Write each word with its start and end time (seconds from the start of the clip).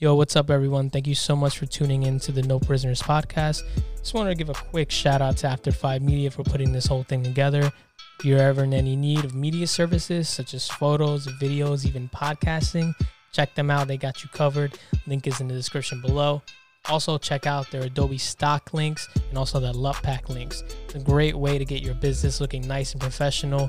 Yo, 0.00 0.14
what's 0.14 0.36
up, 0.36 0.48
everyone? 0.48 0.88
Thank 0.88 1.08
you 1.08 1.14
so 1.16 1.34
much 1.34 1.58
for 1.58 1.66
tuning 1.66 2.04
in 2.04 2.20
to 2.20 2.30
the 2.30 2.42
No 2.42 2.60
Prisoners 2.60 3.02
podcast. 3.02 3.64
Just 3.96 4.14
wanted 4.14 4.30
to 4.30 4.36
give 4.36 4.48
a 4.48 4.54
quick 4.54 4.92
shout 4.92 5.20
out 5.20 5.36
to 5.38 5.48
After 5.48 5.72
Five 5.72 6.02
Media 6.02 6.30
for 6.30 6.44
putting 6.44 6.70
this 6.70 6.86
whole 6.86 7.02
thing 7.02 7.24
together. 7.24 7.72
If 8.20 8.24
you're 8.24 8.38
ever 8.38 8.62
in 8.62 8.72
any 8.72 8.94
need 8.94 9.24
of 9.24 9.34
media 9.34 9.66
services 9.66 10.28
such 10.28 10.54
as 10.54 10.68
photos, 10.68 11.26
videos, 11.40 11.84
even 11.84 12.08
podcasting, 12.10 12.94
check 13.32 13.56
them 13.56 13.72
out. 13.72 13.88
They 13.88 13.96
got 13.96 14.22
you 14.22 14.28
covered. 14.28 14.78
Link 15.08 15.26
is 15.26 15.40
in 15.40 15.48
the 15.48 15.54
description 15.54 16.00
below. 16.00 16.42
Also, 16.88 17.18
check 17.18 17.48
out 17.48 17.68
their 17.72 17.82
Adobe 17.82 18.18
stock 18.18 18.72
links 18.72 19.08
and 19.30 19.36
also 19.36 19.58
their 19.58 19.74
pack 19.94 20.28
links. 20.28 20.62
It's 20.84 20.94
a 20.94 21.00
great 21.00 21.34
way 21.34 21.58
to 21.58 21.64
get 21.64 21.82
your 21.82 21.94
business 21.94 22.40
looking 22.40 22.64
nice 22.68 22.92
and 22.92 23.00
professional, 23.00 23.68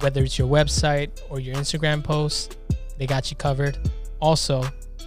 whether 0.00 0.24
it's 0.24 0.38
your 0.38 0.48
website 0.48 1.10
or 1.28 1.38
your 1.38 1.54
Instagram 1.56 2.02
posts. 2.02 2.56
They 2.96 3.06
got 3.06 3.30
you 3.30 3.36
covered. 3.36 3.76
Also, 4.20 4.64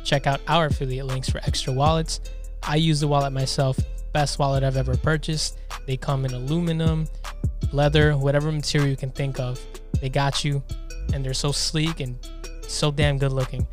check 0.08 0.26
out 0.26 0.40
our 0.48 0.68
affiliate 0.68 1.06
links 1.06 1.30
for 1.30 1.40
extra 1.40 1.74
wallets. 1.74 2.22
I 2.64 2.78
use 2.78 3.02
the 3.02 3.08
wallet 3.08 3.34
myself, 3.34 3.78
best 4.14 4.40
wallet 4.40 4.64
I've 4.64 4.78
ever 4.78 4.96
purchased. 4.96 5.60
They 5.86 5.98
come 5.98 6.24
in 6.24 6.34
aluminum, 6.34 7.08
leather, 7.74 8.14
whatever 8.14 8.52
material 8.52 8.90
you 8.90 8.96
can 8.96 9.12
think 9.12 9.38
of. 9.40 9.60
They 10.00 10.10
got 10.10 10.46
you, 10.46 10.64
and 11.14 11.26
they're 11.26 11.34
so 11.34 11.52
sleek 11.52 12.00
and 12.00 12.18
so 12.62 12.90
damn 12.90 13.18
good 13.18 13.34
looking. 13.34 13.68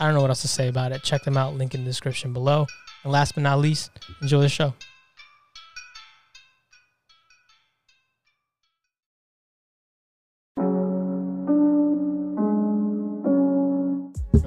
I 0.00 0.06
don't 0.06 0.14
know 0.14 0.22
what 0.22 0.30
else 0.30 0.42
to 0.42 0.48
say 0.48 0.68
about 0.68 0.90
it. 0.90 1.02
Check 1.02 1.22
them 1.22 1.36
out, 1.36 1.54
link 1.54 1.74
in 1.74 1.84
the 1.84 1.90
description 1.90 2.32
below. 2.32 2.66
And 3.04 3.12
last 3.12 3.34
but 3.34 3.44
not 3.44 3.60
least, 3.60 3.90
enjoy 4.22 4.40
the 4.40 4.48
show. 4.48 4.74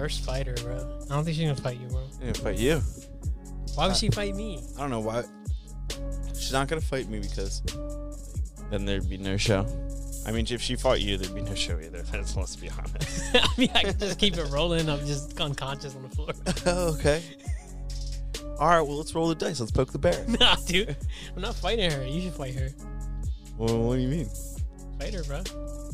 First 0.03 0.25
fighter, 0.25 0.53
bro. 0.55 0.75
I 1.09 1.15
don't 1.15 1.23
think 1.23 1.37
she's 1.37 1.47
gonna 1.47 1.55
fight 1.55 1.79
you, 1.79 1.87
bro. 1.87 2.03
Yeah, 2.21 2.33
fight 2.33 2.57
you. 2.57 2.81
Why 3.75 3.87
would 3.87 3.95
she 3.95 4.09
fight 4.09 4.35
me? 4.35 4.61
I 4.75 4.81
don't 4.81 4.89
know 4.89 4.99
why. 4.99 5.23
She's 6.33 6.51
not 6.51 6.67
gonna 6.67 6.81
fight 6.81 7.07
me 7.07 7.19
because 7.19 7.61
then 8.69 8.83
there'd 8.83 9.09
be 9.09 9.15
no 9.15 9.37
show. 9.37 9.65
I 10.25 10.33
mean, 10.33 10.45
if 10.49 10.61
she 10.61 10.75
fought 10.75 10.99
you, 10.99 11.15
there'd 11.15 11.33
be 11.33 11.41
no 11.41 11.55
show 11.55 11.79
either. 11.79 12.03
Let's, 12.11 12.35
let's 12.35 12.57
be 12.57 12.69
honest. 12.69 13.33
I 13.33 13.47
mean, 13.57 13.69
I 13.73 13.83
can 13.83 13.97
just 13.97 14.19
keep 14.19 14.35
it 14.35 14.43
rolling. 14.51 14.89
I'm 14.89 14.99
just 15.07 15.39
unconscious 15.39 15.95
on 15.95 16.01
the 16.01 16.09
floor. 16.09 16.31
oh, 16.65 16.95
okay. 16.95 17.23
All 18.59 18.67
right, 18.67 18.81
well, 18.81 18.97
let's 18.97 19.15
roll 19.15 19.29
the 19.29 19.35
dice. 19.35 19.61
Let's 19.61 19.71
poke 19.71 19.93
the 19.93 19.99
bear. 19.99 20.21
nah, 20.27 20.55
dude. 20.67 20.97
I'm 21.33 21.41
not 21.41 21.55
fighting 21.55 21.89
her. 21.89 22.05
You 22.05 22.19
should 22.19 22.33
fight 22.33 22.55
her. 22.55 22.71
well, 23.57 23.77
what 23.79 23.95
do 23.95 24.01
you 24.01 24.09
mean? 24.09 24.29
Fight 24.99 25.13
her, 25.13 25.23
bro. 25.23 25.43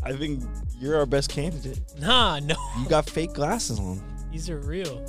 I 0.03 0.13
think 0.13 0.43
you're 0.79 0.97
our 0.97 1.05
best 1.05 1.29
candidate. 1.29 1.79
Nah, 1.99 2.39
no. 2.39 2.55
You 2.79 2.87
got 2.87 3.09
fake 3.09 3.33
glasses 3.33 3.79
on, 3.79 4.01
These 4.31 4.49
are 4.49 4.57
real. 4.59 5.05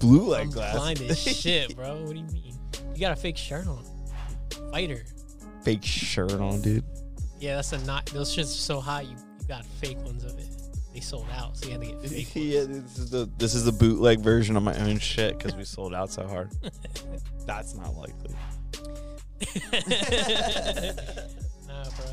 blue 0.00 0.30
light 0.30 0.42
I'm 0.42 0.50
glasses. 0.50 0.80
blind 0.80 1.00
as 1.02 1.18
shit, 1.40 1.76
bro. 1.76 2.02
What 2.04 2.14
do 2.14 2.18
you 2.20 2.26
mean? 2.26 2.58
You 2.94 3.00
got 3.00 3.12
a 3.12 3.16
fake 3.16 3.36
shirt 3.36 3.66
on. 3.66 3.84
Fighter. 4.70 5.04
fake 5.62 5.84
shirt 5.84 6.32
on, 6.32 6.60
dude. 6.62 6.84
Yeah, 7.40 7.56
that's 7.56 7.72
a 7.72 7.78
not. 7.84 8.06
Those 8.06 8.34
shits 8.34 8.44
are 8.44 8.46
so 8.46 8.80
high. 8.80 9.02
You, 9.02 9.16
you 9.40 9.46
got 9.48 9.64
fake 9.66 9.98
ones 10.04 10.24
of 10.24 10.38
it. 10.38 10.46
They 10.94 11.00
sold 11.00 11.26
out, 11.34 11.56
so 11.56 11.66
you 11.66 11.72
had 11.72 11.80
to 11.80 11.86
get 11.86 12.00
fake 12.10 12.28
yeah, 12.34 12.60
this 12.64 12.98
is 12.98 13.10
the 13.10 13.28
this 13.38 13.54
is 13.54 13.64
the 13.64 13.72
bootleg 13.72 14.20
version 14.20 14.56
of 14.56 14.62
my 14.62 14.74
own 14.78 14.98
shit 14.98 15.36
because 15.38 15.54
we 15.56 15.64
sold 15.64 15.94
out 15.94 16.10
so 16.10 16.26
hard. 16.26 16.50
That's 17.46 17.74
not 17.74 17.94
likely. 17.96 18.34
Nah, 21.84 21.90
bro. 21.96 22.06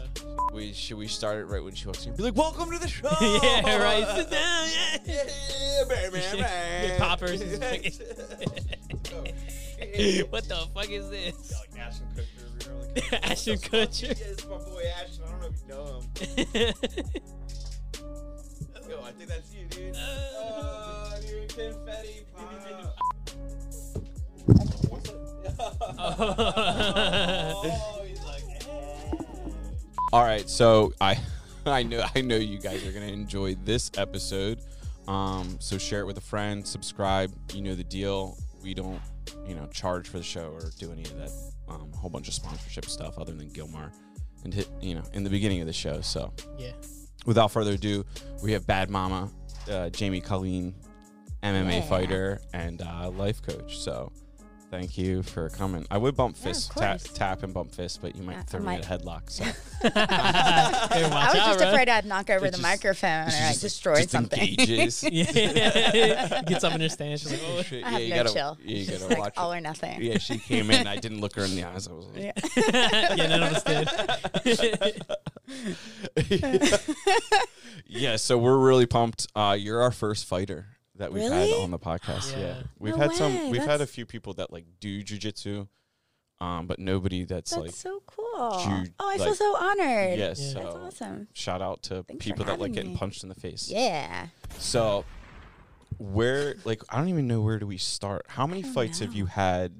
We 0.53 0.73
should 0.73 0.97
we 0.97 1.07
start 1.07 1.37
it 1.39 1.45
right 1.45 1.63
when 1.63 1.73
she 1.75 1.85
walks 1.85 2.05
in? 2.05 2.15
Be 2.15 2.23
like, 2.23 2.35
welcome 2.35 2.71
to 2.71 2.79
the 2.79 2.87
show. 2.87 3.07
yeah, 3.21 3.77
right. 3.81 4.05
Sit 4.15 4.29
down. 4.31 4.67
Yeah. 4.67 4.97
Yeah, 5.05 5.23
yeah, 5.61 5.83
man, 5.87 6.11
man, 6.19 6.21
Shit. 6.21 6.39
man. 6.39 6.87
Get 6.87 6.99
poppers. 6.99 7.41
what 10.29 10.43
the 10.47 10.55
fuck 10.73 10.89
is 10.89 11.09
this? 11.09 11.53
like 11.59 11.77
Ashton 11.79 12.07
Kutcher 12.15 12.43
over 12.47 12.59
here, 12.65 12.75
like, 13.11 13.13
Ashton 13.31 13.53
"What 13.53 13.61
the 13.61 13.69
fuck? 13.69 13.89
Kutcher. 13.89 14.13
Yeah, 14.19 14.31
it's 14.31 14.45
my 14.47 14.57
boy 14.57 14.83
Ashton. 15.01 15.23
I 15.23 15.25
don't 15.31 15.41
know 15.41 15.47
if 15.47 15.61
you 15.61 15.67
know 15.69 15.85
him. 15.95 16.03
Yo, 18.89 18.95
I 19.03 19.11
think 19.11 19.29
that's 19.29 19.53
you, 19.53 19.65
dude. 19.69 19.95
Uh. 19.95 19.99
Oh, 20.39 21.13
dude, 21.21 21.49
confetti 21.49 22.25
pop. 22.35 22.49
Oh, 26.01 28.03
he's 28.07 28.18
like, 28.18 28.18
All 30.11 30.23
right, 30.23 30.49
so 30.49 30.93
I 30.99 31.19
I 31.65 31.83
know 31.83 32.03
I 32.15 32.21
know 32.21 32.35
you 32.35 32.59
guys 32.59 32.85
are 32.87 32.91
gonna 32.91 33.05
enjoy 33.07 33.55
this 33.63 33.91
episode. 33.97 34.59
Um, 35.07 35.57
so 35.59 35.77
share 35.77 36.01
it 36.01 36.05
with 36.05 36.17
a 36.17 36.21
friend, 36.21 36.65
subscribe. 36.65 37.31
You 37.53 37.61
know 37.61 37.75
the 37.75 37.83
deal. 37.83 38.37
We 38.63 38.73
don't, 38.73 38.99
you 39.47 39.55
know, 39.55 39.65
charge 39.67 40.07
for 40.09 40.17
the 40.17 40.23
show 40.23 40.49
or 40.51 40.69
do 40.77 40.91
any 40.91 41.03
of 41.03 41.17
that 41.17 41.31
um, 41.69 41.91
whole 41.93 42.09
bunch 42.09 42.27
of 42.27 42.33
sponsorship 42.33 42.85
stuff 42.85 43.17
other 43.17 43.33
than 43.33 43.49
Gilmar 43.49 43.91
and 44.43 44.53
hit, 44.53 44.67
you 44.81 44.95
know, 44.95 45.03
in 45.13 45.23
the 45.23 45.29
beginning 45.29 45.61
of 45.61 45.67
the 45.67 45.73
show. 45.73 46.01
So 46.01 46.33
yeah. 46.57 46.71
without 47.25 47.51
further 47.51 47.73
ado, 47.73 48.05
we 48.43 48.51
have 48.51 48.67
Bad 48.67 48.89
Mama, 48.89 49.31
uh, 49.71 49.89
Jamie 49.89 50.19
Colleen, 50.21 50.75
MMA 51.41 51.75
Yeah. 51.75 51.81
fighter 51.83 52.41
and 52.53 52.81
uh, 52.81 53.09
life 53.11 53.41
coach. 53.41 53.77
So 53.79 54.11
thank 54.69 54.97
you 54.97 55.23
for 55.23 55.49
coming. 55.49 55.85
I 55.89 55.97
would 55.97 56.15
bump 56.15 56.35
Yeah, 56.37 56.49
of 56.49 56.55
fist, 56.55 56.71
tap, 56.71 56.99
course. 57.01 57.13
tap 57.13 57.43
and 57.43 57.53
bump 57.53 57.73
fist, 57.73 58.01
but 58.01 58.15
you 58.15 58.23
might 58.23 58.33
Yeah, 58.33 58.39
I 58.39 58.43
throw 58.43 58.59
me 58.59 58.65
might. 58.67 58.85
in 58.85 58.91
a 58.91 58.97
headlock. 58.97 59.29
So 59.29 59.43
Hey, 59.81 59.89
I 59.95 61.07
was 61.07 61.11
out, 61.11 61.33
just 61.35 61.59
bro. 61.59 61.69
afraid 61.69 61.89
I'd 61.89 62.05
knock 62.05 62.29
over 62.29 62.45
It 62.45 62.51
the 62.51 62.57
just- 62.57 62.61
microphone 62.61 63.09
or 63.09 63.27
I 63.27 63.49
just- 63.49 63.61
destroy 63.61 63.95
just 63.97 64.11
something. 64.11 64.39
engages. 64.39 65.03
Yeah. 65.11 66.41
Gets 66.43 66.63
up 66.63 66.73
in 66.75 66.81
her 66.81 66.89
stance. 66.89 67.21
She's 67.21 67.31
like, 67.31 67.41
oh. 67.47 67.61
Shit, 67.63 67.83
I 67.83 67.89
have 67.91 67.99
yeah, 68.01 68.05
you 68.05 68.13
no 68.13 68.23
gotta, 68.23 68.33
chill. 68.35 68.57
Yeah, 68.63 68.75
you 68.75 68.81
It's 68.81 68.89
gotta 68.89 68.99
just 68.99 69.09
like 69.11 69.19
watch 69.19 69.33
all 69.37 69.51
it. 69.53 69.57
or 69.57 69.61
nothing. 69.61 70.01
Yeah, 70.01 70.17
she 70.17 70.37
came 70.37 70.69
in. 70.71 70.85
I 70.87 70.97
didn't 70.97 71.21
look 71.21 71.35
her 71.35 71.43
in 71.45 71.55
the 71.55 71.63
eyes. 71.63 71.87
I 71.87 71.93
was 71.93 72.05
like, 72.07 72.23
Yeah. 72.23 72.33
yeah, 73.15 73.27
none 73.27 73.43
of 73.43 73.53
us 73.53 73.63
did. 73.63 73.89
yeah. 77.87 78.15
So 78.17 78.37
we're 78.37 78.57
really 78.57 78.85
pumped. 78.85 79.27
Uh, 79.35 79.55
you're 79.59 79.81
our 79.81 79.91
first 79.91 80.25
fighter 80.25 80.67
that 80.99 81.11
we've 81.11 81.23
had 81.31 81.49
on 81.55 81.71
the 81.71 81.79
podcast. 81.79 82.31
Yeah, 82.33 82.39
Yeah. 82.39 82.63
we've 82.77 82.95
No 82.95 83.01
had 83.01 83.13
some. 83.13 83.49
We've 83.49 83.61
had 83.61 83.75
a 83.75 83.79
that's- 83.79 83.89
few 83.91 84.05
people 84.05 84.33
that 84.35 84.53
like 84.53 84.65
do 84.79 85.03
jujitsu, 85.03 85.67
um, 86.39 86.67
but 86.67 86.77
nobody 86.79 87.25
that's, 87.25 87.51
That's 87.51 87.61
like 87.61 87.71
so 87.71 88.01
cool. 88.05 88.25
Ju- 88.63 88.91
oh, 88.99 89.09
I 89.09 89.17
feel 89.17 89.27
like- 89.27 89.35
so 89.37 89.55
honored. 89.57 90.17
yes. 90.19 90.39
Yeah. 90.39 90.53
That's 90.61 90.73
So 90.75 90.81
awesome. 90.85 91.27
shout 91.33 91.61
out 91.61 91.81
to 91.83 92.03
Thanks 92.03 92.23
for 92.23 92.29
people 92.29 92.45
that 92.45 92.51
like 92.53 92.59
having 92.69 92.73
getting 92.73 92.91
me. 92.91 92.97
punched 92.97 93.23
in 93.23 93.29
the 93.29 93.35
face. 93.35 93.69
Yeah. 93.69 94.27
So 94.59 95.03
where 95.97 96.55
like 96.65 96.81
I 96.89 96.97
don't 96.97 97.09
even 97.09 97.27
know 97.27 97.41
where 97.41 97.59
do 97.59 97.67
we 97.67 97.77
start. 97.77 98.25
How 98.29 98.47
many 98.47 98.61
don't 98.61 98.73
fights 98.73 98.99
have 98.99 99.09
know. 99.09 99.15
you 99.17 99.25
had 99.25 99.71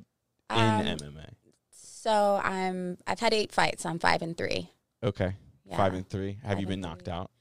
in 0.49 0.57
Um, 0.57 0.85
MMA? 0.85 1.33
So 1.71 2.39
I'm 2.43 2.97
I've 3.07 3.19
had 3.19 3.33
eight 3.33 3.51
fights. 3.51 3.85
I'm 3.85 3.99
five 3.99 4.21
and 4.21 4.37
three. 4.37 4.71
Okay, 5.03 5.35
Yeah. 5.65 5.77
five 5.77 5.93
and 5.93 6.07
three. 6.09 6.39
Have 6.43 6.53
Five 6.53 6.59
you 6.61 6.65
been 6.67 6.73
and 6.73 6.81
knocked 6.81 7.05
three. 7.05 7.13
out 7.13 7.31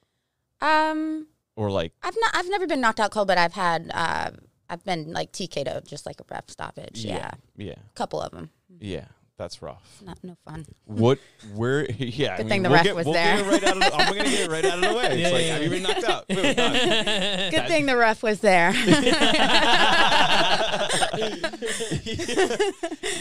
Um 0.61 1.27
or 1.59 1.71
like? 1.71 1.93
I've 2.03 2.17
not 2.21 2.31
I've 2.35 2.49
never 2.49 2.67
been 2.67 2.81
knocked 2.81 3.01
out 3.01 3.11
cold, 3.11 3.27
but 3.29 3.37
I've 3.37 3.53
had 3.53 3.91
uh 3.93 4.31
I've 4.71 4.85
been 4.85 5.13
like 5.13 5.33
TK'd 5.33 5.87
just 5.89 6.07
like 6.07 6.21
a 6.21 6.25
ref 6.31 6.49
stoppage. 6.51 7.05
Yeah. 7.05 7.33
yeah, 7.57 7.73
A 7.73 7.95
couple 7.95 8.21
of 8.21 8.31
them. 8.33 8.51
yeah. 8.81 9.07
That's 9.39 9.63
rough. 9.63 10.03
Not 10.05 10.19
no 10.25 10.37
fun. 10.45 10.67
What? 10.85 11.21
Where? 11.55 11.87
Yeah. 11.97 12.35
I 12.35 12.39
Good 12.39 12.47
mean, 12.47 12.49
thing 12.49 12.63
the 12.65 12.71
we'll 12.71 12.75
ref 12.79 12.85
get, 12.85 12.97
was 12.97 13.05
we'll 13.07 13.15
there. 13.15 13.37
Get 13.37 13.47
right 13.47 13.65
out 13.65 13.77
of 13.77 13.81
the, 13.83 13.95
I'm 13.95 14.09
gonna 14.17 14.25
get 14.31 14.41
it 14.41 14.51
right 14.51 14.65
out 14.65 14.75
of 14.75 14.81
the 14.91 14.95
way. 14.99 15.05
It's 15.07 15.17
Yeah, 15.21 15.29
like, 15.31 15.43
yeah, 15.47 15.53
have 15.55 15.63
you 15.63 15.71
been 15.71 15.83
knocked 15.85 16.05
out? 16.05 16.27
Boom, 16.27 16.55
done. 16.57 17.51
Good 17.53 17.69
thing 17.69 17.87
the 17.87 17.97
ref 17.97 18.21
was 18.25 18.41
there. 18.41 18.73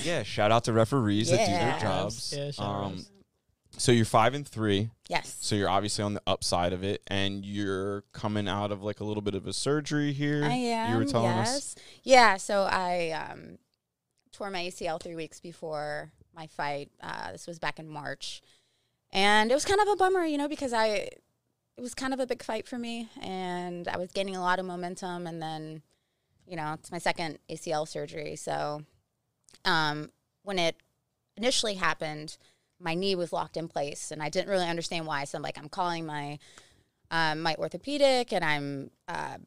yeah. 0.03 0.23
Shout 0.23 0.51
out 0.51 0.63
to 0.65 0.73
referees 0.73 1.29
that 1.29 1.45
do 1.45 1.51
their 1.51 1.79
jobs. 1.79 2.33
Yeah, 2.35 2.51
shout 2.51 2.65
um, 2.65 2.93
outs. 2.93 3.09
So 3.77 3.91
you're 3.91 4.05
five 4.05 4.33
and 4.33 4.47
three. 4.47 4.89
yes. 5.07 5.37
So 5.39 5.55
you're 5.55 5.69
obviously 5.69 6.03
on 6.03 6.13
the 6.13 6.21
upside 6.27 6.73
of 6.73 6.83
it, 6.83 7.01
and 7.07 7.45
you're 7.45 8.03
coming 8.11 8.47
out 8.47 8.71
of 8.71 8.83
like 8.83 8.99
a 8.99 9.03
little 9.03 9.21
bit 9.21 9.35
of 9.35 9.47
a 9.47 9.53
surgery 9.53 10.13
here. 10.13 10.43
I 10.43 10.53
am. 10.53 10.91
You 10.91 10.97
were 10.97 11.05
telling 11.05 11.35
yes. 11.35 11.55
us. 11.55 11.75
Yeah. 12.03 12.37
So 12.37 12.63
I 12.63 13.11
um, 13.11 13.57
tore 14.31 14.49
my 14.49 14.63
ACL 14.63 15.01
three 15.01 15.15
weeks 15.15 15.39
before 15.39 16.11
my 16.35 16.47
fight. 16.47 16.89
Uh, 17.01 17.31
this 17.31 17.47
was 17.47 17.59
back 17.59 17.79
in 17.79 17.87
March, 17.87 18.41
and 19.11 19.51
it 19.51 19.53
was 19.53 19.65
kind 19.65 19.79
of 19.79 19.87
a 19.87 19.95
bummer, 19.95 20.25
you 20.25 20.37
know, 20.37 20.47
because 20.47 20.73
I 20.73 21.09
it 21.77 21.81
was 21.81 21.93
kind 21.93 22.13
of 22.13 22.19
a 22.19 22.27
big 22.27 22.43
fight 22.43 22.67
for 22.67 22.77
me, 22.77 23.09
and 23.21 23.87
I 23.87 23.97
was 23.97 24.11
gaining 24.11 24.35
a 24.35 24.41
lot 24.41 24.59
of 24.59 24.65
momentum, 24.65 25.27
and 25.27 25.41
then, 25.41 25.83
you 26.47 26.55
know, 26.55 26.73
it's 26.73 26.91
my 26.91 26.97
second 26.97 27.37
ACL 27.49 27.87
surgery. 27.87 28.35
So, 28.35 28.81
um, 29.63 30.11
when 30.41 30.57
it 30.57 30.75
initially 31.35 31.75
happened, 31.75 32.37
my 32.79 32.93
knee 32.93 33.15
was 33.15 33.33
locked 33.33 33.57
in 33.57 33.67
place, 33.67 34.11
and 34.11 34.21
I 34.21 34.29
didn't 34.29 34.49
really 34.49 34.67
understand 34.67 35.05
why. 35.05 35.23
So 35.23 35.37
I'm 35.37 35.41
like, 35.41 35.57
I'm 35.57 35.69
calling 35.69 36.05
my 36.05 36.39
um, 37.09 37.41
my 37.41 37.55
orthopedic, 37.55 38.33
and 38.33 38.43
I'm 38.43 38.91
uh, 39.07 39.37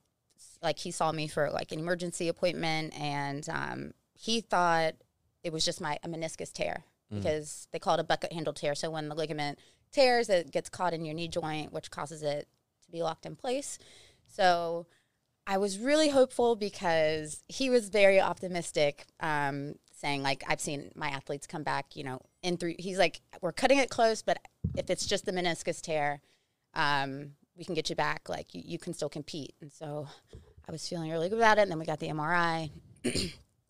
like 0.62 0.79
he 0.79 0.91
saw 0.91 1.12
me 1.12 1.27
for 1.27 1.50
like 1.50 1.73
an 1.73 1.79
emergency 1.79 2.29
appointment 2.29 2.93
and 2.99 3.49
um, 3.49 3.93
he 4.15 4.41
thought 4.41 4.94
it 5.43 5.53
was 5.53 5.65
just 5.65 5.81
my 5.81 5.99
a 6.03 6.09
meniscus 6.09 6.53
tear 6.53 6.85
because 7.11 7.67
they 7.73 7.79
call 7.79 7.94
it 7.94 8.00
a 8.00 8.05
bucket 8.05 8.32
handle 8.32 8.53
tear. 8.53 8.75
So 8.75 8.91
when 8.91 9.09
the 9.09 9.15
ligament 9.15 9.59
tears 9.93 10.29
it 10.29 10.50
gets 10.50 10.69
caught 10.69 10.94
in 10.94 11.05
your 11.05 11.15
knee 11.15 11.29
joint 11.29 11.73
which 11.73 11.91
causes 11.91 12.23
it 12.23 12.47
to 12.85 12.91
be 12.91 13.03
locked 13.03 13.26
in 13.26 13.37
place. 13.37 13.79
So 14.26 14.87
I 15.47 15.59
was 15.59 15.79
really 15.79 16.11
hopeful 16.11 16.55
because 16.55 17.43
he 17.49 17.71
was 17.71 17.88
very 17.88 18.21
optimistic, 18.21 19.06
um, 19.19 19.75
saying 19.93 20.23
like 20.23 20.44
I've 20.47 20.61
seen 20.61 20.93
my 20.94 21.09
athletes 21.09 21.47
come 21.47 21.62
back, 21.62 21.97
you 21.97 22.05
know, 22.05 22.21
in 22.43 22.57
three. 22.57 22.77
He's 22.79 22.99
like, 22.99 23.21
we're 23.41 23.53
cutting 23.53 23.79
it 23.79 23.91
close, 23.91 24.23
but 24.23 24.39
if 24.77 24.91
it's 24.91 25.07
just 25.07 25.25
the 25.27 25.33
meniscus 25.33 25.81
tear, 25.81 26.21
um, 26.75 27.33
we 27.57 27.65
can 27.65 27.75
get 27.75 27.91
you 27.91 27.97
back. 27.97 28.29
Like 28.29 28.55
you, 28.55 28.63
you 28.65 28.79
can 28.79 28.95
still 28.95 29.09
compete. 29.09 29.55
And 29.61 29.71
so 29.73 30.09
I 30.69 30.73
was 30.73 30.87
feeling 30.89 31.11
really 31.11 31.29
good 31.29 31.39
about 31.39 31.59
it. 31.59 31.63
And 31.63 31.71
then 31.71 31.79
we 31.79 31.85
got 31.87 31.99
the 32.01 32.09
MRI, 32.09 32.71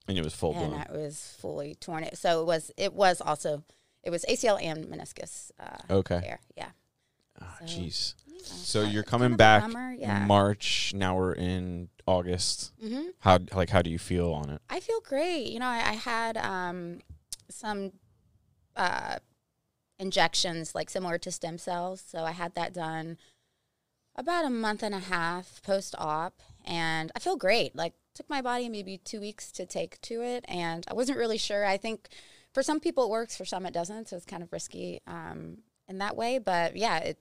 And 0.08 0.18
it 0.18 0.24
was 0.24 0.34
full 0.34 0.52
and 0.54 0.70
blown. 0.70 0.84
I 0.88 0.92
was 0.92 1.36
fully 1.40 1.74
torn. 1.76 2.02
It 2.04 2.18
so 2.18 2.40
it 2.40 2.46
was 2.46 2.72
it 2.76 2.92
was 2.92 3.20
also 3.20 3.62
it 4.02 4.10
was 4.10 4.24
ACL 4.28 4.60
and 4.60 4.86
meniscus. 4.86 5.50
Uh, 5.60 5.76
Okay. 5.88 6.20
tear. 6.20 6.40
Yeah. 6.56 6.70
Ah, 7.40 7.56
So, 7.60 7.64
Jeez. 7.66 8.14
yeah. 8.26 8.42
So 8.42 8.82
you're 8.82 9.02
Kind 9.04 9.22
coming 9.22 9.36
back 9.36 9.64
yeah. 9.98 10.24
March. 10.26 10.92
Now 10.96 11.16
we're 11.16 11.34
in 11.34 11.90
August. 12.06 12.72
hmm 12.80 13.02
How 13.20 13.38
like 13.54 13.70
how 13.70 13.82
do 13.82 13.90
you 13.90 13.98
feel 14.00 14.32
on 14.32 14.50
it? 14.50 14.60
I 14.68 14.80
feel 14.80 15.00
great. 15.00 15.46
You 15.52 15.60
know, 15.60 15.66
I, 15.66 15.78
I 15.90 15.92
had 15.94 16.36
um, 16.38 17.00
some 17.48 17.92
uh, 18.80 19.18
injections 19.98 20.74
like 20.74 20.88
similar 20.88 21.18
to 21.18 21.30
stem 21.30 21.58
cells. 21.58 22.02
So 22.06 22.24
I 22.24 22.32
had 22.32 22.54
that 22.54 22.72
done 22.72 23.18
about 24.16 24.46
a 24.46 24.50
month 24.50 24.82
and 24.82 24.94
a 24.94 24.98
half 24.98 25.60
post 25.62 25.94
op, 25.98 26.40
and 26.64 27.12
I 27.14 27.18
feel 27.18 27.36
great. 27.36 27.76
Like 27.76 27.92
took 28.14 28.28
my 28.28 28.42
body 28.42 28.68
maybe 28.68 28.98
two 28.98 29.20
weeks 29.20 29.52
to 29.52 29.66
take 29.66 30.00
to 30.02 30.22
it, 30.22 30.44
and 30.48 30.84
I 30.88 30.94
wasn't 30.94 31.18
really 31.18 31.38
sure. 31.38 31.64
I 31.66 31.76
think 31.76 32.08
for 32.54 32.62
some 32.62 32.80
people 32.80 33.04
it 33.04 33.10
works, 33.10 33.36
for 33.36 33.44
some 33.44 33.66
it 33.66 33.74
doesn't. 33.74 34.08
So 34.08 34.16
it's 34.16 34.24
kind 34.24 34.42
of 34.42 34.52
risky 34.52 35.00
um, 35.06 35.58
in 35.86 35.98
that 35.98 36.16
way. 36.16 36.38
But 36.38 36.76
yeah, 36.76 36.98
it 36.98 37.18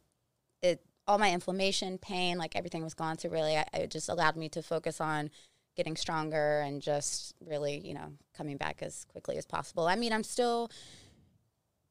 it 0.61 0.81
all 1.07 1.17
my 1.17 1.31
inflammation, 1.31 1.97
pain, 1.97 2.38
like 2.38 2.56
everything 2.56 2.83
was 2.83 2.94
gone. 2.94 3.17
So 3.17 3.29
really, 3.29 3.57
I, 3.57 3.65
it 3.73 3.91
just 3.91 4.07
allowed 4.07 4.38
me 4.38 4.47
to 4.50 4.63
focus 4.63 5.01
on 5.01 5.29
getting 5.75 5.97
stronger 5.97 6.61
and 6.61 6.81
just 6.81 7.33
really, 7.45 7.79
you 7.79 7.94
know, 7.94 8.13
coming 8.35 8.57
back 8.57 8.81
as 8.81 9.06
quickly 9.06 9.38
as 9.38 9.45
possible. 9.45 9.88
I 9.88 9.95
mean, 9.95 10.11
I'm 10.11 10.23
still, 10.23 10.69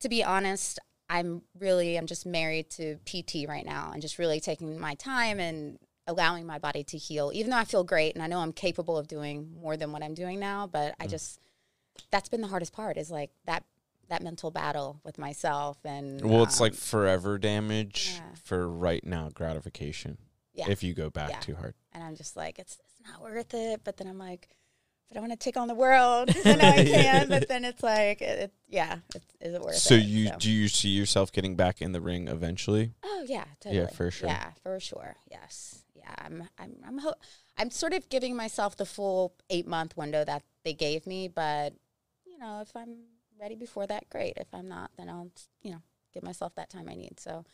to 0.01 0.09
be 0.09 0.23
honest, 0.25 0.79
I'm 1.11 1.43
really, 1.59 1.97
I'm 1.97 2.07
just 2.07 2.27
married 2.27 2.71
to 2.71 2.97
PT 3.07 3.49
right 3.49 3.65
now 3.65 3.91
and 3.93 4.03
just 4.03 4.19
really 4.19 4.41
taking 4.41 4.79
my 4.79 4.95
time 4.95 5.41
and 5.41 5.79
allowing 6.07 6.47
my 6.47 6.59
body 6.59 6.85
to 6.85 6.97
heal, 6.99 7.31
even 7.35 7.51
though 7.51 7.57
I 7.57 7.65
feel 7.65 7.85
great 7.85 8.15
and 8.15 8.23
I 8.23 8.27
know 8.27 8.41
I'm 8.41 8.53
capable 8.53 8.97
of 8.99 9.09
doing 9.09 9.51
more 9.61 9.77
than 9.77 9.93
what 9.93 10.03
I'm 10.03 10.15
doing 10.15 10.39
now. 10.39 10.67
But 10.67 10.95
I 11.01 11.07
just, 11.07 11.41
that's 12.11 12.29
been 12.29 12.41
the 12.41 12.49
hardest 12.49 12.73
part 12.73 12.97
is 12.97 13.11
like 13.11 13.31
that, 13.47 13.65
that 14.09 14.23
mental 14.23 14.51
battle 14.51 15.01
with 15.05 15.19
myself. 15.19 15.79
And 15.85 16.23
Well, 16.25 16.43
it's 16.43 16.61
like 16.61 16.73
um, 16.73 16.79
forever 16.79 17.39
damage 17.39 18.15
yeah. 18.17 18.35
for 18.45 18.69
right 18.69 19.05
now 19.05 19.29
gratification. 19.33 20.19
Yeah. 20.55 20.71
If 20.71 20.83
you 20.83 20.93
go 20.95 21.09
back 21.11 21.31
Yeah. 21.31 21.41
too 21.41 21.55
hard. 21.55 21.75
and 21.93 22.03
I'm 22.03 22.17
just 22.17 22.37
like, 22.37 22.59
it's, 22.59 22.79
it's 22.85 23.09
not 23.11 23.23
worth 23.23 23.55
it. 23.55 23.83
But 23.85 23.97
then 23.97 24.07
I'm 24.09 24.19
like, 24.19 24.49
but 25.09 25.17
I 25.17 25.21
want 25.21 25.33
to 25.33 25.39
take 25.39 25.57
on 25.57 25.69
the 25.69 25.75
world. 25.75 26.31
I 26.45 26.55
know 26.57 26.69
I 26.69 26.85
can, 26.85 27.29
but 27.29 27.49
then 27.49 27.65
it's 27.65 27.83
like, 27.83 28.21
it, 28.21 28.39
it, 28.39 28.53
yeah, 28.69 28.97
it, 29.15 29.23
is 29.41 29.55
it 29.55 29.61
worth 29.63 29.77
So 29.77 29.95
it? 29.95 30.05
you 30.05 30.31
do 30.39 30.51
you 30.51 30.69
see 30.69 30.91
yourself 30.91 31.33
getting 31.33 31.57
back 31.57 31.81
in 31.81 31.93
the 31.93 32.01
ring 32.01 32.29
eventually? 32.29 32.93
Oh 33.05 33.25
yeah, 33.27 33.45
totally. 33.61 33.87
for 33.95 34.11
sure. 34.11 34.29
Yeah, 34.29 34.51
for 34.63 34.79
sure. 34.81 35.17
Yes. 35.31 35.83
Yeah, 35.95 36.15
I'm. 36.19 36.49
I'm. 36.59 36.77
I'm. 36.87 36.99
Ho- 36.99 37.15
I'm 37.57 37.71
sort 37.71 37.93
of 37.93 38.09
giving 38.09 38.37
myself 38.37 38.77
the 38.77 38.87
full 38.87 39.35
eight 39.51 39.67
month 39.67 39.97
window 39.97 40.25
that 40.25 40.43
they 40.65 40.75
gave 40.75 41.07
me, 41.07 41.27
but 41.29 41.75
you 42.25 42.39
know, 42.39 42.61
if 42.61 42.75
I'm 42.77 42.99
ready 43.41 43.57
before 43.57 43.87
that, 43.87 44.09
great. 44.11 44.35
If 44.37 44.47
I'm 44.53 44.69
not, 44.69 44.91
then 44.97 45.09
I'll 45.09 45.31
you 45.63 45.73
know 45.73 45.83
give 46.15 46.23
myself 46.23 46.55
that 46.55 46.71
time 46.71 46.89
I 46.89 46.95
need. 46.95 47.19
So, 47.19 47.45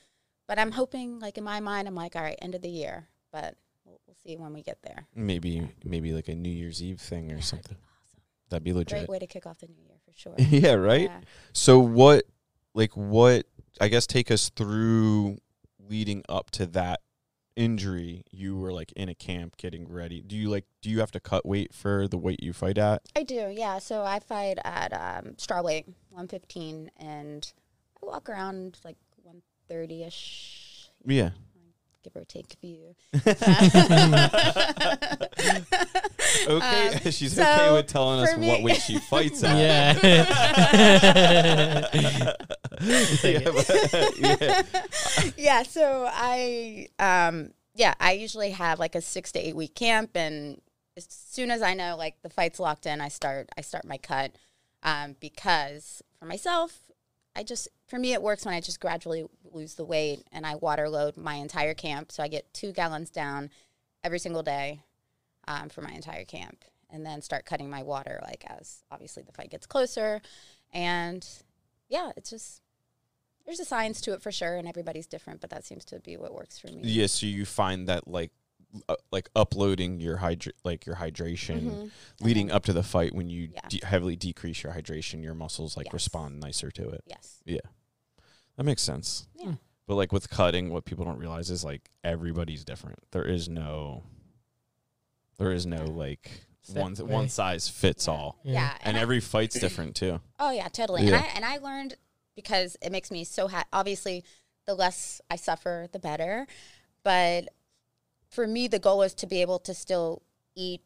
but 0.47 0.59
I'm 0.59 0.73
hoping, 0.73 1.21
like 1.21 1.39
in 1.39 1.45
my 1.45 1.61
mind, 1.61 1.89
I'm 1.89 1.95
like, 1.95 2.17
all 2.17 2.23
right, 2.23 2.39
end 2.43 2.55
of 2.55 2.63
the 2.63 2.69
year, 2.69 3.09
but 3.33 3.57
we'll, 3.85 4.01
we'll 4.07 4.17
see 4.25 4.37
when 4.37 4.53
we 4.53 4.63
get 4.63 4.79
there. 4.83 5.07
Maybe 5.15 5.69
maybe 5.85 6.13
like 6.13 6.29
a 6.29 6.35
New 6.35 6.51
Year's 6.51 6.83
Eve 6.83 7.01
thing 7.01 7.31
or 7.33 7.37
Yeah, 7.37 7.41
that'd 7.41 7.41
be 7.41 7.45
something. 7.47 7.77
awesome. 7.77 8.21
That'd 8.51 8.65
be 8.65 8.73
legit. 8.73 8.99
Great 8.99 9.09
way 9.09 9.19
to 9.19 9.27
kick 9.27 9.47
off 9.47 9.59
the 9.59 9.67
new 9.67 9.83
year 9.87 9.97
for 10.05 10.13
sure. 10.15 10.35
yeah, 10.39 10.75
right? 10.75 11.11
Yeah. 11.11 11.21
So 11.53 11.79
what 11.79 12.25
like 12.75 12.97
what 12.97 13.47
I 13.81 13.89
guess 13.89 14.07
take 14.07 14.31
us 14.31 14.51
through 14.51 15.39
leading 15.89 16.23
up 16.29 16.51
to 16.53 16.67
that 16.67 17.01
injury. 17.57 18.25
You 18.31 18.57
were 18.57 18.73
like 18.73 18.93
in 18.93 19.09
a 19.09 19.15
camp 19.15 19.57
getting 19.57 19.89
ready. 19.89 20.21
Do 20.23 20.37
you 20.37 20.49
like 20.51 20.65
do 20.83 20.91
you 20.91 21.01
have 21.01 21.11
to 21.13 21.21
cut 21.21 21.47
weight 21.47 21.73
for 21.73 22.09
the 22.09 22.19
weight 22.19 22.43
you 22.43 22.53
fight 22.53 22.79
at? 22.79 23.03
I 23.15 23.23
do, 23.23 23.53
yeah. 23.55 23.79
So 23.79 24.03
I 24.03 24.19
fight 24.19 24.59
at 24.65 24.93
um, 24.93 25.35
strawweight, 25.35 25.87
115, 26.11 26.91
and 26.97 27.53
I 28.03 28.07
walk 28.07 28.29
around 28.29 28.79
like 28.85 28.97
130 29.23 30.03
ish, 30.05 30.91
Yeah. 31.07 31.31
Give 32.05 32.15
or 32.15 32.25
take 32.25 32.53
a 32.53 32.57
few. 32.57 32.95
Okay, 36.47 36.89
Um, 36.89 37.01
she's 37.11 37.35
so 37.35 37.43
okay 37.43 37.73
with 37.73 37.87
telling 37.87 38.21
us 38.21 38.37
me- 38.37 38.49
what 38.49 38.63
weight 38.63 38.81
she 38.83 38.99
fights 39.11 39.43
at. 39.45 40.03
Yeah. 40.03 40.25
yeah, 43.23 43.51
but- 43.51 44.19
yeah. 44.19 44.63
yeah, 45.37 45.63
so 45.63 46.07
I, 46.11 46.89
um, 46.99 47.51
yeah, 47.75 47.95
I 48.01 48.13
usually 48.13 48.51
have 48.51 48.79
like 48.79 48.95
a 48.95 49.01
six 49.01 49.33
to 49.33 49.39
eight 49.39 49.57
week 49.57 49.75
camp, 49.75 50.11
and 50.17 50.61
as 50.97 51.07
soon 51.09 51.51
as 51.51 51.63
I 51.63 51.75
know 51.75 51.97
like 51.97 52.17
the 52.23 52.31
fight's 52.31 52.61
locked 52.61 52.87
in, 52.87 53.01
I 53.01 53.09
start 53.09 53.49
I 53.57 53.61
start 53.63 53.85
my 53.85 53.99
cut, 53.99 54.33
um, 54.83 55.17
because 55.21 56.03
for 56.19 56.27
myself, 56.27 56.81
I 57.37 57.43
just 57.43 57.69
for 57.87 57.99
me 57.99 58.13
it 58.13 58.23
works 58.23 58.45
when 58.45 58.55
I 58.55 58.61
just 58.61 58.81
gradually 58.81 59.25
lose 59.55 59.75
the 59.75 59.85
weight 59.85 60.27
and 60.33 60.45
I 60.47 60.57
water 60.57 60.89
load 60.89 61.17
my 61.17 61.35
entire 61.37 61.75
camp, 61.75 62.13
so 62.13 62.23
I 62.23 62.29
get 62.29 62.53
two 62.53 62.73
gallons 62.73 63.11
down 63.11 63.51
every 64.03 64.19
single 64.19 64.43
day, 64.43 64.81
um, 65.49 65.69
for 65.69 65.81
my 65.83 65.93
entire 65.93 66.25
camp, 66.25 66.65
and 66.91 67.05
then 67.07 67.23
start 67.23 67.47
cutting 67.47 67.71
my 67.71 67.83
water 67.83 68.21
like 68.23 68.45
as 68.49 68.83
obviously 68.91 69.23
the 69.23 69.33
fight 69.33 69.51
gets 69.51 69.67
closer, 69.67 70.21
and 70.73 71.27
yeah, 71.89 72.11
it's 72.17 72.31
just 72.31 72.61
there's 73.47 73.61
a 73.61 73.65
science 73.65 74.01
to 74.03 74.13
it 74.15 74.23
for 74.23 74.33
sure, 74.33 74.57
and 74.57 74.67
everybody's 74.67 75.07
different, 75.07 75.41
but 75.41 75.51
that 75.51 75.65
seems 75.65 75.85
to 75.87 76.01
be 76.01 76.17
what 76.17 76.33
works 76.35 76.59
for 76.59 76.69
me. 76.69 76.81
Yeah, 76.83 77.07
so 77.07 77.27
you 77.27 77.45
find 77.45 77.87
that 77.89 78.09
like 78.09 78.33
uh, 78.89 78.97
like 79.13 79.29
uploading 79.37 80.01
your 80.01 80.17
hydra- 80.17 80.53
like 80.65 80.85
your 80.85 80.97
hydration 80.97 81.61
Mhm. 81.63 81.91
leading 82.21 82.51
up 82.51 82.65
to 82.65 82.73
the 82.73 82.83
fight 82.83 83.15
when 83.15 83.29
you 83.31 83.51
Yeah. 83.55 83.61
de- 83.69 83.87
heavily 83.87 84.17
decrease 84.17 84.65
your 84.65 84.73
hydration, 84.73 85.23
your 85.23 85.35
muscles 85.35 85.77
like 85.77 85.87
Yes. 85.87 85.93
respond 85.95 86.41
nicer 86.41 86.73
to 86.73 86.89
it. 86.89 87.03
Yes. 87.07 87.41
That 88.57 88.65
makes 88.65 88.83
sense. 88.83 89.27
Yeah. 89.37 89.47
Hmm. 89.47 89.53
But 89.87 89.97
like 89.97 90.13
with 90.13 90.31
cutting, 90.31 90.71
what 90.71 90.85
people 90.85 91.05
don't 91.05 91.19
realize 91.19 91.51
is 91.51 91.65
like 91.65 91.91
everybody's 92.03 92.65
different. 92.65 92.99
There 93.11 93.25
is 93.25 93.49
no 93.49 94.03
there 95.39 95.53
is 95.53 95.67
no 95.67 95.85
like 95.85 96.31
Set 96.63 96.81
one 96.81 96.95
way. 96.95 97.03
one 97.05 97.29
size 97.29 97.69
fits 97.69 98.07
Yeah. 98.07 98.13
all. 98.15 98.39
Yeah. 98.45 98.53
Yeah. 98.53 98.79
And 98.83 98.97
I- 98.97 99.01
every 99.01 99.21
fight's 99.21 99.59
different 99.59 99.95
too. 99.97 100.21
Oh 100.39 100.51
yeah, 100.51 100.69
totally. 100.69 101.03
Yeah. 101.03 101.17
And 101.17 101.25
I 101.25 101.29
and 101.37 101.45
I 101.45 101.57
learned 101.59 101.95
because 102.37 102.77
it 102.83 102.91
makes 102.93 103.11
me 103.11 103.25
so 103.25 103.49
happy. 103.49 103.69
Obviously, 103.73 104.25
the 104.67 104.75
less 104.75 105.21
I 105.31 105.37
suffer, 105.37 105.89
the 105.93 105.99
better. 105.99 106.47
But 107.03 107.49
for 108.29 108.47
me, 108.47 108.67
the 108.69 108.79
goal 108.79 109.03
is 109.03 109.13
to 109.15 109.27
be 109.27 109.43
able 109.43 109.59
to 109.61 109.75
still 109.75 110.23
eat 110.57 110.81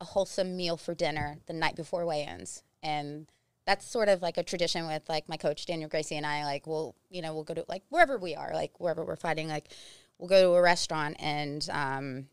a 0.00 0.04
wholesome 0.06 0.56
meal 0.56 0.76
for 0.78 0.94
dinner 0.94 1.38
the 1.46 1.52
night 1.52 1.76
before 1.76 2.06
weigh-ins, 2.06 2.62
and 2.82 3.26
that's 3.70 3.86
sort 3.88 4.08
of 4.08 4.20
like 4.20 4.36
a 4.36 4.42
tradition 4.42 4.88
with 4.88 5.08
like 5.08 5.28
my 5.28 5.36
coach 5.36 5.64
Daniel 5.64 5.88
Gracie 5.88 6.16
and 6.16 6.26
I. 6.26 6.44
Like 6.44 6.66
we'll 6.66 6.96
you 7.08 7.22
know 7.22 7.32
we'll 7.34 7.44
go 7.44 7.54
to 7.54 7.64
like 7.68 7.84
wherever 7.88 8.18
we 8.18 8.34
are, 8.34 8.50
like 8.52 8.80
wherever 8.80 9.04
we're 9.04 9.14
fighting, 9.14 9.46
like 9.46 9.68
we'll 10.18 10.28
go 10.28 10.42
to 10.42 10.54
a 10.56 10.62
restaurant 10.62 11.16
and. 11.20 11.68
um 11.70 12.26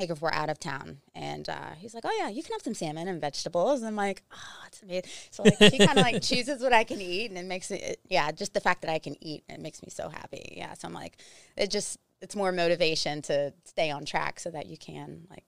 like 0.00 0.10
if 0.10 0.22
we're 0.22 0.30
out 0.30 0.48
of 0.48 0.60
town 0.60 0.98
and 1.12 1.48
uh, 1.48 1.72
he's 1.76 1.92
like 1.92 2.04
oh 2.06 2.16
yeah 2.20 2.28
you 2.28 2.40
can 2.40 2.52
have 2.52 2.62
some 2.62 2.72
salmon 2.72 3.08
and 3.08 3.20
vegetables 3.20 3.80
and 3.80 3.88
i'm 3.88 3.96
like 3.96 4.22
oh 4.32 4.62
it's 4.68 4.80
amazing 4.80 5.10
so 5.32 5.42
like 5.42 5.58
he 5.58 5.78
kind 5.84 5.98
of 5.98 6.04
like 6.04 6.22
chooses 6.30 6.62
what 6.62 6.72
i 6.72 6.84
can 6.84 7.00
eat 7.00 7.28
and 7.32 7.36
it 7.36 7.44
makes 7.44 7.72
it 7.72 7.98
yeah 8.08 8.30
just 8.30 8.54
the 8.54 8.60
fact 8.60 8.82
that 8.82 8.92
i 8.92 9.00
can 9.00 9.16
eat 9.20 9.42
it 9.48 9.58
makes 9.58 9.82
me 9.82 9.88
so 9.90 10.08
happy 10.08 10.54
yeah 10.56 10.72
so 10.74 10.86
i'm 10.86 10.94
like 10.94 11.16
it 11.56 11.68
just 11.68 11.98
it's 12.22 12.36
more 12.36 12.52
motivation 12.52 13.20
to 13.22 13.52
stay 13.64 13.90
on 13.90 14.04
track 14.04 14.38
so 14.38 14.52
that 14.52 14.66
you 14.66 14.76
can 14.76 15.26
like 15.28 15.46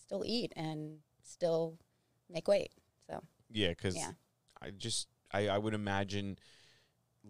still 0.00 0.22
eat 0.24 0.54
and 0.56 0.96
still 1.22 1.76
make 2.30 2.48
weight 2.48 2.72
so 3.06 3.22
Yeah, 3.50 3.68
because 3.68 3.94
Yeah. 3.94 4.12
I 4.62 4.70
just 4.70 5.08
I, 5.32 5.48
I 5.48 5.58
would 5.58 5.74
imagine 5.74 6.38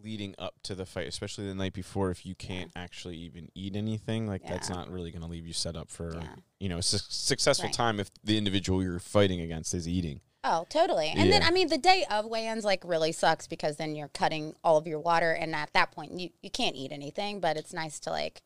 leading 0.02 0.34
up 0.38 0.54
to 0.62 0.74
the 0.74 0.86
fight, 0.86 1.06
especially 1.06 1.46
the 1.46 1.54
night 1.54 1.74
before, 1.74 2.10
if 2.10 2.24
you 2.24 2.34
can't 2.34 2.70
actually 2.74 3.16
even 3.18 3.48
eat 3.54 3.76
anything, 3.76 4.26
like 4.26 4.42
that's 4.46 4.70
not 4.70 4.90
really 4.90 5.10
going 5.10 5.20
to 5.22 5.28
leave 5.28 5.46
you 5.46 5.52
set 5.52 5.76
up 5.76 5.90
for 5.90 6.14
Yeah. 6.14 6.34
you 6.60 6.68
know 6.68 6.78
a 6.78 6.82
su- 6.82 6.98
successful 7.08 7.66
Right. 7.66 7.74
time 7.74 8.00
if 8.00 8.10
the 8.24 8.38
individual 8.38 8.82
you're 8.82 8.98
fighting 8.98 9.40
against 9.40 9.74
is 9.74 9.86
eating. 9.86 10.20
Oh, 10.44 10.66
totally. 10.68 11.08
And 11.14 11.30
then 11.30 11.42
I 11.42 11.50
mean 11.52 11.68
the 11.68 11.78
day 11.78 12.04
of 12.10 12.24
weigh-ins 12.26 12.64
like 12.64 12.82
really 12.84 13.12
sucks 13.12 13.46
because 13.46 13.76
then 13.76 13.94
you're 13.94 14.08
cutting 14.08 14.54
all 14.64 14.76
of 14.76 14.86
your 14.86 14.98
water 14.98 15.30
and 15.32 15.54
at 15.54 15.72
that 15.74 15.92
point 15.92 16.18
you, 16.18 16.30
you 16.42 16.50
can't 16.50 16.74
eat 16.74 16.90
anything, 16.90 17.38
but 17.40 17.56
it's 17.56 17.72
nice 17.72 18.00
to 18.00 18.10
like 18.10 18.42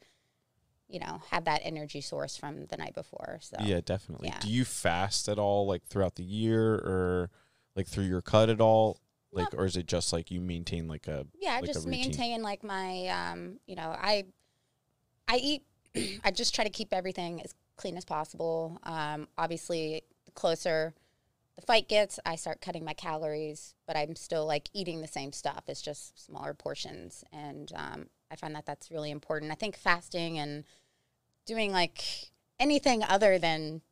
you 0.88 1.00
know, 1.00 1.20
have 1.32 1.44
that 1.44 1.60
energy 1.64 2.00
source 2.00 2.36
from 2.36 2.66
the 2.66 2.76
night 2.76 2.94
before. 2.94 3.38
So 3.40 3.56
Yeah, 3.60 3.80
definitely. 3.84 4.28
yeah. 4.28 4.38
Do 4.38 4.48
you 4.48 4.64
fast 4.64 5.28
at 5.28 5.36
all, 5.36 5.66
like 5.66 5.84
throughout 5.84 6.14
the 6.14 6.22
year, 6.22 6.74
or 6.74 7.30
like 7.76 7.86
through 7.86 8.04
your 8.04 8.22
cut 8.22 8.48
at 8.48 8.60
all? 8.60 8.98
Like, 9.32 9.54
or 9.54 9.66
is 9.66 9.76
it 9.76 9.86
just 9.86 10.12
like 10.12 10.30
you 10.30 10.40
maintain 10.40 10.88
like 10.88 11.06
a 11.08 11.26
yeah, 11.38 11.56
like 11.56 11.66
just 11.66 11.86
routine? 11.86 12.00
maintain 12.00 12.42
like 12.42 12.64
my 12.64 13.06
um, 13.08 13.60
you 13.66 13.76
know, 13.76 13.94
I 13.96 14.24
I 15.28 15.36
eat 15.36 15.62
I 16.24 16.30
just 16.30 16.54
try 16.54 16.64
to 16.64 16.70
keep 16.70 16.92
everything 16.92 17.42
as 17.42 17.54
clean 17.76 17.96
as 17.96 18.04
possible. 18.04 18.80
Um, 18.82 19.28
obviously, 19.36 20.02
the 20.24 20.32
closer 20.32 20.94
the 21.56 21.62
fight 21.62 21.88
gets, 21.88 22.20
I 22.26 22.36
start 22.36 22.60
cutting 22.60 22.84
my 22.84 22.92
calories, 22.92 23.74
but 23.86 23.96
I'm 23.96 24.14
still 24.14 24.46
like 24.46 24.68
eating 24.74 25.00
the 25.00 25.08
same 25.08 25.32
stuff. 25.32 25.64
It's 25.68 25.82
just 25.82 26.22
smaller 26.24 26.54
portions, 26.54 27.24
and 27.32 27.72
um, 27.74 28.06
I 28.30 28.36
find 28.36 28.54
that 28.54 28.66
that's 28.66 28.90
really 28.90 29.10
important. 29.10 29.52
I 29.52 29.54
think 29.54 29.76
fasting 29.76 30.38
and 30.38 30.64
doing 31.46 31.72
like 31.72 32.30
anything 32.58 33.02
other 33.02 33.38
than 33.38 33.82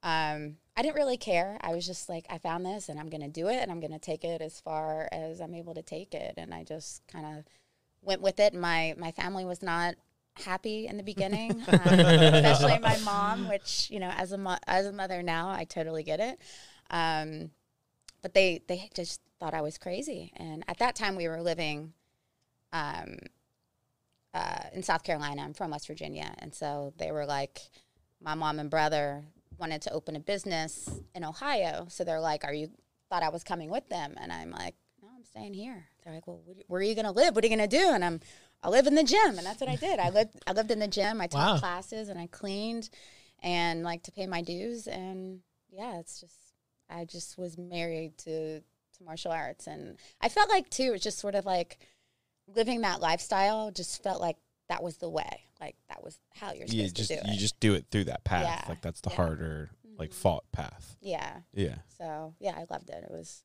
um, 0.04 0.58
I 0.76 0.82
didn't 0.82 0.96
really 0.96 1.16
care. 1.16 1.56
I 1.62 1.72
was 1.72 1.86
just 1.86 2.10
like, 2.10 2.26
I 2.28 2.36
found 2.36 2.64
this 2.64 2.90
and 2.90 3.00
I'm 3.00 3.08
going 3.08 3.22
to 3.22 3.28
do 3.28 3.48
it 3.48 3.56
and 3.56 3.70
I'm 3.70 3.80
going 3.80 3.92
to 3.92 3.98
take 3.98 4.22
it 4.22 4.42
as 4.42 4.60
far 4.60 5.08
as 5.10 5.40
I'm 5.40 5.54
able 5.54 5.74
to 5.74 5.82
take 5.82 6.14
it. 6.14 6.34
And 6.36 6.52
I 6.52 6.62
just 6.62 7.02
kind 7.08 7.24
of 7.38 7.44
went 8.02 8.20
with 8.20 8.38
it. 8.38 8.54
My, 8.54 8.94
my 8.98 9.12
family 9.12 9.46
was 9.46 9.62
not 9.62 9.94
happy 10.34 10.86
in 10.86 10.98
the 10.98 11.02
beginning, 11.02 11.52
um, 11.68 11.78
especially 11.78 12.78
my 12.80 12.98
mom, 12.98 13.48
which, 13.48 13.88
you 13.90 13.98
know, 13.98 14.10
as 14.10 14.32
a, 14.32 14.38
mo- 14.38 14.58
as 14.66 14.86
a 14.86 14.92
mother 14.92 15.22
now, 15.22 15.48
I 15.48 15.64
totally 15.64 16.02
get 16.02 16.20
it. 16.20 16.38
Um, 16.90 17.50
but 18.20 18.34
they, 18.34 18.62
they 18.66 18.90
just 18.94 19.22
thought 19.40 19.54
I 19.54 19.62
was 19.62 19.78
crazy. 19.78 20.32
And 20.36 20.64
at 20.68 20.78
that 20.78 20.96
time 20.96 21.16
we 21.16 21.28
were 21.28 21.40
living, 21.40 21.94
um, 22.74 23.16
uh, 24.34 24.64
in 24.72 24.82
South 24.82 25.04
Carolina. 25.04 25.42
I'm 25.42 25.54
from 25.54 25.70
West 25.70 25.86
Virginia. 25.86 26.34
And 26.38 26.52
so 26.52 26.92
they 26.98 27.12
were 27.12 27.24
like, 27.24 27.60
my 28.20 28.34
mom 28.34 28.58
and 28.58 28.68
brother 28.68 29.22
wanted 29.58 29.82
to 29.82 29.92
open 29.92 30.16
a 30.16 30.20
business 30.20 30.88
in 31.14 31.24
Ohio. 31.24 31.86
So 31.88 32.04
they're 32.04 32.20
like, 32.20 32.44
Are 32.44 32.52
you 32.54 32.70
thought 33.10 33.22
I 33.22 33.28
was 33.28 33.44
coming 33.44 33.70
with 33.70 33.88
them? 33.88 34.14
And 34.20 34.32
I'm 34.32 34.50
like, 34.50 34.74
No, 35.02 35.08
I'm 35.16 35.24
staying 35.24 35.54
here. 35.54 35.84
They're 36.04 36.14
like, 36.14 36.26
Well, 36.26 36.40
where 36.68 36.80
are 36.80 36.82
you 36.84 36.94
going 36.94 37.04
to 37.06 37.10
live? 37.10 37.34
What 37.34 37.44
are 37.44 37.48
you 37.48 37.56
going 37.56 37.68
to 37.68 37.76
do? 37.76 37.90
And 37.90 38.04
I'm, 38.04 38.20
I 38.62 38.68
live 38.68 38.86
in 38.86 38.94
the 38.94 39.04
gym. 39.04 39.36
And 39.38 39.46
that's 39.46 39.60
what 39.60 39.70
I 39.70 39.76
did. 39.76 39.98
I 39.98 40.10
lived, 40.10 40.36
I 40.46 40.52
lived 40.52 40.70
in 40.70 40.78
the 40.78 40.88
gym. 40.88 41.20
I 41.20 41.26
taught 41.26 41.54
Wow. 41.54 41.58
classes 41.58 42.08
and 42.08 42.18
I 42.18 42.26
cleaned 42.28 42.88
and 43.42 43.82
like 43.82 44.02
to 44.04 44.12
pay 44.12 44.26
my 44.26 44.42
dues. 44.42 44.86
And 44.86 45.40
yeah, 45.70 45.98
it's 45.98 46.20
just, 46.20 46.38
I 46.88 47.04
just 47.04 47.36
was 47.38 47.58
married 47.58 48.16
to, 48.18 48.60
to 48.60 49.04
martial 49.04 49.32
arts. 49.32 49.66
And 49.66 49.98
I 50.20 50.28
felt 50.28 50.48
like 50.48 50.70
too, 50.70 50.92
it's 50.94 51.04
just 51.04 51.18
sort 51.18 51.34
of 51.34 51.44
like 51.44 51.78
living 52.46 52.82
that 52.82 53.00
lifestyle 53.00 53.70
just 53.70 54.02
felt 54.02 54.20
like 54.20 54.36
that 54.68 54.82
was 54.82 54.96
the 54.98 55.08
way. 55.10 55.40
Like 55.64 55.76
that 55.88 56.02
was 56.04 56.18
how 56.34 56.48
you're 56.52 56.66
supposed 56.66 56.74
you 56.74 56.90
just 56.90 57.10
to 57.10 57.16
do 57.16 57.20
it. 57.22 57.32
you 57.32 57.38
just 57.38 57.58
do 57.60 57.74
it 57.74 57.86
through 57.90 58.04
that 58.04 58.22
path. 58.24 58.42
Yeah, 58.44 58.64
Like 58.68 58.82
that's 58.82 59.00
the 59.00 59.10
yeah. 59.10 59.16
harder, 59.16 59.70
like 59.98 60.10
Mhm. 60.10 60.14
fought 60.14 60.44
path. 60.52 60.96
yeah. 61.00 61.40
Yeah. 61.54 61.76
So 61.98 62.34
yeah, 62.38 62.54
I 62.56 62.66
loved 62.70 62.90
it. 62.90 63.02
It 63.04 63.10
was 63.10 63.42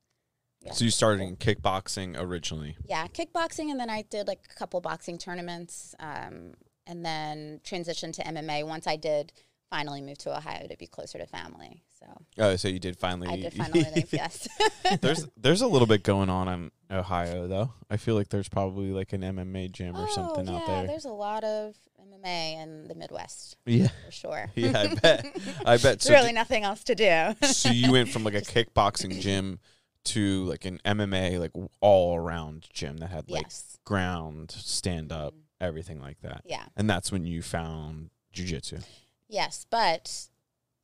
yeah. 0.62 0.74
So 0.74 0.84
you 0.84 0.92
started 0.92 1.22
in 1.24 1.38
kickboxing 1.38 2.20
originally. 2.20 2.76
yeah, 2.84 3.08
kickboxing, 3.08 3.72
and 3.72 3.80
then 3.80 3.90
I 3.90 4.02
did 4.02 4.28
like 4.28 4.42
a 4.52 4.56
couple 4.56 4.82
boxing 4.82 5.18
tournaments, 5.18 5.96
um, 6.00 6.56
and 6.86 7.06
then 7.06 7.62
transitioned 7.64 8.14
to 8.16 8.24
MMA 8.28 8.66
once 8.68 8.86
I 8.86 8.98
did 8.98 9.32
finally 9.70 10.02
move 10.02 10.18
to 10.18 10.36
Ohio 10.36 10.68
to 10.68 10.76
be 10.76 10.88
closer 10.88 11.18
to 11.20 11.26
family. 11.28 11.84
So 12.00 12.22
Oh, 12.38 12.56
so 12.56 12.68
you 12.68 12.80
did 12.80 12.98
finally. 12.98 13.28
I 13.28 13.36
did 13.38 13.54
finally 13.54 13.86
leave. 13.96 14.10
Yes. 14.14 14.48
there's 15.02 15.28
there's 15.38 15.62
a 15.62 15.68
little 15.68 15.88
bit 15.88 16.04
going 16.04 16.30
on 16.30 16.48
in 16.48 16.72
Ohio 16.92 17.48
though. 17.48 17.74
I 17.90 17.98
feel 17.98 18.16
like 18.16 18.30
there's 18.30 18.50
probably 18.50 18.92
like 18.92 19.14
an 19.14 19.22
MMA 19.22 19.72
gym 19.72 19.96
or 19.96 20.08
something 20.10 20.48
oh, 20.50 20.56
out 20.58 20.68
there. 20.68 20.88
There's 20.88 21.06
a 21.06 21.12
lot 21.12 21.44
of 21.44 21.76
MMA 22.02 22.62
in 22.64 22.88
the 22.88 22.96
Midwest 22.96 23.58
Yeah. 23.66 23.90
for 24.06 24.12
sure. 24.12 24.52
Yeah, 24.56 24.78
I 24.80 24.96
bet. 24.96 25.26
I 25.66 25.78
bet. 25.78 25.82
There's 25.82 26.04
So, 26.04 26.14
really 26.14 26.28
di- 26.30 26.34
nothing 26.34 26.64
else 26.64 26.84
to 26.86 26.96
do. 26.96 27.36
so 27.48 27.70
you 27.70 27.92
went 27.92 28.10
from 28.10 28.24
like 28.24 28.34
a 28.36 28.42
kickboxing 28.42 29.20
gym 29.22 29.60
to 30.06 30.46
like 30.46 30.66
an 30.66 30.80
MMA 30.86 31.40
like 31.40 31.52
all 31.82 32.16
around 32.16 32.68
gym 32.74 32.98
that 32.98 33.10
had 33.10 33.30
like 33.30 33.44
yes. 33.44 33.78
ground, 33.86 34.52
stand 34.52 35.12
up, 35.12 35.34
Mhm. 35.34 35.40
everything 35.62 36.00
like 36.00 36.22
that. 36.22 36.42
Yeah. 36.46 36.66
And 36.78 36.90
that's 36.90 37.12
when 37.12 37.26
you 37.26 37.42
found 37.42 38.10
jujitsu. 38.34 38.84
Yes, 39.28 39.66
but 39.70 40.29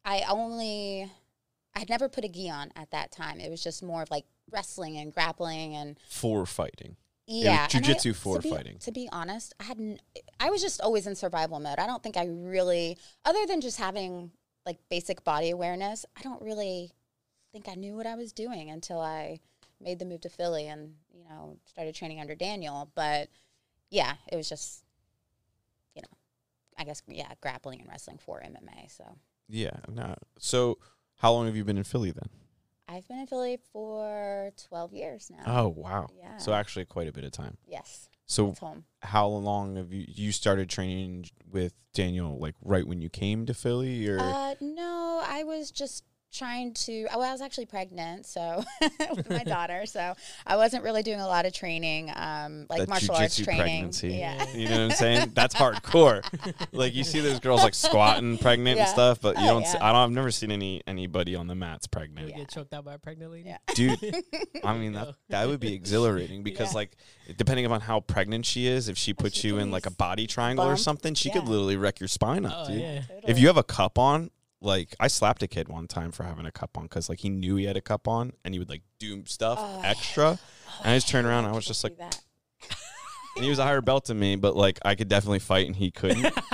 I 0.06 0.24
only 0.30 1.12
I 1.76 1.80
had 1.80 1.90
never 1.90 2.08
put 2.08 2.24
a 2.24 2.30
gi 2.30 2.50
on 2.50 2.72
at 2.76 2.92
that 2.92 3.12
time. 3.12 3.40
It 3.40 3.50
was 3.50 3.62
just 3.62 3.84
more 3.84 4.04
of 4.04 4.12
like 4.12 4.26
wrestling 4.52 4.98
and 4.98 5.12
grappling 5.12 5.76
and 5.76 6.00
for 6.08 6.46
fighting. 6.46 6.96
yeah, 7.26 7.68
jujitsu 7.68 8.16
for 8.16 8.38
to 8.38 8.42
be- 8.44 8.50
fighting. 8.50 8.78
To 8.80 8.92
be 8.92 9.10
honest, 9.12 9.54
I 9.60 9.64
hadn't. 9.64 10.02
I 10.40 10.52
was 10.52 10.62
just 10.62 10.80
always 10.80 11.08
in 11.08 11.16
survival 11.16 11.60
mode. 11.60 11.80
I 11.80 11.88
don't 11.88 12.04
think 12.04 12.16
I 12.16 12.28
really, 12.28 12.98
other 13.26 13.46
than 13.48 13.60
just 13.62 13.80
having 13.80 14.32
like 14.66 14.78
basic 14.90 15.24
body 15.24 15.50
awareness, 15.50 16.06
I 16.18 16.22
don't 16.22 16.42
really 16.42 16.92
think 17.52 17.68
I 17.68 17.76
knew 17.76 17.96
what 17.96 18.08
I 18.08 18.16
was 18.16 18.32
doing 18.32 18.70
until 18.70 19.00
I 19.00 19.40
made 19.82 20.00
the 20.00 20.06
move 20.06 20.22
to 20.22 20.30
Philly 20.30 20.68
and 20.68 20.94
you 21.14 21.24
know 21.28 21.58
started 21.66 21.96
training 21.96 22.22
under 22.22 22.36
Daniel. 22.36 22.92
But 22.96 23.30
yeah, 23.90 24.14
it 24.32 24.36
was 24.36 24.48
just 24.48 24.84
you 25.96 26.04
know, 26.04 26.18
I 26.78 26.84
guess 26.84 27.02
yeah, 27.08 27.34
grappling 27.42 27.82
and 27.82 27.90
wrestling 27.90 28.20
for 28.24 28.40
MMA. 28.40 28.96
So. 28.96 29.18
Yeah. 29.48 29.78
No. 29.90 30.16
So 30.40 30.78
how 31.18 31.32
long 31.34 31.46
have 31.46 31.56
you 31.56 31.64
been 31.64 31.78
in 31.78 31.84
Philly 31.84 32.12
then? 32.12 32.30
I've 32.88 33.08
been 33.08 33.20
in 33.20 33.28
Philly 33.28 33.60
for 33.74 34.52
12 34.68 34.94
years 34.94 35.32
now. 35.32 35.44
Oh 35.46 35.68
wow. 35.70 36.08
yeah. 36.18 36.38
So 36.38 36.54
actually 36.54 36.86
quite 36.86 37.08
a 37.08 37.12
bit 37.12 37.24
of 37.24 37.32
time. 37.32 37.58
yes, 37.68 38.10
So 38.26 38.56
how 39.02 39.28
long 39.28 39.76
have 39.76 39.92
you 39.92 40.06
you 40.08 40.32
started 40.32 40.70
training 40.70 41.26
with 41.52 41.74
Daniel 41.94 42.38
like 42.40 42.56
right 42.64 42.86
when 42.88 43.02
you 43.02 43.10
came 43.10 43.46
to 43.48 43.54
Philly 43.54 44.08
or 44.08 44.20
Uh, 44.20 44.56
no, 44.62 45.22
I 45.26 45.44
was 45.44 45.72
just 45.72 46.04
trying 46.38 46.74
to. 46.74 47.08
Oh, 47.14 47.22
I 47.22 47.32
was 47.32 47.42
actually 47.42 47.66
pregnant, 47.66 48.26
so 48.26 48.64
with 49.16 49.30
my 49.30 49.44
daughter, 49.44 49.86
so 49.86 50.14
I 50.46 50.56
wasn't 50.58 50.84
really 50.84 51.04
doing 51.04 51.20
a 51.20 51.28
lot 51.28 51.46
of 51.46 51.54
training, 51.54 52.12
um, 52.16 52.66
like 52.70 52.80
That 52.82 52.90
martial 52.90 53.16
arts 53.16 53.36
training. 53.38 53.62
pregnancy. 53.64 54.10
Yeah. 54.16 54.46
You 54.54 54.66
know 54.70 54.72
what 54.76 54.80
I'm 54.82 54.92
saying? 54.92 55.32
That's 55.34 55.56
hardcore. 55.56 56.24
like 56.72 56.94
you 56.94 57.04
see 57.04 57.20
those 57.20 57.40
girls 57.40 57.64
like 57.64 57.74
squatting 57.74 58.38
pregnant 58.38 58.80
and 58.80 58.88
stuff, 58.90 59.20
but 59.22 59.38
you 59.38 59.44
Oh, 59.44 59.48
don't. 59.48 59.68
See. 59.68 59.78
I 59.78 59.92
don't. 59.92 60.02
I've 60.02 60.12
never 60.12 60.32
seen 60.32 60.52
any 60.52 60.82
anybody 60.88 61.36
on 61.36 61.48
the 61.48 61.56
mats 61.56 61.88
pregnant. 61.88 62.30
Yeah. 62.30 62.38
get 62.38 62.50
choked 62.50 62.74
out 62.74 62.86
by 62.86 62.94
a 62.96 62.98
pregnant 63.00 63.32
lady. 63.32 63.50
Yeah. 63.50 63.58
Dude, 63.74 64.00
I 64.64 64.78
mean 64.78 64.94
that 64.94 65.16
that 65.30 65.48
would 65.48 65.60
be 65.60 65.74
exhilarating 65.74 66.44
because 66.44 66.72
Yeah. 66.72 66.76
like 66.78 66.96
depending 67.38 67.66
upon 67.66 67.82
how 67.82 68.02
pregnant 68.02 68.46
she 68.46 68.68
is, 68.68 68.90
if 68.90 68.98
she 68.98 69.14
puts 69.14 69.38
she 69.38 69.48
you 69.50 69.58
in 69.58 69.72
like 69.72 69.86
a 69.86 69.92
body 69.92 70.28
triangle 70.28 70.66
or 70.66 70.78
something, 70.78 71.14
she 71.14 71.30
could 71.30 71.46
literally 71.48 71.78
wreck 71.78 72.00
your 72.00 72.08
spine 72.08 72.46
up, 72.46 72.54
Oh 72.56 72.68
dude. 72.72 72.82
yeah. 72.82 73.02
If 73.28 73.40
you 73.40 73.48
have 73.48 73.58
a 73.58 73.64
cup 73.64 73.98
on, 73.98 74.30
like 74.62 74.96
I 75.00 75.08
slapped 75.08 75.44
a 75.44 75.48
kid 75.48 75.68
one 75.70 75.88
time 75.88 76.12
for 76.12 76.24
having 76.24 76.46
a 76.46 76.52
cup 76.52 76.78
on 76.78 76.84
because 76.84 77.10
like 77.10 77.20
he 77.20 77.30
knew 77.30 77.56
he 77.56 77.66
had 77.66 77.78
a 77.78 77.82
cup 77.82 78.08
on 78.08 78.34
and 78.44 78.54
he 78.54 78.60
would 78.60 78.70
like 78.70 78.82
do 79.00 79.24
stuff 79.26 79.58
Oh. 79.62 79.82
extra, 79.84 80.40
and 80.84 80.92
I 80.92 80.96
just 80.96 81.10
turned 81.10 81.28
around 81.28 81.46
and 81.46 81.54
I 81.54 81.56
was 81.56 81.66
just 81.66 81.84
like, 81.84 81.98
that. 81.98 82.20
and 83.36 83.44
he 83.44 83.50
was 83.50 83.60
a 83.60 83.64
higher 83.64 83.82
belt 83.82 84.06
than 84.06 84.20
me, 84.20 84.36
but 84.36 84.56
like 84.56 84.80
I 84.84 84.96
could 84.96 85.08
definitely 85.10 85.40
fight 85.40 85.68
and 85.68 85.76
he 85.76 85.92
couldn't. 85.92 86.24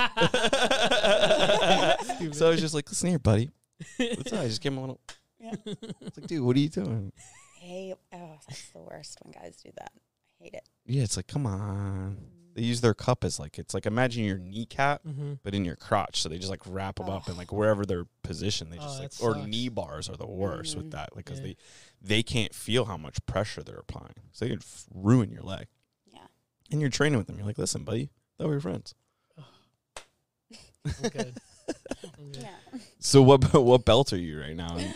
so 2.32 2.46
I 2.46 2.50
was 2.50 2.60
just 2.60 2.74
like, 2.74 2.88
listen 2.88 3.10
here, 3.10 3.18
buddy. 3.18 3.50
What's 3.96 4.32
up? 4.32 4.40
I 4.40 4.46
just 4.48 4.60
gave 4.60 4.72
him 4.72 4.78
a 4.78 4.80
little. 4.82 5.00
Yeah. 5.40 5.54
It's 5.66 6.18
like, 6.18 6.26
dude, 6.26 6.42
what 6.44 6.56
are 6.56 6.60
you 6.60 6.68
doing? 6.68 7.12
Hey, 7.60 7.94
oh, 8.12 8.38
that's 8.48 8.68
the 8.70 8.78
worst 8.80 9.18
when 9.22 9.32
guys 9.32 9.56
do 9.62 9.70
that. 9.76 9.92
I 10.40 10.44
hate 10.44 10.54
it. 10.54 10.68
Yeah, 10.86 11.02
it's 11.02 11.16
like, 11.16 11.26
come 11.28 11.46
on. 11.46 12.16
They 12.54 12.62
use 12.62 12.80
their 12.82 12.92
cup 12.94 13.24
as 13.24 13.38
like 13.38 13.58
it's 13.58 13.72
like 13.74 13.86
imagine 13.86 14.24
your 14.24 14.38
kneecap, 14.38 15.02
Mm-hmm. 15.04 15.34
but 15.42 15.54
in 15.54 15.64
your 15.64 15.76
crotch. 15.76 16.20
So 16.20 16.28
they 16.28 16.36
just 16.38 16.50
like 16.50 16.60
wrap 16.66 16.96
them 16.96 17.08
up 17.08 17.26
and 17.26 17.36
Oh. 17.36 17.38
like 17.38 17.50
wherever 17.52 17.86
they're 17.86 18.06
positioned, 18.22 18.70
they 18.72 18.78
Oh, 18.78 18.82
just 18.82 18.98
like 19.00 19.12
or 19.22 19.34
sucks. 19.34 19.46
knee 19.46 19.68
bars 19.70 20.08
are 20.10 20.16
the 20.16 20.26
worst 20.26 20.76
with 20.76 20.86
Mhm. 20.86 20.90
that, 20.92 21.16
like 21.16 21.24
because 21.24 21.40
Yeah. 21.40 21.46
they 21.46 21.56
they 22.04 22.22
can't 22.22 22.54
feel 22.54 22.84
how 22.86 22.96
much 22.96 23.24
pressure 23.26 23.62
they're 23.62 23.76
applying, 23.78 24.14
so 24.32 24.44
they 24.44 24.50
could 24.50 24.62
f- 24.62 24.86
ruin 24.92 25.30
your 25.30 25.42
leg. 25.42 25.68
Yeah. 26.12 26.26
And 26.70 26.80
you're 26.80 26.90
training 26.90 27.16
with 27.18 27.26
them. 27.28 27.36
You're 27.36 27.46
like, 27.46 27.58
listen, 27.58 27.84
buddy, 27.84 28.10
thought 28.38 28.48
we 28.48 28.54
were 28.54 28.60
friends. 28.60 28.94
I'm 29.38 31.08
good. 31.10 31.34
I'm 32.18 32.32
good. 32.32 32.42
Yeah. 32.42 32.78
So 32.98 33.22
what 33.22 33.52
what 33.54 33.84
belt 33.84 34.12
are 34.12 34.18
you 34.18 34.40
right 34.40 34.56
now? 34.56 34.78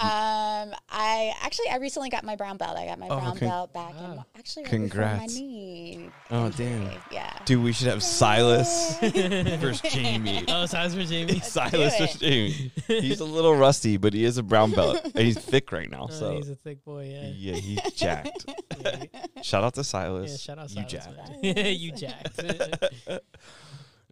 Um, 0.00 0.74
I 0.90 1.32
actually 1.42 1.68
I 1.70 1.76
recently 1.76 2.08
got 2.10 2.24
my 2.24 2.34
brown 2.34 2.56
belt. 2.56 2.76
I 2.76 2.86
got 2.86 2.98
my 2.98 3.06
Oh, 3.08 3.20
brown 3.20 3.36
con- 3.38 3.48
belt 3.48 3.72
back 3.72 3.90
in 3.96 4.16
Wow. 4.16 4.26
actually 4.36 4.62
right 4.64 4.70
Congrats. 4.70 5.34
before 5.34 5.46
my 5.46 5.50
knee. 5.52 6.10
Oh, 6.30 6.46
injury. 6.46 6.66
damn. 6.66 7.02
Yeah. 7.12 7.38
Dude, 7.44 7.62
we 7.62 7.72
should 7.72 7.86
have 7.86 8.02
Silas 8.02 8.98
versus 9.00 9.80
Jamie. 9.92 10.44
Oh, 10.48 10.66
Silas 10.66 10.94
for 10.94 11.04
Jamie. 11.04 11.38
Silas 11.40 11.96
versus 11.98 12.18
Jamie. 12.20 12.72
He's 12.88 13.20
a 13.20 13.24
little 13.24 13.54
rusty, 13.54 13.96
but 13.96 14.12
he 14.12 14.24
is 14.24 14.38
a 14.38 14.42
brown 14.42 14.72
belt, 14.72 15.00
and 15.04 15.18
he's 15.18 15.38
thick 15.38 15.70
right 15.70 15.90
now. 15.90 16.08
Oh, 16.10 16.12
So 16.12 16.36
he's 16.36 16.48
a 16.50 16.56
thick 16.56 16.84
boy. 16.84 17.08
Yeah. 17.08 17.52
yeah, 17.52 17.60
he's 17.60 17.92
jacked. 17.92 18.44
Yeah, 18.80 19.04
Shout 19.42 19.62
out 19.62 19.74
to 19.74 19.84
Silas. 19.84 20.30
yeah 20.30 20.36
Silas. 20.36 20.42
shout 20.42 20.58
out 20.58 20.70
you 20.70 21.00
Silas, 21.00 21.16
jacked. 21.16 21.42
man. 21.42 21.76
you 21.76 21.92
jacked. 21.92 22.40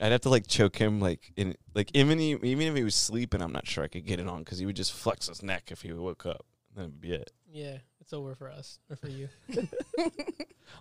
I'd 0.00 0.12
have 0.12 0.23
to 0.23 0.30
like 0.30 0.47
choke 0.47 0.76
him, 0.76 1.00
like 1.00 1.33
in 1.37 1.57
like 1.75 1.90
even 1.95 2.19
he, 2.19 2.30
even 2.42 2.69
if 2.69 2.75
he 2.75 2.83
was 2.83 2.95
sleeping, 2.95 3.42
I'm 3.42 3.52
not 3.52 3.66
sure 3.66 3.85
I 3.85 3.88
could 3.88 4.07
get 4.07 4.19
it 4.19 4.26
on 4.26 4.40
because 4.40 4.59
he 4.59 4.66
would 4.66 4.76
just 4.76 4.92
flex 4.92 5.28
his 5.28 5.42
neck 5.42 5.71
if 5.71 5.83
he 5.83 5.92
woke 5.92 6.25
up. 6.26 6.47
Then 6.75 6.85
it'd 6.85 7.00
be 7.00 7.12
it. 7.12 7.33
yeah, 7.52 7.78
it's 8.00 8.12
over 8.12 8.35
for 8.35 8.50
us 8.50 8.78
or 8.88 8.97
for 8.97 9.09
you. 9.09 9.28
I'm 9.99 10.11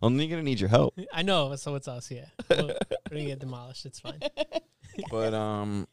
only 0.01 0.27
gonna 0.27 0.43
need 0.43 0.59
your 0.59 0.69
help. 0.69 0.97
I 1.11 1.23
know, 1.23 1.55
so 1.55 1.75
it's 1.75 1.87
us. 1.87 2.09
Yeah, 2.11 2.25
we're, 2.49 2.57
we're 2.67 2.75
gonna 3.09 3.25
get 3.25 3.39
demolished. 3.39 3.85
It's 3.85 3.99
fine. 3.99 4.19
But 5.09 5.33
um, 5.33 5.87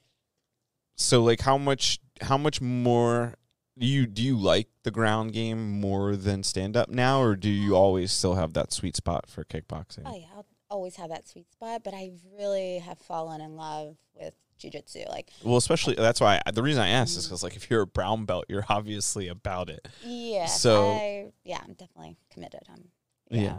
so 0.97 1.23
like 1.23 1.41
how 1.41 1.57
much 1.59 2.01
how 2.21 2.37
much 2.37 2.61
more 2.61 3.35
do 3.79 3.87
you 3.87 4.07
do 4.07 4.21
you 4.21 4.37
like 4.37 4.69
the 4.83 4.91
ground 4.91 5.33
game 5.33 5.81
more 5.81 6.17
than 6.17 6.43
stand 6.43 6.77
up 6.77 6.89
now, 6.89 7.21
or 7.23 7.37
do 7.37 7.49
you 7.49 7.77
always 7.77 8.11
still 8.11 8.35
have 8.35 8.55
that 8.55 8.73
sweet 8.73 8.97
spot 8.97 9.29
for 9.29 9.45
kickboxing? 9.45 10.03
Oh 10.07 10.17
yeah, 10.17 10.27
I'll 10.35 10.47
always 10.71 10.97
have 10.97 11.11
that 11.11 11.29
sweet 11.29 11.51
spot, 11.53 11.83
but 11.85 11.95
I 11.95 12.13
really 12.39 12.79
have 12.79 12.99
fallen 12.99 13.41
in 13.41 13.57
love 13.57 13.97
with 14.15 14.35
jujitsu. 14.61 15.09
Like, 15.09 15.29
Well, 15.45 15.57
especially 15.57 15.95
that's 15.95 16.21
why 16.21 16.41
I, 16.47 16.51
the 16.51 16.63
reason 16.63 16.83
I 16.83 16.89
asked 16.89 17.17
is 17.17 17.27
because 17.27 17.43
like 17.43 17.57
if 17.57 17.71
you're 17.71 17.83
a 17.83 17.87
brown 17.87 18.25
belt, 18.25 18.47
you're 18.49 18.65
obviously 18.69 19.29
about 19.29 19.71
it. 19.71 19.87
yeah, 20.03 20.47
So- 20.47 20.93
I, 20.93 21.33
yeah, 21.45 21.61
I'm 21.63 21.75
definitely 21.75 22.17
committed. 22.33 22.63
I'm, 22.71 22.89
Yeah. 23.31 23.41
yeah. 23.43 23.59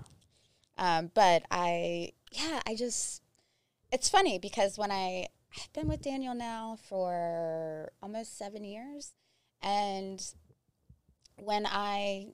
Um, 0.98 1.12
but 1.14 1.44
I, 1.50 2.12
yeah, 2.32 2.60
I 2.68 2.76
just, 2.76 3.22
it's 3.92 4.10
funny 4.10 4.38
because 4.38 4.78
when 4.78 4.92
I, 4.92 5.28
I've 5.56 5.74
been 5.74 5.88
with 5.88 6.02
Daniel 6.02 6.36
now 6.36 6.78
for 6.88 7.92
almost 8.04 8.38
seven 8.38 8.64
years, 8.64 9.14
and 9.62 10.24
when 11.38 11.66
I 11.66 12.28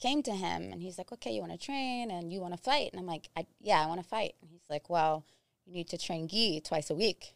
came 0.00 0.22
to 0.24 0.32
him 0.32 0.72
and 0.72 0.82
he's 0.82 0.98
like, 0.98 1.12
okay, 1.12 1.30
you 1.32 1.40
want 1.40 1.52
to 1.52 1.58
train 1.58 2.10
and 2.10 2.32
you 2.32 2.40
want 2.40 2.54
to 2.56 2.62
fight, 2.62 2.90
and 2.92 3.00
I'm 3.00 3.06
like, 3.06 3.28
I, 3.36 3.46
yeah, 3.60 3.82
I 3.82 3.86
want 3.86 4.00
to 4.02 4.08
fight, 4.08 4.34
and 4.40 4.50
he's 4.50 4.68
like, 4.70 4.88
well, 4.90 5.24
you 5.66 5.72
need 5.74 5.88
to 5.90 5.98
train 5.98 6.26
gi 6.28 6.60
twice 6.62 6.90
a 6.90 6.94
week. 6.94 7.34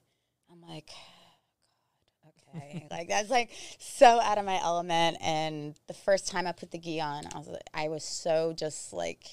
I'm 0.50 0.60
like. 0.68 0.90
Oh, 2.26 2.30
God, 2.52 2.62
Okay, 2.62 2.86
like 2.90 3.08
that's 3.08 3.30
like 3.30 3.50
so 3.78 4.20
out 4.20 4.38
of 4.38 4.44
my 4.44 4.60
element. 4.62 5.18
And 5.20 5.74
the 5.88 5.94
first 5.94 6.28
time 6.28 6.46
I 6.46 6.52
put 6.52 6.70
the 6.70 6.78
gi 6.78 7.00
on, 7.00 7.24
I 7.34 7.38
was 7.38 7.48
like, 7.48 7.68
I 7.74 7.88
was 7.88 8.04
so 8.04 8.52
just 8.56 8.92
like, 8.92 9.24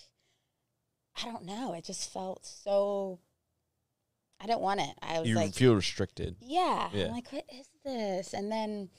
I 1.21 1.25
don't 1.25 1.45
know. 1.45 1.73
It 1.73 1.83
just 1.85 2.11
felt 2.11 2.45
so. 2.45 3.19
I 4.41 4.47
didn't 4.47 4.61
want 4.61 4.79
it. 4.81 4.89
I 5.03 5.19
was 5.19 5.29
You 5.29 5.35
like, 5.35 5.53
feel 5.53 5.75
restricted. 5.75 6.35
yeah. 6.41 6.89
Yeah. 6.93 7.05
I'm 7.05 7.11
like, 7.11 7.31
what 7.31 7.45
is 7.53 7.67
this? 7.85 8.33
And 8.33 8.51
then 8.51 8.89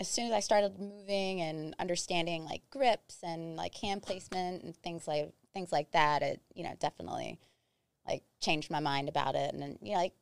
as 0.00 0.08
soon 0.08 0.26
as 0.26 0.32
I 0.32 0.40
started 0.40 0.78
moving 0.78 1.40
and 1.40 1.74
understanding 1.78 2.44
like 2.44 2.62
grips 2.70 3.18
and 3.22 3.56
like 3.56 3.74
hand 3.74 4.02
placement 4.02 4.62
and 4.62 4.76
things 4.76 5.08
like 5.08 5.32
things 5.52 5.72
like 5.72 5.90
that, 5.92 6.22
it 6.22 6.40
you 6.54 6.64
know 6.64 6.74
definitely 6.78 7.38
like 8.06 8.22
changed 8.40 8.70
my 8.70 8.80
mind 8.80 9.08
about 9.08 9.34
it. 9.34 9.52
And 9.52 9.62
then 9.62 9.78
you 9.82 9.92
know 9.92 9.98
like 9.98 10.14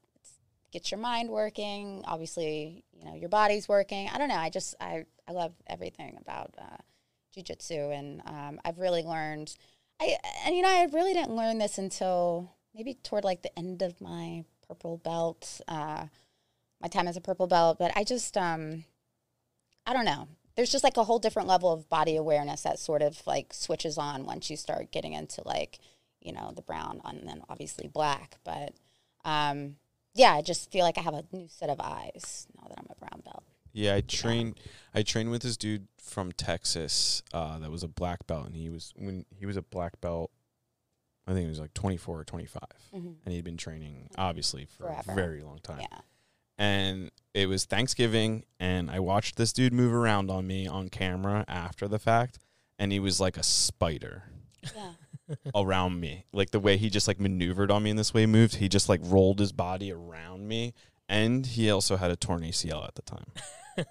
get 0.73 0.91
your 0.91 1.01
mind 1.01 1.31
working. 1.31 2.03
Obviously, 2.07 2.85
you 2.93 3.05
know 3.05 3.15
your 3.15 3.29
body's 3.29 3.69
working. 3.69 4.09
I 4.09 4.19
don't 4.19 4.29
know. 4.29 4.37
I 4.37 4.51
just 4.51 4.75
I 4.81 5.05
I 5.29 5.33
love 5.33 5.53
everything 5.67 6.17
about 6.21 6.55
uh, 6.59 6.77
jujitsu, 7.37 7.97
and 7.97 8.23
um, 8.27 8.61
I've 8.65 8.79
really 8.79 9.03
learned. 9.03 9.55
I 10.01 10.17
and 10.45 10.55
you 10.55 10.63
know 10.63 10.69
I 10.69 10.89
really 10.93 11.15
didn't 11.15 11.37
learn 11.37 11.59
this 11.59 11.79
until 11.79 12.53
maybe 12.75 12.95
toward 12.95 13.25
like 13.25 13.43
the 13.43 13.57
end 13.59 13.83
of 13.83 14.01
my 14.01 14.45
purple 14.67 14.99
belt. 14.99 15.61
Uh, 15.69 16.07
my 16.81 16.89
time 16.89 17.09
as 17.09 17.17
a 17.17 17.23
purple 17.23 17.47
belt, 17.47 17.79
but 17.79 17.91
I 17.97 18.05
just 18.05 18.37
um 18.37 18.85
I 19.87 19.93
don't 19.93 20.05
know. 20.05 20.29
There's 20.57 20.71
just 20.73 20.85
like 20.85 20.97
a 20.97 21.05
whole 21.05 21.19
different 21.19 21.49
level 21.49 21.71
of 21.73 21.89
body 21.89 22.17
awareness 22.17 22.63
that 22.63 22.79
sort 22.79 23.03
of 23.03 23.21
like 23.27 23.53
switches 23.55 23.99
on 23.99 24.25
once 24.27 24.51
you 24.51 24.57
start 24.57 24.91
getting 24.91 25.13
into 25.13 25.43
like, 25.45 25.79
you 26.21 26.33
know, 26.33 26.53
the 26.57 26.63
brown 26.63 27.01
and 27.05 27.29
then 27.29 27.43
obviously 27.49 27.89
black. 27.89 28.37
But 28.45 28.73
um 29.25 29.77
yeah, 30.15 30.33
I 30.33 30.41
just 30.43 30.73
feel 30.73 30.83
like 30.85 30.97
I 30.97 31.03
have 31.03 31.13
a 31.15 31.25
new 31.31 31.47
set 31.49 31.69
of 31.69 31.79
eyes 31.79 32.47
now 32.57 32.69
that 32.69 32.79
I'm 32.79 32.87
a 32.91 32.95
brown 32.99 33.21
belt. 33.23 33.45
Yeah, 33.75 33.95
I 33.97 34.01
trained. 34.01 34.59
I 34.95 35.03
trained 35.03 35.31
with 35.31 35.43
this 35.43 35.59
dude 35.59 35.87
from 36.03 36.33
Texas 36.33 37.23
uh, 37.35 37.59
that 37.59 37.71
was 37.71 37.83
a 37.83 37.89
black 37.89 38.27
belt, 38.27 38.47
and 38.47 38.57
he 38.57 38.71
was 38.71 38.95
when 38.97 39.27
he 39.39 39.45
was 39.45 39.59
a 39.59 39.63
black 39.63 40.01
belt. 40.01 40.31
I 41.27 41.33
think 41.33 41.43
he 41.43 41.51
was 41.51 41.61
like 41.61 41.75
24 41.75 42.21
or 42.21 42.25
25, 42.25 42.63
Mm-hmm. 42.95 43.09
and 43.27 43.35
he'd 43.35 43.45
been 43.45 43.59
training 43.59 44.09
obviously 44.17 44.65
for 44.65 44.85
Forever. 44.85 45.13
a 45.13 45.15
very 45.15 45.43
long 45.43 45.59
time. 45.63 45.81
Yeah. 45.81 45.99
And 46.59 47.11
it 47.35 47.49
was 47.49 47.67
Thanksgiving, 47.67 48.45
and 48.59 48.91
I 48.91 48.99
watched 48.99 49.37
this 49.37 49.53
dude 49.53 49.73
move 49.73 49.93
around 49.93 50.31
on 50.31 50.47
me 50.47 50.67
on 50.67 50.89
camera 50.89 51.45
after 51.47 51.87
the 51.87 51.99
fact, 51.99 52.39
and 52.79 52.93
he 52.93 52.99
was 52.99 53.21
like 53.21 53.37
a 53.37 53.43
spider 53.43 54.25
Yeah. 54.75 54.93
around 55.55 56.01
me. 56.01 56.25
Like 56.33 56.51
the 56.51 56.61
way 56.61 56.79
he 56.79 56.89
just 56.89 57.09
like 57.09 57.21
maneuvered 57.21 57.71
on 57.71 57.83
me 57.83 57.91
in 57.91 57.97
this 57.97 58.15
way 58.15 58.25
moved, 58.25 58.57
he 58.57 58.69
just 58.69 58.89
like 58.89 59.01
rolled 59.05 59.39
his 59.39 59.53
body 59.53 59.93
around 59.93 60.49
me, 60.49 60.73
and 61.09 61.45
he 61.45 61.71
also 61.71 61.97
had 61.97 62.11
a 62.11 62.17
torn 62.17 62.43
ACL 62.43 62.87
at 62.87 62.95
the 62.95 63.03
time. 63.03 63.27
Crazy. 63.75 63.87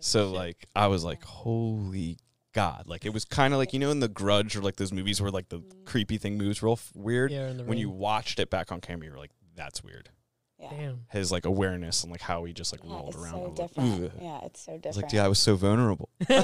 So 0.00 0.30
like 0.30 0.66
I 0.74 0.86
was 0.86 1.04
like, 1.04 1.22
holy 1.22 2.16
god! 2.54 2.84
Like 2.86 3.04
it 3.04 3.12
was 3.12 3.24
kind 3.24 3.52
of 3.52 3.58
like 3.58 3.72
you 3.74 3.78
know 3.78 3.90
in 3.90 4.00
The 4.00 4.08
Grudge 4.08 4.56
or 4.56 4.62
like 4.62 4.76
those 4.76 4.92
movies 4.92 5.20
where 5.20 5.30
like 5.30 5.48
the 5.48 5.58
mm-hmm. 5.58 5.84
creepy 5.84 6.16
thing 6.16 6.38
moves 6.38 6.62
real 6.62 6.72
f- 6.72 6.90
weird. 6.94 7.30
Yeah, 7.30 7.50
in 7.50 7.58
the 7.58 7.64
When 7.64 7.78
you 7.78 7.90
watched 7.90 8.38
it 8.38 8.48
back 8.48 8.72
on 8.72 8.80
camera, 8.80 9.06
you 9.06 9.12
were 9.12 9.18
like, 9.18 9.32
that's 9.54 9.84
weird. 9.84 10.08
Yeah. 10.60 10.70
Damn. 10.70 11.00
His 11.10 11.30
like 11.30 11.44
awareness 11.44 12.02
and 12.02 12.10
like 12.10 12.20
how 12.20 12.42
he 12.44 12.52
just 12.52 12.72
like 12.72 12.80
Yeah, 12.84 12.94
rolled 12.96 13.08
it's 13.14 13.16
around. 13.16 13.32
So 13.32 13.38
was 13.48 13.58
like, 13.76 14.12
Yeah, 14.20 14.40
it's 14.44 14.60
so 14.60 14.72
I 14.72 14.74
was 14.74 14.82
different. 14.82 14.96
like, 14.96 15.12
yeah, 15.12 15.24
I 15.24 15.28
was 15.28 15.38
so 15.38 15.54
vulnerable. 15.54 16.08
Never 16.28 16.42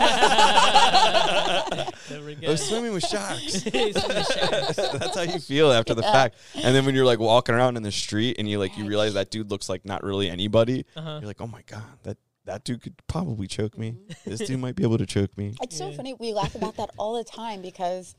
I 2.30 2.48
was 2.48 2.64
swimming 2.66 2.92
with 2.92 3.04
sharks. 3.06 3.64
It's 3.66 4.00
from 4.00 4.14
the 4.14 4.22
sharks. 4.24 4.76
That's 4.98 5.16
how 5.16 5.22
you 5.22 5.40
feel 5.40 5.72
after 5.72 5.94
the 5.94 6.02
Yeah. 6.02 6.12
fact. 6.12 6.36
And 6.54 6.74
then 6.76 6.84
when 6.86 6.94
you're 6.94 7.04
like 7.04 7.18
walking 7.18 7.54
around 7.54 7.76
in 7.76 7.82
the 7.82 7.90
street 7.92 8.36
and 8.38 8.48
you 8.48 8.58
like 8.58 8.76
you 8.78 8.86
realize 8.86 9.14
that 9.14 9.30
dude 9.30 9.50
looks 9.50 9.68
like 9.68 9.84
not 9.84 10.02
really 10.04 10.30
anybody, 10.30 10.84
Uh-huh. 10.96 11.18
you're 11.20 11.26
like, 11.26 11.40
oh 11.40 11.46
my 11.46 11.62
god, 11.66 11.82
that 12.04 12.16
that 12.44 12.62
dude 12.64 12.82
could 12.82 12.94
probably 13.06 13.46
choke 13.46 13.76
me. 13.78 13.92
Mm-hmm. 13.92 14.30
This 14.30 14.40
dude 14.46 14.60
might 14.60 14.76
be 14.76 14.82
able 14.82 14.98
to 14.98 15.06
choke 15.06 15.36
me. 15.36 15.54
It's 15.62 15.76
so 15.76 15.88
Yeah. 15.90 15.96
funny. 15.96 16.14
We 16.14 16.32
laugh 16.34 16.54
about 16.54 16.76
that 16.76 16.90
all 16.98 17.14
the 17.16 17.24
time 17.24 17.62
because, 17.62 18.14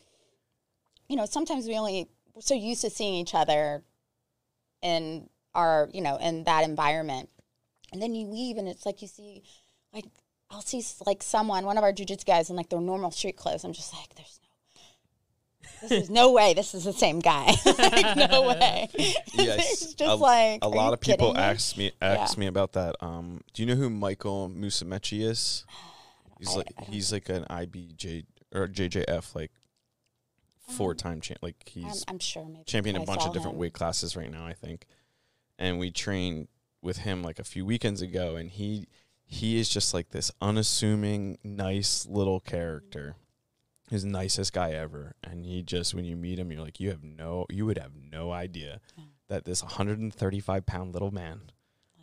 you 1.07 1.15
know, 1.15 1.25
sometimes 1.25 1.67
we 1.67 1.77
only 1.77 2.07
we're 2.33 2.41
so 2.41 2.55
used 2.55 2.81
to 2.81 2.89
seeing 2.89 3.13
each 3.13 3.33
other 3.35 3.83
in 4.81 5.29
our, 5.55 5.89
you 5.93 6.01
know, 6.01 6.17
in 6.17 6.43
that 6.43 6.63
environment, 6.63 7.29
and 7.91 8.01
then 8.01 8.13
you 8.13 8.27
leave, 8.27 8.57
and 8.57 8.67
it's 8.67 8.85
like 8.85 9.01
you 9.01 9.07
see, 9.07 9.43
like 9.93 10.05
I'll 10.51 10.61
see 10.61 10.83
like 11.05 11.23
someone, 11.23 11.65
one 11.65 11.77
of 11.77 11.83
our 11.83 11.91
jujitsu 11.93 12.25
guys 12.25 12.49
in 12.49 12.55
like 12.55 12.69
their 12.69 12.79
normal 12.81 13.11
street 13.11 13.35
clothes. 13.37 13.63
I'm 13.63 13.73
just 13.73 13.93
like, 13.93 14.13
there's 14.15 14.39
no, 15.81 15.87
this 15.89 16.03
is 16.03 16.09
no 16.09 16.31
way. 16.31 16.53
This 16.53 16.73
is 16.75 16.83
the 16.83 16.93
same 16.93 17.19
guy. 17.19 17.53
like, 17.65 18.15
no 18.29 18.41
way. 18.47 18.87
Yes, 18.97 19.23
it's 19.33 19.93
just 19.93 20.01
a, 20.01 20.15
like 20.15 20.59
a 20.63 20.67
lot 20.69 20.93
of 20.93 20.99
people 21.01 21.35
ask 21.37 21.77
me 21.77 21.91
ask 22.01 22.35
Yeah. 22.37 22.39
me 22.41 22.47
about 22.47 22.73
that. 22.73 22.95
Um, 23.01 23.41
do 23.53 23.61
you 23.63 23.67
know 23.67 23.75
who 23.75 23.89
Michael 23.89 24.49
Musumeci 24.49 25.21
is? 25.27 25.65
He's 26.39 26.49
I- 26.53 26.57
like 26.57 26.73
I 26.77 26.81
don't 26.83 26.93
he's 26.93 27.11
like 27.13 27.29
an 27.29 27.45
IBJ 27.49 28.25
or 28.53 28.67
JJF 28.67 29.33
like 29.35 29.51
four 30.69 30.93
time 30.93 31.21
champ. 31.21 31.39
Like 31.41 31.55
I'm, 31.75 31.83
he's 31.83 32.03
I'm 32.07 32.19
sure 32.19 32.45
maybe 32.45 32.63
championed 32.65 32.99
I 32.99 33.03
a 33.03 33.05
bunch 33.05 33.23
of 33.25 33.33
different 33.33 33.55
him. 33.55 33.61
weight 33.61 33.73
classes 33.73 34.15
right 34.17 34.29
now, 34.29 34.45
I 34.45 34.53
think. 34.53 34.85
And 35.57 35.79
we 35.79 35.91
trained 35.91 36.47
with 36.81 36.97
him 36.97 37.23
like 37.23 37.39
a 37.39 37.43
few 37.43 37.65
weekends 37.65 38.01
ago, 38.01 38.35
and 38.35 38.49
he 38.51 38.87
he 39.27 39.57
is 39.59 39.69
just 39.69 39.93
like 39.93 40.09
this 40.09 40.31
unassuming, 40.41 41.37
nice 41.43 42.05
little 42.07 42.39
character. 42.39 43.15
He's 43.89 44.03
nicest 44.03 44.51
guy 44.53 44.71
ever, 44.71 45.15
and 45.23 45.45
he 45.45 45.61
just 45.61 45.93
when 45.93 46.05
you 46.05 46.15
meet 46.15 46.39
him, 46.39 46.51
you're 46.51 46.61
like, 46.61 46.79
you 46.79 46.89
have 46.89 47.03
no, 47.03 47.45
you 47.49 47.65
would 47.65 47.77
have 47.77 47.91
no 47.95 48.31
idea 48.31 48.81
Yeah. 48.97 49.03
that 49.29 49.45
this 49.45 49.61
135 49.63 50.65
pound 50.65 50.93
little 50.93 51.11
man 51.11 51.41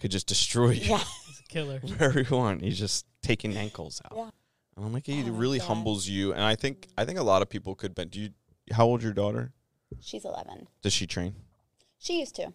could 0.00 0.10
just 0.12 0.26
destroy 0.26 0.70
you 0.70 0.80
Yeah. 0.90 0.98
He's 1.26 1.40
a 1.40 1.42
killer. 1.48 1.80
wherever 1.82 2.20
you 2.20 2.36
want. 2.36 2.62
He's 2.62 2.78
just 2.78 3.04
taking 3.22 3.56
ankles 3.56 4.00
out. 4.04 4.12
Yeah. 4.16 4.30
And 4.76 4.86
I'm 4.86 4.92
like, 4.92 5.06
he 5.06 5.22
Oh 5.24 5.30
really 5.32 5.58
God. 5.58 5.66
humbles 5.66 6.08
you, 6.08 6.32
and 6.32 6.42
I 6.42 6.54
think 6.54 6.88
I 6.96 7.04
think 7.04 7.18
a 7.18 7.22
lot 7.24 7.42
of 7.42 7.48
people 7.50 7.74
could. 7.74 7.94
But 7.94 8.10
do 8.10 8.20
you? 8.20 8.30
How 8.72 8.86
old 8.86 9.02
your 9.02 9.12
daughter? 9.12 9.52
She's 10.00 10.24
11. 10.24 10.68
Does 10.82 10.92
she 10.92 11.06
train? 11.06 11.34
She 11.98 12.20
used 12.20 12.34
to. 12.36 12.52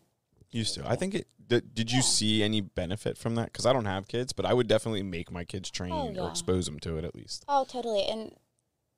Used 0.52 0.76
to. 0.76 0.88
I 0.90 0.96
think 0.96 1.14
it. 1.16 1.28
Did, 1.48 1.74
did 1.74 1.92
you 1.92 1.98
Yeah. 2.00 2.04
see 2.04 2.44
any 2.44 2.60
benefit 2.62 3.18
from 3.18 3.36
that? 3.36 3.46
Because 3.54 3.66
I 3.66 3.72
don't 3.74 3.86
have 3.86 4.08
kids, 4.08 4.34
but 4.34 4.46
I 4.46 4.54
would 4.54 4.68
definitely 4.68 5.04
make 5.04 5.32
my 5.32 5.46
kids 5.46 5.70
train 5.72 5.94
Oh, 5.94 6.10
or 6.10 6.14
yeah. 6.14 6.30
expose 6.30 6.66
them 6.66 6.80
to 6.82 6.98
it 6.98 7.06
at 7.06 7.16
least. 7.16 7.46
Oh, 7.48 7.66
totally. 7.66 8.04
And 8.04 8.34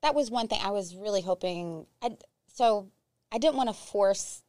that 0.02 0.16
was 0.16 0.32
one 0.32 0.48
thing 0.48 0.60
I 0.64 0.72
was 0.72 0.96
really 0.96 1.22
hoping. 1.22 1.86
I 2.02 2.18
so 2.52 2.88
I 3.32 3.38
didn't 3.38 3.56
want 3.56 3.70
to 3.70 3.74
force 3.74 4.42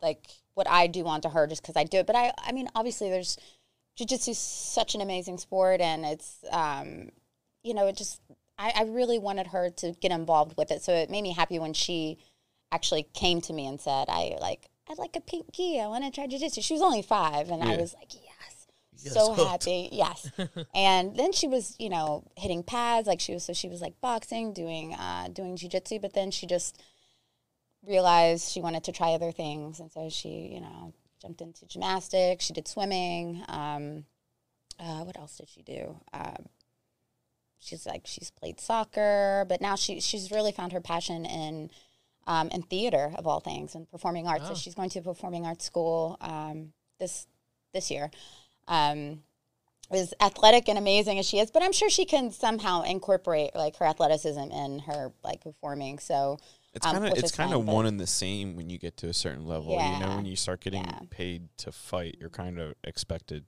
like 0.00 0.26
what 0.54 0.68
I 0.68 0.86
do 0.88 1.06
onto 1.06 1.28
her 1.28 1.46
just 1.46 1.62
because 1.62 1.76
I 1.76 1.84
do 1.84 1.98
it. 1.98 2.06
But 2.06 2.16
I, 2.16 2.32
I 2.38 2.50
mean, 2.52 2.68
obviously, 2.74 3.08
there's 3.08 3.36
jujitsu 3.98 4.30
is 4.30 4.38
such 4.38 4.94
an 4.96 5.00
amazing 5.00 5.38
sport, 5.38 5.80
and 5.80 6.04
it's, 6.04 6.44
um, 6.50 7.10
you 7.62 7.74
know, 7.74 7.86
it 7.86 7.96
just 7.96 8.20
I, 8.58 8.72
I 8.74 8.82
really 8.84 9.18
wanted 9.18 9.48
her 9.48 9.70
to 9.70 9.92
get 10.00 10.10
involved 10.10 10.56
with 10.56 10.70
it. 10.72 10.82
So 10.82 10.92
it 10.92 11.08
made 11.10 11.22
me 11.22 11.32
happy 11.32 11.58
when 11.60 11.72
she 11.72 12.18
actually 12.72 13.04
came 13.14 13.40
to 13.42 13.52
me 13.52 13.66
and 13.66 13.80
said, 13.80 14.06
"I 14.08 14.36
like." 14.40 14.68
I'd 14.92 14.98
like 14.98 15.16
a 15.16 15.20
pink 15.20 15.50
gi. 15.52 15.80
I 15.80 15.86
want 15.88 16.04
to 16.04 16.10
try 16.10 16.26
jujitsu. 16.26 16.62
She 16.62 16.74
was 16.74 16.82
only 16.82 17.00
five, 17.02 17.50
and 17.50 17.62
I 17.62 17.76
was 17.76 17.94
like, 17.94 18.12
yes, 18.12 18.66
Yes, 19.02 19.14
so 19.14 19.32
hooked. 19.32 19.50
happy. 19.64 19.88
Yes. 19.90 20.30
and 20.74 21.16
then 21.16 21.32
she 21.32 21.48
was, 21.48 21.74
you 21.78 21.88
know, 21.88 22.24
hitting 22.36 22.62
pads. 22.62 23.08
Like 23.08 23.18
she 23.20 23.32
was, 23.32 23.42
so 23.44 23.54
she 23.54 23.68
was 23.68 23.80
like 23.80 23.98
boxing, 24.02 24.52
doing, 24.52 24.92
uh, 24.94 25.28
doing 25.32 25.56
jujitsu. 25.56 26.00
But 26.00 26.12
then 26.12 26.30
she 26.30 26.46
just 26.46 26.82
realized 27.86 28.50
she 28.52 28.60
wanted 28.60 28.84
to 28.84 28.92
try 28.92 29.12
other 29.14 29.32
things, 29.32 29.80
and 29.80 29.90
so 29.90 30.08
she, 30.10 30.50
you 30.52 30.60
know, 30.60 30.92
jumped 31.20 31.40
into 31.40 31.66
gymnastics. 31.66 32.44
She 32.44 32.52
did 32.52 32.68
swimming. 32.68 33.42
Um, 33.48 34.04
uh, 34.78 35.04
what 35.04 35.18
else 35.18 35.38
did 35.38 35.48
she 35.48 35.62
do? 35.62 36.00
Um, 36.12 36.46
she's 37.58 37.86
like 37.86 38.02
she's 38.04 38.30
played 38.30 38.60
soccer, 38.60 39.46
but 39.48 39.60
now 39.62 39.74
she 39.74 40.00
she's 40.00 40.30
really 40.30 40.52
found 40.52 40.72
her 40.72 40.80
passion 40.80 41.24
in 41.24 41.70
um, 42.26 42.48
in 42.48 42.62
theater 42.62 43.12
of 43.16 43.26
all 43.26 43.40
things 43.40 43.74
and 43.74 43.90
performing 43.90 44.26
arts. 44.26 44.48
So 44.48 44.54
she's 44.54 44.74
going 44.74 44.90
to 44.90 44.98
a 45.00 45.02
performing 45.02 45.46
arts 45.46 45.64
school 45.64 46.16
um, 46.20 46.72
this 46.98 47.26
this 47.72 47.90
year. 47.90 48.10
Um, 48.68 49.22
as 49.90 50.14
athletic 50.20 50.68
and 50.68 50.78
amazing 50.78 51.18
as 51.18 51.26
she 51.28 51.38
is, 51.38 51.50
but 51.50 51.62
I'm 51.62 51.72
sure 51.72 51.90
she 51.90 52.06
can 52.06 52.30
somehow 52.30 52.82
incorporate 52.82 53.54
like 53.54 53.76
her 53.76 53.84
athleticism 53.84 54.40
in 54.40 54.78
her 54.80 55.12
like 55.22 55.42
performing. 55.42 55.98
So 55.98 56.38
It's 56.74 56.86
Um, 56.86 56.94
kind 56.94 57.06
of 57.12 57.18
it's 57.18 57.32
kind 57.32 57.52
of 57.52 57.66
one 57.66 57.84
and 57.84 58.00
the 58.00 58.06
same 58.06 58.56
when 58.56 58.70
you 58.70 58.78
get 58.78 58.96
to 58.98 59.08
a 59.08 59.12
certain 59.12 59.46
level. 59.46 59.72
You 59.74 59.98
know, 59.98 60.16
when 60.16 60.24
you 60.24 60.36
start 60.36 60.60
getting 60.62 60.84
Yeah. 60.84 61.00
paid 61.10 61.48
to 61.58 61.72
fight, 61.72 62.16
you're 62.18 62.30
kind 62.30 62.58
of 62.58 62.74
expected. 62.84 63.44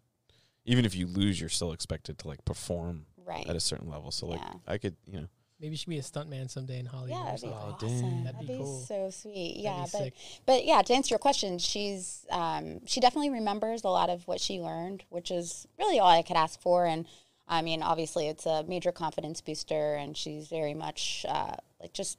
Even 0.67 0.85
if 0.85 0.95
you 0.95 1.07
lose, 1.07 1.41
you're 1.41 1.49
still 1.49 1.73
expected 1.73 2.19
to 2.19 2.29
like 2.29 2.45
perform 2.45 3.07
right, 3.25 3.47
at 3.49 3.57
a 3.57 3.61
certain 3.61 3.89
level. 3.89 4.11
So 4.11 4.27
like, 4.27 4.41
Yeah. 4.41 4.53
I 4.67 4.77
could, 4.77 4.97
you 5.07 5.21
know, 5.21 5.29
Maybe 5.61 5.77
she'd 5.77 5.89
be 5.89 5.99
a 5.99 6.03
stuntman 6.03 6.51
someday 6.51 6.79
in 6.81 6.87
Hollywood. 6.87 7.11
yeah, 7.11 7.23
or 7.23 7.25
that'd 7.27 7.41
be 7.41 7.49
something. 7.49 7.59
Oh, 7.59 7.77
awesome. 7.87 8.25
That'd, 8.25 8.25
That'd 8.35 8.41
be, 8.49 8.53
be 8.55 8.59
cool. 8.59 8.81
so 8.81 9.11
sweet. 9.11 9.63
That'd 9.63 9.63
Yeah, 9.63 9.77
be 9.85 9.89
but 9.93 9.99
sick. 10.03 10.15
but 10.47 10.65
yeah, 10.67 10.83
to 10.83 10.93
answer 10.95 11.13
your 11.13 11.19
question, 11.19 11.59
she's 11.59 12.27
um, 12.31 12.85
she 12.87 13.01
definitely 13.01 13.31
remembers 13.31 13.85
a 13.85 13.89
lot 13.89 14.11
of 14.11 14.27
what 14.27 14.41
she 14.41 14.61
learned, 14.61 15.05
which 15.11 15.31
is 15.31 15.67
really 15.79 15.99
all 15.99 16.09
I 16.09 16.23
could 16.23 16.37
ask 16.37 16.61
for. 16.61 16.87
And 16.87 17.07
I 17.47 17.63
mean, 17.63 17.83
obviously, 17.83 18.29
it's 18.29 18.47
a 18.47 18.65
major 18.65 18.91
confidence 18.93 19.41
booster, 19.41 19.95
and 19.95 20.17
she's 20.17 20.49
very 20.49 20.75
much 20.75 21.25
uh, 21.29 21.55
like 21.81 21.93
just 21.93 22.19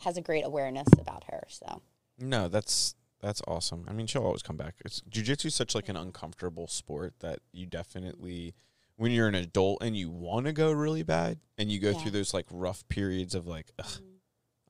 has 0.00 0.16
a 0.16 0.22
great 0.22 0.44
awareness 0.44 0.88
about 0.98 1.24
her. 1.30 1.44
So 1.48 1.82
no, 2.18 2.48
that's 2.48 2.94
that's 3.20 3.42
awesome. 3.46 3.84
I 3.88 3.92
mean, 3.92 4.06
she'll 4.06 4.24
always 4.24 4.42
come 4.42 4.56
back. 4.56 4.74
It's 4.84 5.00
jujitsu 5.10 5.46
is 5.46 5.54
such 5.54 5.74
like 5.74 5.88
an 5.88 5.96
uncomfortable 5.96 6.66
sport 6.66 7.14
that 7.20 7.38
you 7.52 7.66
definitely, 7.66 8.54
when 8.96 9.10
you're 9.12 9.28
an 9.28 9.34
adult 9.34 9.82
and 9.82 9.96
you 9.96 10.08
want 10.10 10.46
to 10.46 10.52
go 10.52 10.70
really 10.72 11.02
bad, 11.02 11.38
and 11.58 11.70
you 11.70 11.78
go 11.80 11.90
Yeah. 11.90 11.98
through 11.98 12.10
those 12.12 12.32
like 12.34 12.46
rough 12.50 12.86
periods 12.88 13.34
of 13.34 13.46
like, 13.46 13.70
Ugh, 13.78 13.86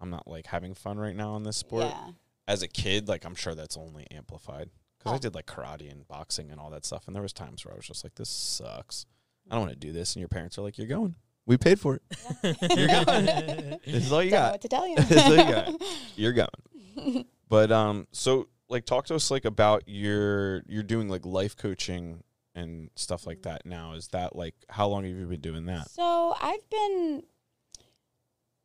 I'm 0.01 0.11
not 0.11 0.27
like 0.29 0.47
having 0.47 0.75
fun 0.75 0.99
right 0.99 1.17
now 1.17 1.37
in 1.37 1.43
this 1.43 1.57
sport. 1.57 1.85
yeah, 1.85 2.11
as 2.49 2.63
a 2.63 2.69
kid, 2.69 3.09
like 3.09 3.25
I'm 3.25 3.35
sure 3.35 3.55
that's 3.55 3.77
only 3.77 4.07
amplified 4.11 4.71
because 4.99 5.13
I 5.13 5.17
Oh. 5.17 5.19
did 5.19 5.35
like 5.35 5.47
karate 5.47 5.91
and 5.91 6.07
boxing 6.09 6.51
and 6.51 6.59
all 6.61 6.71
that 6.71 6.85
stuff, 6.85 7.07
and 7.07 7.15
there 7.15 7.23
was 7.23 7.33
times 7.33 7.65
where 7.65 7.75
I 7.75 7.77
was 7.77 7.87
just 7.87 8.05
like, 8.05 8.15
"This 8.15 8.29
sucks. 8.31 9.07
I 9.51 9.55
don't 9.55 9.63
want 9.67 9.73
to 9.73 9.79
do 9.79 9.93
this." 9.93 10.15
And 10.15 10.21
your 10.21 10.29
parents 10.29 10.57
are 10.59 10.63
like, 10.63 10.79
"You're 10.79 10.87
going. 10.87 11.15
We 11.47 11.59
paid 11.59 11.79
for 11.79 11.97
it. 11.97 12.03
You're 12.77 12.89
going. 13.05 13.27
this 13.85 14.07
is 14.07 14.13
all 14.13 14.23
you 14.23 14.31
don't 14.31 14.41
know 14.41 14.47
got. 14.47 14.53
what 14.53 14.61
to 14.63 14.69
tell 14.69 14.89
you. 14.89 14.97
This 14.99 15.11
is 15.11 15.25
all 15.25 15.37
you 15.37 15.53
got. 15.53 15.83
You're 16.17 16.33
going." 16.33 17.25
But 17.49 17.71
um, 17.71 18.07
so 18.13 18.49
like, 18.71 18.87
talk 18.87 19.05
to 19.07 19.15
us 19.15 19.31
like 19.31 19.45
about 19.45 19.83
your 19.87 20.63
you're 20.67 20.83
doing 20.83 21.09
like 21.09 21.27
life 21.27 21.55
coaching 21.57 22.23
and 22.55 22.90
stuff 22.95 23.27
like 23.27 23.43
that 23.43 23.67
now. 23.67 23.95
Is 23.95 24.09
that 24.09 24.37
like 24.37 24.55
how 24.69 24.88
long 24.88 25.05
have 25.05 25.17
you 25.17 25.27
been 25.27 25.40
doing 25.40 25.67
that? 25.67 25.90
So 25.90 26.35
I've 26.40 26.69
been. 26.71 27.23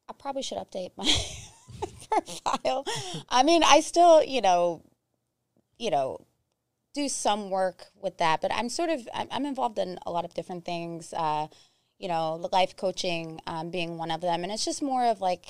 I 0.07 0.13
probably 0.13 0.41
should 0.41 0.57
update 0.57 0.91
my 0.97 1.05
profile. 2.09 2.83
I 3.29 3.43
mean, 3.43 3.61
I 3.63 3.81
still, 3.81 4.23
you 4.23 4.41
know, 4.41 4.81
you 5.77 5.91
know, 5.91 6.25
do 6.93 7.07
some 7.07 7.49
work 7.51 7.87
with 8.01 8.17
that, 8.17 8.41
but 8.41 8.51
I'm 8.53 8.69
sort 8.69 8.89
of 8.89 9.07
I'm, 9.13 9.27
I'm 9.31 9.45
involved 9.45 9.77
in 9.77 9.99
a 10.05 10.11
lot 10.11 10.25
of 10.25 10.33
different 10.33 10.65
things. 10.65 11.13
Uh, 11.13 11.47
you 11.97 12.07
know, 12.07 12.47
life 12.53 12.75
coaching 12.77 13.41
um, 13.45 13.71
being 13.71 13.97
one 13.97 14.09
of 14.09 14.21
them, 14.21 14.43
and 14.43 14.51
it's 14.51 14.65
just 14.65 14.81
more 14.81 15.05
of 15.05 15.21
like 15.21 15.45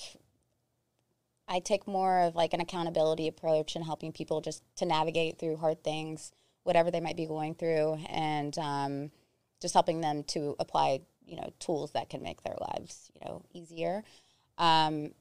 I 1.47 1.59
take 1.59 1.87
more 1.87 2.19
of 2.19 2.35
like 2.35 2.53
an 2.53 2.61
accountability 2.61 3.27
approach 3.27 3.75
and 3.75 3.83
helping 3.83 4.11
people 4.11 4.41
just 4.41 4.63
to 4.77 4.85
navigate 4.85 5.39
through 5.39 5.57
hard 5.57 5.83
things, 5.83 6.31
whatever 6.69 6.91
they 6.91 6.99
might 6.99 7.17
be 7.17 7.25
going 7.25 7.55
through, 7.55 7.97
and 8.09 8.55
um, 8.59 9.11
just 9.59 9.73
helping 9.73 10.01
them 10.01 10.23
to 10.23 10.55
apply, 10.59 11.01
you 11.25 11.35
know, 11.35 11.51
tools 11.57 11.93
that 11.93 12.09
can 12.11 12.21
make 12.21 12.43
their 12.43 12.57
lives, 12.61 13.09
you 13.15 13.21
know, 13.25 13.41
easier. 13.53 14.03
Um, 14.59 15.13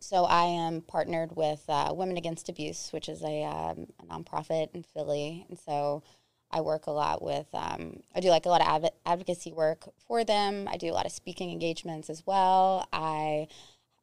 so 0.00 0.24
I 0.24 0.42
am 0.46 0.80
partnered 0.80 1.36
with 1.36 1.62
uh, 1.68 1.92
Women 1.94 2.16
Against 2.16 2.48
Abuse, 2.48 2.90
which 2.90 3.08
is 3.08 3.22
a, 3.22 3.44
um, 3.44 3.86
a 4.00 4.06
nonprofit 4.12 4.74
in 4.74 4.82
Philly, 4.82 5.46
and 5.48 5.56
so 5.56 6.02
I 6.50 6.62
work 6.62 6.88
a 6.88 6.90
lot 6.90 7.22
with. 7.22 7.46
Um, 7.54 8.00
I 8.12 8.18
do 8.18 8.30
like 8.30 8.46
a 8.46 8.48
lot 8.48 8.60
of 8.60 8.66
adv- 8.66 8.96
advocacy 9.06 9.52
work 9.52 9.84
for 10.08 10.24
them. 10.24 10.66
I 10.68 10.78
do 10.78 10.90
a 10.90 10.94
lot 10.94 11.06
of 11.06 11.12
speaking 11.12 11.52
engagements 11.52 12.10
as 12.10 12.26
well. 12.26 12.88
I 12.92 13.46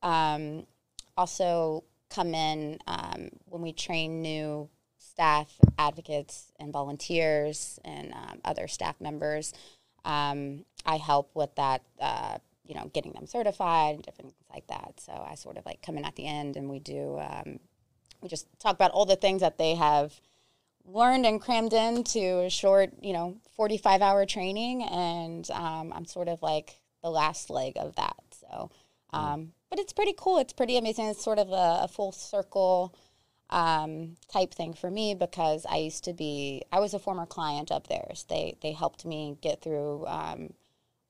um, 0.01 0.65
also 1.17 1.83
come 2.09 2.33
in 2.33 2.79
um, 2.87 3.31
when 3.47 3.61
we 3.61 3.73
train 3.73 4.21
new 4.21 4.69
staff, 5.19 5.51
advocates, 5.77 6.53
and 6.61 6.71
volunteers, 6.71 7.77
and 7.83 8.13
um, 8.13 8.39
other 8.45 8.69
staff 8.69 8.95
members. 9.01 9.53
Um, 10.05 10.63
I 10.85 10.95
help 10.95 11.31
with 11.33 11.53
that, 11.55 11.81
uh, 11.99 12.37
you 12.65 12.73
know, 12.73 12.89
getting 12.93 13.11
them 13.11 13.27
certified 13.27 13.95
and 13.95 14.03
different 14.03 14.31
things 14.31 14.49
like 14.49 14.67
that. 14.67 14.93
So 14.97 15.11
I 15.11 15.35
sort 15.35 15.57
of 15.57 15.65
like 15.65 15.81
come 15.81 15.97
in 15.97 16.05
at 16.05 16.15
the 16.15 16.25
end, 16.25 16.55
and 16.55 16.69
we 16.69 16.79
do. 16.79 17.19
Um, 17.19 17.59
we 18.21 18.29
just 18.29 18.47
talk 18.59 18.75
about 18.75 18.91
all 18.91 19.05
the 19.05 19.17
things 19.17 19.41
that 19.41 19.57
they 19.57 19.75
have 19.75 20.13
learned 20.85 21.25
and 21.25 21.41
crammed 21.41 21.73
into 21.73 22.39
a 22.39 22.49
short, 22.49 22.91
you 23.01 23.11
know, 23.11 23.35
45 23.57 24.01
hour 24.01 24.25
training. 24.25 24.83
And 24.83 25.51
um, 25.51 25.91
I'm 25.93 26.05
sort 26.05 26.29
of 26.29 26.41
like 26.41 26.79
the 27.03 27.09
last 27.09 27.49
leg 27.49 27.73
of 27.75 27.93
that. 27.97 28.23
So, 28.39 28.71
um, 29.11 29.51
but 29.69 29.79
it's 29.79 29.91
pretty 29.91 30.15
cool. 30.17 30.37
It's 30.39 30.53
pretty 30.53 30.77
amazing. 30.77 31.07
It's 31.07 31.23
sort 31.23 31.39
of 31.39 31.49
a, 31.49 31.83
a 31.83 31.89
full 31.89 32.13
circle 32.13 32.95
um, 33.49 34.17
type 34.31 34.53
thing 34.53 34.73
for 34.73 34.89
me 34.91 35.15
because 35.15 35.65
I 35.69 35.77
used 35.77 36.03
to 36.05 36.13
be, 36.13 36.63
I 36.71 36.79
was 36.79 36.93
a 36.93 36.99
former 36.99 37.25
client 37.25 37.71
of 37.71 37.87
theirs. 37.87 38.25
They, 38.29 38.57
they 38.61 38.71
helped 38.71 39.05
me 39.05 39.37
get 39.41 39.61
through 39.61 40.05
um, 40.07 40.53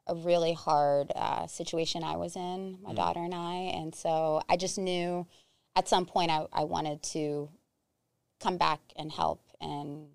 a 0.07 0.15
really 0.15 0.53
hard 0.53 1.11
uh, 1.15 1.47
situation 1.47 2.03
I 2.03 2.15
was 2.15 2.35
in, 2.35 2.77
my 2.81 2.93
daughter 2.93 3.19
and 3.19 3.35
I. 3.35 3.71
And 3.75 3.93
so 3.93 4.41
I 4.49 4.57
just 4.57 4.77
knew 4.77 5.27
at 5.75 5.87
some 5.87 6.05
point 6.05 6.31
I, 6.31 6.45
I 6.53 6.63
wanted 6.63 7.03
to 7.03 7.49
come 8.39 8.57
back 8.57 8.79
and 8.95 9.11
help 9.11 9.41
and 9.59 10.07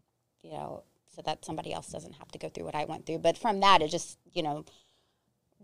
you 0.43 0.51
know 0.51 0.83
so 1.15 1.21
that 1.23 1.45
somebody 1.45 1.75
else 1.75 1.89
doesn't 1.89 2.15
have 2.15 2.29
to 2.29 2.39
go 2.39 2.49
through 2.49 2.65
what 2.65 2.75
I 2.75 2.87
went 2.87 3.05
through 3.05 3.19
but 3.19 3.37
from 3.37 3.61
that 3.61 3.83
it 3.83 3.91
just 3.91 4.19
you 4.33 4.43
know 4.43 4.65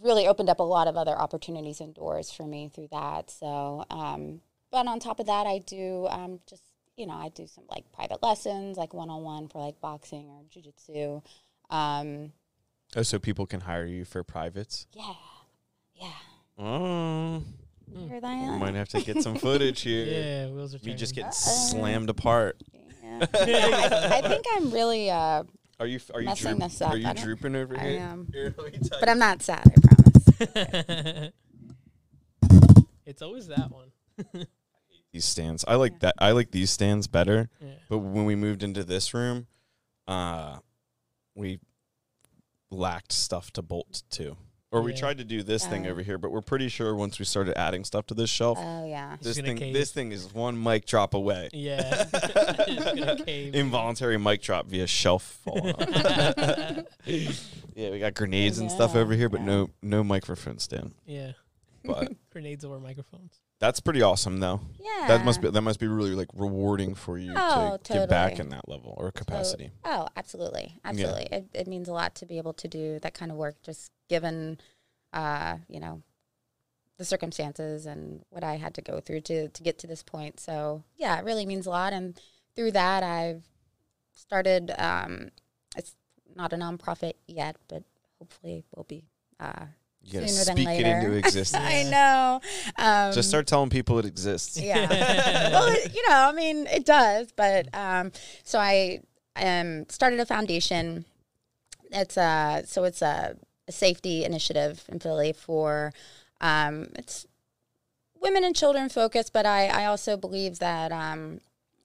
really 0.02 0.26
opened 0.26 0.48
up 0.48 0.60
a 0.60 0.64
lot 0.64 0.88
of 0.88 0.96
other 0.96 1.16
opportunities 1.16 1.80
and 1.80 1.94
doors 1.94 2.30
for 2.30 2.46
me 2.46 2.70
through 2.74 2.88
that. 2.90 3.30
So, 3.30 3.84
um, 3.90 4.40
but 4.70 4.86
on 4.86 5.00
top 5.00 5.20
of 5.20 5.26
that, 5.26 5.46
I 5.46 5.58
do 5.58 6.06
um, 6.08 6.40
just 6.48 6.62
you 6.96 7.06
know 7.06 7.14
I 7.14 7.28
do 7.30 7.46
some 7.46 7.64
like 7.68 7.84
private 7.92 8.22
lessons, 8.22 8.76
like 8.76 8.92
one 8.94 9.10
on 9.10 9.22
one 9.22 9.48
for 9.48 9.58
like 9.64 9.80
boxing 9.80 10.28
or 10.30 10.42
jujitsu. 10.50 11.22
Um, 11.70 12.32
Oh, 12.96 13.02
so 13.02 13.20
people 13.20 13.46
can 13.46 13.60
hire 13.60 13.84
you 13.86 14.04
for 14.04 14.24
privates? 14.24 14.88
yeah, 14.92 15.12
yeah. 15.94 16.08
Oh, 16.58 17.42
Here 17.96 18.18
I 18.22 18.34
we 18.36 18.42
am. 18.48 18.58
might 18.58 18.74
have 18.74 18.88
to 18.88 19.00
get 19.00 19.22
some 19.22 19.36
footage 19.36 19.82
here. 19.82 20.04
Yeah, 20.06 20.46
wheels 20.52 20.74
are 20.74 20.78
Me 20.84 20.94
just 20.94 21.14
getting 21.14 21.28
Uh-oh. 21.28 21.68
slammed 21.70 22.10
apart. 22.10 22.60
Yeah. 23.04 23.26
I, 23.34 24.20
I 24.24 24.28
think 24.28 24.44
I'm 24.56 24.72
really, 24.72 25.08
uh, 25.08 25.44
Are 25.78 25.86
you 25.86 26.00
are 26.12 26.20
you 26.20 26.26
Messing 26.26 26.58
droop- 26.58 26.68
this 26.68 26.82
up. 26.82 26.90
are 26.92 26.96
you 26.96 27.14
drooping 27.14 27.54
over 27.54 27.76
I 27.78 27.80
here? 27.90 28.00
am. 28.00 28.26
Here, 28.32 28.52
let 28.58 28.72
me 28.72 28.78
tell 28.80 28.98
but. 28.98 29.08
I'm 29.08 29.18
not 29.20 29.40
sad. 29.42 29.62
I 29.64 29.80
promise. 30.40 31.32
it's 33.06 33.22
always 33.22 33.46
that 33.48 33.70
one. 33.70 34.46
These 35.12 35.24
stands. 35.24 35.64
I 35.66 35.74
like 35.76 35.92
Yeah. 35.92 35.98
that. 36.02 36.14
I 36.18 36.30
like 36.32 36.50
these 36.52 36.70
stands 36.70 37.06
better. 37.06 37.48
Yeah. 37.60 37.68
But 37.88 37.98
when 37.98 38.24
we 38.24 38.34
moved 38.36 38.62
into 38.62 38.84
this 38.84 39.12
room, 39.14 39.46
uh, 40.06 40.58
we 41.34 41.60
lacked 42.70 43.12
stuff 43.12 43.50
to 43.52 43.62
bolt 43.62 44.02
to. 44.10 44.36
Or 44.72 44.82
we 44.82 44.92
tried 44.94 45.18
to 45.18 45.24
do 45.24 45.42
this 45.42 45.66
thing 45.66 45.88
over 45.88 46.00
here, 46.00 46.16
but 46.16 46.30
we're 46.30 46.40
pretty 46.42 46.68
sure 46.68 46.94
once 46.94 47.18
we 47.18 47.24
started 47.24 47.58
adding 47.58 47.82
stuff 47.82 48.06
to 48.06 48.14
this 48.14 48.30
shelf, 48.30 48.56
Oh 48.60 48.86
yeah. 48.86 49.16
This 49.20 49.36
thing 49.40 49.56
cave. 49.56 49.74
this 49.74 49.90
thing 49.90 50.12
is 50.12 50.32
one 50.32 50.62
mic 50.62 50.86
drop 50.86 51.12
away. 51.12 51.48
Yeah. 51.52 52.04
It's 52.12 53.24
cave. 53.24 53.52
Involuntary 53.56 54.16
mic 54.16 54.42
drop 54.42 54.66
via 54.66 54.86
shelf 54.86 55.24
fall. 55.44 55.72
yeah, 57.04 57.90
we 57.90 57.98
got 57.98 58.14
grenades 58.14 58.58
and 58.60 58.70
stuff 58.70 58.94
over 58.94 59.12
here, 59.14 59.28
but 59.28 59.40
yeah. 59.40 59.46
no 59.46 59.70
no 59.82 60.04
microphone 60.04 60.60
stand. 60.60 60.94
yeah. 61.04 61.32
But 61.82 62.12
Grenades 62.30 62.64
over 62.64 62.78
microphones. 62.78 63.40
That's 63.60 63.78
pretty 63.80 64.02
awesome 64.02 64.40
though. 64.40 64.60
Yeah. 64.80 65.06
That 65.08 65.24
must 65.24 65.40
be 65.40 65.50
that 65.50 65.60
must 65.62 65.78
be 65.78 65.86
really 65.86 66.14
like 66.14 66.28
rewarding 66.34 66.94
for 66.94 67.16
you 67.18 67.32
Oh, 67.36 67.78
to 67.84 67.92
get 67.92 68.08
back 68.08 68.38
in 68.40 68.48
that 68.50 68.68
level 68.68 68.94
or 68.96 69.12
capacity. 69.12 69.70
Oh, 69.84 70.08
absolutely, 70.16 70.78
absolutely. 70.84 71.28
It, 71.30 71.46
it 71.54 71.66
means 71.68 71.88
a 71.88 71.92
lot 71.92 72.14
to 72.16 72.26
be 72.26 72.38
able 72.38 72.54
to 72.54 72.66
do 72.68 72.98
that 73.00 73.14
kind 73.14 73.30
of 73.30 73.36
work, 73.36 73.56
just 73.62 73.92
given, 74.08 74.58
uh, 75.12 75.58
you 75.68 75.78
know, 75.80 76.02
the 76.98 77.04
circumstances 77.04 77.86
and 77.86 78.24
what 78.30 78.42
I 78.44 78.56
had 78.56 78.74
to 78.74 78.82
go 78.82 79.00
through 79.00 79.20
to 79.22 79.48
to 79.48 79.62
get 79.62 79.78
to 79.78 79.86
this 79.86 80.02
point. 80.02 80.40
So 80.40 80.82
yeah, 80.96 81.18
it 81.18 81.24
really 81.24 81.46
means 81.46 81.66
a 81.66 81.70
lot. 81.70 81.92
And 81.92 82.18
through 82.56 82.72
that, 82.72 83.02
I've 83.02 83.44
started. 84.12 84.72
Um, 84.78 85.30
it's 85.76 85.94
not 86.34 86.52
a 86.52 86.56
nonprofit 86.56 87.14
yet, 87.26 87.56
but 87.68 87.84
hopefully 88.18 88.64
we'll 88.74 88.84
be. 88.84 89.04
Uh, 89.38 89.66
You 90.02 90.14
gotta 90.14 90.28
Sooner 90.28 90.44
than 90.44 90.56
speak 90.56 90.80
it 90.80 90.86
into 90.86 91.12
existence. 91.16 91.64
I 91.64 91.82
know. 91.84 92.40
Um, 92.76 93.12
Just 93.12 93.28
start 93.28 93.46
telling 93.46 93.70
people 93.70 93.98
it 93.98 94.06
exists. 94.06 94.58
Yeah. 94.58 94.88
well, 95.50 95.72
it, 95.72 95.94
you 95.94 96.08
know, 96.08 96.16
I 96.16 96.32
mean, 96.32 96.66
it 96.66 96.84
does, 96.84 97.32
but 97.32 97.68
um, 97.74 98.12
so 98.42 98.58
I 98.58 99.00
um 99.36 99.86
started 99.88 100.18
a 100.20 100.26
foundation. 100.26 101.04
It's 101.90 102.16
a 102.16 102.62
so 102.66 102.84
it's 102.84 103.02
a, 103.02 103.36
a 103.68 103.72
safety 103.72 104.24
initiative 104.24 104.84
in 104.88 105.00
Philly 105.00 105.32
for 105.32 105.92
um 106.40 106.88
it's 106.94 107.26
women 108.20 108.44
and 108.44 108.56
children 108.56 108.88
focused, 108.88 109.32
but 109.32 109.44
I 109.44 109.66
I 109.68 109.84
also 109.86 110.16
believe 110.16 110.58
that 110.60 110.92
um 110.92 111.40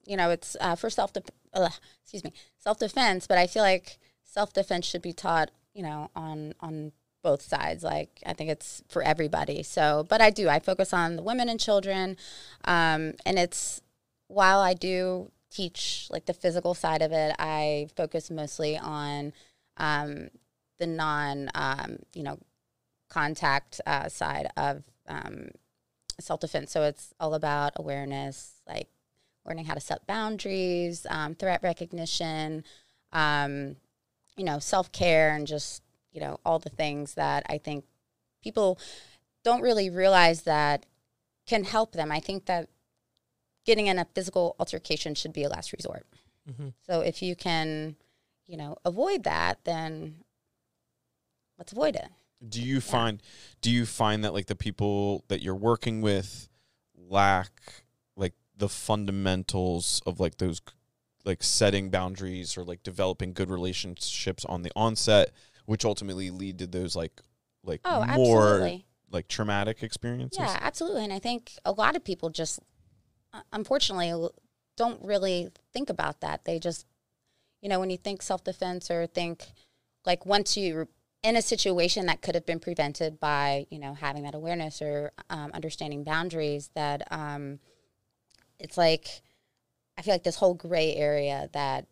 you 0.06 0.16
know 0.16 0.30
it's 0.30 0.56
uh, 0.60 0.74
for 0.74 0.88
self 0.88 1.12
uh, 1.52 1.68
excuse 2.02 2.24
me 2.24 2.32
self 2.58 2.78
defense, 2.78 3.26
but 3.26 3.36
I 3.36 3.46
feel 3.46 3.62
like 3.62 3.98
self 4.24 4.52
defense 4.52 4.86
should 4.86 5.02
be 5.02 5.12
taught 5.12 5.50
you 5.74 5.82
know 5.82 6.10
on 6.16 6.54
on 6.60 6.92
both 7.26 7.42
sides. 7.42 7.82
Like 7.82 8.22
I 8.24 8.34
think 8.34 8.50
it's 8.50 8.84
for 8.88 9.02
everybody. 9.02 9.64
So, 9.64 10.06
but 10.08 10.20
I 10.20 10.30
do. 10.30 10.48
I 10.48 10.60
focus 10.60 10.92
on 10.92 11.16
the 11.16 11.24
women 11.24 11.48
and 11.48 11.58
children, 11.58 12.16
um, 12.64 13.14
and 13.26 13.36
it's 13.36 13.82
while 14.28 14.60
I 14.60 14.74
do 14.74 15.32
teach 15.50 16.06
like 16.08 16.26
the 16.26 16.32
physical 16.32 16.72
side 16.72 17.02
of 17.02 17.10
it, 17.10 17.34
I 17.40 17.88
focus 17.96 18.30
mostly 18.30 18.78
on 18.78 19.32
um, 19.76 20.28
the 20.78 20.86
non, 20.86 21.50
um, 21.56 21.98
you 22.14 22.22
know, 22.22 22.38
contact 23.08 23.80
uh, 23.86 24.08
side 24.08 24.48
of 24.56 24.84
um, 25.08 25.48
self 26.20 26.38
defense. 26.38 26.70
So 26.70 26.84
it's 26.84 27.12
all 27.18 27.34
about 27.34 27.72
awareness, 27.74 28.60
like 28.68 28.88
learning 29.44 29.64
how 29.64 29.74
to 29.74 29.80
set 29.80 30.06
boundaries, 30.06 31.06
um, 31.10 31.34
threat 31.34 31.60
recognition, 31.64 32.62
um, 33.12 33.74
you 34.36 34.44
know, 34.44 34.60
self 34.60 34.92
care, 34.92 35.34
and 35.34 35.44
just 35.44 35.82
you 36.16 36.22
know 36.22 36.40
all 36.44 36.58
the 36.58 36.70
things 36.70 37.14
that 37.14 37.44
I 37.48 37.58
think 37.58 37.84
people 38.42 38.78
don't 39.44 39.60
really 39.60 39.90
realize 39.90 40.42
that 40.42 40.86
can 41.46 41.62
help 41.62 41.92
them. 41.92 42.10
I 42.10 42.18
think 42.20 42.46
that 42.46 42.68
getting 43.66 43.86
in 43.86 43.98
a 43.98 44.06
physical 44.14 44.56
altercation 44.58 45.14
should 45.14 45.34
be 45.34 45.44
a 45.44 45.48
last 45.48 45.72
resort. 45.72 46.06
hmm 46.48 46.68
So 46.86 47.00
if 47.02 47.22
you 47.22 47.36
can, 47.36 47.96
you 48.46 48.56
know, 48.56 48.76
avoid 48.84 49.24
that, 49.24 49.58
then 49.64 50.24
let's 51.58 51.72
avoid 51.72 51.94
it. 51.94 52.08
Do 52.48 52.62
you 52.62 52.80
find 52.80 53.22
do 53.60 53.70
you 53.70 53.84
find 53.84 54.24
that 54.24 54.32
like 54.32 54.46
the 54.46 54.56
people 54.56 55.24
that 55.28 55.42
you're 55.42 55.54
working 55.54 56.00
with 56.00 56.48
lack 56.96 57.84
like 58.16 58.34
the 58.56 58.68
fundamentals 58.68 60.02
of 60.06 60.18
like 60.18 60.38
those 60.38 60.60
like 61.24 61.42
setting 61.42 61.90
boundaries 61.90 62.56
or 62.56 62.64
like 62.64 62.82
developing 62.82 63.32
good 63.32 63.50
relationships 63.50 64.44
on 64.46 64.62
the 64.62 64.72
onset 64.76 65.32
which 65.66 65.84
ultimately 65.84 66.30
lead 66.30 66.58
to 66.58 66.66
those 66.66 66.96
like 66.96 67.20
like 67.62 67.80
Oh, 67.84 68.04
more 68.04 68.44
absolutely. 68.44 68.86
like 69.10 69.28
traumatic 69.28 69.82
experiences? 69.82 70.38
Yeah, 70.40 70.58
absolutely. 70.60 71.04
And 71.04 71.12
I 71.12 71.18
think 71.18 71.52
a 71.64 71.72
lot 71.72 71.96
of 71.96 72.04
people 72.04 72.30
just, 72.30 72.60
unfortunately, 73.52 74.28
don't 74.76 75.02
really 75.04 75.48
think 75.72 75.90
about 75.90 76.20
that. 76.20 76.44
They 76.44 76.58
just, 76.58 76.86
you 77.60 77.68
know, 77.68 77.80
when 77.80 77.90
you 77.90 77.96
think 77.96 78.22
self 78.22 78.44
defense 78.44 78.90
or 78.90 79.06
think 79.06 79.44
like 80.04 80.24
once 80.24 80.56
you're 80.56 80.88
in 81.22 81.34
a 81.34 81.42
situation 81.42 82.06
that 82.06 82.22
could 82.22 82.34
have 82.36 82.46
been 82.46 82.60
prevented 82.60 83.18
by, 83.18 83.66
you 83.70 83.78
know, 83.80 83.94
having 83.94 84.22
that 84.22 84.34
awareness 84.34 84.80
or 84.80 85.10
um, 85.28 85.50
understanding 85.52 86.04
boundaries, 86.04 86.70
that 86.74 87.02
um, 87.10 87.58
it's 88.60 88.78
like, 88.78 89.22
I 89.98 90.02
feel 90.02 90.14
like 90.14 90.22
this 90.22 90.36
whole 90.36 90.54
gray 90.54 90.94
area 90.94 91.48
that, 91.52 91.86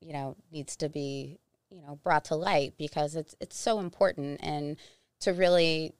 you 0.00 0.12
know, 0.12 0.36
needs 0.52 0.76
to 0.76 0.88
be, 0.88 1.38
you 1.70 1.82
know, 1.82 1.98
brought 2.02 2.24
to 2.26 2.36
light 2.36 2.74
because 2.78 3.16
it's 3.16 3.34
it's 3.40 3.58
so 3.58 3.78
important 3.78 4.40
and 4.42 4.76
to 5.20 5.32
really 5.32 5.94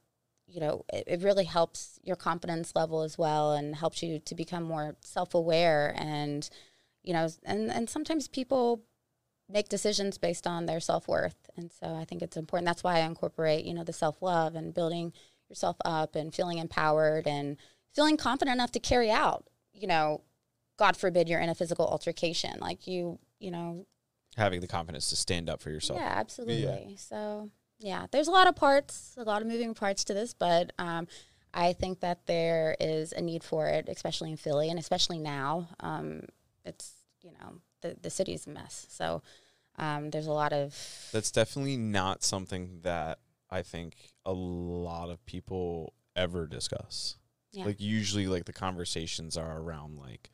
you 0.46 0.61
know, 0.61 0.85
it, 0.92 1.05
it 1.07 1.22
really 1.22 1.44
helps 1.44 1.98
your 2.02 2.16
confidence 2.16 2.74
level 2.74 3.02
as 3.02 3.18
well 3.18 3.52
and 3.52 3.74
helps 3.74 4.02
you 4.02 4.18
to 4.20 4.35
become 4.35 4.62
more 4.62 4.96
self 5.02 5.35
aware. 5.35 5.94
And, 5.98 6.48
you 7.02 7.12
know, 7.12 7.29
and, 7.44 7.70
and 7.70 7.90
sometimes 7.90 8.29
people 8.29 8.83
make 9.48 9.68
decisions 9.68 10.18
based 10.18 10.46
on 10.46 10.66
their 10.66 10.81
self 10.81 11.09
worth. 11.09 11.50
And 11.57 11.70
so 11.72 11.94
I 11.94 12.05
think 12.05 12.22
it's 12.22 12.37
important. 12.37 12.66
That's 12.66 12.85
why 12.85 12.96
I 12.96 13.00
incorporate, 13.00 13.64
you 13.64 13.74
know, 13.74 13.85
the 13.85 13.92
self 13.92 14.22
love 14.22 14.55
and 14.55 14.74
building 14.74 15.12
yourself 15.48 15.76
up 15.85 16.14
and 16.14 16.35
feeling 16.35 16.59
empowered 16.59 17.26
and 17.26 17.57
feeling 17.92 18.16
confident 18.16 18.55
enough 18.55 18.72
to 18.72 18.81
carry 18.81 19.11
out, 19.11 19.46
you 19.72 19.87
know, 19.87 20.22
God 20.76 20.96
forbid 20.96 21.29
you're 21.29 21.40
in 21.40 21.48
a 21.48 21.55
physical 21.55 21.87
altercation. 21.87 22.59
Like 22.61 22.87
you, 22.87 23.18
you 23.38 23.50
know, 23.50 23.87
Having 24.37 24.61
the 24.61 24.66
confidence 24.68 25.09
to 25.11 25.16
stand 25.16 25.49
up 25.49 25.61
for 25.62 25.70
yourself. 25.70 25.99
yeah, 25.99 26.12
absolutely. 26.14 26.96
So 26.99 27.51
yeah, 27.79 28.07
there's 28.11 28.29
a 28.29 28.33
lot 28.33 28.49
of 28.49 28.57
parts, 28.57 29.14
a 29.16 29.25
lot 29.25 29.42
of 29.42 29.49
moving 29.49 29.75
parts 29.75 30.05
to 30.05 30.14
this, 30.14 30.35
but 30.35 30.72
um, 30.79 31.07
I 31.53 31.72
think 31.72 32.01
that 32.01 32.27
there 32.27 32.77
is 32.81 33.12
a 33.12 33.20
need 33.20 33.42
for 33.42 33.66
it, 33.66 33.88
especially 33.88 34.31
in 34.31 34.37
Philly, 34.37 34.70
and 34.70 34.79
especially 34.79 35.18
now. 35.18 35.68
Um, 35.81 36.22
it's 36.64 36.92
you 37.22 37.33
know 37.33 37.61
the 37.83 37.96
the 38.01 38.11
city's 38.11 38.46
a 38.46 38.51
mess, 38.51 38.87
so 38.90 39.22
um, 39.79 40.11
there's 40.11 40.27
a 40.27 40.33
lot 40.33 40.53
of 40.53 40.75
That's 41.12 41.31
definitely 41.31 41.77
not 41.77 42.22
something 42.22 42.81
that 42.83 43.18
I 43.51 43.62
think 43.62 44.12
a 44.25 44.33
lot 44.33 45.11
of 45.11 45.25
people 45.27 45.94
ever 46.14 46.46
discuss. 46.46 47.16
Yeah. 47.53 47.66
Like 47.66 47.81
usually 47.81 48.27
like 48.27 48.44
the 48.44 48.53
conversations 48.53 49.37
are 49.37 49.59
around 49.59 49.96
like 49.99 50.31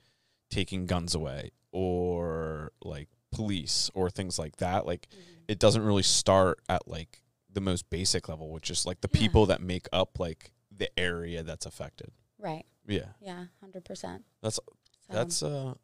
taking 0.50 0.86
guns 0.86 1.14
away 1.14 1.52
or 1.72 2.72
like 2.82 3.08
police 3.32 3.90
or 3.94 4.08
things 4.10 4.38
like 4.38 4.56
that. 4.56 4.86
Like 4.86 5.08
it 5.48 5.58
doesn't 5.58 5.82
really 5.82 6.02
start 6.04 6.60
at 6.68 6.86
like 6.86 7.22
the 7.52 7.60
most 7.60 7.90
basic 7.90 8.28
level, 8.28 8.50
which 8.50 8.70
is 8.70 8.86
like 8.86 9.00
the 9.00 9.10
Yeah. 9.12 9.20
people 9.20 9.46
that 9.46 9.60
make 9.60 9.88
up 9.92 10.18
like 10.20 10.52
the 10.70 10.88
area 10.98 11.42
that's 11.42 11.66
affected. 11.66 12.10
right. 12.38 12.64
Yeah. 12.86 13.06
Yeah, 13.20 13.44
hundred 13.60 13.84
percent. 13.84 14.24
That's- 14.42 14.56
so, 14.56 15.12
That's 15.12 15.42
a 15.42 15.76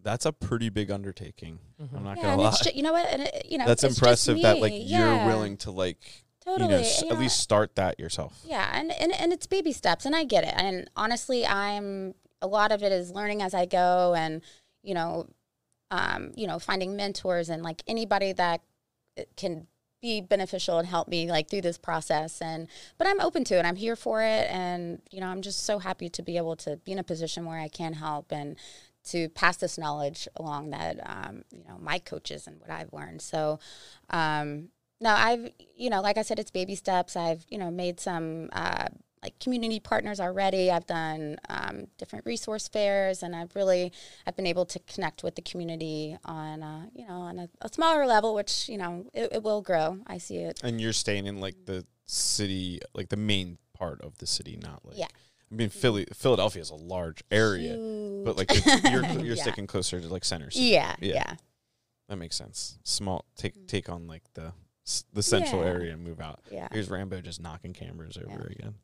that's 0.00 0.24
a 0.26 0.32
pretty 0.32 0.68
big 0.68 0.90
undertaking. 0.92 1.58
Mhm. 1.80 1.96
I'm 1.96 2.04
not 2.04 2.16
yeah, 2.16 2.22
gonna 2.22 2.32
and 2.34 2.42
lie. 2.42 2.56
ju- 2.62 2.70
you 2.74 2.82
know 2.82 2.92
what, 2.92 3.06
and 3.12 3.22
it, 3.22 3.46
you 3.46 3.58
know 3.58 3.66
that's 3.66 3.82
it's 3.82 3.94
just 3.94 4.00
impressive 4.02 4.42
that 4.42 4.60
like 4.60 4.72
me. 4.72 4.82
you're 4.82 5.26
willing 5.26 5.56
to 5.58 5.70
like 5.72 6.24
totally. 6.44 6.70
you 6.70 6.76
know 6.76 6.86
s- 6.86 7.02
you 7.02 7.08
at 7.08 7.14
know, 7.14 7.20
least 7.20 7.40
start 7.40 7.74
that 7.76 7.98
yourself. 7.98 8.40
Yeah, 8.44 8.70
and, 8.72 8.92
and 8.92 9.12
and 9.12 9.32
it's 9.32 9.46
baby 9.48 9.72
steps, 9.72 10.06
and 10.06 10.14
I 10.14 10.22
get 10.24 10.44
it. 10.44 10.54
And 10.56 10.88
honestly, 10.94 11.44
I'm 11.46 12.14
a 12.40 12.46
lot 12.46 12.70
of 12.70 12.82
it 12.84 12.92
is 12.92 13.10
learning 13.10 13.42
as 13.42 13.54
I 13.54 13.66
go, 13.66 14.14
and 14.14 14.42
you 14.82 14.94
know, 14.94 15.26
um, 15.90 16.32
you 16.36 16.46
know, 16.46 16.58
finding 16.58 16.96
mentors 16.96 17.48
and 17.48 17.62
like 17.62 17.82
anybody 17.86 18.32
that 18.32 18.62
can 19.36 19.66
be 20.00 20.20
beneficial 20.20 20.78
and 20.78 20.86
help 20.86 21.08
me 21.08 21.28
like 21.30 21.50
through 21.50 21.62
this 21.62 21.78
process. 21.78 22.40
And 22.40 22.68
but 22.98 23.06
i'm 23.06 23.20
open 23.20 23.44
to 23.44 23.58
it. 23.58 23.64
I'm 23.64 23.76
here 23.76 23.96
for 23.96 24.22
it. 24.22 24.48
And 24.50 25.02
you 25.10 25.20
know 25.20 25.26
i'm 25.26 25.42
just 25.42 25.64
so 25.64 25.78
happy 25.78 26.08
to 26.10 26.22
be 26.22 26.36
able 26.36 26.56
to 26.56 26.76
be 26.76 26.92
in 26.92 26.98
a 26.98 27.04
position 27.04 27.44
where 27.44 27.58
i 27.58 27.68
can 27.68 27.94
help 27.94 28.30
and 28.30 28.56
to 29.04 29.28
pass 29.30 29.56
this 29.56 29.78
knowledge 29.78 30.28
along 30.36 30.70
that 30.70 30.98
um, 31.04 31.42
you 31.50 31.64
know 31.68 31.78
my 31.80 31.98
coaches 31.98 32.46
and 32.46 32.60
what 32.60 32.70
i've 32.70 32.92
learned. 32.92 33.22
So 33.22 33.58
um, 34.10 34.68
i've 35.04 35.50
you 35.76 35.90
know 35.90 36.00
like 36.00 36.18
i 36.18 36.22
said 36.22 36.38
it's 36.38 36.50
baby 36.50 36.74
steps. 36.74 37.16
I've 37.16 37.44
you 37.48 37.58
know 37.58 37.70
made 37.70 37.98
some 38.00 38.50
uh, 38.52 38.88
like 39.22 39.38
community 39.40 39.80
partners 39.80 40.20
already. 40.20 40.70
I've 40.70 40.86
done 40.86 41.36
um, 41.48 41.86
different 41.98 42.24
resource 42.26 42.68
fairs, 42.68 43.22
and 43.22 43.34
I've 43.34 43.54
really 43.56 43.92
I've 44.26 44.36
been 44.36 44.46
able 44.46 44.64
to 44.66 44.78
connect 44.80 45.22
with 45.22 45.34
the 45.34 45.42
community 45.42 46.16
on 46.24 46.62
a, 46.62 46.88
you 46.94 47.06
know 47.06 47.14
on 47.14 47.38
a, 47.38 47.48
a 47.62 47.68
smaller 47.72 48.06
level, 48.06 48.34
which 48.34 48.68
you 48.68 48.78
know 48.78 49.06
it, 49.12 49.28
it, 49.32 49.42
will 49.42 49.62
grow. 49.62 49.98
I 50.06 50.18
see 50.18 50.36
it. 50.38 50.60
And 50.62 50.80
you're 50.80 50.92
staying 50.92 51.26
in 51.26 51.40
like 51.40 51.56
the 51.66 51.84
city, 52.06 52.80
like 52.94 53.08
the 53.08 53.16
main 53.16 53.58
part 53.74 54.00
of 54.02 54.18
the 54.18 54.26
city, 54.26 54.58
not 54.62 54.84
like 54.84 54.98
yeah. 54.98 55.06
I 55.50 55.54
mean, 55.54 55.70
Philly, 55.70 56.06
Philadelphia 56.12 56.60
is 56.60 56.68
a 56.70 56.74
large 56.74 57.22
area, 57.30 57.74
Huge. 57.74 58.24
but 58.24 58.36
like 58.36 58.50
you're 58.90 59.04
you're 59.24 59.34
Yeah. 59.36 59.42
sticking 59.42 59.66
closer 59.66 60.00
to 60.00 60.08
like 60.08 60.24
centers. 60.24 60.56
yeah, 60.56 60.94
Yeah. 61.00 61.14
yeah, 61.14 61.34
That 62.08 62.16
makes 62.16 62.36
sense. 62.36 62.78
Small 62.84 63.24
take 63.36 63.66
take 63.66 63.88
on 63.88 64.06
like 64.06 64.24
the 64.34 64.52
the 65.12 65.22
central 65.22 65.62
Yeah. 65.62 65.68
area 65.68 65.92
and 65.92 66.02
move 66.04 66.20
out. 66.20 66.40
yeah. 66.50 66.68
Here's 66.72 66.88
Rambo 66.90 67.20
just 67.20 67.40
knocking 67.40 67.72
cameras 67.72 68.16
over 68.18 68.50
again. 68.52 68.74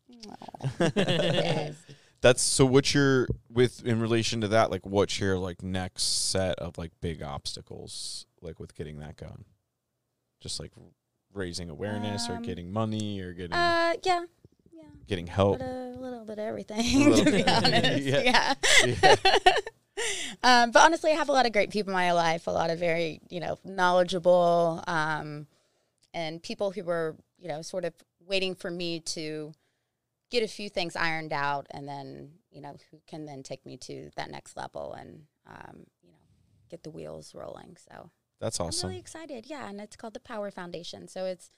That's 2.20 2.42
so. 2.42 2.64
What's 2.64 2.94
your 2.94 3.26
with 3.52 3.84
in 3.84 4.00
relation 4.00 4.40
to 4.40 4.48
that? 4.48 4.70
Like, 4.70 4.86
what's 4.86 5.20
your 5.20 5.38
like 5.38 5.62
next 5.62 6.04
set 6.30 6.58
of 6.58 6.78
like 6.78 6.92
big 7.02 7.22
obstacles 7.22 8.24
like 8.40 8.58
with 8.58 8.74
getting 8.74 8.98
that 9.00 9.16
going? 9.16 9.44
Just 10.40 10.58
like 10.58 10.72
raising 11.34 11.68
awareness 11.68 12.28
or 12.30 12.36
Um, 12.36 12.42
getting 12.42 12.72
money 12.72 13.20
or 13.20 13.32
getting 13.34 13.52
Uh, 13.52 13.94
yeah, 14.04 14.24
yeah. 14.72 14.82
getting 15.06 15.26
help. 15.26 15.60
A 15.60 15.96
little 15.98 16.24
bit 16.24 16.38
of 16.38 16.44
everything, 16.46 17.14
to 17.24 17.24
be 17.30 17.44
honest. 17.46 18.02
Yeah. 18.06 18.54
yeah. 18.86 19.14
um, 20.42 20.70
but 20.70 20.82
honestly, 20.82 21.10
I 21.12 21.16
have 21.16 21.28
a 21.28 21.32
lot 21.32 21.44
of 21.46 21.52
great 21.52 21.70
people 21.70 21.90
in 21.90 21.94
my 21.94 22.12
life, 22.12 22.46
a 22.46 22.50
lot 22.52 22.70
of 22.70 22.78
very, 22.78 23.20
you 23.28 23.40
know, 23.40 23.58
knowledgeable 23.64 24.82
um, 24.86 25.46
and 26.14 26.42
people 26.42 26.70
who 26.70 26.84
were, 26.84 27.16
you 27.36 27.48
know, 27.48 27.60
sort 27.60 27.84
of 27.84 27.92
waiting 28.26 28.54
for 28.54 28.70
me 28.70 29.00
to 29.00 29.52
get 30.30 30.42
a 30.42 30.48
few 30.48 30.70
things 30.70 30.96
ironed 30.96 31.32
out 31.32 31.66
and 31.72 31.86
then, 31.86 32.30
you 32.50 32.62
know, 32.62 32.76
who 32.90 33.00
can 33.06 33.26
then 33.26 33.42
take 33.42 33.66
me 33.66 33.76
to 33.76 34.10
that 34.16 34.30
next 34.30 34.56
level 34.56 34.94
and, 34.94 35.24
um, 35.46 35.84
you 36.02 36.10
know, 36.10 36.16
get 36.70 36.82
the 36.84 36.90
wheels 36.90 37.34
rolling. 37.34 37.76
So 37.90 38.10
That's 38.40 38.58
awesome. 38.60 38.86
I'm 38.86 38.90
really 38.92 39.00
excited. 39.00 39.46
Yeah. 39.46 39.68
And 39.68 39.80
it's 39.80 39.96
called 39.96 40.14
the 40.14 40.20
Power 40.20 40.50
Foundation. 40.50 41.08
So 41.08 41.26
it's 41.26 41.50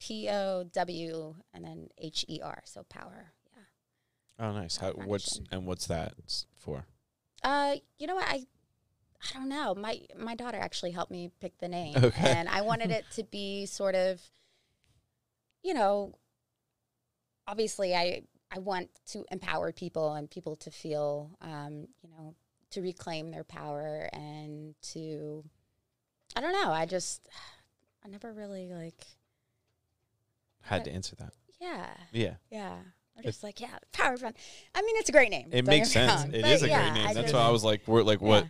P 0.00 0.28
O 0.28 0.64
W 0.64 1.34
and 1.54 1.64
then 1.64 1.88
H 1.96 2.24
E 2.28 2.40
R. 2.42 2.62
So 2.66 2.84
power. 2.90 3.32
Yeah. 3.56 4.46
oh, 4.46 4.52
nice. 4.52 4.76
How, 4.76 4.90
what's 4.92 5.40
and 5.50 5.66
what's 5.66 5.86
that 5.86 6.14
for? 6.56 6.84
Uh, 7.42 7.76
you 7.98 8.06
know 8.06 8.16
what? 8.16 8.28
I 8.28 8.46
I 9.22 9.32
don't 9.38 9.48
know. 9.48 9.74
My 9.74 10.00
my 10.16 10.34
daughter 10.34 10.58
actually 10.58 10.92
helped 10.92 11.10
me 11.10 11.30
pick 11.40 11.58
the 11.58 11.68
name, 11.68 11.96
Okay. 11.96 12.30
and 12.30 12.48
I 12.48 12.60
wanted 12.62 12.90
it 12.90 13.04
to 13.16 13.24
be 13.24 13.66
sort 13.66 13.94
of, 13.94 14.20
you 15.62 15.74
know, 15.74 16.14
obviously 17.46 17.94
I 17.94 18.22
I 18.50 18.58
want 18.60 18.88
to 19.08 19.24
empower 19.30 19.72
people 19.72 20.14
and 20.14 20.30
people 20.30 20.56
to 20.56 20.70
feel, 20.70 21.30
um, 21.42 21.88
you 22.02 22.08
know, 22.10 22.34
to 22.70 22.80
reclaim 22.80 23.30
their 23.30 23.44
power 23.44 24.08
and 24.12 24.74
to, 24.92 25.44
I 26.34 26.40
don't 26.40 26.52
know. 26.52 26.70
I 26.72 26.86
just 26.86 27.28
I 28.04 28.08
never 28.08 28.32
really 28.32 28.72
like, 28.72 29.04
Had 30.62 30.84
to 30.84 30.92
answer 30.92 31.14
that. 31.16 31.32
yeah, 31.60 31.88
Yeah, 32.12 32.34
yeah. 32.50 32.76
I'm 33.16 33.24
just 33.24 33.42
like, 33.42 33.60
yeah, 33.60 33.76
power 33.92 34.16
fund. 34.16 34.36
I 34.76 34.80
mean, 34.82 34.94
it's 34.96 35.08
a 35.08 35.12
great 35.12 35.30
name. 35.30 35.48
it 35.50 35.66
makes 35.66 35.90
sense. 35.90 36.22
wrong, 36.22 36.32
It 36.32 36.44
is 36.46 36.62
a 36.62 36.68
yeah, 36.68 36.82
great 36.90 36.94
name. 37.00 37.08
I 37.08 37.14
That's 37.14 37.32
why 37.32 37.40
I 37.40 37.50
was 37.50 37.64
like, 37.64 37.82
we're 37.88 38.02
like, 38.04 38.20
what? 38.20 38.46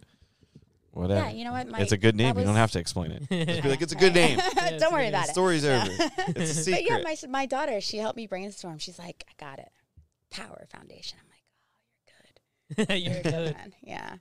Yeah. 0.98 1.02
Whatever. 1.02 1.26
Yeah, 1.28 1.32
you 1.32 1.44
know 1.44 1.52
what? 1.52 1.68
My, 1.68 1.78
it's 1.80 1.92
a 1.92 1.96
good 1.96 2.16
name. 2.16 2.34
that 2.34 2.40
You 2.40 2.46
don't 2.46 2.56
have 2.56 2.72
to 2.72 2.78
explain 2.78 3.12
it. 3.12 3.20
Just 3.46 3.62
be 3.62 3.68
like, 3.68 3.82
it's 3.82 3.92
a 3.92 3.96
good 3.96 4.14
name. 4.14 4.38
Don't 4.78 4.92
worry 4.92 5.08
about 5.08 5.28
it. 5.28 5.32
Story's 5.32 5.64
Yeah. 5.64 5.82
over. 5.84 5.92
It's 6.37 6.50
a 6.50 6.54
secret. 6.54 6.84
But 6.84 6.84
secret. 6.84 6.84
yeah, 6.88 6.98
my 7.02 7.16
my 7.40 7.46
daughter, 7.46 7.80
she 7.80 7.98
helped 7.98 8.16
me 8.16 8.26
brainstorm. 8.26 8.78
She's 8.78 8.98
like, 8.98 9.24
I 9.28 9.32
got 9.44 9.58
it. 9.58 9.70
Power 10.30 10.66
Foundation. 10.70 11.18
I'm 11.22 12.87
like, 12.87 12.87
oh, 12.88 12.94
You're 12.94 12.96
good. 12.96 13.00
you're 13.02 13.22
good. 13.22 13.32
good. 13.32 13.56
man. 13.56 13.74
Yeah. 13.82 14.14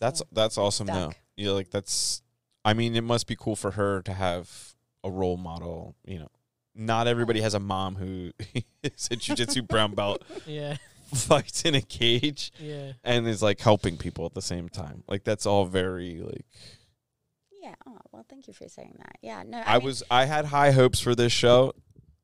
That's 0.00 0.20
So, 0.20 0.26
that's 0.32 0.56
awesome 0.58 0.86
though. 0.86 1.12
You 1.36 1.46
know, 1.46 1.54
like 1.54 1.70
that's 1.70 2.22
I 2.64 2.72
mean, 2.74 2.94
it 2.96 3.04
must 3.04 3.26
be 3.26 3.36
cool 3.36 3.56
for 3.56 3.72
her 3.72 4.00
to 4.02 4.12
have 4.12 4.74
a 5.02 5.10
role 5.10 5.36
model, 5.36 5.94
you 6.06 6.18
know. 6.18 6.28
Not 6.76 7.06
everybody 7.06 7.40
has 7.40 7.54
a 7.54 7.60
mom 7.60 7.94
who 7.96 8.32
is 8.82 9.08
a 9.10 9.16
jujitsu 9.16 9.66
brown 9.68 9.94
belt, 9.94 10.22
Yeah. 10.46 10.76
fights 11.26 11.64
in 11.64 11.74
a 11.74 11.80
cage, 11.82 12.52
Yeah. 12.58 12.92
and 13.02 13.26
is 13.26 13.42
like 13.42 13.60
helping 13.60 13.96
people 13.96 14.26
at 14.26 14.34
the 14.34 14.42
same 14.42 14.68
time. 14.68 15.04
Like 15.08 15.24
that's 15.24 15.46
all 15.46 15.64
very 15.66 16.20
like 16.20 16.46
yeah. 17.62 17.74
Oh, 17.86 17.98
well, 18.12 18.26
thank 18.28 18.46
you 18.46 18.52
for 18.52 18.68
saying 18.68 18.94
that. 18.98 19.16
Yeah. 19.22 19.42
No, 19.46 19.58
I, 19.58 19.74
I, 19.74 19.78
mean, 19.78 19.86
was 19.86 20.02
I 20.10 20.26
had 20.26 20.44
high 20.44 20.70
hopes 20.70 21.00
for 21.00 21.14
this 21.14 21.32
show. 21.32 21.72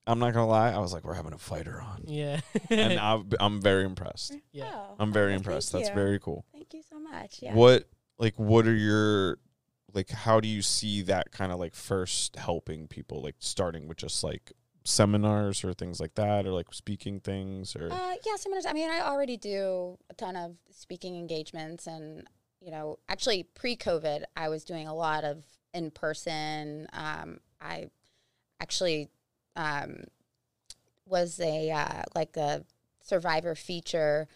I'm 0.06 0.18
not 0.18 0.34
gonna 0.34 0.46
lie. 0.48 0.70
I 0.70 0.78
was 0.78 0.92
like, 0.92 1.04
we're 1.04 1.14
having 1.14 1.32
a 1.32 1.38
fighter 1.38 1.80
on, 1.80 2.04
Yeah. 2.06 2.40
and 2.68 2.98
I, 3.00 3.20
I'm 3.38 3.60
very 3.60 3.84
impressed. 3.84 4.32
Oh, 4.34 4.40
yeah. 4.52 4.70
oh, 4.74 4.96
I'm 4.98 5.12
very 5.12 5.30
well, 5.30 5.36
impressed. 5.36 5.72
That's 5.72 5.88
you. 5.88 5.94
very 5.94 6.18
cool. 6.18 6.44
Thank 6.52 6.74
you 6.74 6.82
so 6.88 6.98
much. 6.98 7.38
Yeah. 7.42 7.54
What 7.54 7.88
like 8.18 8.34
what 8.38 8.66
are 8.66 8.74
your 8.74 9.38
like 9.94 10.10
how 10.10 10.40
do 10.40 10.48
you 10.48 10.62
see 10.62 11.02
that 11.02 11.32
kind 11.32 11.52
of 11.52 11.58
like 11.58 11.74
first 11.74 12.36
helping 12.36 12.86
people 12.86 13.22
like 13.22 13.36
starting 13.38 13.88
with 13.88 13.96
just 13.98 14.22
like 14.22 14.52
seminars 14.84 15.64
or 15.64 15.74
things 15.74 16.00
like 16.00 16.14
that 16.14 16.46
or 16.46 16.52
like 16.52 16.72
speaking 16.72 17.20
things 17.20 17.76
or 17.76 17.92
Uh, 17.92 18.14
yeah, 18.24 18.36
seminars. 18.36 18.66
I 18.66 18.72
mean, 18.72 18.90
I 18.90 19.00
already 19.00 19.36
do 19.36 19.98
a 20.08 20.14
ton 20.14 20.36
of 20.36 20.56
speaking 20.70 21.16
engagements, 21.16 21.86
and 21.86 22.26
you 22.60 22.70
know, 22.70 22.98
actually 23.08 23.44
pre-COVID, 23.54 24.24
I 24.36 24.48
was 24.48 24.64
doing 24.64 24.86
a 24.86 24.94
lot 24.94 25.24
of 25.24 25.44
in 25.72 25.90
person. 25.90 26.86
Um, 26.92 27.40
I 27.60 27.90
actually 28.60 29.08
um, 29.56 30.04
was 31.06 31.40
a 31.40 31.70
uh, 31.70 32.02
like 32.14 32.36
a 32.36 32.64
survivor 33.02 33.54
feature 33.54 34.28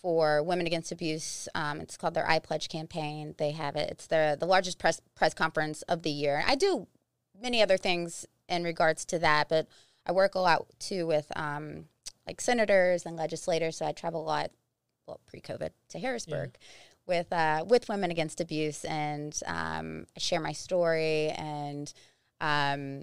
for 0.00 0.42
Women 0.42 0.66
Against 0.66 0.92
Abuse. 0.92 1.48
Um, 1.54 1.80
it's 1.80 1.96
called 1.96 2.14
their 2.14 2.28
I 2.28 2.38
Pledge 2.38 2.68
campaign. 2.68 3.34
They 3.38 3.52
have 3.52 3.76
it. 3.76 3.90
It's 3.90 4.06
the 4.06 4.36
the 4.38 4.46
largest 4.46 4.78
press 4.78 5.00
press 5.14 5.34
conference 5.34 5.82
of 5.82 6.02
the 6.02 6.10
year. 6.10 6.44
I 6.46 6.54
do 6.54 6.86
many 7.40 7.62
other 7.62 7.76
things 7.76 8.26
in 8.48 8.64
regards 8.64 9.04
to 9.06 9.18
that, 9.18 9.48
but 9.48 9.66
I 10.06 10.12
work 10.12 10.34
a 10.34 10.40
lot 10.40 10.66
too 10.78 11.06
with 11.06 11.26
um, 11.36 11.86
like 12.26 12.40
senators 12.40 13.06
and 13.06 13.16
legislators. 13.16 13.76
So 13.76 13.86
I 13.86 13.92
travel 13.92 14.22
a 14.22 14.26
lot, 14.26 14.50
well, 15.06 15.20
pre-COVID 15.26 15.70
to 15.90 15.98
Harrisburg 15.98 16.56
with 17.06 17.32
uh, 17.32 17.64
with 17.66 17.88
Women 17.88 18.10
Against 18.10 18.40
Abuse, 18.40 18.84
and 18.84 19.38
um, 19.46 20.06
I 20.16 20.20
share 20.20 20.40
my 20.40 20.52
story 20.52 21.28
and 21.30 21.92
um, 22.40 23.02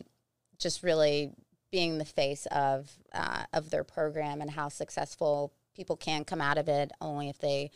just 0.60 0.84
really 0.84 1.32
being 1.72 1.98
the 1.98 2.06
face 2.06 2.46
of 2.48 2.92
uh, 3.14 3.44
of 3.54 3.70
their 3.70 3.84
program 3.84 4.42
and 4.42 4.52
how 4.52 4.70
successful 4.70 5.54
people 5.76 5.96
can 5.96 6.24
come 6.24 6.42
out 6.42 6.58
of 6.58 6.70
it 6.70 6.92
only 7.02 7.30
if 7.30 7.40
they, 7.40 7.72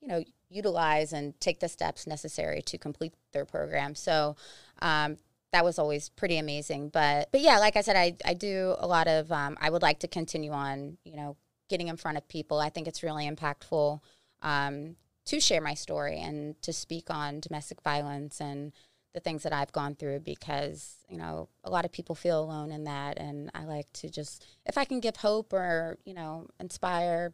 you 0.00 0.08
know, 0.08 0.24
utilize 0.48 1.12
and 1.12 1.38
take 1.40 1.60
the 1.60 1.68
steps 1.68 2.06
necessary 2.06 2.62
to 2.62 2.78
complete 2.78 3.14
their 3.32 3.44
program. 3.44 3.94
So. 3.94 4.36
Um, 4.82 5.18
that 5.56 5.64
was 5.64 5.78
always 5.78 6.10
pretty 6.10 6.36
amazing. 6.36 6.90
But 6.90 7.32
but 7.32 7.40
yeah, 7.40 7.58
like 7.58 7.76
I 7.76 7.80
said, 7.80 7.96
I, 7.96 8.14
I 8.26 8.34
do 8.34 8.74
a 8.78 8.86
lot 8.86 9.08
of 9.08 9.32
um, 9.32 9.56
I 9.58 9.70
would 9.70 9.80
like 9.80 10.00
to 10.00 10.08
continue 10.08 10.50
on, 10.50 10.98
you 11.02 11.16
know, 11.16 11.38
getting 11.70 11.88
in 11.88 11.96
front 11.96 12.18
of 12.18 12.28
people. 12.28 12.60
I 12.60 12.68
think 12.68 12.86
it's 12.86 13.02
really 13.02 13.26
impactful 13.26 14.00
um, 14.42 14.96
to 15.24 15.40
share 15.40 15.62
my 15.62 15.72
story 15.72 16.20
and 16.20 16.60
to 16.60 16.74
speak 16.74 17.08
on 17.08 17.40
domestic 17.40 17.80
violence 17.80 18.38
and 18.38 18.72
the 19.14 19.20
things 19.20 19.44
that 19.44 19.54
I've 19.54 19.72
gone 19.72 19.94
through 19.94 20.20
because, 20.20 20.96
you 21.08 21.16
know, 21.16 21.48
a 21.64 21.70
lot 21.70 21.86
of 21.86 21.90
people 21.90 22.14
feel 22.14 22.38
alone 22.44 22.70
in 22.70 22.84
that 22.84 23.16
and 23.18 23.50
I 23.54 23.64
like 23.64 23.90
to 23.94 24.10
just 24.10 24.44
if 24.66 24.76
I 24.76 24.84
can 24.84 25.00
give 25.00 25.16
hope 25.16 25.54
or, 25.54 25.96
you 26.04 26.12
know, 26.12 26.48
inspire 26.60 27.32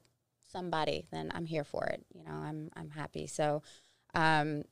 somebody, 0.52 1.06
then 1.10 1.32
I'm 1.34 1.46
here 1.46 1.64
for 1.64 1.86
it. 1.86 2.06
You 2.14 2.22
know, 2.22 2.34
I'm 2.34 2.70
I'm 2.76 2.90
happy. 2.90 3.26
So 3.26 3.62
um 4.14 4.62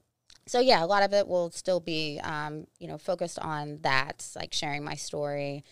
so 0.46 0.60
yeah, 0.60 0.84
a 0.84 0.86
lot 0.86 1.02
of 1.02 1.12
it 1.12 1.28
will 1.28 1.50
still 1.50 1.80
be, 1.80 2.20
um, 2.22 2.66
you 2.78 2.88
know, 2.88 2.98
focused 2.98 3.38
on 3.38 3.78
that, 3.82 4.26
like 4.34 4.52
sharing 4.52 4.84
my 4.84 4.94
story, 4.94 5.64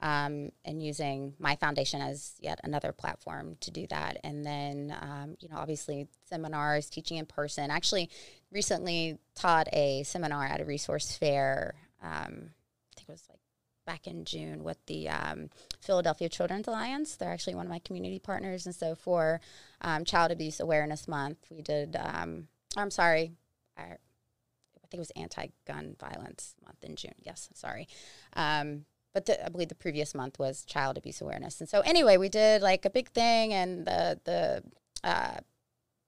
um, 0.00 0.50
and 0.64 0.82
using 0.82 1.34
my 1.38 1.54
foundation 1.56 2.00
as 2.00 2.34
yet 2.40 2.60
another 2.64 2.92
platform 2.92 3.56
to 3.60 3.70
do 3.70 3.86
that. 3.88 4.18
And 4.24 4.44
then, 4.44 4.96
um, 5.00 5.36
you 5.40 5.48
know, 5.48 5.56
obviously 5.56 6.08
seminars, 6.28 6.90
teaching 6.90 7.18
in 7.18 7.26
person. 7.26 7.70
Actually, 7.70 8.10
recently 8.50 9.18
taught 9.34 9.68
a 9.72 10.02
seminar 10.02 10.44
at 10.44 10.60
a 10.60 10.64
resource 10.64 11.16
fair. 11.16 11.74
Um, 12.02 12.50
I 12.50 12.94
think 12.96 13.08
it 13.08 13.12
was 13.12 13.24
like 13.28 13.38
back 13.86 14.06
in 14.06 14.24
June 14.24 14.64
with 14.64 14.78
the 14.86 15.08
um, 15.08 15.50
Philadelphia 15.80 16.28
Children's 16.28 16.68
Alliance. 16.68 17.16
They're 17.16 17.32
actually 17.32 17.54
one 17.54 17.66
of 17.66 17.70
my 17.70 17.80
community 17.80 18.18
partners, 18.18 18.66
and 18.66 18.74
so 18.74 18.94
for 18.94 19.40
um, 19.80 20.04
Child 20.04 20.32
Abuse 20.32 20.58
Awareness 20.58 21.06
Month, 21.06 21.38
we 21.50 21.62
did. 21.62 21.96
Um, 21.96 22.48
I'm 22.76 22.90
sorry, 22.90 23.32
our, 23.76 23.98
I 24.84 24.86
think 24.88 24.94
it 24.94 24.98
was 24.98 25.12
anti-gun 25.16 25.96
violence 25.98 26.54
month 26.64 26.82
in 26.82 26.96
June. 26.96 27.14
Yes, 27.22 27.48
sorry. 27.54 27.88
Um, 28.34 28.84
but 29.14 29.26
the, 29.26 29.44
I 29.44 29.48
believe 29.48 29.68
the 29.68 29.74
previous 29.74 30.14
month 30.14 30.38
was 30.38 30.64
child 30.64 30.96
abuse 30.96 31.20
awareness. 31.20 31.60
And 31.60 31.68
so 31.68 31.80
anyway, 31.80 32.16
we 32.16 32.28
did 32.28 32.62
like 32.62 32.84
a 32.84 32.90
big 32.90 33.10
thing, 33.10 33.52
and 33.52 33.86
the 33.86 34.18
the 34.24 34.62
uh, 35.04 35.38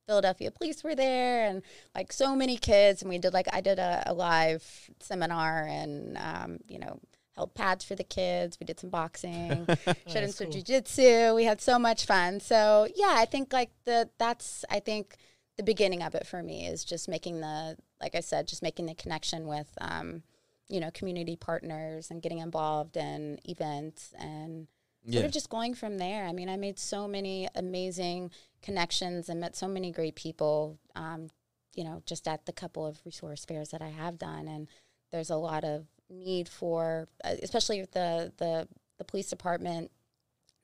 Philadelphia 0.06 0.50
police 0.50 0.82
were 0.82 0.94
there, 0.94 1.46
and 1.46 1.62
like 1.94 2.12
so 2.12 2.34
many 2.34 2.56
kids, 2.56 3.02
and 3.02 3.08
we 3.10 3.18
did 3.18 3.34
like 3.34 3.46
I 3.52 3.60
did 3.60 3.78
a, 3.78 4.04
a 4.06 4.14
live 4.14 4.90
seminar, 5.00 5.66
and 5.66 6.16
um, 6.18 6.58
you 6.66 6.78
know 6.78 6.98
held 7.36 7.54
pads 7.54 7.84
for 7.84 7.94
the 7.94 8.04
kids. 8.04 8.58
We 8.60 8.64
did 8.64 8.80
some 8.80 8.90
boxing, 8.90 9.66
showed 10.06 10.22
them 10.22 10.30
some 10.30 10.50
cool. 10.50 10.62
jujitsu. 10.62 11.34
We 11.34 11.44
had 11.44 11.60
so 11.60 11.78
much 11.78 12.06
fun. 12.06 12.40
So 12.40 12.88
yeah, 12.94 13.14
I 13.16 13.24
think 13.26 13.52
like 13.52 13.70
the 13.84 14.08
that's 14.18 14.64
I 14.70 14.80
think 14.80 15.16
the 15.56 15.62
beginning 15.62 16.02
of 16.02 16.14
it 16.14 16.26
for 16.26 16.42
me 16.42 16.66
is 16.66 16.84
just 16.84 17.08
making 17.08 17.40
the 17.40 17.76
like 18.00 18.14
I 18.14 18.20
said, 18.20 18.48
just 18.48 18.62
making 18.62 18.86
the 18.86 18.94
connection 18.94 19.46
with 19.46 19.68
um, 19.80 20.22
you 20.68 20.80
know 20.80 20.90
community 20.92 21.36
partners 21.36 22.10
and 22.10 22.22
getting 22.22 22.38
involved 22.38 22.96
in 22.96 23.38
events 23.44 24.12
and 24.18 24.66
sort 25.10 25.24
of 25.26 25.32
just 25.32 25.50
going 25.50 25.74
from 25.74 25.98
there. 25.98 26.24
I 26.24 26.32
mean, 26.32 26.48
I 26.48 26.56
made 26.56 26.78
so 26.78 27.06
many 27.06 27.48
amazing 27.54 28.30
connections 28.62 29.28
and 29.28 29.40
met 29.40 29.54
so 29.54 29.68
many 29.68 29.92
great 29.92 30.14
people. 30.14 30.78
Um, 30.96 31.28
you 31.74 31.84
know, 31.84 32.02
just 32.06 32.26
at 32.28 32.46
the 32.46 32.52
couple 32.52 32.86
of 32.86 33.00
resource 33.04 33.44
fairs 33.44 33.70
that 33.70 33.82
I 33.82 33.88
have 33.88 34.18
done, 34.18 34.48
and 34.48 34.68
there's 35.10 35.30
a 35.30 35.36
lot 35.36 35.64
of 35.64 35.86
need 36.08 36.48
for, 36.48 37.08
uh, 37.24 37.34
especially 37.42 37.82
the 37.82 38.32
the 38.38 38.68
the 38.98 39.04
police 39.04 39.28
department. 39.28 39.90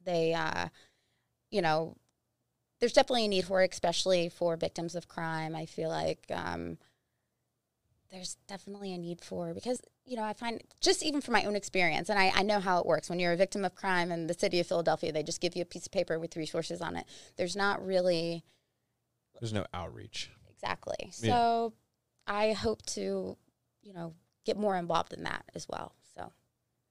They, 0.04 0.32
uh, 0.32 0.68
you 1.50 1.60
know, 1.60 1.96
there's 2.80 2.92
definitely 2.92 3.26
a 3.26 3.28
need 3.28 3.44
for 3.44 3.62
it, 3.62 3.72
especially 3.72 4.28
for 4.28 4.56
victims 4.56 4.94
of 4.94 5.06
crime. 5.08 5.54
I 5.54 5.66
feel 5.66 5.90
like 5.90 6.24
um, 6.30 6.78
there's 8.10 8.36
definitely 8.48 8.92
a 8.92 8.98
need 8.98 9.20
for 9.20 9.54
because 9.54 9.80
you 10.04 10.16
know 10.16 10.24
I 10.24 10.32
find 10.32 10.62
just 10.80 11.04
even 11.04 11.20
from 11.20 11.32
my 11.32 11.44
own 11.44 11.56
experience, 11.56 12.08
and 12.08 12.18
I, 12.18 12.32
I 12.34 12.42
know 12.42 12.58
how 12.58 12.78
it 12.80 12.86
works 12.86 13.08
when 13.08 13.18
you're 13.20 13.32
a 13.32 13.36
victim 13.36 13.64
of 13.64 13.74
crime 13.74 14.10
in 14.10 14.26
the 14.26 14.34
city 14.34 14.60
of 14.60 14.66
Philadelphia, 14.66 15.12
they 15.12 15.22
just 15.22 15.40
give 15.40 15.54
you 15.54 15.62
a 15.62 15.66
piece 15.66 15.86
of 15.86 15.92
paper 15.92 16.18
with 16.18 16.36
resources 16.36 16.80
on 16.80 16.96
it. 16.96 17.06
There's 17.36 17.54
not 17.54 17.84
really 17.84 18.44
There's 19.38 19.52
no 19.52 19.66
outreach. 19.72 20.30
exactly. 20.50 21.12
Yeah. 21.20 21.34
So 21.34 21.72
I 22.26 22.52
hope 22.52 22.84
to, 22.86 23.36
you 23.82 23.92
know, 23.92 24.14
get 24.46 24.56
more 24.56 24.76
involved 24.76 25.12
in 25.12 25.24
that 25.24 25.44
as 25.54 25.66
well. 25.68 25.94
So 26.16 26.32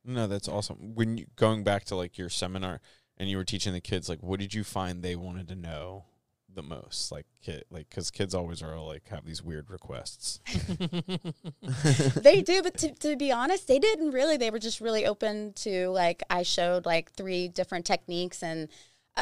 No, 0.06 0.28
that's 0.28 0.48
awesome. 0.48 0.94
When 0.96 1.18
you 1.18 1.26
going 1.36 1.64
back 1.64 1.86
to 1.86 1.96
like 1.96 2.18
your 2.18 2.30
seminar 2.30 2.80
and 3.20 3.30
you 3.30 3.38
were 3.38 3.43
teaching 3.43 3.74
the 3.74 3.82
kids, 3.82 4.07
like, 4.07 4.24
what 4.24 4.39
did 4.39 4.53
you 4.53 4.63
find 4.63 5.03
they 5.03 5.15
wanted 5.15 5.47
to 5.49 5.55
know 5.55 6.05
the 6.53 6.63
most? 6.63 7.11
Like, 7.11 7.26
kid, 7.43 7.65
like, 7.70 7.89
because 7.89 8.09
kids 8.09 8.34
always 8.34 8.61
are 8.63 8.80
like 8.80 9.07
have 9.09 9.26
these 9.26 9.43
weird 9.43 9.70
requests. 9.70 10.39
they 12.15 12.41
do, 12.41 12.63
but 12.63 12.78
to, 12.78 12.93
to 12.93 13.15
be 13.17 13.32
honest, 13.32 13.67
they 13.67 13.80
didn't 13.80 14.11
really. 14.11 14.38
They 14.38 14.49
were 14.49 14.59
just 14.59 14.80
really 14.80 15.05
open 15.05 15.53
to 15.57 15.89
like 15.89 16.24
I 16.30 16.43
showed 16.43 16.86
like 16.86 17.11
three 17.11 17.47
different 17.49 17.86
techniques, 17.86 18.41
and 18.41 18.70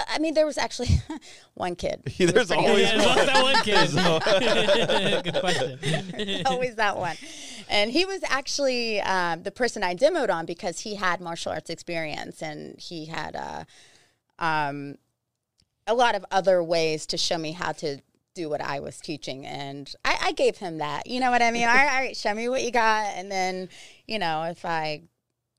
I 0.07 0.19
mean 0.19 0.33
there 0.33 0.45
was 0.45 0.57
actually 0.57 0.89
one 1.53 1.75
kid. 1.75 2.01
There's 2.17 2.51
always 2.51 2.81
yeah, 2.81 2.97
good. 2.97 3.27
that 3.27 3.43
one 3.43 3.63
kid. 3.63 5.23
Good 5.23 5.41
question. 5.41 6.45
always 6.45 6.75
that 6.75 6.97
one. 6.97 7.15
And 7.69 7.91
he 7.91 8.05
was 8.05 8.21
actually 8.27 9.01
um, 9.01 9.43
the 9.43 9.51
person 9.51 9.83
I 9.83 9.95
demoed 9.95 10.29
on 10.29 10.45
because 10.45 10.79
he 10.81 10.95
had 10.95 11.19
martial 11.19 11.51
arts 11.51 11.69
experience 11.69 12.41
and 12.41 12.79
he 12.79 13.05
had 13.05 13.35
uh, 13.35 13.63
um, 14.39 14.95
a 15.85 15.93
lot 15.93 16.15
of 16.15 16.25
other 16.31 16.63
ways 16.63 17.05
to 17.07 17.17
show 17.17 17.37
me 17.37 17.51
how 17.51 17.71
to 17.73 18.01
do 18.37 18.49
what 18.49 18.61
I 18.61 18.79
was 18.79 18.99
teaching. 18.99 19.45
And 19.45 19.91
I, 20.05 20.17
I 20.25 20.31
gave 20.31 20.57
him 20.57 20.77
that. 20.77 21.07
You 21.07 21.19
know 21.19 21.31
what 21.31 21.41
I 21.41 21.51
mean? 21.51 21.67
all, 21.67 21.73
right, 21.73 21.89
all 21.91 21.99
right, 21.99 22.15
show 22.15 22.33
me 22.33 22.47
what 22.47 22.63
you 22.63 22.71
got. 22.71 23.07
And 23.15 23.31
then, 23.31 23.69
you 24.05 24.19
know, 24.19 24.43
if 24.43 24.63
I. 24.63 25.03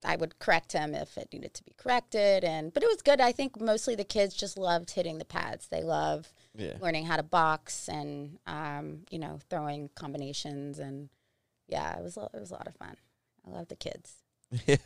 I 0.05 0.16
would 0.16 0.38
correct 0.38 0.72
him 0.72 0.94
if 0.94 1.18
it 1.18 1.28
needed 1.32 1.55
to 1.55 1.64
be 1.64 1.74
corrected, 1.76 2.44
and 2.44 2.72
but 2.72 2.82
it 2.82 2.88
was 2.88 3.03
good. 3.03 3.20
I 3.20 3.32
think 3.32 3.61
mostly 3.61 3.94
the 3.94 4.05
kids 4.05 4.34
just 4.34 4.57
loved 4.59 4.90
hitting 4.92 5.18
the 5.18 5.24
pads. 5.24 5.66
They 5.68 5.82
love 5.82 6.32
Yeah. 6.55 6.74
learning 6.80 7.07
how 7.07 7.16
to 7.16 7.22
box 7.22 7.88
and 7.88 8.38
um, 8.46 9.05
you 9.11 9.18
know 9.18 9.38
throwing 9.51 9.90
combinations 9.96 10.78
and 10.78 11.09
yeah, 11.66 11.99
it 11.99 12.03
was 12.03 12.16
a- 12.16 12.30
it 12.32 12.40
was 12.40 12.51
a 12.51 12.55
lot 12.55 12.66
of 12.68 12.76
fun. 12.76 12.96
I 13.46 13.51
love 13.51 13.68
the 13.68 13.76
kids. 13.76 14.14
Yeah. 14.66 14.76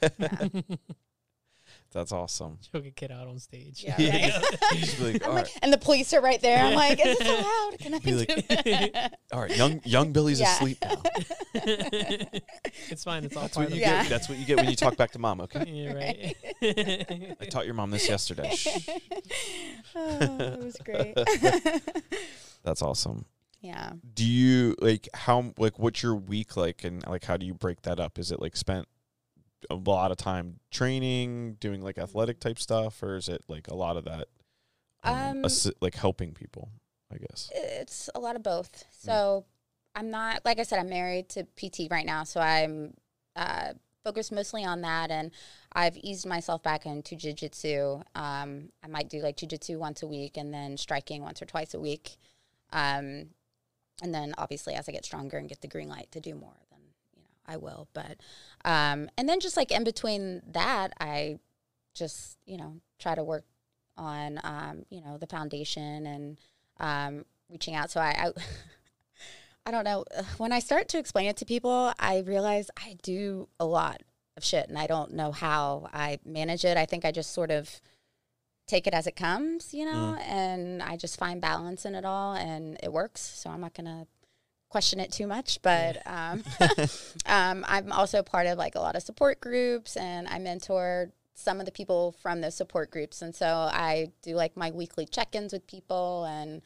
That's 1.93 2.11
awesome. 2.13 2.59
Choke 2.73 2.87
a 2.87 2.91
kid 2.91 3.11
out 3.13 3.27
on 3.29 3.39
stage. 3.39 3.85
Yeah, 3.85 3.95
Yeah. 4.01 4.39
right. 4.41 4.79
Just 4.79 5.01
like, 5.01 5.23
I'm 5.23 5.29
all 5.29 5.35
like, 5.37 5.45
right, 5.45 5.59
and 5.63 5.73
the 5.73 5.79
police 5.79 6.13
are 6.15 6.21
right 6.23 6.41
there. 6.41 6.65
I'm 6.65 6.75
like, 6.75 7.05
is 7.05 7.19
this 7.19 7.29
allowed? 7.41 7.79
Can 7.79 7.95
I 7.95 7.99
Be 7.99 8.11
do 8.13 8.17
like- 8.19 8.49
that? 8.49 9.19
all 9.33 9.41
right, 9.43 9.57
young 9.57 9.81
young 9.85 10.13
Billy's 10.13 10.41
Yeah. 10.41 10.55
asleep 10.55 10.79
now. 10.83 11.03
it's 11.55 13.05
fine. 13.05 13.25
It's 13.25 13.37
all 13.37 13.43
That's 13.43 13.55
part 13.57 13.67
what 13.67 13.73
of 13.73 13.79
you 13.79 13.83
it. 13.83 13.87
Yeah. 13.87 14.03
get. 14.03 14.09
That's 14.11 14.29
what 14.29 14.39
you 14.39 14.45
get 14.47 14.57
when 14.57 14.69
you 14.71 14.77
talk 14.77 14.97
back 14.97 15.11
to 15.13 15.19
mom. 15.19 15.41
Okay. 15.43 15.65
Yeah, 15.69 15.93
right. 15.93 17.37
I 17.41 17.45
taught 17.51 17.67
your 17.67 17.75
mom 17.75 17.91
this 17.91 18.09
yesterday. 18.09 18.55
Shh. 18.55 18.89
oh, 19.95 20.19
it 20.39 20.65
was 20.65 20.77
great. 20.85 21.17
That's 22.63 22.83
awesome. 22.83 23.27
yeah. 23.61 23.93
Do 24.15 24.25
you 24.25 24.75
like 24.81 25.09
how 25.15 25.53
like 25.59 25.79
what's 25.79 26.03
your 26.03 26.15
week 26.15 26.57
like 26.57 26.85
and 26.85 27.07
like 27.07 27.25
how 27.25 27.37
do 27.37 27.45
you 27.47 27.55
break 27.55 27.83
that 27.83 28.01
up? 28.01 28.19
Is 28.19 28.31
it 28.33 28.41
like 28.41 28.57
spent 28.57 28.87
a 29.71 29.75
lot 29.75 30.11
of 30.11 30.17
time 30.17 30.61
training, 30.71 31.55
doing 31.61 31.83
like 31.83 31.99
athletic 31.99 32.41
type 32.41 32.59
stuff, 32.59 33.03
or 33.03 33.17
is 33.17 33.29
it 33.29 33.43
like 33.49 33.69
a 33.69 33.75
lot 33.75 33.97
of 33.97 34.05
that 34.05 34.29
um, 35.03 35.15
Um, 35.15 35.43
assi- 35.43 35.75
like 35.81 35.95
helping 35.95 36.33
people? 36.35 36.71
I 37.13 37.19
guess. 37.19 37.51
It's 37.55 38.09
a 38.15 38.21
lot 38.21 38.37
of 38.37 38.43
both. 38.43 38.85
So 38.91 39.45
I'm 39.95 40.11
not 40.11 40.45
like 40.45 40.59
I 40.59 40.63
said, 40.63 40.79
I'm 40.79 40.89
married 40.89 41.29
to 41.31 41.45
PT 41.45 41.91
right 41.91 42.07
now, 42.07 42.25
so 42.25 42.41
I'm 42.41 42.95
uh, 43.37 43.75
focused 44.03 44.33
mostly 44.33 44.65
on 44.65 44.81
that, 44.81 45.11
and 45.11 45.31
I've 45.75 45.97
eased 45.99 46.27
myself 46.27 46.63
back 46.63 46.87
into 46.87 47.15
jujitsu. 47.15 48.03
Um, 48.15 48.71
I 48.83 48.89
might 48.89 49.11
do 49.11 49.21
like 49.21 49.37
jujitsu 49.37 49.79
once 49.79 50.03
a 50.03 50.07
week, 50.07 50.37
and 50.39 50.53
then 50.55 50.77
striking 50.79 51.23
once 51.23 51.43
or 51.43 51.47
twice 51.47 51.75
a 51.75 51.81
week. 51.81 52.17
Um, 52.73 53.27
and 54.03 54.15
then 54.15 54.35
obviously, 54.39 54.75
as 54.75 54.89
I 54.89 54.93
get 54.93 55.05
stronger 55.05 55.37
and 55.37 55.49
get 55.49 55.61
the 55.61 55.69
green 55.69 55.89
light 55.89 56.11
to 56.13 56.21
do 56.21 56.35
more, 56.35 56.57
then 56.71 56.71
you 56.71 56.72
know 56.72 56.72
I 57.47 57.57
will. 57.57 57.89
But 57.93 58.19
um, 58.65 59.09
and 59.17 59.29
then 59.29 59.41
just 59.41 59.57
like 59.57 59.71
in 59.71 59.85
between 59.85 60.43
that, 60.53 60.93
I 61.01 61.39
just 61.95 62.39
you 62.47 62.57
know 62.57 62.81
try 62.99 63.15
to 63.15 63.25
work 63.25 63.45
on 63.97 64.41
um, 64.45 64.85
you 64.91 65.01
know 65.03 65.19
the 65.19 65.27
foundation 65.27 66.07
and 66.07 66.39
um, 66.81 67.25
reaching 67.51 67.75
out. 67.75 67.91
So 67.91 68.01
I, 68.01 68.27
I, 68.27 68.33
I 69.67 69.71
don't 69.71 69.85
know. 69.85 70.05
When 70.39 70.53
I 70.53 70.59
start 70.59 70.89
to 70.89 70.99
explain 70.99 71.29
it 71.29 71.37
to 71.39 71.45
people, 71.45 71.93
I 71.99 72.21
realize 72.21 72.71
I 72.77 72.97
do 73.03 73.49
a 73.61 73.65
lot 73.65 74.03
of 74.37 74.45
shit, 74.45 74.69
and 74.69 74.79
I 74.79 74.87
don't 74.87 75.13
know 75.13 75.33
how 75.33 75.89
I 75.93 76.19
manage 76.25 76.65
it. 76.65 76.77
I 76.77 76.87
think 76.87 77.05
I 77.05 77.13
just 77.13 77.33
sort 77.33 77.51
of 77.51 77.81
take 78.67 78.87
it 78.87 78.95
as 78.95 79.07
it 79.07 79.17
comes, 79.17 79.75
you 79.75 79.85
know, 79.85 80.17
and 80.27 80.83
I 80.83 80.97
just 80.97 81.19
find 81.19 81.41
balance 81.41 81.85
in 81.85 81.95
it 81.95 82.05
all, 82.05 82.35
and 82.35 82.79
it 82.83 82.93
works. 82.93 83.21
So 83.21 83.51
I'm 83.51 83.61
not 83.61 83.75
gonna 83.75 84.07
question 84.73 85.01
it 85.01 85.13
too 85.13 85.27
much, 85.27 85.61
but 85.61 85.99
um, 86.07 86.43
um, 87.27 87.63
I'm 87.69 87.93
also 87.93 88.23
part 88.23 88.47
of 88.47 88.57
like 88.57 88.75
a 88.75 88.81
lot 88.81 88.97
of 88.97 89.03
support 89.03 89.39
groups, 89.39 89.99
and 89.99 90.27
I 90.27 90.39
mentor 90.39 91.13
some 91.35 91.61
of 91.61 91.67
the 91.67 91.73
people 91.73 92.13
from 92.23 92.41
those 92.41 92.55
support 92.55 92.91
groups, 92.91 93.21
and 93.21 93.35
so 93.35 93.47
I 93.47 94.09
do 94.23 94.35
like 94.35 94.57
my 94.57 94.71
weekly 94.71 95.05
check-ins 95.05 95.53
with 95.53 95.67
people, 95.67 96.25
and 96.25 96.63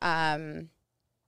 um, 0.00 0.70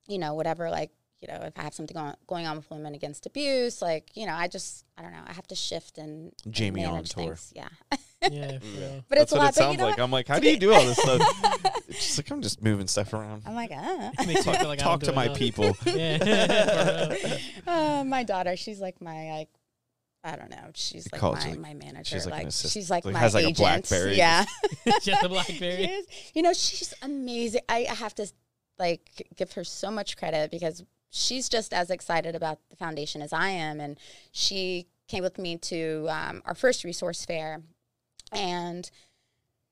you 0.09 0.17
know, 0.17 0.33
whatever, 0.33 0.71
like 0.71 0.93
you 1.21 1.29
know, 1.29 1.43
if 1.43 1.59
I 1.59 1.63
have 1.63 1.75
something 1.75 1.97
on, 1.97 2.17
going 2.27 2.47
on 2.47 2.57
with 2.57 2.71
women 2.71 2.95
against 2.95 3.27
abuse, 3.27 3.83
like 3.83 4.11
you 4.15 4.25
know, 4.25 4.35
I 4.35 4.49
just 4.49 4.87
I 4.97 5.03
don't 5.03 5.13
know, 5.13 5.25
I 5.27 5.35
have 5.35 5.47
to 5.49 5.55
shift 5.55 5.99
and, 5.99 6.33
and 6.47 6.55
Jamie 6.55 6.87
on 6.87 6.95
manage 6.95 7.11
tour. 7.11 7.25
things. 7.25 7.53
Yeah, 7.55 7.69
Yeah, 8.33 8.59
for 8.59 8.67
real. 8.79 9.05
but 9.09 9.19
it's 9.19 9.31
That's 9.31 9.33
a 9.33 9.35
what 9.37 9.41
lot. 9.43 9.49
it 9.51 9.55
sounds 9.55 9.73
you 9.73 9.79
know 9.79 9.85
like. 9.87 9.99
what? 9.99 10.05
I'm 10.05 10.11
like, 10.11 10.29
how 10.29 10.39
do 10.39 10.51
you 10.51 10.57
do 10.59 10.73
all 10.73 10.85
this 10.85 10.97
stuff? 10.99 11.21
it's 11.89 11.99
just 11.99 12.19
like 12.19 12.31
I'm 12.31 12.43
just 12.43 12.63
moving 12.63 12.87
stuff 12.87 13.13
around. 13.13 13.43
I'm 13.47 13.55
like, 13.55 13.71
ah. 13.73 14.11
Makes 14.27 14.47
me 14.47 14.55
feel 14.55 14.69
like 14.69 14.81
I 14.81 14.83
Talk 14.83 15.01
don't 15.01 15.01
to 15.01 15.07
do 15.07 15.13
my 15.17 15.25
enough. 15.27 15.37
people. 15.39 15.77
Yeah. 15.87 16.19
For 17.15 17.29
real. 17.29 17.39
uh, 17.67 18.05
my 18.05 18.23
daughter, 18.25 18.57
she's 18.57 18.81
like 18.81 19.01
my 19.01 19.31
like. 19.33 19.49
I 20.27 20.37
don't 20.37 20.49
know. 20.49 20.71
She's 20.75 21.07
like 21.13 21.21
call 21.21 21.35
it 21.35 21.41
my, 21.45 21.51
like- 21.51 21.59
my 21.59 21.75
manager. 21.75 22.15
she's 22.17 22.27
like 22.27 22.43
an 22.43 22.49
assist- 22.49 22.73
she's 22.73 22.89
like 22.89 23.05
like 23.05 23.13
my 23.13 23.21
has 23.21 23.35
like 23.35 23.45
a 23.45 23.49
agent. 23.49 23.59
Blackberry. 23.59 24.17
Yeah. 24.17 24.47
She 25.03 25.11
has 25.11 25.23
a 25.23 25.27
She 25.27 25.29
Blackberry. 25.29 25.85
is. 25.85 26.07
You 26.35 26.41
know, 26.41 26.55
she's 26.55 26.95
amazing. 27.03 27.61
I, 27.69 27.87
I 27.91 27.95
have 27.95 28.15
to 28.15 28.27
like 28.79 29.29
give 29.37 29.53
her 29.53 29.65
so 29.65 29.91
much 29.91 30.17
credit 30.17 30.51
because 30.51 30.83
she's 31.11 31.51
just 31.51 31.75
as 31.75 31.91
excited 31.91 32.35
about 32.35 32.59
the 32.71 32.77
foundation 32.77 33.21
as 33.21 33.35
I 33.35 33.51
am, 33.51 33.81
and 33.81 34.01
she 34.33 34.87
came 35.09 35.23
with 35.23 35.39
me 35.39 35.59
to 35.59 36.07
um, 36.09 36.41
our 36.47 36.55
first 36.55 36.85
resource 36.85 37.27
fair, 37.27 37.61
and 38.35 38.91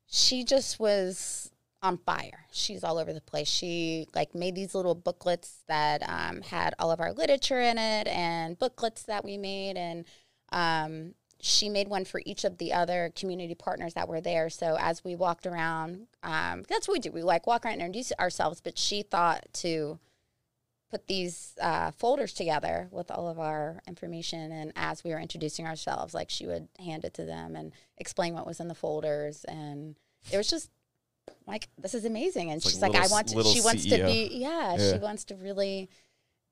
she 0.07 0.45
just 0.45 0.79
was 0.79 1.51
on 1.83 1.99
fire. 1.99 2.47
She's 2.53 2.85
all 2.85 2.99
over 2.99 3.13
the 3.13 3.21
place. 3.21 3.49
She 3.49 4.07
like 4.15 4.35
made 4.35 4.55
these 4.55 4.75
little 4.75 4.95
booklets 4.95 5.65
that 5.69 6.03
um, 6.09 6.43
had 6.43 6.75
all 6.79 6.91
of 6.91 7.01
our 7.01 7.13
literature 7.13 7.61
in 7.61 7.77
it, 7.79 8.07
and 8.07 8.59
booklets 8.59 9.03
that 9.05 9.25
we 9.25 9.37
made, 9.37 9.77
and 9.77 10.05
um, 10.53 11.15
she 11.41 11.69
made 11.69 11.89
one 11.89 12.05
for 12.05 12.23
each 12.25 12.45
of 12.45 12.59
the 12.59 12.73
other 12.73 13.13
community 13.17 13.55
partners 13.55 13.95
that 13.95 14.09
were 14.09 14.21
there. 14.21 14.49
So 14.49 14.77
as 14.79 15.03
we 15.03 15.17
walked 15.17 15.45
around, 15.45 16.07
um, 16.23 16.63
that's 16.69 16.87
what 16.87 16.95
we 16.95 17.01
do. 17.01 17.11
We 17.11 17.23
like 17.23 17.49
walk 17.49 17.65
around 17.65 17.75
and 17.75 17.83
introduce 17.83 18.13
ourselves, 18.21 18.61
but 18.61 18.79
she 18.79 19.03
thought 19.03 19.45
to 19.55 19.99
put 20.93 21.07
these 21.07 21.55
uh, 21.61 21.91
folders 21.93 22.35
together 22.35 22.87
with 22.91 23.11
all 23.11 23.27
of 23.27 23.39
our 23.41 23.81
information. 23.89 24.53
And 24.53 24.73
as 24.77 25.03
we 25.03 25.11
were 25.11 25.19
introducing 25.19 25.67
ourselves, 25.67 26.13
like 26.13 26.29
she 26.29 26.47
would 26.47 26.69
hand 26.79 27.07
it 27.07 27.15
to 27.15 27.25
them 27.25 27.57
and 27.57 27.73
explain 27.97 28.35
what 28.35 28.47
was 28.47 28.61
in 28.61 28.69
the 28.69 28.75
folders. 28.75 29.45
And 29.45 29.97
it 30.31 30.37
was 30.37 30.51
just 30.51 30.71
like, 31.47 31.69
this 31.79 31.95
is 31.95 32.05
amazing. 32.05 32.51
And 32.51 32.59
It's 32.59 32.67
like 32.67 32.73
she's 32.73 32.83
like, 32.83 32.95
I 32.95 33.05
little 33.05 33.11
want 33.17 33.29
to, 33.29 33.43
she 33.45 33.63
wants 33.63 33.85
to 33.87 34.05
be, 34.05 34.29
yeah, 34.33 34.77
Yeah. 34.77 34.93
she 34.93 34.99
wants 34.99 35.25
to 35.25 35.35
really 35.35 35.89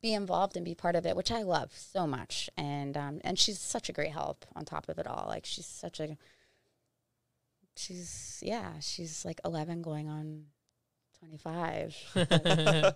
be 0.00 0.14
involved 0.14 0.56
and 0.56 0.64
be 0.64 0.74
part 0.74 0.96
of 0.96 1.04
it, 1.04 1.14
which 1.16 1.30
I 1.30 1.42
love 1.42 1.70
so 1.76 2.06
much. 2.06 2.48
And, 2.56 2.96
um, 2.96 3.20
and 3.22 3.38
she's 3.38 3.58
such 3.60 3.90
a 3.90 3.92
great 3.92 4.12
help 4.12 4.46
on 4.56 4.64
top 4.64 4.88
of 4.88 4.98
it 4.98 5.06
all. 5.06 5.26
Like 5.28 5.44
she's 5.44 5.66
such 5.66 6.00
a, 6.00 6.16
she's, 7.76 8.40
yeah, 8.42 8.80
she's 8.80 9.22
like 9.26 9.38
11 9.44 9.82
going 9.82 10.08
on 10.08 10.44
25. 11.18 11.94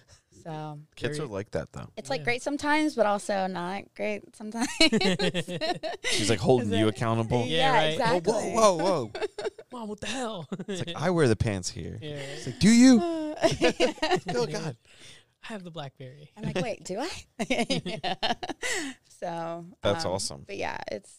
So 0.42 0.78
Kids 0.96 1.18
are 1.20 1.26
like 1.26 1.50
that 1.52 1.72
though. 1.72 1.88
it's 1.96 2.10
like 2.10 2.20
Yeah. 2.20 2.24
great 2.24 2.42
sometimes, 2.42 2.94
but 2.94 3.06
also 3.06 3.46
not 3.46 3.84
great 3.94 4.34
sometimes. 4.36 4.68
She's 6.10 6.30
like 6.30 6.38
holding 6.38 6.72
Is 6.72 6.78
you 6.78 6.88
accountable. 6.88 7.44
Yeah, 7.46 7.56
yeah, 7.56 7.72
right. 7.74 7.84
exactly. 7.92 8.32
Whoa, 8.32 8.74
whoa, 8.76 8.76
whoa! 8.76 9.10
Mom, 9.72 9.88
what 9.88 10.00
the 10.00 10.06
hell? 10.06 10.48
It's 10.68 10.86
like 10.86 10.96
I 10.96 11.10
wear 11.10 11.28
the 11.28 11.36
pants 11.36 11.68
here. 11.70 11.98
yeah, 12.00 12.14
It's 12.16 12.46
like, 12.46 12.58
do 12.58 12.68
you? 12.70 13.00
I'm 13.02 14.20
Oh 14.34 14.46
God! 14.46 14.76
I 15.44 15.52
have 15.52 15.62
the 15.64 15.70
BlackBerry. 15.70 16.30
I'm 16.36 16.44
like, 16.44 16.56
wait, 16.60 16.84
do 16.84 16.98
I? 17.00 17.66
yeah. 17.84 18.14
So 19.20 19.64
That's 19.82 20.04
um, 20.04 20.12
awesome. 20.12 20.44
But 20.46 20.58
yeah, 20.58 20.76
it's 20.92 21.10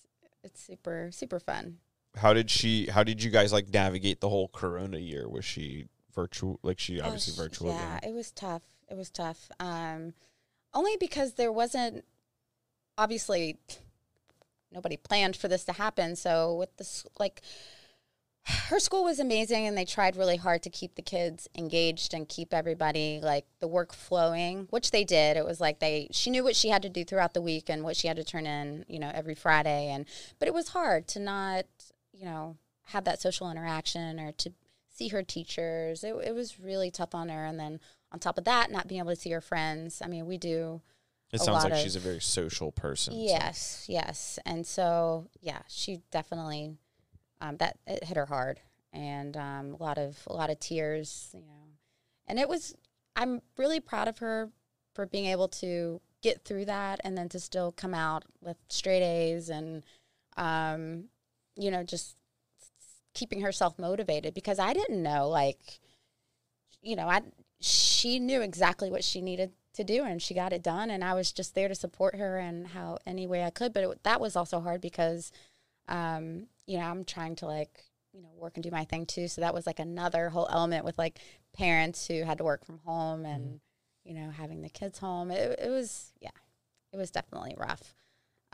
it's 0.43 0.61
super 0.61 1.09
super 1.11 1.39
fun. 1.39 1.77
How 2.15 2.33
did 2.33 2.49
she? 2.51 2.85
How 2.87 3.03
did 3.03 3.23
you 3.23 3.31
guys 3.31 3.51
like 3.51 3.69
navigate 3.73 4.21
the 4.21 4.29
whole 4.29 4.49
Corona 4.49 4.97
year? 4.99 5.27
Was 5.27 5.45
she 5.45 5.87
virtual? 6.15 6.59
Like 6.61 6.79
she 6.79 7.01
Oh, 7.01 7.05
obviously 7.05 7.33
virtual. 7.43 7.69
Yeah, 7.71 7.97
again? 7.97 8.11
it 8.11 8.15
was 8.15 8.31
tough. 8.31 8.61
It 8.89 8.97
was 8.97 9.09
tough. 9.09 9.49
Um, 9.59 10.13
only 10.73 10.95
because 10.99 11.33
there 11.33 11.51
wasn't 11.51 12.05
obviously 12.97 13.57
nobody 14.71 14.97
planned 14.97 15.35
for 15.35 15.47
this 15.47 15.65
to 15.65 15.73
happen. 15.73 16.15
So 16.15 16.55
with 16.55 16.75
this, 16.77 17.05
like, 17.19 17.41
her 18.69 18.79
school 18.79 19.03
was 19.03 19.19
amazing, 19.19 19.67
and 19.67 19.77
they 19.77 19.83
tried 19.83 20.15
really 20.15 20.37
hard 20.37 20.63
to 20.63 20.69
keep 20.69 20.95
the 20.95 21.01
kids 21.01 21.49
engaged 21.57 22.13
and 22.13 22.29
keep 22.29 22.53
everybody 22.53 23.19
like 23.21 23.45
the 23.59 23.67
work 23.67 23.93
flowing, 23.93 24.67
which 24.69 24.91
they 24.91 25.03
did. 25.03 25.35
It 25.35 25.45
was 25.45 25.59
like 25.59 25.79
they 25.79 26.07
she 26.11 26.29
knew 26.29 26.45
what 26.45 26.55
she 26.55 26.69
had 26.69 26.81
to 26.83 26.89
do 26.89 27.03
throughout 27.03 27.33
the 27.33 27.41
week 27.41 27.69
and 27.69 27.83
what 27.83 27.97
she 27.97 28.07
had 28.07 28.15
to 28.15 28.23
turn 28.23 28.45
in, 28.45 28.85
you 28.87 28.99
know, 28.99 29.11
every 29.13 29.35
Friday. 29.35 29.89
And 29.89 30.05
but 30.39 30.47
it 30.47 30.53
was 30.53 30.69
hard 30.69 31.09
to 31.09 31.19
not, 31.19 31.65
you 32.13 32.23
know, 32.23 32.55
have 32.85 33.03
that 33.03 33.21
social 33.21 33.51
interaction 33.51 34.17
or 34.17 34.31
to 34.31 34.53
see 34.89 35.09
her 35.09 35.23
teachers. 35.23 36.05
It, 36.05 36.15
it 36.23 36.33
was 36.33 36.57
really 36.57 36.89
tough 36.89 37.13
on 37.13 37.27
her. 37.27 37.43
And 37.43 37.59
then 37.59 37.81
on 38.17 38.19
top 38.19 38.39
of 38.39 38.45
that, 38.45 38.71
not 38.71 38.87
being 38.87 38.99
able 38.99 39.11
to 39.11 39.15
see 39.15 39.29
her 39.29 39.41
friends. 39.41 40.01
I 40.03 40.07
mean, 40.07 40.25
we 40.25 40.37
do. 40.39 40.81
It 41.31 41.39
sounds 41.41 41.63
like 41.63 41.73
of- 41.73 41.79
she's 41.79 41.95
a 41.95 41.99
very 41.99 42.19
social 42.19 42.71
person. 42.71 43.13
so- 43.13 43.19
Yes, 43.19 43.85
yes. 43.87 44.39
And 44.45 44.65
so, 44.65 45.27
yeah, 45.39 45.59
she 45.67 46.01
definitely 46.11 46.77
um, 47.41 47.57
that 47.57 47.77
it 47.85 48.03
hit 48.03 48.17
her 48.17 48.25
hard, 48.25 48.59
and 48.91 49.37
um, 49.37 49.75
a 49.79 49.83
lot 49.83 49.99
of 49.99 50.17
a 50.25 50.33
lot 50.33 50.49
of 50.49 50.59
tears, 50.59 51.29
you 51.33 51.41
know. 51.41 51.67
And 52.27 52.39
it 52.39 52.49
was. 52.49 52.75
I'm 53.15 53.41
really 53.57 53.79
proud 53.79 54.07
of 54.07 54.17
her 54.19 54.49
for 54.93 55.05
being 55.05 55.25
able 55.25 55.47
to 55.47 56.01
get 56.23 56.43
through 56.43 56.65
that, 56.65 56.99
and 57.03 57.15
then 57.15 57.29
to 57.29 57.39
still 57.39 57.71
come 57.71 57.93
out 57.93 58.23
with 58.41 58.57
straight 58.69 59.03
A's, 59.03 59.49
and 59.49 59.83
um, 60.37 61.05
you 61.55 61.69
know, 61.69 61.83
just 61.83 62.15
keeping 63.13 63.41
herself 63.41 63.77
motivated 63.77 64.33
because 64.33 64.57
I 64.59 64.73
didn't 64.73 65.01
know, 65.03 65.27
like, 65.29 65.79
you 66.81 66.95
know, 66.95 67.07
I 67.07 67.21
she 67.59 68.19
knew 68.19 68.41
exactly 68.41 68.89
what 68.89 69.03
she 69.03 69.21
needed 69.21 69.51
to 69.73 69.83
do 69.83 70.03
and 70.03 70.21
she 70.21 70.33
got 70.33 70.53
it 70.53 70.63
done 70.63 70.89
and 70.89 71.03
I 71.03 71.13
was 71.13 71.31
just 71.31 71.53
there 71.55 71.67
to 71.67 71.75
support 71.75 72.15
her 72.15 72.37
and 72.39 72.67
how 72.67 72.97
any 73.05 73.27
way 73.27 73.43
I 73.43 73.49
could 73.51 73.73
but 73.73 73.83
it, 73.83 74.03
that 74.03 74.19
was 74.19 74.35
also 74.35 74.59
hard 74.59 74.81
because 74.81 75.31
um 75.87 76.47
you 76.65 76.77
know 76.77 76.85
I'm 76.85 77.03
trying 77.03 77.35
to 77.37 77.45
like 77.45 77.83
you 78.13 78.21
know 78.21 78.29
work 78.35 78.53
and 78.55 78.63
do 78.63 78.71
my 78.71 78.85
thing 78.85 79.05
too 79.05 79.27
so 79.27 79.41
that 79.41 79.53
was 79.53 79.67
like 79.67 79.79
another 79.79 80.29
whole 80.29 80.47
element 80.51 80.83
with 80.85 80.97
like 80.97 81.19
parents 81.55 82.07
who 82.07 82.23
had 82.23 82.39
to 82.39 82.43
work 82.43 82.65
from 82.65 82.79
home 82.85 83.25
and 83.25 83.59
you 84.03 84.13
know 84.15 84.31
having 84.31 84.61
the 84.61 84.69
kids 84.69 84.97
home 84.99 85.29
it, 85.31 85.59
it 85.61 85.69
was 85.69 86.11
yeah 86.19 86.29
it 86.91 86.97
was 86.97 87.11
definitely 87.11 87.53
rough 87.57 87.93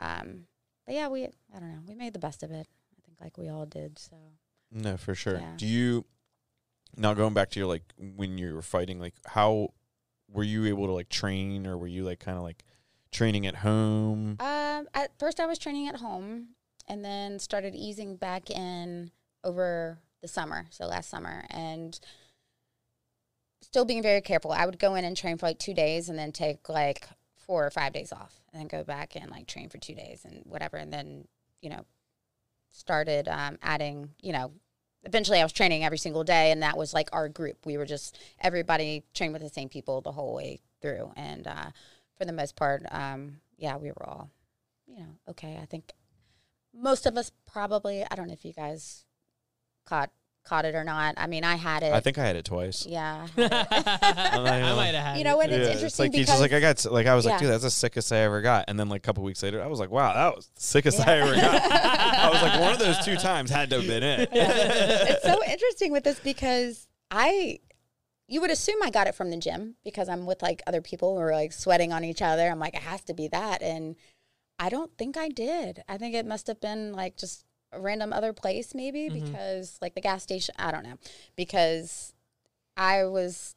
um 0.00 0.44
but 0.84 0.94
yeah 0.94 1.08
we 1.08 1.24
I 1.24 1.58
don't 1.58 1.72
know 1.72 1.80
we 1.88 1.94
made 1.94 2.12
the 2.12 2.18
best 2.18 2.42
of 2.42 2.50
it 2.50 2.66
I 2.66 3.00
think 3.06 3.18
like 3.20 3.38
we 3.38 3.48
all 3.48 3.64
did 3.66 3.98
so 3.98 4.16
No, 4.70 4.96
for 4.96 5.14
sure. 5.14 5.38
Yeah. 5.38 5.52
Do 5.56 5.66
you 5.66 6.04
now 6.96 7.14
going 7.14 7.34
back 7.34 7.50
to 7.50 7.60
your 7.60 7.68
like 7.68 7.82
when 7.98 8.38
you 8.38 8.54
were 8.54 8.62
fighting, 8.62 9.00
like 9.00 9.14
how 9.26 9.68
were 10.28 10.42
you 10.42 10.66
able 10.66 10.86
to 10.86 10.92
like 10.92 11.08
train 11.08 11.66
or 11.66 11.78
were 11.78 11.86
you 11.86 12.04
like 12.04 12.20
kind 12.20 12.36
of 12.36 12.42
like 12.42 12.64
training 13.12 13.46
at 13.46 13.56
home? 13.56 14.36
Um, 14.40 14.88
at 14.94 15.18
first, 15.18 15.40
I 15.40 15.46
was 15.46 15.58
training 15.58 15.88
at 15.88 15.96
home, 15.96 16.48
and 16.88 17.04
then 17.04 17.38
started 17.38 17.74
easing 17.74 18.16
back 18.16 18.50
in 18.50 19.10
over 19.42 19.98
the 20.20 20.28
summer, 20.28 20.66
so 20.70 20.86
last 20.86 21.08
summer, 21.08 21.44
and 21.50 21.98
still 23.62 23.84
being 23.84 24.02
very 24.02 24.20
careful. 24.20 24.52
I 24.52 24.66
would 24.66 24.78
go 24.78 24.94
in 24.94 25.04
and 25.04 25.16
train 25.16 25.38
for 25.38 25.46
like 25.46 25.58
two 25.58 25.74
days, 25.74 26.08
and 26.08 26.18
then 26.18 26.32
take 26.32 26.68
like 26.68 27.08
four 27.36 27.66
or 27.66 27.70
five 27.70 27.92
days 27.92 28.12
off, 28.12 28.40
and 28.52 28.60
then 28.60 28.68
go 28.68 28.84
back 28.84 29.16
and 29.16 29.30
like 29.30 29.46
train 29.46 29.68
for 29.68 29.78
two 29.78 29.94
days 29.94 30.24
and 30.24 30.42
whatever, 30.44 30.76
and 30.76 30.92
then 30.92 31.26
you 31.62 31.70
know 31.70 31.86
started 32.72 33.28
um, 33.28 33.58
adding, 33.62 34.10
you 34.20 34.32
know. 34.32 34.52
Eventually, 35.04 35.40
I 35.40 35.42
was 35.42 35.52
training 35.52 35.84
every 35.84 35.98
single 35.98 36.24
day, 36.24 36.50
and 36.50 36.62
that 36.62 36.76
was 36.76 36.94
like 36.94 37.08
our 37.12 37.28
group. 37.28 37.66
We 37.66 37.76
were 37.76 37.86
just 37.86 38.18
everybody 38.40 39.04
trained 39.14 39.32
with 39.32 39.42
the 39.42 39.48
same 39.48 39.68
people 39.68 40.00
the 40.00 40.12
whole 40.12 40.34
way 40.34 40.60
through, 40.80 41.12
and 41.16 41.46
uh, 41.46 41.70
for 42.16 42.24
the 42.24 42.32
most 42.32 42.56
part, 42.56 42.84
um, 42.90 43.38
yeah, 43.56 43.76
we 43.76 43.88
were 43.88 44.08
all, 44.08 44.30
you 44.86 45.00
know, 45.00 45.16
okay. 45.30 45.58
I 45.60 45.66
think 45.66 45.92
most 46.72 47.06
of 47.06 47.16
us 47.16 47.32
probably. 47.46 48.04
I 48.10 48.14
don't 48.14 48.28
know 48.28 48.32
if 48.32 48.44
you 48.44 48.52
guys 48.52 49.04
caught 49.84 50.10
caught 50.44 50.64
it 50.64 50.74
or 50.74 50.84
not. 50.84 51.14
I 51.16 51.26
mean, 51.26 51.42
I 51.44 51.56
had 51.56 51.82
it. 51.82 51.92
I 51.92 52.00
think 52.00 52.18
I 52.18 52.24
had 52.24 52.36
it 52.36 52.44
twice. 52.44 52.86
yeah. 52.86 53.26
I 53.36 53.40
might 54.76 54.94
have 54.94 55.04
had. 55.06 55.18
You 55.18 55.24
know 55.24 55.36
what? 55.36 55.50
it. 55.50 55.54
It's 55.60 55.68
Yeah, 55.68 55.74
interesting 55.74 56.04
like 56.06 56.14
he's 56.14 56.26
just 56.26 56.40
like 56.40 56.52
I 56.52 56.60
got 56.60 56.76
s- 56.76 56.86
like 56.86 57.06
I 57.06 57.14
was 57.14 57.24
like, 57.26 57.38
dude, 57.40 57.48
that's 57.48 57.62
the 57.64 57.70
sickest 57.70 58.12
I 58.12 58.18
ever 58.18 58.40
got. 58.42 58.66
And 58.68 58.78
then 58.78 58.88
like 58.88 58.98
a 59.00 59.06
couple 59.06 59.22
weeks 59.24 59.42
later, 59.42 59.62
I 59.62 59.66
was 59.66 59.80
like, 59.80 59.90
wow, 59.90 60.12
that 60.12 60.36
was 60.36 60.46
the 60.54 60.60
sickest 60.60 60.98
Yeah. 60.98 61.10
I 61.10 61.18
ever 61.20 61.34
got. 61.34 61.62
I 61.72 62.30
was 62.30 62.42
like, 62.42 62.60
one 62.60 62.72
of 62.72 62.78
those 62.78 63.04
two 63.04 63.16
times 63.16 63.50
had 63.50 63.70
to 63.70 63.76
have 63.76 63.86
been 63.86 64.02
it. 64.02 64.28
it's 64.32 65.22
so 65.24 65.38
interesting 65.50 65.92
with 65.92 66.04
this 66.04 66.20
because 66.20 66.86
I, 67.10 67.60
you 68.28 68.40
would 68.40 68.50
assume 68.50 68.82
I 68.82 68.90
got 68.90 69.06
it 69.06 69.14
from 69.14 69.30
the 69.30 69.36
gym 69.36 69.76
because 69.84 70.08
I'm 70.08 70.26
with 70.26 70.42
like 70.42 70.62
other 70.66 70.80
people 70.82 71.14
who 71.14 71.20
are 71.20 71.32
like 71.32 71.52
sweating 71.52 71.92
on 71.92 72.04
each 72.04 72.22
other. 72.22 72.48
I'm 72.48 72.58
like, 72.58 72.74
it 72.74 72.82
has 72.82 73.02
to 73.04 73.14
be 73.14 73.28
that. 73.28 73.62
And 73.62 73.96
I 74.58 74.68
don't 74.68 74.96
think 74.96 75.16
I 75.16 75.28
did. 75.28 75.82
I 75.88 75.96
think 75.98 76.14
it 76.14 76.26
must 76.26 76.46
have 76.46 76.60
been 76.60 76.92
like 76.92 77.16
just 77.16 77.44
a 77.74 77.80
random 77.80 78.12
other 78.12 78.32
place 78.32 78.74
maybe 78.74 79.08
Mhm. 79.10 79.24
because 79.24 79.78
like 79.82 79.94
the 79.94 80.00
gas 80.00 80.22
station, 80.22 80.54
I 80.58 80.70
don't 80.70 80.84
know, 80.84 80.98
because 81.36 82.12
I 82.76 83.04
was 83.04 83.54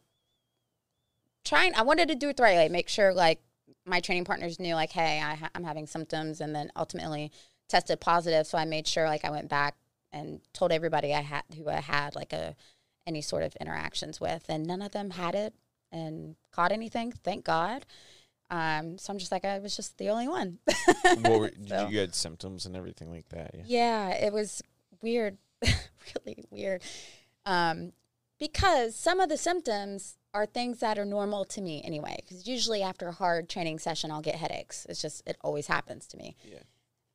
trying, 1.43 1.74
I 1.76 1.82
wanted 1.84 2.07
to 2.09 2.15
do 2.15 2.30
it 2.30 2.38
the 2.38 2.43
right 2.43 2.55
way, 2.57 2.70
make 2.70 2.89
sure 2.89 3.13
like 3.13 3.39
my 3.86 3.99
training 3.99 4.26
partners 4.26 4.59
knew 4.59 4.76
like, 4.76 4.91
hey, 4.91 5.22
I 5.22 5.36
ha- 5.36 5.49
I'm 5.55 5.63
having 5.63 5.88
symptoms 5.88 6.41
and 6.41 6.53
then 6.55 6.72
ultimately 6.76 7.32
tested 7.70 7.99
positive. 7.99 8.45
So 8.47 8.57
I 8.57 8.65
made 8.65 8.88
sure 8.88 9.05
like 9.07 9.24
I 9.26 9.30
went 9.30 9.49
back 9.49 9.76
and 10.11 10.41
told 10.53 10.72
everybody 10.72 11.13
I 11.13 11.22
had 11.22 11.43
who 11.55 11.70
I 11.70 11.80
had 11.82 12.15
like 12.15 12.34
a 12.34 12.55
any 13.05 13.22
sort 13.22 13.43
of 13.43 13.55
interactions 13.61 14.20
with, 14.20 14.43
and 14.49 14.65
none 14.68 14.82
of 14.82 14.91
them 14.91 15.11
had 15.11 15.34
it 15.34 15.53
and 15.93 16.36
caught 16.51 16.74
anything. 16.74 17.13
Thank 17.13 17.45
God. 17.45 17.86
Um, 18.49 18.97
so 18.97 19.11
I'm 19.11 19.19
just 19.19 19.31
like 19.31 19.43
I 19.45 19.59
was 19.59 19.75
just 19.75 19.97
the 19.97 20.09
only 20.09 20.27
one. 20.27 20.59
what 21.03 21.39
were, 21.39 21.49
did 21.49 21.69
So- 21.69 21.87
you, 21.89 21.99
had 21.99 22.15
symptoms 22.15 22.65
and 22.65 22.75
everything 22.75 23.09
like 23.11 23.27
that? 23.29 23.51
Yeah. 23.53 23.63
yeah, 23.65 24.09
it 24.25 24.31
was 24.33 24.61
weird, 25.01 25.37
really 25.61 26.45
weird. 26.49 26.81
Um, 27.45 27.93
because 28.39 28.95
some 28.95 29.19
of 29.19 29.29
the 29.29 29.37
symptoms 29.37 30.17
are 30.33 30.45
things 30.45 30.79
that 30.79 30.99
are 30.99 31.05
normal 31.05 31.43
to 31.45 31.61
me 31.61 31.81
anyway. 31.83 32.17
Because 32.21 32.47
usually 32.47 32.83
after 32.83 33.07
a 33.07 33.11
hard 33.11 33.49
training 33.49 33.79
session, 33.79 34.11
I'll 34.11 34.21
get 34.21 34.35
headaches. 34.35 34.85
It's 34.87 35.01
just 35.01 35.23
it 35.27 35.37
always 35.41 35.67
happens 35.67 36.05
to 36.07 36.17
me. 36.17 36.35
Yeah. 36.43 36.59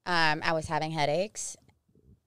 Um, 0.04 0.40
I 0.44 0.52
was 0.52 0.66
having 0.66 0.90
headaches. 0.90 1.56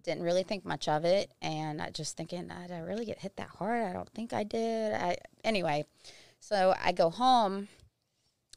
Didn't 0.04 0.24
really 0.24 0.44
think 0.44 0.64
much 0.66 0.88
of 0.88 1.04
it, 1.04 1.32
and 1.42 1.82
I 1.82 1.90
just 1.90 2.16
thinking, 2.16 2.50
"Uh, 2.52 2.62
did 2.68 2.72
I 2.72 2.80
really 2.80 3.06
get 3.06 3.20
hit 3.20 3.36
that 3.38 3.50
hard? 3.50 3.84
I 3.84 3.92
don't 3.92 4.10
think 4.10 4.32
I 4.34 4.44
did. 4.44 4.94
I 4.94 5.18
anyway. 5.44 5.84
So 6.40 6.74
I 6.82 6.92
go 6.92 7.10
home. 7.10 7.68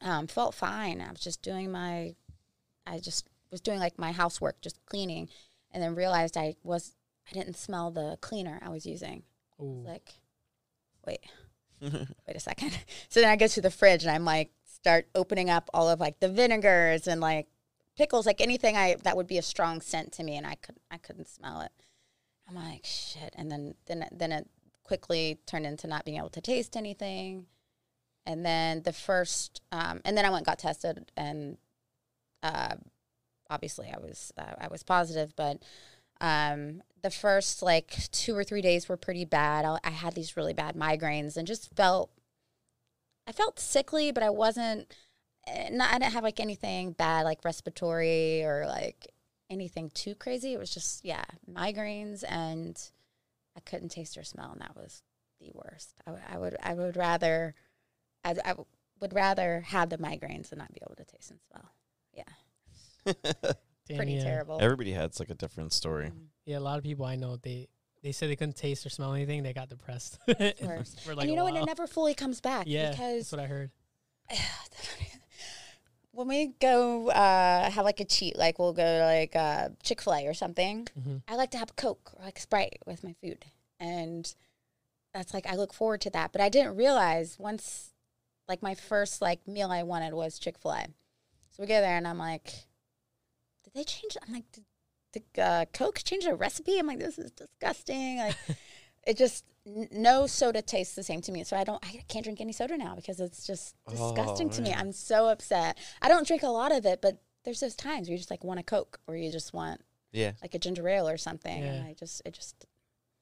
Um, 0.00 0.26
felt 0.26 0.54
fine. 0.54 1.00
I 1.00 1.10
was 1.10 1.20
just 1.20 1.42
doing 1.42 1.72
my, 1.72 2.14
I 2.86 2.98
just 3.00 3.26
was 3.50 3.60
doing 3.60 3.78
like 3.78 3.98
my 3.98 4.12
housework, 4.12 4.60
just 4.60 4.84
cleaning, 4.86 5.28
and 5.72 5.82
then 5.82 5.94
realized 5.94 6.36
I 6.36 6.54
was 6.62 6.94
I 7.30 7.34
didn't 7.34 7.56
smell 7.56 7.90
the 7.90 8.16
cleaner 8.20 8.58
I 8.62 8.70
was 8.70 8.86
using. 8.86 9.22
Like, 9.84 10.14
wait, 11.06 11.20
wait 11.80 12.36
a 12.36 12.40
second. 12.40 12.78
So 13.08 13.20
then 13.20 13.28
I 13.30 13.36
go 13.36 13.46
to 13.46 13.60
the 13.60 13.70
fridge 13.70 14.02
and 14.02 14.10
I'm 14.10 14.24
like, 14.24 14.50
start 14.64 15.08
opening 15.14 15.50
up 15.50 15.68
all 15.74 15.88
of 15.88 16.00
like 16.00 16.20
the 16.20 16.28
vinegars 16.28 17.06
and 17.06 17.20
like 17.20 17.48
pickles, 17.96 18.26
like 18.26 18.40
anything 18.40 18.76
I 18.76 18.96
that 19.02 19.16
would 19.16 19.26
be 19.26 19.38
a 19.38 19.42
strong 19.42 19.80
scent 19.80 20.12
to 20.14 20.22
me, 20.22 20.36
and 20.36 20.46
I 20.46 20.54
could 20.54 20.76
I 20.90 20.98
couldn't 20.98 21.28
smell 21.28 21.60
it. 21.62 21.72
I'm 22.48 22.54
like 22.54 22.84
shit, 22.84 23.34
and 23.36 23.50
then 23.50 23.74
then 23.86 24.06
then 24.12 24.32
it 24.32 24.48
quickly 24.84 25.38
turned 25.46 25.66
into 25.66 25.86
not 25.86 26.04
being 26.04 26.16
able 26.16 26.30
to 26.30 26.40
taste 26.40 26.76
anything, 26.76 27.46
and 28.28 28.44
then 28.46 28.82
the 28.82 28.92
first, 28.92 29.60
um, 29.72 30.00
and 30.04 30.16
then 30.16 30.24
I 30.24 30.30
went 30.30 30.46
got 30.46 30.58
tested, 30.60 31.10
and 31.16 31.56
uh, 32.42 32.76
obviously 33.50 33.88
I 33.92 33.98
was 33.98 34.32
uh, 34.38 34.54
I 34.60 34.68
was 34.68 34.82
positive, 34.84 35.34
but 35.34 35.62
um, 36.20 36.82
the 37.02 37.10
first 37.10 37.62
like 37.62 38.10
two 38.12 38.36
or 38.36 38.44
three 38.44 38.60
days 38.62 38.88
were 38.88 38.96
pretty 38.96 39.24
bad. 39.24 39.64
I, 39.64 39.78
I 39.82 39.90
had 39.90 40.14
these 40.14 40.36
really 40.36 40.54
bad 40.54 40.76
migraines 40.76 41.36
and 41.36 41.46
just 41.46 41.74
felt 41.74 42.10
I 43.26 43.32
felt 43.32 43.58
sickly, 43.60 44.10
but 44.12 44.22
I 44.22 44.30
wasn't. 44.30 44.92
eh, 45.46 45.68
Not, 45.70 45.90
I 45.92 45.98
didn't 45.98 46.12
have 46.14 46.24
like 46.24 46.40
anything 46.40 46.92
bad, 46.92 47.22
like 47.24 47.44
respiratory 47.44 48.42
or 48.44 48.64
like 48.66 49.08
anything 49.50 49.90
too 49.94 50.14
crazy. 50.14 50.52
It 50.52 50.58
was 50.58 50.72
just 50.72 51.04
yeah, 51.04 51.24
migraines, 51.50 52.24
and 52.28 52.78
I 53.56 53.60
couldn't 53.60 53.90
taste 53.90 54.16
or 54.18 54.24
smell, 54.24 54.50
and 54.52 54.60
that 54.60 54.76
was 54.76 55.02
the 55.40 55.50
worst. 55.54 55.94
I, 56.06 56.10
would- 56.10 56.22
I 56.28 56.38
would 56.38 56.56
I 56.62 56.74
would 56.74 56.96
rather 56.96 57.54
I, 58.24 58.36
I 58.44 58.54
would 59.00 59.14
rather 59.14 59.62
have 59.66 59.90
the 59.90 59.98
migraines 59.98 60.50
than 60.50 60.58
not 60.58 60.72
be 60.72 60.80
able 60.82 60.96
to 60.96 61.04
taste 61.04 61.30
and 61.30 61.40
smell. 61.50 61.72
Yeah. 62.14 63.52
Pretty 63.96 64.12
yeah. 64.14 64.24
terrible. 64.24 64.58
Everybody 64.60 64.92
has 64.92 65.18
like 65.18 65.30
a 65.30 65.34
different 65.34 65.72
story. 65.72 66.08
Mm. 66.08 66.26
Yeah, 66.44 66.58
a 66.58 66.60
lot 66.60 66.78
of 66.78 66.84
people 66.84 67.04
I 67.04 67.16
know 67.16 67.36
they 67.36 67.68
they 68.02 68.12
said 68.12 68.30
they 68.30 68.36
couldn't 68.36 68.56
taste 68.56 68.84
or 68.84 68.90
smell 68.90 69.14
anything. 69.14 69.42
They 69.42 69.52
got 69.52 69.68
depressed. 69.68 70.18
Worse. 70.62 70.96
For 71.04 71.14
like 71.14 71.24
and 71.24 71.30
you 71.30 71.34
a 71.34 71.36
know 71.36 71.44
what? 71.44 71.56
It 71.56 71.66
never 71.66 71.86
fully 71.86 72.14
comes 72.14 72.40
back 72.40 72.64
yeah, 72.66 72.90
because 72.90 73.30
that's 73.30 73.32
what 73.32 73.40
I 73.40 73.46
heard. 73.46 73.70
when 76.12 76.28
we 76.28 76.52
go 76.60 77.08
uh, 77.10 77.70
have 77.70 77.84
like 77.84 78.00
a 78.00 78.04
cheat, 78.04 78.36
like 78.36 78.58
we'll 78.58 78.72
go 78.72 78.82
to 78.82 79.04
like 79.04 79.36
uh, 79.36 79.68
Chick 79.82 80.02
Fil 80.02 80.14
A 80.14 80.26
or 80.26 80.34
something. 80.34 80.88
hmm 81.00 81.18
I 81.26 81.36
like 81.36 81.50
to 81.52 81.58
have 81.58 81.76
Coke 81.76 82.12
or 82.16 82.24
like 82.24 82.38
Sprite 82.38 82.78
with 82.86 83.04
my 83.04 83.14
food, 83.22 83.46
and 83.80 84.32
that's 85.14 85.32
like 85.32 85.46
I 85.46 85.54
look 85.54 85.72
forward 85.72 86.00
to 86.02 86.10
that. 86.10 86.32
But 86.32 86.40
I 86.40 86.48
didn't 86.48 86.76
realize 86.76 87.38
once, 87.38 87.92
like 88.48 88.62
my 88.62 88.74
first 88.74 89.20
like 89.20 89.46
meal 89.46 89.70
I 89.70 89.82
wanted 89.82 90.14
was 90.14 90.38
Chick 90.38 90.58
Fil 90.58 90.72
A. 90.72 90.84
So 91.50 91.62
we 91.62 91.66
go 91.66 91.80
there, 91.80 91.96
and 91.96 92.06
I'm 92.06 92.18
like, 92.18 92.44
did 93.64 93.74
they 93.74 93.84
change? 93.84 94.16
I'm 94.26 94.32
like, 94.32 94.44
did, 94.52 94.64
did 95.12 95.40
uh, 95.42 95.64
Coke 95.72 96.00
change 96.04 96.24
the 96.24 96.34
recipe? 96.34 96.78
I'm 96.78 96.86
like, 96.86 96.98
this 97.00 97.18
is 97.18 97.30
disgusting. 97.32 98.18
Like, 98.18 98.36
it 99.06 99.16
just 99.16 99.44
n- 99.66 99.88
no 99.90 100.26
soda 100.26 100.62
tastes 100.62 100.94
the 100.94 101.02
same 101.02 101.20
to 101.22 101.32
me. 101.32 101.44
So 101.44 101.56
I 101.56 101.64
don't, 101.64 101.84
I 101.84 102.02
can't 102.08 102.24
drink 102.24 102.40
any 102.40 102.52
soda 102.52 102.76
now 102.78 102.94
because 102.94 103.20
it's 103.20 103.46
just 103.46 103.74
disgusting 103.88 104.48
Oh, 104.48 104.52
to 104.52 104.62
me. 104.62 104.72
I'm 104.72 104.92
so 104.92 105.28
upset. 105.28 105.76
I 106.00 106.08
don't 106.08 106.26
drink 106.26 106.42
a 106.42 106.48
lot 106.48 106.72
of 106.72 106.86
it, 106.86 107.00
but 107.02 107.20
there's 107.44 107.60
those 107.60 107.74
times 107.76 108.08
where 108.08 108.12
you 108.12 108.18
just 108.18 108.30
like 108.30 108.44
want 108.44 108.60
a 108.60 108.62
Coke 108.62 109.00
or 109.08 109.16
you 109.16 109.30
just 109.32 109.52
want 109.52 109.80
Yeah. 110.12 110.32
like 110.42 110.54
a 110.54 110.58
ginger 110.58 110.88
ale 110.88 111.08
or 111.08 111.16
something. 111.16 111.62
And 111.62 111.86
I 111.86 111.94
just, 111.94 112.22
it 112.24 112.34
just, 112.34 112.66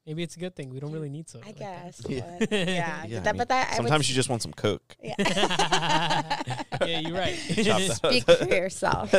Maybe 0.07 0.23
it's 0.23 0.37
a 0.37 0.39
good 0.39 0.55
thing. 0.55 0.71
We 0.71 0.79
don't 0.79 0.93
really 0.93 1.09
need 1.09 1.29
soda. 1.29 1.45
I 1.45 1.49
like 1.49 1.59
that. 1.59 1.85
guess. 1.85 2.03
Yeah. 2.09 2.37
But 2.39 2.53
yeah. 2.53 3.05
Yeah, 3.07 3.19
I 3.19 3.21
that, 3.23 3.37
but 3.37 3.49
that, 3.49 3.67
I 3.67 3.71
would 3.73 3.77
Sometimes 3.77 4.09
you 4.09 4.15
just 4.15 4.29
want 4.29 4.43
some 4.43 4.53
Coke. 4.53 4.97
Yeah. 5.03 5.15
yeah, 6.87 7.01
you're 7.01 7.17
right. 7.17 7.37
Chop 7.49 7.81
that. 7.81 7.97
Speak 7.97 8.25
for 8.25 8.45
yourself. 8.55 9.11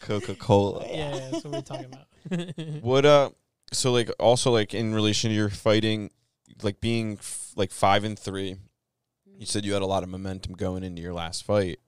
Coca 0.00 0.34
Cola. 0.34 0.86
yeah, 0.88 1.30
that's 1.30 1.44
what 1.44 1.52
we're 1.54 1.60
talking 1.60 1.86
about. 1.86 2.82
What 2.82 3.04
uh? 3.04 3.30
So 3.72 3.92
like 3.92 4.10
also 4.18 4.50
like 4.50 4.74
in 4.74 4.92
relation 4.92 5.30
to 5.30 5.36
your 5.36 5.48
fighting, 5.48 6.10
like 6.62 6.80
being 6.80 7.18
f- 7.18 7.52
like 7.54 7.70
five 7.70 8.02
and 8.02 8.18
three, 8.18 8.56
you 9.38 9.46
said 9.46 9.64
you 9.64 9.72
had 9.72 9.82
a 9.82 9.86
lot 9.86 10.02
of 10.02 10.08
momentum 10.08 10.54
going 10.54 10.82
into 10.82 11.00
your 11.00 11.12
last 11.12 11.44
fight. 11.44 11.78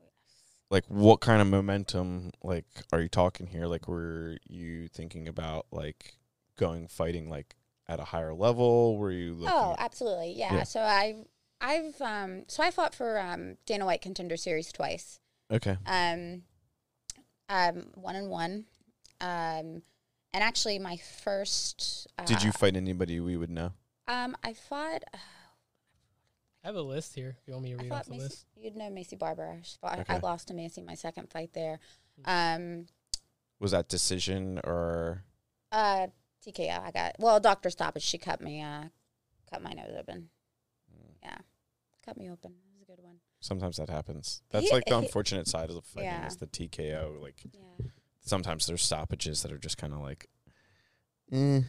Like 0.73 0.87
what 0.89 1.20
kind 1.20 1.43
of 1.43 1.49
momentum 1.49 2.31
like 2.43 2.64
are 2.95 3.03
you 3.03 3.09
talking 3.11 3.47
here? 3.47 3.66
Like 3.66 3.89
were 3.89 4.39
you 4.49 4.89
thinking 4.89 5.29
about 5.29 5.66
like 5.70 6.14
going 6.59 6.89
fighting 6.89 7.29
like 7.29 7.55
at 7.87 8.01
a 8.01 8.05
higher 8.05 8.33
level? 8.33 8.97
Were 8.97 9.11
you 9.11 9.35
looking 9.35 9.55
oh, 9.55 9.77
absolutely. 9.79 10.33
Yeah. 10.33 10.55
Yeah. 10.55 10.62
So 10.62 10.81
I, 10.81 11.25
I've, 11.61 12.01
um, 12.01 12.45
so 12.49 12.62
I 12.62 12.70
fought 12.70 12.95
for 12.95 13.20
um, 13.20 13.59
Dana 13.66 13.85
White 13.85 14.01
Contender 14.01 14.39
Series 14.39 14.73
twice. 14.73 15.20
Okay. 15.51 15.77
Um, 15.85 16.45
um, 17.51 17.89
one 17.93 18.16
and 18.16 18.31
one. 18.31 18.64
Um, 19.20 19.83
and 20.33 20.43
actually, 20.43 20.79
my 20.79 20.97
first. 20.97 22.07
Uh, 22.18 22.25
Did 22.25 22.43
you 22.43 22.51
fight 22.51 22.77
anybody 22.77 23.20
we 23.20 23.37
would 23.37 23.51
know? 23.51 23.73
Um, 24.09 24.35
I 24.43 24.55
fought. 24.55 25.05
I 26.65 26.69
have 26.69 26.77
a 26.77 26.83
list 26.83 27.15
here. 27.15 27.37
If 27.41 27.49
you 27.49 27.55
want 27.55 27.65
me 27.65 27.71
to 27.71 27.77
read 27.77 27.91
off 27.93 27.99
fought 27.99 28.07
the 28.07 28.13
Maycee. 28.15 28.19
list. 28.21 28.47
You'd 28.57 28.77
know 28.77 28.85
Maycee 28.91 29.19
Barber. 29.19 29.59
I, 29.61 29.97
fought, 29.97 30.07
I 30.09 30.19
lost 30.19 30.49
to 30.49 30.55
Maycee 30.55 30.85
my 30.85 30.95
second 30.95 31.29
fight 31.31 31.51
there. 31.55 31.81
Um, 32.25 32.87
Was 33.59 33.73
that 33.73 33.89
decision 33.89 34.61
or 34.65 35.25
uh, 35.73 36.07
TKO. 36.47 36.81
I 36.85 36.91
got 36.93 37.17
well, 37.19 37.41
doctor 37.41 37.69
stoppage. 37.71 38.03
She 38.05 38.19
cut 38.19 38.41
me. 38.41 38.63
Uh, 38.63 38.85
cut 39.51 39.63
my 39.63 39.73
nose 39.73 39.95
open. 39.99 40.29
Yeah, 41.23 41.39
cut 42.05 42.17
me 42.17 42.31
open. 42.31 42.53
It 42.53 42.73
was 42.79 42.83
a 42.83 42.85
good 42.85 43.03
one. 43.03 43.17
sometimes 43.41 43.77
that 43.79 43.89
happens? 43.89 44.43
That's 44.51 44.67
He- 44.69 44.73
like 44.75 44.85
the 44.87 44.99
he- 44.99 45.05
unfortunate 45.07 45.47
side 45.49 45.69
of 45.69 45.75
the 45.77 45.83
fighting 45.83 46.11
Yeah. 46.11 46.27
is 46.27 46.37
the 46.37 46.47
TKO. 46.47 47.21
Like 47.21 47.43
Yeah, 47.53 47.87
sometimes 48.21 48.67
there's 48.67 48.83
stoppages 48.83 49.43
that 49.43 49.51
are 49.53 49.59
just 49.59 49.79
kind 49.79 49.93
of 49.95 50.01
like, 50.01 50.29
yeah. 51.31 51.61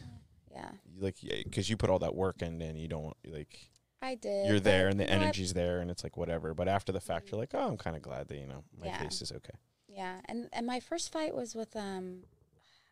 like 0.98 1.16
because 1.44 1.68
you 1.70 1.76
put 1.76 1.90
all 1.90 1.98
that 2.00 2.14
work 2.14 2.42
in 2.42 2.60
and 2.62 2.78
you 2.80 2.88
don't 2.88 3.02
want 3.04 3.16
like 3.26 3.70
I 4.04 4.14
did. 4.16 4.46
you're 4.48 4.60
there 4.60 4.88
and 4.88 4.98
the 5.00 5.04
you 5.04 5.10
know, 5.10 5.16
I- 5.16 5.22
energy's 5.22 5.52
there 5.54 5.80
and 5.80 5.90
it's 5.90 6.04
like 6.04 6.16
whatever. 6.16 6.54
But 6.54 6.68
after 6.68 6.92
the 6.92 7.00
fact, 7.00 7.30
you're 7.30 7.40
like, 7.40 7.54
oh, 7.54 7.68
I'm 7.68 7.76
kind 7.76 7.96
of 7.96 8.02
glad 8.02 8.28
that 8.28 8.36
you 8.38 8.46
know 8.46 8.64
my 8.80 8.86
Yeah. 8.86 8.98
case 9.02 9.22
is 9.22 9.32
okay. 9.32 9.54
Yeah, 9.88 10.20
and 10.26 10.48
and 10.52 10.66
my 10.66 10.80
first 10.80 11.12
fight 11.12 11.34
was 11.34 11.54
with 11.54 11.74
um, 11.76 12.24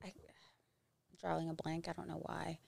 I, 0.05 0.09
I'm 0.09 1.17
drawing 1.21 1.49
a 1.51 1.55
blank. 1.55 1.89
I 1.89 1.93
don't 1.93 2.09
know 2.09 2.23
why. 2.25 2.59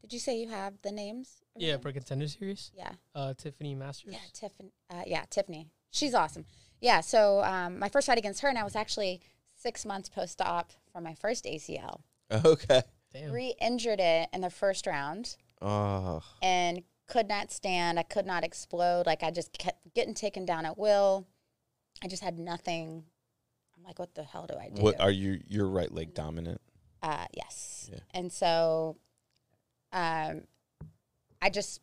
Did 0.00 0.12
you 0.12 0.18
say 0.18 0.36
you 0.38 0.48
have 0.48 0.74
the 0.82 0.90
names? 0.90 1.40
Yeah, 1.56 1.72
them? 1.72 1.80
for 1.82 1.92
contender 1.92 2.26
series. 2.26 2.72
yeah, 2.76 2.92
Uh, 3.14 3.34
Tiffany 3.34 3.74
Masters. 3.74 4.12
yeah, 4.12 4.18
Tiffany. 4.32 4.72
Uh, 4.90 5.02
yeah, 5.06 5.24
Tiffany. 5.30 5.68
She's 5.90 6.12
awesome. 6.14 6.44
Yeah, 6.80 7.00
so 7.00 7.42
um, 7.44 7.78
my 7.78 7.88
first 7.88 8.08
fight 8.08 8.18
against 8.18 8.40
her, 8.42 8.48
and 8.48 8.58
I 8.58 8.64
was 8.64 8.74
actually 8.74 9.20
six 9.54 9.84
months 9.86 10.08
post-op 10.08 10.72
from 10.92 11.04
my 11.04 11.14
first 11.14 11.44
ACL. 11.44 12.00
Okay. 12.44 12.82
Damn. 13.12 13.30
Re-injured 13.30 14.00
it 14.00 14.28
in 14.32 14.40
the 14.40 14.48
first 14.50 14.86
round, 14.86 15.36
Oh, 15.60 16.22
and 16.42 16.82
could 17.12 17.28
not 17.28 17.52
stand. 17.52 17.98
I 17.98 18.04
could 18.04 18.24
not 18.24 18.42
explode. 18.42 19.04
Like 19.04 19.22
I 19.22 19.30
just 19.30 19.52
kept 19.58 19.94
getting 19.94 20.14
taken 20.14 20.46
down 20.46 20.64
at 20.64 20.78
will. 20.78 21.26
I 22.02 22.08
just 22.08 22.22
had 22.22 22.38
nothing. 22.38 23.04
I'm 23.76 23.84
like, 23.84 23.98
what 23.98 24.14
the 24.14 24.22
hell 24.22 24.46
do 24.48 24.56
I 24.56 24.70
do? 24.70 24.80
what 24.80 24.98
are 24.98 25.10
you? 25.10 25.40
Your 25.46 25.68
right 25.68 25.92
leg 25.92 26.14
dominant. 26.14 26.62
Uh, 27.02 27.26
yes. 27.34 27.90
Yeah. 27.92 27.98
And 28.14 28.32
so, 28.32 28.96
um, 29.92 30.44
I 31.42 31.50
just 31.50 31.82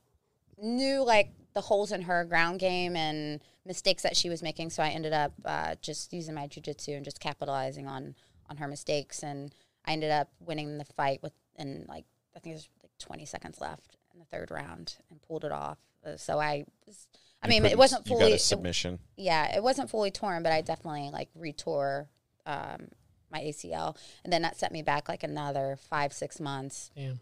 knew 0.58 1.04
like 1.04 1.32
the 1.54 1.62
holes 1.62 1.92
in 1.92 2.02
her 2.04 2.26
ground 2.26 2.60
game 2.60 2.96
and 2.96 3.40
mistakes 3.66 4.02
that 4.04 4.18
she 4.18 4.30
was 4.30 4.42
making. 4.42 4.72
So 4.72 4.82
I 4.82 4.90
ended 4.90 5.14
up 5.14 5.34
uh, 5.46 5.76
just 5.80 6.12
using 6.12 6.34
my 6.34 6.48
jujitsu 6.48 6.96
and 6.96 7.06
just 7.06 7.20
capitalizing 7.20 7.88
on 7.88 8.16
on 8.50 8.58
her 8.58 8.68
mistakes. 8.68 9.22
And 9.22 9.54
I 9.86 9.92
ended 9.92 10.10
up 10.10 10.30
winning 10.40 10.80
the 10.80 10.86
fight 10.86 11.22
with 11.22 11.34
in 11.56 11.86
like 11.88 12.06
I 12.36 12.40
think 12.40 12.56
there's 12.56 12.70
like 12.82 12.92
20 12.98 13.26
seconds 13.26 13.62
left 13.62 13.99
third 14.32 14.52
round 14.52 14.96
and 15.10 15.22
pulled 15.22 15.44
it 15.46 15.52
off. 15.52 15.78
Uh, 16.06 16.18
so 16.18 16.40
I 16.40 16.66
was. 16.86 17.08
I 17.42 17.48
You 17.48 17.62
mean, 17.62 17.72
it 17.72 17.78
wasn't 17.78 18.06
You 18.06 18.12
fully. 18.16 18.26
got 18.26 18.32
a 18.32 18.36
it- 18.36 18.40
submission. 18.42 19.00
yeah, 19.16 19.56
it 19.56 19.64
wasn't 19.64 19.90
fully 19.90 20.12
torn, 20.12 20.44
but 20.44 20.52
I 20.52 20.62
definitely 20.62 21.10
like 21.12 21.30
retore 21.38 22.08
um, 22.46 22.90
my 23.32 23.40
ACL, 23.40 23.96
and 24.24 24.34
then 24.34 24.42
that 24.42 24.58
set 24.58 24.72
me 24.72 24.82
back 24.82 25.08
like 25.08 25.24
another 25.24 25.78
five 25.90 26.12
six 26.14 26.40
months. 26.40 26.92
Damn. 26.96 27.20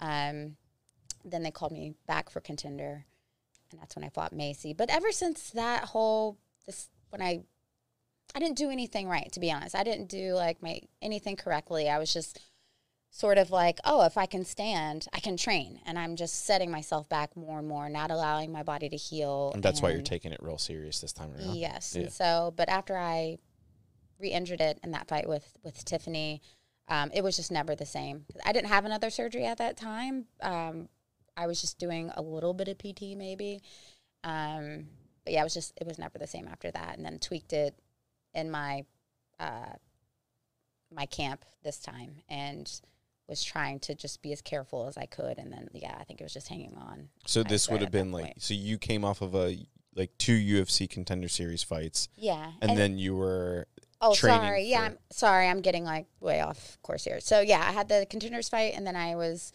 Um, 0.00 0.56
then 1.24 1.42
they 1.42 1.50
called 1.50 1.72
me 1.72 1.94
back 2.06 2.30
for 2.30 2.40
contender, 2.40 3.04
and 3.70 3.80
that's 3.80 3.94
when 3.94 4.04
I 4.04 4.08
fought 4.08 4.32
Maycee. 4.34 4.76
But 4.76 4.90
ever 4.90 5.12
since 5.12 5.50
that 5.50 5.84
whole 5.84 6.38
this 6.66 6.88
when 7.10 7.20
I 7.22 7.42
I 8.34 8.38
didn't 8.38 8.56
do 8.58 8.70
anything 8.70 9.06
right 9.08 9.30
to 9.32 9.40
be 9.40 9.52
honest. 9.52 9.74
I 9.76 9.82
didn't 9.84 10.08
do 10.08 10.32
like 10.34 10.62
my 10.62 10.80
anything 11.02 11.36
correctly. 11.36 11.88
I 11.90 11.98
was 11.98 12.12
just 12.12 12.40
sort 13.10 13.38
of 13.38 13.50
like, 13.50 13.78
oh, 13.84 14.04
if 14.06 14.16
I 14.16 14.26
can 14.26 14.44
stand, 14.44 15.06
I 15.12 15.20
can 15.20 15.36
train, 15.36 15.80
and 15.84 15.98
I'm 15.98 16.16
just 16.16 16.46
setting 16.46 16.70
myself 16.70 17.08
back 17.08 17.36
more 17.36 17.58
and 17.58 17.68
more, 17.68 17.88
not 17.88 18.10
allowing 18.10 18.52
my 18.52 18.62
body 18.62 18.88
to 18.88 18.96
heal. 18.96 19.50
And 19.54 19.62
that's 19.62 19.82
why 19.82 19.90
you're 19.90 20.00
taking 20.00 20.32
it 20.32 20.40
real 20.42 20.58
serious 20.58 21.00
this 21.00 21.12
time 21.12 21.32
around. 21.34 21.56
Yes. 21.56 21.94
Yeah. 21.94 22.02
And 22.02 22.12
so, 22.12 22.54
but 22.56 22.68
after 22.68 22.96
I 22.96 23.38
re-injured 24.18 24.60
it 24.60 24.78
in 24.82 24.92
that 24.92 25.08
fight 25.08 25.28
with 25.28 25.52
with 25.64 25.84
Tiffany, 25.84 26.40
um, 26.88 27.10
it 27.12 27.22
was 27.22 27.36
just 27.36 27.50
never 27.50 27.74
the 27.74 27.86
same. 27.86 28.26
I 28.44 28.52
didn't 28.52 28.68
have 28.68 28.84
another 28.84 29.10
surgery 29.10 29.46
at 29.46 29.58
that 29.58 29.76
time. 29.76 30.26
Um, 30.40 30.88
I 31.36 31.46
was 31.46 31.60
just 31.60 31.78
doing 31.78 32.10
a 32.14 32.22
little 32.22 32.54
bit 32.54 32.68
of 32.68 32.78
PT 32.78 33.16
maybe. 33.16 33.62
Um, 34.22 34.88
but 35.24 35.32
yeah, 35.32 35.40
it 35.40 35.44
was 35.44 35.54
just 35.54 35.72
it 35.80 35.86
was 35.86 35.98
never 35.98 36.18
the 36.18 36.26
same 36.26 36.48
after 36.48 36.70
that. 36.70 36.96
And 36.96 37.04
then 37.04 37.18
tweaked 37.18 37.52
it 37.52 37.74
in 38.34 38.50
my 38.50 38.84
uh, 39.38 39.74
my 40.94 41.06
camp 41.06 41.44
this 41.62 41.78
time 41.78 42.16
and 42.28 42.70
was 43.30 43.42
trying 43.42 43.78
to 43.80 43.94
just 43.94 44.20
be 44.20 44.32
as 44.32 44.42
careful 44.42 44.86
as 44.86 44.98
I 44.98 45.06
could. 45.06 45.38
And 45.38 45.50
then 45.52 45.68
yeah, 45.72 45.96
I 45.98 46.04
think 46.04 46.20
it 46.20 46.24
was 46.24 46.34
just 46.34 46.48
hanging 46.48 46.76
on. 46.76 47.08
So 47.26 47.42
this 47.42 47.68
would 47.70 47.80
have 47.80 47.90
been 47.90 48.12
like 48.12 48.24
point. 48.24 48.42
so 48.42 48.52
you 48.52 48.76
came 48.76 49.04
off 49.04 49.22
of 49.22 49.34
a 49.34 49.56
like 49.94 50.10
two 50.18 50.36
UFC 50.36 50.88
contender 50.88 51.28
series 51.28 51.62
fights, 51.62 52.08
Yeah. 52.16 52.52
and, 52.60 52.76
then 52.76 52.98
you 52.98 53.16
were 53.16 53.66
Oh, 54.02 54.14
sorry. 54.14 54.64
Yeah, 54.64 54.82
I'm 54.82 54.98
sorry. 55.10 55.46
I'm 55.48 55.60
getting 55.60 55.84
like 55.84 56.06
way 56.20 56.40
off 56.40 56.78
course 56.82 57.04
here. 57.04 57.20
So 57.20 57.40
yeah, 57.40 57.60
I 57.60 57.72
had 57.72 57.88
the 57.88 58.06
contenders 58.08 58.48
fight, 58.48 58.74
and 58.74 58.86
then 58.86 58.96
I 58.96 59.14
was, 59.14 59.52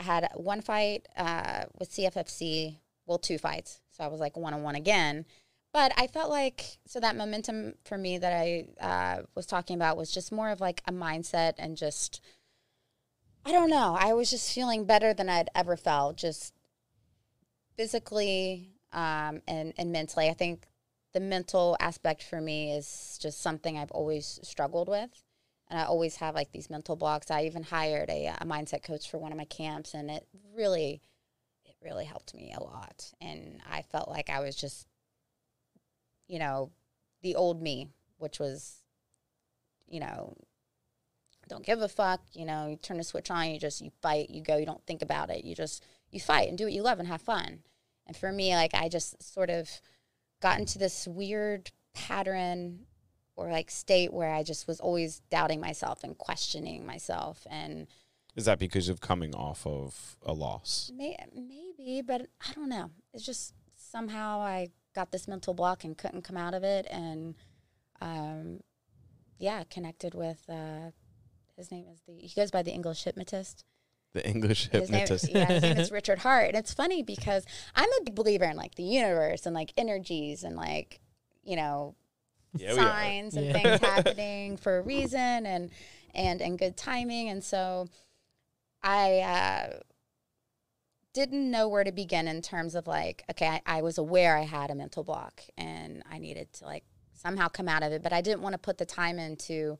I 0.00 0.04
had 0.04 0.28
one 0.34 0.60
fight 0.60 1.06
uh, 1.16 1.64
with 1.78 1.90
CFFC 1.90 2.78
well, 3.06 3.18
two 3.18 3.38
fights. 3.38 3.80
So 3.92 4.04
I 4.04 4.08
was 4.08 4.20
like 4.20 4.36
one 4.36 4.52
on 4.52 4.62
one 4.62 4.74
again. 4.74 5.24
But 5.72 5.92
I 5.96 6.06
felt 6.06 6.30
like 6.30 6.78
so 6.86 7.00
that 7.00 7.16
momentum 7.16 7.74
for 7.84 7.98
me 7.98 8.18
that 8.18 8.32
I 8.32 8.66
uh, 8.80 9.22
was 9.34 9.46
talking 9.46 9.76
about 9.76 9.96
was 9.96 10.10
just 10.10 10.32
more 10.32 10.50
of 10.50 10.60
like 10.60 10.82
a 10.86 10.92
mindset 10.92 11.54
and 11.58 11.76
just 11.76 12.20
I 13.46 13.52
don't 13.52 13.70
know. 13.70 13.96
I 13.96 14.12
was 14.12 14.28
just 14.28 14.52
feeling 14.52 14.86
better 14.86 15.14
than 15.14 15.28
I'd 15.28 15.50
ever 15.54 15.76
felt, 15.76 16.16
just 16.16 16.52
physically 17.76 18.72
um, 18.92 19.40
and 19.46 19.72
and 19.78 19.92
mentally. 19.92 20.28
I 20.28 20.34
think 20.34 20.66
the 21.14 21.20
mental 21.20 21.76
aspect 21.78 22.24
for 22.24 22.40
me 22.40 22.72
is 22.72 23.18
just 23.22 23.40
something 23.40 23.78
I've 23.78 23.92
always 23.92 24.40
struggled 24.42 24.88
with. 24.88 25.22
And 25.68 25.78
I 25.78 25.84
always 25.84 26.16
have 26.16 26.34
like 26.34 26.50
these 26.50 26.68
mental 26.68 26.96
blocks. 26.96 27.30
I 27.30 27.44
even 27.44 27.62
hired 27.62 28.10
a, 28.10 28.34
a 28.40 28.44
mindset 28.44 28.82
coach 28.82 29.08
for 29.08 29.18
one 29.18 29.30
of 29.30 29.38
my 29.38 29.44
camps, 29.44 29.94
and 29.94 30.10
it 30.10 30.26
really, 30.52 31.00
it 31.64 31.76
really 31.80 32.04
helped 32.04 32.34
me 32.34 32.52
a 32.52 32.62
lot. 32.62 33.12
And 33.20 33.60
I 33.70 33.82
felt 33.82 34.08
like 34.08 34.28
I 34.28 34.40
was 34.40 34.56
just, 34.56 34.88
you 36.26 36.40
know, 36.40 36.72
the 37.22 37.36
old 37.36 37.62
me, 37.62 37.90
which 38.18 38.40
was, 38.40 38.82
you 39.88 40.00
know, 40.00 40.36
don't 41.48 41.64
give 41.64 41.80
a 41.80 41.88
fuck. 41.88 42.20
You 42.32 42.44
know, 42.44 42.68
you 42.68 42.76
turn 42.76 42.96
the 42.98 43.04
switch 43.04 43.30
on, 43.30 43.50
you 43.50 43.58
just 43.58 43.80
you 43.80 43.90
fight, 44.02 44.30
you 44.30 44.42
go, 44.42 44.56
you 44.56 44.66
don't 44.66 44.84
think 44.86 45.02
about 45.02 45.30
it, 45.30 45.44
you 45.44 45.54
just 45.54 45.84
you 46.10 46.20
fight 46.20 46.48
and 46.48 46.56
do 46.58 46.64
what 46.64 46.72
you 46.72 46.82
love 46.82 46.98
and 46.98 47.08
have 47.08 47.22
fun. 47.22 47.60
And 48.06 48.16
for 48.16 48.30
me, 48.32 48.54
like 48.54 48.74
I 48.74 48.88
just 48.88 49.22
sort 49.22 49.50
of 49.50 49.68
got 50.40 50.58
into 50.58 50.78
this 50.78 51.06
weird 51.08 51.70
pattern 51.94 52.80
or 53.36 53.50
like 53.50 53.70
state 53.70 54.12
where 54.12 54.32
I 54.32 54.42
just 54.42 54.66
was 54.66 54.80
always 54.80 55.20
doubting 55.30 55.60
myself 55.60 56.04
and 56.04 56.16
questioning 56.16 56.86
myself 56.86 57.46
and 57.50 57.86
Is 58.34 58.44
that 58.44 58.58
because 58.58 58.88
of 58.88 59.00
coming 59.00 59.34
off 59.34 59.66
of 59.66 60.16
a 60.24 60.32
loss? 60.32 60.90
may, 60.94 61.16
maybe 61.34 62.02
but 62.02 62.26
I 62.46 62.52
don't 62.54 62.68
know 62.68 62.90
it's 63.12 63.24
just 63.24 63.54
somehow 63.74 64.40
I 64.40 64.68
got 64.94 65.10
this 65.10 65.26
mental 65.28 65.54
block 65.54 65.84
and 65.84 65.96
couldn't 65.96 66.22
come 66.22 66.36
out 66.36 66.54
of 66.54 66.64
it 66.64 66.86
and 66.90 67.34
um 68.00 68.60
yeah 69.38 69.64
connected 69.64 70.14
with 70.14 70.42
uh 70.48 70.90
his 71.56 71.70
name 71.70 71.86
is 71.92 72.00
the 72.06 72.14
he 72.26 72.32
goes 72.40 72.50
by 72.50 72.62
the 72.62 72.70
English 72.72 73.04
hypnotist 73.04 73.64
The 74.14 74.26
English 74.28 74.68
his 74.70 74.90
name, 74.90 75.00
hypnotist. 75.00 75.28
yeah, 75.28 75.46
his 75.52 75.62
name 75.62 75.78
is 75.78 75.90
Richard 75.98 76.18
Hart. 76.20 76.48
And 76.48 76.56
it's 76.56 76.72
funny 76.74 77.02
because 77.02 77.44
I'm 77.74 77.88
a 78.00 78.04
big 78.04 78.14
believer 78.14 78.44
in 78.44 78.56
like 78.56 78.74
the 78.76 78.82
universe 78.82 79.46
and 79.46 79.54
like 79.54 79.72
energies 79.76 80.42
and 80.44 80.56
like, 80.56 81.00
you 81.44 81.56
know, 81.56 81.94
Yeah, 82.56 82.72
signs 82.74 83.34
and 83.36 83.46
Yeah. 83.46 83.52
things 83.52 83.80
happening 83.92 84.56
for 84.56 84.78
a 84.78 84.82
reason 84.82 85.46
and 85.46 85.70
and 86.14 86.40
and 86.40 86.58
good 86.58 86.76
timing. 86.76 87.28
And 87.28 87.42
so 87.44 87.88
I 88.82 89.18
uh 89.20 89.80
didn't 91.12 91.50
know 91.50 91.66
where 91.68 91.84
to 91.84 91.92
begin 91.92 92.28
in 92.28 92.42
terms 92.42 92.74
of 92.74 92.86
like, 92.86 93.24
okay, 93.30 93.46
I, 93.46 93.62
I 93.66 93.82
was 93.82 93.96
aware 93.96 94.36
I 94.36 94.42
had 94.42 94.70
a 94.70 94.74
mental 94.74 95.02
block 95.02 95.40
and 95.56 96.02
I 96.10 96.18
needed 96.18 96.52
to 96.54 96.64
like 96.66 96.84
somehow 97.14 97.48
come 97.48 97.68
out 97.68 97.82
of 97.82 97.92
it, 97.92 98.02
but 98.02 98.12
I 98.12 98.20
didn't 98.20 98.42
want 98.42 98.52
to 98.52 98.58
put 98.58 98.76
the 98.76 98.84
time 98.84 99.18
into 99.18 99.78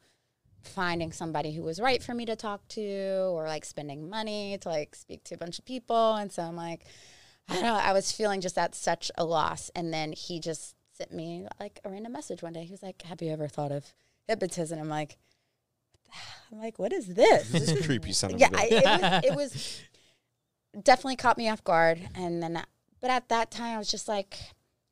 finding 0.66 1.12
somebody 1.12 1.52
who 1.52 1.62
was 1.62 1.80
right 1.80 2.02
for 2.02 2.14
me 2.14 2.26
to 2.26 2.36
talk 2.36 2.66
to 2.68 3.28
or 3.30 3.46
like 3.46 3.64
spending 3.64 4.08
money 4.08 4.58
to 4.58 4.68
like 4.68 4.94
speak 4.94 5.24
to 5.24 5.34
a 5.34 5.38
bunch 5.38 5.58
of 5.58 5.64
people. 5.64 6.14
And 6.14 6.30
so 6.30 6.42
I'm 6.42 6.56
like, 6.56 6.84
I 7.48 7.54
don't 7.54 7.62
know, 7.62 7.74
I 7.74 7.92
was 7.92 8.12
feeling 8.12 8.40
just 8.40 8.58
at 8.58 8.74
such 8.74 9.10
a 9.16 9.24
loss. 9.24 9.70
And 9.74 9.92
then 9.92 10.12
he 10.12 10.40
just 10.40 10.74
sent 10.92 11.12
me 11.12 11.46
like 11.60 11.80
a 11.84 11.90
random 11.90 12.12
message 12.12 12.42
one 12.42 12.52
day. 12.52 12.64
He 12.64 12.72
was 12.72 12.82
like, 12.82 13.02
Have 13.02 13.22
you 13.22 13.32
ever 13.32 13.48
thought 13.48 13.72
of 13.72 13.92
hypnotism? 14.26 14.78
I'm 14.78 14.88
like, 14.88 15.16
I'm 16.52 16.58
like, 16.58 16.78
what 16.78 16.92
is 16.92 17.14
this? 17.14 17.50
This 17.50 17.70
is 17.70 17.86
creepy 17.86 18.12
son 18.12 18.34
of 18.34 18.40
yeah, 18.40 18.48
a 18.52 18.56
I, 18.56 18.64
it, 18.64 18.84
was, 18.84 19.24
it 19.24 19.34
was 19.36 19.82
definitely 20.84 21.16
caught 21.16 21.38
me 21.38 21.48
off 21.48 21.64
guard. 21.64 22.08
And 22.14 22.42
then, 22.42 22.62
but 23.00 23.10
at 23.10 23.28
that 23.28 23.50
time, 23.50 23.74
I 23.74 23.78
was 23.78 23.90
just 23.90 24.08
like, 24.08 24.38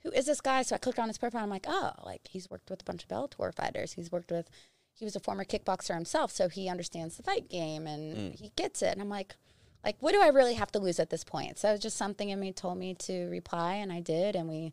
who 0.02 0.10
is 0.10 0.26
this 0.26 0.40
guy? 0.40 0.62
So 0.62 0.74
I 0.74 0.78
clicked 0.78 0.98
on 0.98 1.08
his 1.08 1.18
profile. 1.18 1.42
I'm 1.42 1.50
like, 1.50 1.66
oh, 1.68 1.92
like 2.04 2.28
he's 2.28 2.50
worked 2.50 2.70
with 2.70 2.82
a 2.82 2.84
bunch 2.84 3.04
of 3.04 3.08
Bellator 3.08 3.54
fighters. 3.54 3.92
He's 3.92 4.12
worked 4.12 4.30
with, 4.30 4.48
he 4.94 5.04
was 5.04 5.16
a 5.16 5.20
former 5.20 5.44
kickboxer 5.44 5.94
himself, 5.94 6.30
so 6.32 6.48
he 6.48 6.68
understands 6.68 7.16
the 7.16 7.22
fight 7.22 7.48
game 7.48 7.86
and 7.86 8.16
Mm. 8.16 8.38
he 8.38 8.52
gets 8.56 8.80
it. 8.80 8.92
And 8.92 9.02
I'm 9.02 9.08
like, 9.08 9.36
like, 9.84 9.96
what 10.00 10.12
do 10.12 10.22
I 10.22 10.28
really 10.28 10.54
have 10.54 10.72
to 10.72 10.78
lose 10.78 10.98
at 10.98 11.10
this 11.10 11.24
point? 11.24 11.58
So 11.58 11.68
it 11.68 11.72
was 11.72 11.80
just 11.80 11.96
something 11.96 12.30
in 12.30 12.40
me 12.40 12.52
told 12.52 12.78
me 12.78 12.94
to 12.94 13.26
reply, 13.28 13.74
and 13.74 13.92
I 13.92 14.00
did. 14.00 14.34
And 14.34 14.48
we, 14.48 14.72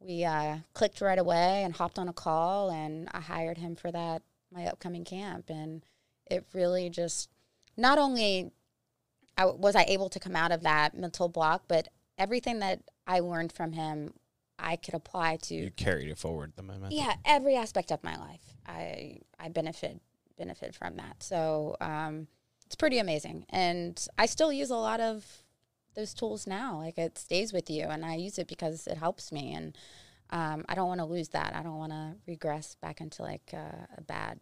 we 0.00 0.24
uh, 0.24 0.58
clicked 0.74 1.00
right 1.00 1.18
away 1.18 1.62
and 1.62 1.74
hopped 1.74 1.98
on 1.98 2.08
a 2.08 2.12
call, 2.12 2.70
and 2.70 3.08
I 3.12 3.20
hired 3.20 3.58
him 3.58 3.74
for 3.76 3.90
that 3.90 4.22
my 4.52 4.66
upcoming 4.66 5.04
camp, 5.04 5.48
and 5.48 5.82
it 6.26 6.44
really 6.52 6.90
just 6.90 7.30
not 7.76 7.98
only 7.98 8.50
I, 9.38 9.46
was 9.46 9.76
I 9.76 9.84
able 9.84 10.08
to 10.10 10.20
come 10.20 10.34
out 10.36 10.52
of 10.52 10.62
that 10.62 10.94
mental 10.94 11.28
block, 11.28 11.62
but 11.68 11.88
everything 12.18 12.58
that 12.58 12.80
I 13.06 13.20
learned 13.20 13.52
from 13.52 13.72
him, 13.72 14.12
I 14.60 14.76
could 14.76 14.94
apply 14.94 15.36
to 15.42 15.54
You 15.54 15.70
carried 15.70 16.08
it 16.08 16.18
forward 16.18 16.52
the 16.56 16.62
moment. 16.62 16.92
yeah 16.92 17.14
every 17.24 17.56
aspect 17.56 17.90
of 17.90 18.02
my 18.04 18.16
life. 18.16 18.42
I 18.66 19.18
I 19.38 19.48
benefit 19.48 20.00
benefit 20.38 20.74
from 20.74 20.96
that. 20.96 21.22
So 21.22 21.76
um, 21.80 22.26
it's 22.66 22.76
pretty 22.76 22.98
amazing, 22.98 23.46
and 23.50 24.00
I 24.16 24.26
still 24.26 24.52
use 24.52 24.70
a 24.70 24.76
lot 24.76 25.00
of 25.00 25.24
those 25.94 26.14
tools 26.14 26.46
now. 26.46 26.78
Like 26.78 26.98
it 26.98 27.18
stays 27.18 27.52
with 27.52 27.68
you, 27.70 27.84
and 27.84 28.04
I 28.04 28.14
use 28.14 28.38
it 28.38 28.46
because 28.48 28.86
it 28.86 28.96
helps 28.96 29.32
me, 29.32 29.52
and 29.52 29.76
um, 30.30 30.64
I 30.68 30.74
don't 30.74 30.86
want 30.88 31.00
to 31.00 31.04
lose 31.06 31.30
that. 31.30 31.54
I 31.54 31.62
don't 31.62 31.78
want 31.78 31.92
to 31.92 32.14
regress 32.26 32.76
back 32.80 33.00
into 33.00 33.22
like 33.22 33.50
uh, 33.52 33.86
a 33.98 34.02
bad. 34.02 34.40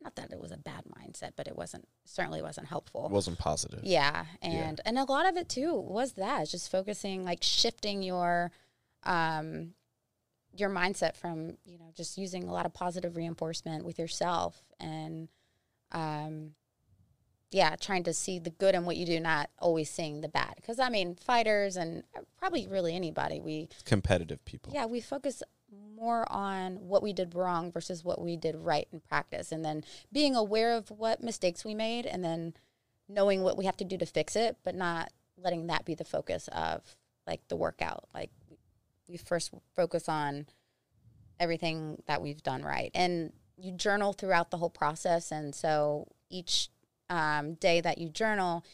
Not 0.00 0.14
that 0.14 0.32
it 0.32 0.40
was 0.40 0.52
a 0.52 0.56
bad 0.56 0.84
mindset, 0.96 1.32
but 1.36 1.48
it 1.48 1.56
wasn't 1.56 1.86
certainly 2.04 2.40
wasn't 2.40 2.68
helpful. 2.68 3.04
It 3.06 3.10
wasn't 3.12 3.38
positive. 3.38 3.80
Yeah, 3.82 4.24
and 4.40 4.80
and 4.86 4.96
a 4.98 5.04
lot 5.04 5.28
of 5.28 5.36
it 5.36 5.48
too 5.48 5.74
was 5.74 6.12
that 6.12 6.48
just 6.48 6.70
focusing, 6.70 7.24
like 7.24 7.42
shifting 7.42 8.02
your, 8.02 8.50
um, 9.08 9.72
your 10.56 10.70
mindset 10.70 11.16
from 11.16 11.56
you 11.64 11.78
know 11.78 11.90
just 11.96 12.18
using 12.18 12.44
a 12.48 12.52
lot 12.52 12.66
of 12.66 12.74
positive 12.74 13.16
reinforcement 13.16 13.84
with 13.84 13.98
yourself 13.98 14.62
and, 14.80 15.28
um, 15.92 16.52
yeah, 17.50 17.76
trying 17.76 18.04
to 18.04 18.12
see 18.12 18.38
the 18.38 18.50
good 18.50 18.74
in 18.74 18.84
what 18.84 18.96
you 18.96 19.06
do, 19.06 19.18
not 19.18 19.48
always 19.58 19.90
seeing 19.90 20.20
the 20.20 20.28
bad. 20.28 20.54
Because 20.56 20.78
I 20.78 20.90
mean, 20.90 21.16
fighters 21.16 21.76
and 21.76 22.02
probably 22.36 22.66
really 22.68 22.94
anybody, 22.94 23.40
we 23.40 23.68
Competitive 23.84 24.44
people. 24.44 24.72
yeah, 24.74 24.84
we 24.86 25.00
focus 25.00 25.42
more 25.96 26.30
on 26.30 26.76
what 26.76 27.02
we 27.02 27.12
did 27.12 27.34
wrong 27.34 27.72
versus 27.72 28.04
what 28.04 28.20
we 28.20 28.36
did 28.36 28.54
right 28.56 28.86
in 28.92 29.00
practice. 29.00 29.50
And 29.50 29.64
then 29.64 29.82
being 30.12 30.36
aware 30.36 30.76
of 30.76 30.90
what 30.90 31.22
mistakes 31.22 31.64
we 31.64 31.74
made 31.74 32.06
and 32.06 32.22
then 32.22 32.54
knowing 33.08 33.42
what 33.42 33.56
we 33.56 33.64
have 33.64 33.76
to 33.78 33.84
do 33.84 33.96
to 33.96 34.06
fix 34.06 34.36
it, 34.36 34.58
but 34.62 34.74
not 34.74 35.10
letting 35.36 35.66
that 35.68 35.84
be 35.84 35.94
the 35.94 36.04
focus 36.04 36.48
of 36.52 36.96
like 37.26 37.40
the 37.48 37.56
workout. 37.56 38.08
Like 38.14 38.30
we 39.08 39.16
first 39.16 39.52
focus 39.74 40.08
on 40.08 40.46
everything 41.40 42.02
that 42.06 42.20
we've 42.20 42.42
done 42.42 42.62
right. 42.62 42.90
And 42.94 43.32
you 43.56 43.72
journal 43.72 44.12
throughout 44.12 44.50
the 44.50 44.56
whole 44.58 44.70
process. 44.70 45.32
And 45.32 45.54
so 45.54 46.08
each 46.30 46.68
um, 47.10 47.54
day 47.54 47.80
that 47.80 47.98
you 47.98 48.08
journal, 48.08 48.64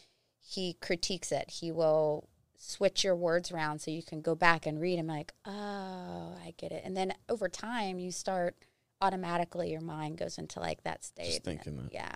he 0.40 0.74
critiques 0.80 1.32
it. 1.32 1.50
He 1.50 1.70
will 1.72 2.28
switch 2.58 3.04
your 3.04 3.14
words 3.14 3.52
around 3.52 3.80
so 3.80 3.90
you 3.90 4.02
can 4.02 4.20
go 4.20 4.34
back 4.34 4.66
and 4.66 4.80
read 4.80 4.98
and 4.98 5.08
like, 5.08 5.32
oh, 5.44 6.34
I 6.44 6.54
get 6.56 6.72
it. 6.72 6.82
And 6.84 6.96
then 6.96 7.14
over 7.28 7.48
time, 7.48 7.98
you 7.98 8.10
start 8.10 8.56
automatically, 9.00 9.70
your 9.70 9.82
mind 9.82 10.16
goes 10.16 10.38
into 10.38 10.60
like 10.60 10.82
that 10.84 11.04
state. 11.04 11.36
and 11.36 11.44
thinking 11.44 11.76
that. 11.76 11.92
Yeah, 11.92 12.12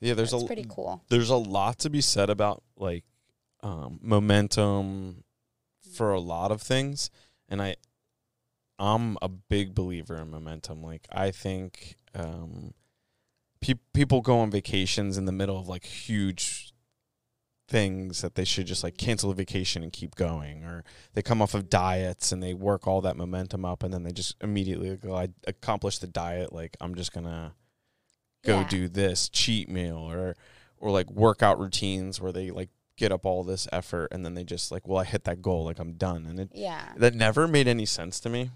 Yeah, 0.00 0.14
there's 0.14 0.32
it's 0.32 0.42
a 0.42 0.46
pretty 0.46 0.66
cool. 0.68 1.02
there's 1.10 1.30
a 1.30 1.36
lot 1.36 1.78
to 1.80 1.90
be 1.90 2.00
said 2.00 2.30
about 2.30 2.62
like 2.76 3.04
um, 3.62 3.98
momentum 4.02 5.24
for 5.94 6.12
a 6.12 6.20
lot 6.20 6.50
of 6.50 6.62
things, 6.62 7.10
and 7.52 7.62
I 7.62 7.76
I'm 8.78 9.16
a 9.22 9.28
big 9.28 9.74
believer 9.76 10.16
in 10.16 10.30
momentum. 10.30 10.82
Like 10.82 11.06
I 11.12 11.30
think 11.30 11.94
um, 12.16 12.74
pe- 13.60 13.74
people 13.94 14.22
go 14.22 14.40
on 14.40 14.50
vacations 14.50 15.16
in 15.16 15.24
the 15.26 15.32
middle 15.32 15.58
of 15.58 15.68
like 15.68 15.84
huge 15.84 16.72
things 17.68 18.20
that 18.22 18.34
they 18.34 18.44
should 18.44 18.66
just 18.66 18.82
like 18.82 18.98
cancel 18.98 19.30
a 19.30 19.34
vacation 19.34 19.82
and 19.82 19.92
keep 19.92 20.14
going 20.14 20.62
or 20.64 20.84
they 21.14 21.22
come 21.22 21.40
off 21.40 21.54
of 21.54 21.70
diets 21.70 22.30
and 22.32 22.42
they 22.42 22.52
work 22.52 22.86
all 22.86 23.00
that 23.00 23.16
momentum 23.16 23.64
up 23.64 23.82
and 23.82 23.94
then 23.94 24.02
they 24.02 24.10
just 24.10 24.34
immediately 24.42 24.94
go 24.96 25.14
i 25.14 25.28
accomplished 25.46 26.02
the 26.02 26.06
diet 26.06 26.52
like 26.52 26.76
i'm 26.82 26.94
just 26.94 27.14
gonna 27.14 27.54
go 28.44 28.58
Yeah. 28.58 28.68
do 28.68 28.88
this 28.88 29.28
cheat 29.30 29.70
meal 29.70 29.96
or 29.96 30.36
or 30.76 30.90
like 30.90 31.10
workout 31.10 31.58
routines 31.58 32.20
where 32.20 32.32
they 32.32 32.50
like 32.50 32.68
get 33.02 33.12
up 33.12 33.26
all 33.26 33.42
this 33.44 33.66
effort 33.72 34.08
and 34.12 34.24
then 34.24 34.34
they 34.34 34.44
just 34.44 34.70
like 34.74 34.86
well 34.88 35.00
i 35.04 35.04
hit 35.04 35.24
that 35.24 35.42
goal 35.42 35.64
like 35.64 35.78
i'm 35.80 35.94
done. 35.94 36.24
And 36.28 36.38
it 36.40 36.50
Yeah, 36.54 36.84
that 37.02 37.14
never 37.14 37.48
made 37.48 37.66
any 37.66 37.86
sense 37.86 38.20
to 38.20 38.28
me. 38.28 38.50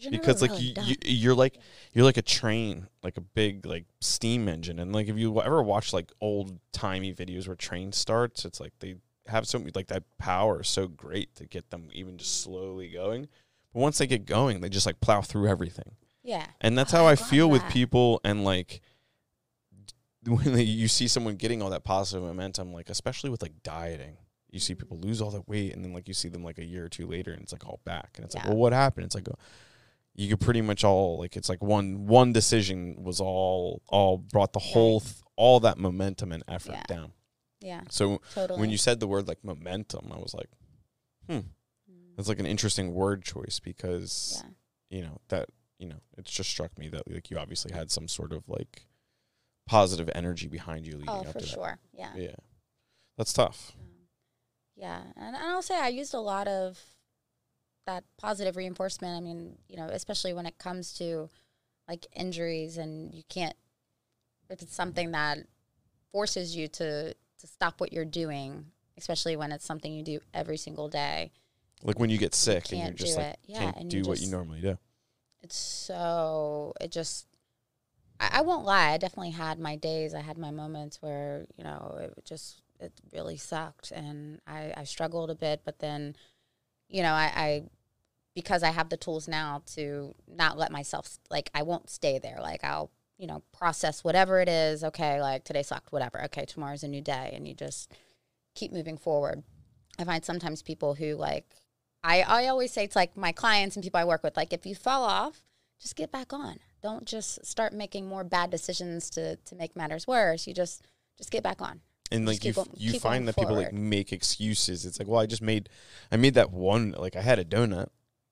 Yeah. 0.00 0.10
because 0.10 0.42
like 0.42 0.52
really 0.52 0.74
you, 0.84 0.84
you 0.90 0.96
you're 1.22 1.34
like 1.44 1.54
you're 1.92 2.04
like 2.04 2.16
a 2.16 2.22
train 2.38 2.86
like 3.02 3.16
a 3.16 3.20
big 3.20 3.66
like 3.66 3.86
steam 4.00 4.48
engine. 4.48 4.78
And 4.78 4.92
like 4.92 5.08
if 5.08 5.16
you 5.18 5.40
ever 5.42 5.60
watch 5.62 5.92
like 5.92 6.12
old 6.20 6.58
timey 6.72 7.12
videos 7.12 7.46
where 7.48 7.56
train 7.56 7.90
starts 7.92 8.44
it's 8.44 8.60
like 8.60 8.72
they 8.78 8.94
have 9.26 9.44
so 9.46 9.58
like 9.74 9.88
that 9.88 10.04
power 10.18 10.60
is 10.60 10.68
so 10.68 10.86
great 10.88 11.34
to 11.36 11.46
get 11.46 11.70
them 11.70 11.88
even 11.92 12.16
just 12.16 12.40
slowly 12.42 12.88
going. 12.90 13.28
But 13.72 13.80
once 13.80 13.98
they 13.98 14.06
get 14.06 14.24
going 14.24 14.60
they 14.60 14.68
just 14.68 14.86
like 14.86 15.00
plow 15.00 15.20
through 15.20 15.48
everything. 15.48 15.90
Yeah, 16.22 16.46
and 16.60 16.76
that's 16.78 16.92
Oh, 16.94 16.98
how 16.98 17.06
I 17.06 17.12
I 17.12 17.16
feel 17.16 17.48
with 17.48 17.64
people 17.68 18.20
and 18.22 18.44
like 18.44 18.80
when 20.36 20.58
you 20.58 20.88
see 20.88 21.08
someone 21.08 21.36
getting 21.36 21.62
all 21.62 21.70
that 21.70 21.84
positive 21.84 22.22
momentum, 22.24 22.72
like 22.72 22.90
especially 22.90 23.30
with 23.30 23.42
like 23.42 23.62
dieting, 23.62 24.16
You 24.50 24.60
see 24.60 24.74
people 24.74 24.98
lose 24.98 25.20
all 25.20 25.30
that 25.32 25.48
weight, 25.48 25.74
and 25.74 25.84
then 25.84 25.92
like 25.92 26.08
you 26.08 26.14
see 26.14 26.28
them 26.28 26.42
like 26.44 26.58
a 26.58 26.64
year 26.64 26.84
or 26.84 26.88
two 26.88 27.06
later, 27.06 27.32
and 27.32 27.42
it's 27.42 27.52
like 27.52 27.66
all 27.66 27.80
back, 27.84 28.12
and 28.16 28.24
it's 28.24 28.34
like, 28.34 28.44
well, 28.46 28.56
what 28.56 28.72
happened? 28.72 29.04
It's 29.06 29.14
like, 29.14 29.28
oh, 29.28 29.38
you 30.14 30.28
could 30.30 30.40
pretty 30.40 30.62
much 30.62 30.82
all 30.84 31.18
like 31.18 31.36
it's 31.36 31.48
like 31.48 31.62
one 31.62 32.06
one 32.06 32.32
decision 32.32 33.02
was 33.02 33.20
all 33.20 33.82
all 33.88 34.18
brought 34.18 34.52
the 34.52 34.58
whole 34.58 35.00
th- 35.00 35.14
all 35.36 35.60
that 35.60 35.78
momentum 35.78 36.32
and 36.32 36.42
effort 36.48 36.72
Yeah. 36.72 36.82
down. 36.88 37.12
Yeah, 37.60 37.80
So 37.90 38.20
totally. 38.34 38.60
when 38.60 38.70
you 38.70 38.78
said 38.78 39.00
the 39.00 39.06
word 39.08 39.28
like 39.28 39.42
momentum, 39.44 40.10
I 40.12 40.18
was 40.18 40.32
like, 40.34 40.48
Mm. 41.28 41.44
that's 42.16 42.28
like 42.28 42.38
an 42.40 42.46
interesting 42.46 42.94
word 42.94 43.22
choice 43.22 43.60
because 43.60 44.42
yeah. 44.90 44.96
you 44.98 45.02
know 45.04 45.20
that 45.28 45.48
you 45.78 45.88
know 45.88 46.00
it 46.16 46.24
just 46.24 46.48
struck 46.50 46.76
me 46.78 46.88
that 46.88 47.08
like 47.10 47.30
you 47.30 47.38
obviously 47.38 47.72
had 47.74 47.90
some 47.90 48.08
sort 48.08 48.32
of 48.32 48.48
like 48.48 48.86
positive 49.68 50.10
energy 50.14 50.48
behind 50.48 50.86
you 50.86 50.94
leading 50.94 51.08
Oh, 51.10 51.20
up 51.20 51.32
for 51.32 51.40
to 51.40 51.46
sure. 51.46 51.78
Yeah. 51.92 52.12
that. 52.14 52.22
Yeah, 52.22 52.34
that's 53.16 53.32
tough. 53.32 53.72
Um, 53.78 53.84
Yeah, 54.76 55.00
and, 55.16 55.36
and 55.36 55.44
I'll 55.44 55.62
say 55.62 55.78
I 55.78 55.88
used 55.88 56.14
a 56.14 56.20
lot 56.20 56.48
of 56.48 56.80
that 57.86 58.04
positive 58.18 58.56
reinforcement. 58.56 59.16
I 59.16 59.20
mean, 59.20 59.58
you 59.68 59.76
know, 59.76 59.86
especially 59.86 60.32
when 60.34 60.46
it 60.46 60.58
comes 60.58 60.92
to 60.94 61.28
like 61.88 62.06
injuries, 62.14 62.76
and 62.78 63.14
you 63.14 63.22
can't. 63.28 63.56
If 64.50 64.62
it's 64.62 64.74
something 64.74 65.12
that 65.12 65.38
forces 66.12 66.56
you 66.56 66.68
to 66.68 67.12
to 67.12 67.46
stop 67.46 67.80
what 67.80 67.92
you're 67.92 68.04
doing, 68.04 68.66
especially 68.96 69.36
when 69.36 69.52
it's 69.52 69.64
something 69.64 69.92
you 69.92 70.02
do 70.02 70.20
every 70.34 70.56
single 70.56 70.88
day, 70.88 71.30
Like 71.84 71.98
when 71.98 72.10
you 72.10 72.18
get 72.18 72.34
sick 72.34 72.72
and 72.72 72.80
you're 72.80 72.92
just 72.92 73.14
do 73.14 73.20
like 73.20 73.32
it. 73.34 73.38
Yeah, 73.46 73.58
can't 73.58 73.76
and 73.76 73.90
do 73.90 73.98
you 73.98 74.04
what 74.04 74.20
you 74.20 74.28
normally 74.30 74.60
do. 74.60 74.76
it's 75.42 75.56
so 75.56 76.72
it 76.80 76.90
just 76.90 77.26
I, 78.20 78.30
I 78.34 78.40
won't 78.42 78.64
lie 78.64 78.90
i 78.92 78.98
definitely 78.98 79.30
had 79.30 79.58
my 79.58 79.76
days 79.76 80.14
i 80.14 80.20
had 80.20 80.38
my 80.38 80.50
moments 80.50 81.00
where 81.02 81.46
you 81.56 81.64
know 81.64 81.98
it 82.00 82.24
just 82.24 82.62
it 82.80 82.92
really 83.12 83.36
sucked 83.36 83.90
and 83.90 84.40
i 84.46 84.72
i 84.76 84.84
struggled 84.84 85.30
a 85.30 85.34
bit 85.34 85.62
but 85.64 85.78
then 85.78 86.16
you 86.88 87.02
know 87.02 87.12
i 87.12 87.32
i 87.34 87.62
because 88.34 88.62
i 88.62 88.70
have 88.70 88.88
the 88.88 88.96
tools 88.96 89.28
now 89.28 89.62
to 89.66 90.14
not 90.26 90.58
let 90.58 90.70
myself 90.70 91.18
like 91.30 91.50
i 91.54 91.62
won't 91.62 91.90
stay 91.90 92.18
there 92.18 92.38
like 92.40 92.62
i'll 92.64 92.90
you 93.18 93.26
know 93.26 93.42
process 93.52 94.04
whatever 94.04 94.40
it 94.40 94.48
is 94.48 94.84
okay 94.84 95.20
like 95.20 95.44
today 95.44 95.62
sucked 95.62 95.92
whatever 95.92 96.22
okay 96.24 96.44
tomorrow's 96.44 96.84
a 96.84 96.88
new 96.88 97.00
day 97.00 97.32
and 97.34 97.48
you 97.48 97.54
just 97.54 97.92
keep 98.58 98.72
moving 98.72 98.98
forward. 98.98 99.42
I 99.98 100.04
find 100.04 100.24
sometimes 100.24 100.62
people 100.62 100.94
who 100.94 101.14
like 101.14 101.46
I, 102.04 102.22
I 102.22 102.46
always 102.46 102.72
say 102.72 102.84
it's 102.84 102.96
like 102.96 103.16
my 103.16 103.32
clients 103.32 103.76
and 103.76 103.82
people 103.82 103.98
I 103.98 104.04
work 104.04 104.22
with, 104.22 104.36
like 104.36 104.52
if 104.52 104.64
you 104.64 104.74
fall 104.74 105.02
off, 105.02 105.42
just 105.80 105.96
get 105.96 106.10
back 106.10 106.32
on. 106.32 106.58
Don't 106.82 107.04
just 107.04 107.44
start 107.44 107.72
making 107.72 108.06
more 108.08 108.24
bad 108.24 108.50
decisions 108.50 109.10
to, 109.10 109.36
to 109.36 109.54
make 109.56 109.74
matters 109.76 110.06
worse. 110.06 110.46
You 110.46 110.54
just 110.54 110.84
just 111.16 111.30
get 111.30 111.42
back 111.42 111.60
on. 111.60 111.80
And 112.10 112.24
like 112.26 112.44
you, 112.44 112.54
on- 112.56 112.68
you 112.76 112.98
find 113.00 113.28
that 113.28 113.36
people 113.36 113.54
like 113.56 113.72
make 113.72 114.12
excuses. 114.12 114.86
It's 114.86 114.98
like, 114.98 115.08
well, 115.08 115.20
I 115.20 115.26
just 115.26 115.42
made, 115.42 115.68
I 116.10 116.16
made 116.16 116.34
that 116.34 116.50
one. 116.50 116.94
Like 116.96 117.16
I 117.16 117.20
had 117.20 117.38
a 117.38 117.44
donut, 117.44 117.88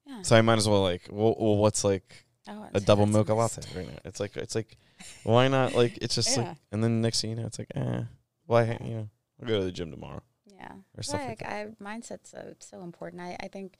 Yeah. 0.06 0.22
so 0.22 0.34
I 0.36 0.40
might 0.42 0.56
as 0.58 0.68
well 0.68 0.82
like, 0.82 1.02
well, 1.10 1.34
well 1.38 1.56
what's 1.56 1.84
like 1.84 2.24
Oh, 2.48 2.64
a 2.74 2.80
double 2.80 3.06
mocha 3.06 3.34
latte 3.34 3.60
right 3.76 3.88
now? 3.88 3.98
It's 4.04 4.20
like, 4.20 4.36
it's 4.36 4.54
like, 4.54 4.76
why 5.24 5.48
not? 5.48 5.74
Like 5.74 5.98
it's 6.00 6.14
just 6.14 6.36
Yeah. 6.36 6.44
like, 6.44 6.56
and 6.72 6.82
then 6.82 7.00
next 7.02 7.20
thing 7.20 7.30
you 7.30 7.36
know, 7.36 7.46
it's 7.46 7.58
like, 7.58 7.70
eh, 7.74 8.02
why? 8.46 8.78
You 8.82 8.94
know, 8.94 9.08
I'll 9.42 9.48
go 9.48 9.58
to 9.58 9.64
the 9.64 9.72
gym 9.72 9.90
tomorrow. 9.90 10.22
Yeah. 10.50 10.72
or 10.96 11.02
stuff 11.02 11.20
Right, 11.20 11.28
like 11.28 11.42
I, 11.42 11.66
mindset's 11.82 12.30
so 12.30 12.54
so 12.60 12.82
important. 12.82 13.20
I, 13.20 13.36
I 13.40 13.48
think 13.48 13.78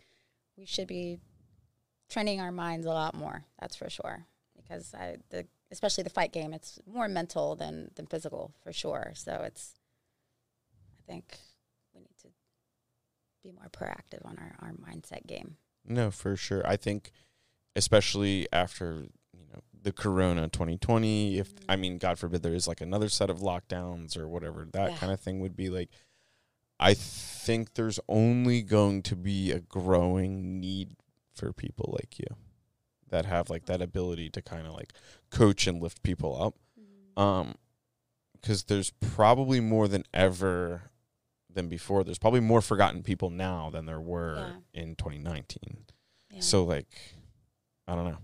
we 0.59 0.67
should 0.67 0.89
be 0.89 1.21
training 2.09 2.41
our 2.41 2.53
minds 2.53 2.87
a 2.87 2.91
lot 2.91 3.15
more. 3.15 3.45
That's 3.61 3.77
for 3.77 3.91
sure. 3.91 4.27
Because 4.57 4.95
I 4.95 5.17
the 5.31 5.47
especially 5.71 6.05
the 6.05 6.11
fight 6.11 6.33
game, 6.33 6.53
it's 6.53 6.79
more 6.87 7.09
mental 7.09 7.57
than 7.57 7.91
than 7.95 8.07
physical 8.07 8.53
for 8.63 8.73
sure. 8.73 9.13
So 9.15 9.43
it's 9.45 9.75
I 10.99 11.13
think 11.13 11.37
we 11.95 12.01
need 12.01 12.17
to 12.23 12.29
be 13.43 13.53
more 13.53 13.69
proactive 13.71 14.25
on 14.25 14.39
our, 14.39 14.57
our 14.61 14.73
mindset 14.73 15.27
game. 15.27 15.57
No, 15.85 16.11
for 16.11 16.37
sure. 16.37 16.67
I 16.67 16.77
think, 16.77 17.13
especially 17.77 18.49
after 18.53 19.07
you 19.33 19.47
know 19.53 19.61
the 19.81 19.93
Corona 19.93 20.49
2020, 20.49 21.39
if 21.39 21.53
I 21.69 21.75
mm-hmm. 21.75 21.81
mean, 21.81 21.99
God 21.99 22.19
forbid, 22.19 22.43
there 22.43 22.55
is 22.55 22.67
like 22.67 22.81
another 22.81 23.09
set 23.09 23.31
of 23.31 23.39
lockdowns 23.39 24.17
or 24.17 24.29
whatever 24.29 24.67
that 24.73 24.93
Yeah. 24.93 24.97
kind 24.97 25.13
of 25.13 25.21
thing 25.21 25.41
would 25.41 25.57
be 25.57 25.69
like. 25.69 25.91
I 26.79 26.93
think 26.93 27.73
there's 27.73 27.99
only 28.07 28.61
going 28.61 29.01
to 29.05 29.17
be 29.17 29.51
a 29.51 29.61
growing 29.61 30.61
need 30.61 30.95
for 31.37 31.53
people 31.53 31.95
like 31.99 32.19
you 32.19 32.27
that 33.11 33.25
have 33.27 33.49
like 33.51 33.67
that 33.67 33.81
ability 33.83 34.29
to 34.31 34.43
kind 34.43 34.67
of 34.67 34.73
like 34.75 34.93
coach 35.31 35.67
and 35.67 35.81
lift 35.83 36.03
people 36.03 36.41
up. 36.43 36.55
Um, 37.23 37.55
because 38.41 38.65
there's 38.65 38.91
probably 39.01 39.59
more 39.61 39.89
than 39.89 40.05
ever 40.13 40.91
than 41.53 41.69
before. 41.69 42.05
There's 42.05 42.19
probably 42.19 42.41
more 42.41 42.61
forgotten 42.61 43.03
people 43.03 43.31
now 43.31 43.71
than 43.71 43.87
there 43.87 44.01
were 44.01 44.57
in 44.75 44.95
2019. 44.97 45.87
Yeah. 46.31 46.41
So 46.41 46.63
like, 46.65 46.87
I 47.89 47.95
don't 47.95 48.05
know. 48.05 48.19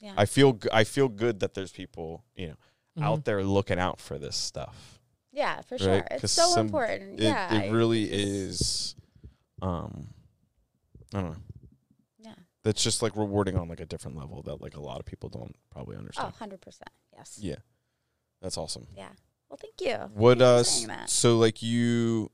yeah. 0.00 0.14
I 0.16 0.24
feel 0.24 0.54
g- 0.54 0.68
I 0.72 0.84
feel 0.84 1.08
good 1.08 1.40
that 1.40 1.54
there's 1.54 1.70
people 1.72 2.24
you 2.34 2.48
know 2.48 2.54
Mhm. 2.98 3.04
out 3.04 3.24
there 3.24 3.44
looking 3.44 3.78
out 3.78 4.00
for 4.00 4.18
this 4.18 4.36
stuff. 4.36 4.98
yeah, 5.32 5.60
for 5.60 5.74
right? 5.74 5.80
sure. 5.82 6.02
'Cause 6.02 6.24
It's 6.24 6.32
so 6.32 6.48
some- 6.50 6.66
important. 6.66 7.20
It 7.20 7.24
yeah. 7.24 7.52
it 7.54 7.70
really 7.70 8.04
is. 8.10 8.96
Um, 9.60 10.08
I 11.14 11.20
don't 11.20 11.30
know. 11.32 11.36
Yeah. 12.64 12.70
That's 12.70 12.82
just 12.82 13.02
like 13.02 13.16
rewarding 13.16 13.56
on 13.56 13.68
like 13.68 13.80
a 13.80 13.86
different 13.86 14.16
level 14.16 14.42
that 14.42 14.60
like 14.60 14.76
a 14.76 14.80
lot 14.80 14.98
of 15.00 15.06
people 15.06 15.28
don't 15.28 15.54
probably 15.70 15.96
Oh, 15.96 16.00
understand. 16.00 16.34
100%. 16.34 16.58
Yes. 17.16 17.38
Yeah, 17.40 17.56
that's 18.42 18.58
awesome. 18.58 18.86
Yeah. 18.96 19.08
Well, 19.48 19.58
thank 19.60 19.80
you. 19.80 19.96
What 20.14 20.38
Thank 20.38 20.48
uh? 20.48 20.54
for 20.56 20.60
s- 20.60 20.68
saying 20.76 20.88
that. 20.88 21.10
So 21.10 21.38
like 21.38 21.62
you, 21.62 22.30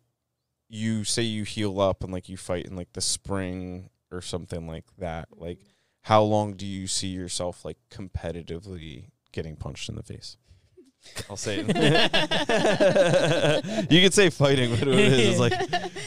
you 0.68 1.04
say 1.04 1.22
you 1.22 1.44
heal 1.44 1.80
up 1.80 2.02
and 2.02 2.12
like 2.12 2.28
you 2.28 2.36
fight 2.36 2.66
in 2.66 2.74
like 2.74 2.92
the 2.94 3.00
spring 3.00 3.90
or 4.10 4.20
something 4.20 4.66
like 4.66 4.84
that. 4.98 5.28
Like, 5.36 5.58
how 6.02 6.22
long 6.22 6.54
do 6.54 6.66
you 6.66 6.86
see 6.86 7.08
yourself 7.08 7.64
like 7.64 7.78
competitively 7.90 9.10
getting 9.32 9.56
punched 9.56 9.88
in 9.88 9.94
the 9.94 10.02
face? 10.02 10.36
I'll 11.30 11.36
say 11.36 11.64
it. 11.66 11.68
you 13.90 14.02
could 14.02 14.14
say 14.14 14.30
fighting, 14.30 14.70
but 14.76 14.88
it 14.88 14.98
is 14.98 15.28
it's 15.28 15.38
like 15.38 15.52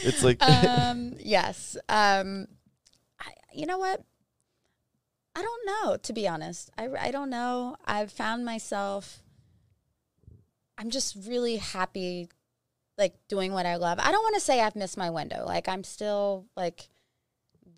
it's 0.04 0.22
like 0.24 0.42
um, 0.68 1.14
yes. 1.20 1.76
Um, 1.88 2.46
I, 2.48 2.52
you 3.58 3.66
know 3.66 3.78
what? 3.78 4.02
I 5.34 5.42
don't 5.42 5.66
know, 5.66 5.96
to 5.96 6.12
be 6.12 6.28
honest. 6.28 6.70
I, 6.78 6.88
I 6.98 7.10
don't 7.10 7.28
know. 7.28 7.76
I've 7.84 8.12
found 8.12 8.44
myself, 8.44 9.22
I'm 10.78 10.90
just 10.90 11.16
really 11.26 11.56
happy, 11.56 12.28
like, 12.96 13.14
doing 13.28 13.52
what 13.52 13.66
I 13.66 13.74
love. 13.74 13.98
I 14.00 14.12
don't 14.12 14.22
want 14.22 14.36
to 14.36 14.40
say 14.40 14.60
I've 14.60 14.76
missed 14.76 14.96
my 14.96 15.10
window. 15.10 15.44
Like, 15.44 15.68
I'm 15.68 15.82
still, 15.82 16.46
like, 16.56 16.88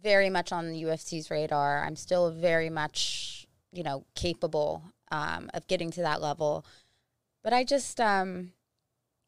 very 0.02 0.28
much 0.28 0.52
on 0.52 0.70
the 0.70 0.82
UFC's 0.82 1.30
radar. 1.30 1.82
I'm 1.82 1.96
still 1.96 2.30
very 2.30 2.68
much, 2.68 3.46
you 3.72 3.82
know, 3.82 4.04
capable 4.14 4.82
um, 5.10 5.50
of 5.54 5.66
getting 5.66 5.90
to 5.92 6.02
that 6.02 6.20
level. 6.20 6.66
But 7.42 7.54
I 7.54 7.64
just, 7.64 8.00
um, 8.00 8.52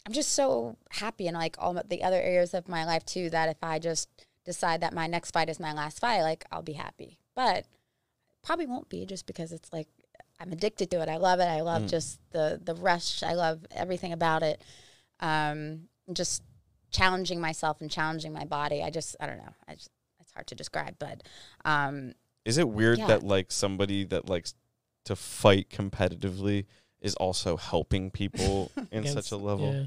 I'm 0.06 0.12
just 0.12 0.32
so 0.32 0.76
happy 0.90 1.28
in 1.28 1.34
like 1.34 1.56
all 1.58 1.74
the 1.74 2.02
other 2.02 2.20
areas 2.20 2.54
of 2.54 2.68
my 2.68 2.84
life 2.84 3.06
too 3.06 3.30
that 3.30 3.48
if 3.48 3.56
I 3.62 3.78
just 3.78 4.08
decide 4.44 4.80
that 4.80 4.92
my 4.92 5.06
next 5.06 5.30
fight 5.30 5.48
is 5.48 5.60
my 5.60 5.72
last 5.72 6.00
fight, 6.00 6.22
like 6.22 6.44
I'll 6.50 6.62
be 6.62 6.72
happy. 6.74 7.18
But 7.34 7.66
probably 8.42 8.66
won't 8.66 8.88
be 8.88 9.06
just 9.06 9.26
because 9.26 9.52
it's 9.52 9.72
like 9.72 9.88
I'm 10.40 10.52
addicted 10.52 10.90
to 10.90 11.00
it. 11.02 11.08
I 11.08 11.16
love 11.18 11.38
it. 11.40 11.44
I 11.44 11.60
love 11.60 11.82
Mm. 11.82 11.90
just 11.90 12.18
the 12.32 12.60
the 12.62 12.74
rush. 12.74 13.22
I 13.22 13.34
love 13.34 13.64
everything 13.70 14.12
about 14.12 14.42
it. 14.42 14.62
Um, 15.20 15.88
just 16.12 16.42
challenging 16.90 17.40
myself 17.40 17.80
and 17.80 17.90
challenging 17.90 18.32
my 18.32 18.44
body. 18.44 18.82
I 18.82 18.90
just 18.90 19.16
I 19.20 19.26
don't 19.26 19.38
know. 19.38 19.54
I 19.68 19.74
just, 19.74 19.88
it's 20.20 20.32
hard 20.32 20.46
to 20.48 20.54
describe, 20.54 20.96
but 20.98 21.22
um, 21.64 22.14
Is 22.44 22.58
it 22.58 22.68
weird 22.68 22.98
Yeah. 22.98 23.06
that 23.08 23.22
like 23.22 23.52
somebody 23.52 24.04
that 24.06 24.28
likes 24.28 24.54
to 25.04 25.14
fight 25.16 25.68
competitively 25.70 26.66
is 27.00 27.14
also 27.16 27.56
helping 27.56 28.10
people 28.10 28.70
in 28.90 29.00
Against- 29.04 29.12
such 29.14 29.30
a 29.32 29.36
level? 29.36 29.72
Yeah. 29.72 29.84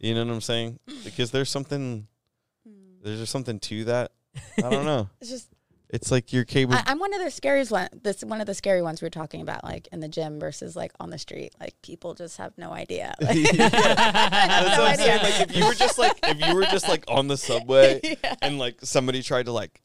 You 0.00 0.14
know 0.14 0.24
what 0.24 0.32
I'm 0.34 0.40
saying? 0.40 0.78
Because 1.04 1.30
there's 1.30 1.50
something 1.50 2.06
there's 3.04 3.18
just 3.18 3.32
something 3.32 3.60
to 3.60 3.84
that. 3.84 4.12
I 4.58 4.68
don't 4.70 4.86
know. 4.86 5.08
it's 5.20 5.30
just 5.30 5.48
It's 5.94 6.10
like 6.10 6.32
you're 6.32 6.44
capable. 6.44 6.76
I, 6.76 6.82
I'm 6.90 6.98
one 6.98 7.14
of 7.14 7.22
the 7.22 7.30
scariest 7.30 7.70
one. 7.70 7.88
This 8.02 8.22
one 8.24 8.40
of 8.40 8.46
the 8.48 8.54
scary 8.54 8.82
ones 8.82 9.00
we 9.00 9.06
are 9.06 9.10
talking 9.10 9.40
about, 9.40 9.62
like 9.62 9.86
in 9.92 10.00
the 10.00 10.08
gym 10.08 10.40
versus 10.40 10.74
like 10.74 10.90
on 10.98 11.10
the 11.10 11.18
street. 11.18 11.52
Like 11.60 11.80
people 11.82 12.14
just 12.14 12.36
have 12.38 12.52
no 12.58 12.72
idea. 12.72 13.14
Like, 13.20 13.36
That's 13.56 14.76
no 14.76 14.82
what 14.82 14.90
I'm 14.90 14.96
saying. 14.96 15.20
idea. 15.20 15.22
Like 15.22 15.40
if 15.50 15.56
you 15.56 15.66
were 15.66 15.74
just 15.74 15.98
like 15.98 16.18
if 16.24 16.40
you 16.48 16.54
were 16.54 16.64
just 16.64 16.88
like 16.88 17.04
on 17.06 17.28
the 17.28 17.36
subway 17.36 18.00
Yeah. 18.24 18.34
and 18.42 18.58
like 18.58 18.78
somebody 18.82 19.22
tried 19.22 19.46
to 19.46 19.52
like 19.52 19.80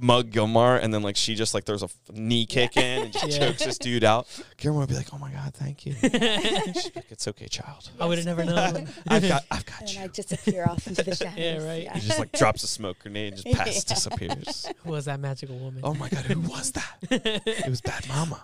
mug 0.00 0.30
Gilmar 0.30 0.82
and 0.82 0.92
then 0.94 1.02
like 1.02 1.16
she 1.16 1.34
just 1.34 1.52
like 1.52 1.64
throws 1.64 1.82
a 1.82 1.86
f- 1.86 1.94
knee 2.12 2.46
kick 2.46 2.76
in 2.78 3.02
and 3.04 3.12
just 3.12 3.26
Yeah. 3.28 3.48
chokes 3.48 3.64
this 3.64 3.78
dude 3.78 4.04
out, 4.04 4.26
Gilmar 4.58 4.78
would 4.80 4.88
be 4.88 4.94
like, 4.94 5.08
"Oh 5.12 5.18
my 5.18 5.30
god, 5.32 5.52
thank 5.54 5.84
you." 5.84 5.92
She'd 5.94 6.12
be 6.12 6.18
like, 6.18 7.10
it's 7.10 7.28
okay, 7.28 7.46
child. 7.48 7.90
I 8.00 8.06
would 8.06 8.16
have 8.18 8.26
never 8.26 8.44
known. 8.44 8.88
I've 9.08 9.28
got 9.28 9.44
I've 9.50 9.66
got 9.66 9.80
and 9.82 9.94
you. 9.94 10.00
I 10.00 10.06
disappear 10.06 10.64
off 10.68 10.86
into 10.86 11.02
the 11.02 11.14
shadows. 11.14 11.38
Yeah, 11.38 11.66
right. 11.66 11.90
He 11.92 12.00
just 12.00 12.18
like 12.18 12.32
drops 12.32 12.62
a 12.64 12.66
smoke 12.68 12.98
grenade 13.00 13.34
and 13.34 13.42
just 13.44 13.56
pass 13.56 13.84
disappears. 13.84 14.66
Who 14.84 14.90
was 14.92 15.04
that 15.04 15.20
magic 15.20 15.41
mythical 15.42 15.58
woman. 15.64 15.80
Oh 15.84 15.94
my 15.94 16.08
god, 16.08 16.24
who 16.24 16.40
was 16.40 16.72
that? 16.72 16.96
It 17.10 17.68
was 17.68 17.80
Bad 17.80 18.08
Mama. 18.08 18.40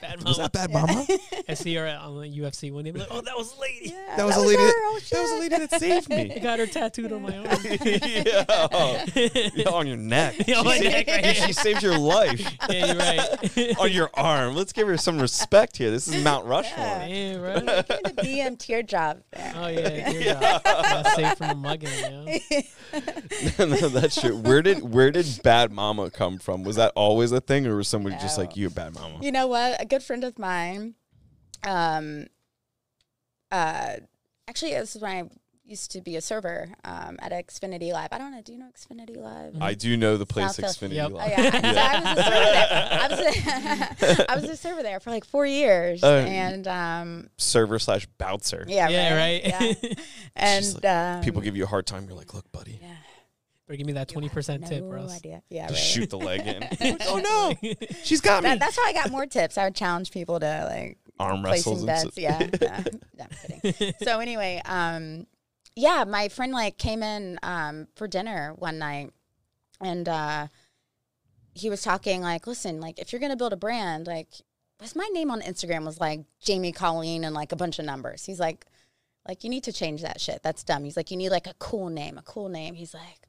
Bad 0.00 0.22
Was 0.24 0.38
mama. 0.38 0.48
that 0.48 0.52
Bad 0.52 0.70
Mama? 0.72 1.06
I 1.48 1.54
see 1.54 1.74
her 1.74 1.86
on 1.86 2.20
the 2.20 2.28
UFC 2.38 2.72
one 2.72 2.84
day. 2.84 2.90
I'm 2.90 2.96
like, 2.96 3.08
oh, 3.10 3.20
that 3.22 3.36
was 3.36 3.56
a 3.56 3.60
lady. 3.60 3.90
Yeah, 3.90 4.16
That 4.16 4.26
was 4.26 4.36
a 4.36 4.40
lady. 4.40 4.56
her, 4.62 4.66
That, 4.68 4.74
oh, 4.76 5.00
that 5.10 5.20
was 5.22 5.30
a 5.30 5.34
lady 5.40 5.56
that 5.66 5.80
saved 5.80 6.12
I 6.12 6.16
me. 6.16 6.40
got 6.40 6.58
her 6.58 6.66
tattooed 6.66 7.12
on 7.12 7.22
my 7.22 7.36
arm. 7.36 7.46
yeah. 7.84 9.04
Yeah, 9.54 9.68
on 9.70 9.86
your 9.86 9.96
neck. 9.96 10.46
Yeah, 10.46 10.58
on 10.58 10.64
my 10.66 10.76
She 10.78 10.84
neck, 10.88 11.06
saved- 11.08 11.24
right 11.26 11.36
She 11.36 11.52
saved 11.52 11.82
your 11.82 11.98
life. 11.98 12.56
yeah, 12.70 12.86
you're 12.86 12.96
right. 12.96 13.78
on 13.80 13.92
your 13.92 14.10
arm. 14.14 14.54
Let's 14.54 14.72
give 14.72 14.86
her 14.88 14.96
some 14.96 15.18
respect 15.20 15.76
here. 15.76 15.90
This 15.90 16.08
is 16.08 16.22
Mount 16.22 16.46
Rushmore. 16.46 16.86
yeah, 17.06 17.36
right. 17.36 17.64
Kind 17.66 18.06
of 18.06 18.16
BM 18.16 18.58
teardrop 18.58 19.18
there. 19.32 19.52
Oh 19.56 19.68
yeah, 19.68 20.10
teardrop. 20.10 20.64
Got 20.64 21.06
saved 21.14 21.38
from 21.38 21.50
a 21.50 21.54
mugging. 21.54 21.90
You 21.92 22.10
know? 23.58 23.66
no, 23.66 23.88
that's 23.88 24.20
true. 24.20 24.36
Where 24.36 24.62
did 24.62 24.82
where 24.92 25.10
did 25.10 25.26
Bad 25.42 25.72
Mama 25.72 26.10
come 26.10 26.38
from? 26.42 26.62
Was 26.64 26.76
that 26.76 26.92
always 26.94 27.32
a 27.32 27.40
thing, 27.40 27.66
or 27.66 27.76
was 27.76 27.88
somebody 27.88 28.16
just 28.16 28.36
like 28.38 28.56
you, 28.56 28.66
a 28.66 28.70
Bad 28.70 28.94
Mama? 28.94 29.18
You 29.22 29.32
know 29.32 29.46
what? 29.46 29.80
A 29.80 29.86
good 29.86 30.02
friend 30.02 30.24
of 30.24 30.38
mine, 30.38 30.94
um, 31.64 32.26
uh, 33.50 33.96
actually, 34.48 34.72
this 34.72 34.96
is 34.96 35.02
when 35.02 35.10
I 35.12 35.30
used 35.64 35.92
to 35.92 36.00
be 36.00 36.16
a 36.16 36.20
server 36.20 36.68
um, 36.84 37.16
at 37.20 37.32
Xfinity 37.32 37.92
Live. 37.92 38.08
I 38.12 38.18
don't 38.18 38.32
know. 38.32 38.42
Do 38.42 38.52
you 38.52 38.58
know 38.58 38.68
Xfinity 38.76 39.16
Live? 39.16 39.60
I 39.62 39.74
do 39.74 39.96
know 39.96 40.16
the 40.16 40.26
place 40.26 40.56
South 40.56 40.76
Philly. 40.76 40.96
Xfinity 40.96 40.96
Yep. 40.96 41.10
Oh, 41.12 41.14
Live. 41.14 41.30
yeah. 41.38 42.98
I, 43.00 43.08
so 43.08 43.08
I 43.08 43.08
was 43.08 43.20
a 43.20 43.36
server 43.36 43.62
there. 43.62 44.02
I 44.02 44.02
was 44.08 44.18
a, 44.18 44.26
I 44.32 44.34
was 44.36 44.44
a 44.44 44.56
server 44.56 44.82
there 44.82 45.00
for 45.00 45.10
like 45.10 45.24
four 45.24 45.46
years, 45.46 46.00
Oh. 46.02 46.18
and 46.18 46.66
um, 46.66 47.30
Server 47.38 47.78
slash 47.78 48.06
bouncer. 48.18 48.64
yeah, 48.68 48.88
Yeah, 48.88 49.14
right, 49.16 49.42
right. 49.60 49.78
yeah. 49.82 49.94
and 50.36 50.64
just 50.64 50.84
um, 50.84 51.22
People 51.22 51.40
give 51.42 51.56
you 51.56 51.64
a 51.64 51.68
hard 51.68 51.86
time. 51.86 52.06
You're 52.06 52.16
like, 52.18 52.34
look, 52.34 52.50
buddy, 52.52 52.78
yeah, 52.82 52.88
Better 53.72 53.78
give 53.78 53.86
me 53.86 53.94
that 53.94 54.08
twenty 54.08 54.28
percent 54.28 54.60
no 54.60 54.68
tip, 54.68 54.82
or 54.82 54.98
else. 54.98 55.16
idea. 55.16 55.42
Yeah, 55.48 55.66
just 55.68 55.80
right. 55.80 56.02
shoot 56.02 56.10
the 56.10 56.18
leg 56.18 56.46
in. 56.46 56.98
oh 57.06 57.16
no, 57.16 57.70
she's 58.02 58.20
got 58.20 58.42
me. 58.42 58.50
That, 58.50 58.58
that's 58.58 58.76
how 58.76 58.84
I 58.84 58.92
got 58.92 59.10
more 59.10 59.24
tips. 59.24 59.56
I 59.56 59.64
would 59.64 59.74
challenge 59.74 60.10
people 60.10 60.38
to 60.40 60.66
like 60.68 60.98
Arm 61.18 61.42
wrestles 61.42 61.82
bets. 61.82 62.02
so- 62.02 62.10
Yeah, 62.14 62.38
yeah. 62.60 62.84
No, 63.18 63.26
kidding. 63.62 63.94
So 64.02 64.20
anyway, 64.20 64.60
um, 64.66 65.26
yeah, 65.74 66.04
my 66.04 66.28
friend 66.28 66.52
like 66.52 66.76
came 66.76 67.02
in 67.02 67.38
um 67.42 67.88
for 67.96 68.06
dinner 68.06 68.52
one 68.58 68.78
night, 68.78 69.10
and 69.80 70.06
uh, 70.06 70.48
he 71.54 71.70
was 71.70 71.80
talking 71.80 72.20
like, 72.20 72.46
listen, 72.46 72.78
like 72.78 72.98
if 72.98 73.10
you're 73.10 73.20
gonna 73.20 73.36
build 73.36 73.54
a 73.54 73.56
brand, 73.56 74.06
like, 74.06 74.28
was 74.82 74.94
my 74.94 75.08
name 75.14 75.30
on 75.30 75.40
Instagram 75.40 75.86
was 75.86 75.98
like 75.98 76.20
Jamie 76.42 76.72
Colleen 76.72 77.24
and 77.24 77.34
like 77.34 77.52
a 77.52 77.56
bunch 77.56 77.78
of 77.78 77.86
numbers. 77.86 78.26
He's 78.26 78.38
like, 78.38 78.66
like 79.26 79.44
you 79.44 79.48
need 79.48 79.64
to 79.64 79.72
change 79.72 80.02
that 80.02 80.20
shit. 80.20 80.42
That's 80.42 80.62
dumb. 80.62 80.84
He's 80.84 80.98
like, 80.98 81.10
you 81.10 81.16
need 81.16 81.30
like 81.30 81.46
a 81.46 81.54
cool 81.58 81.88
name, 81.88 82.18
a 82.18 82.22
cool 82.22 82.50
name. 82.50 82.74
He's 82.74 82.92
like, 82.92 83.21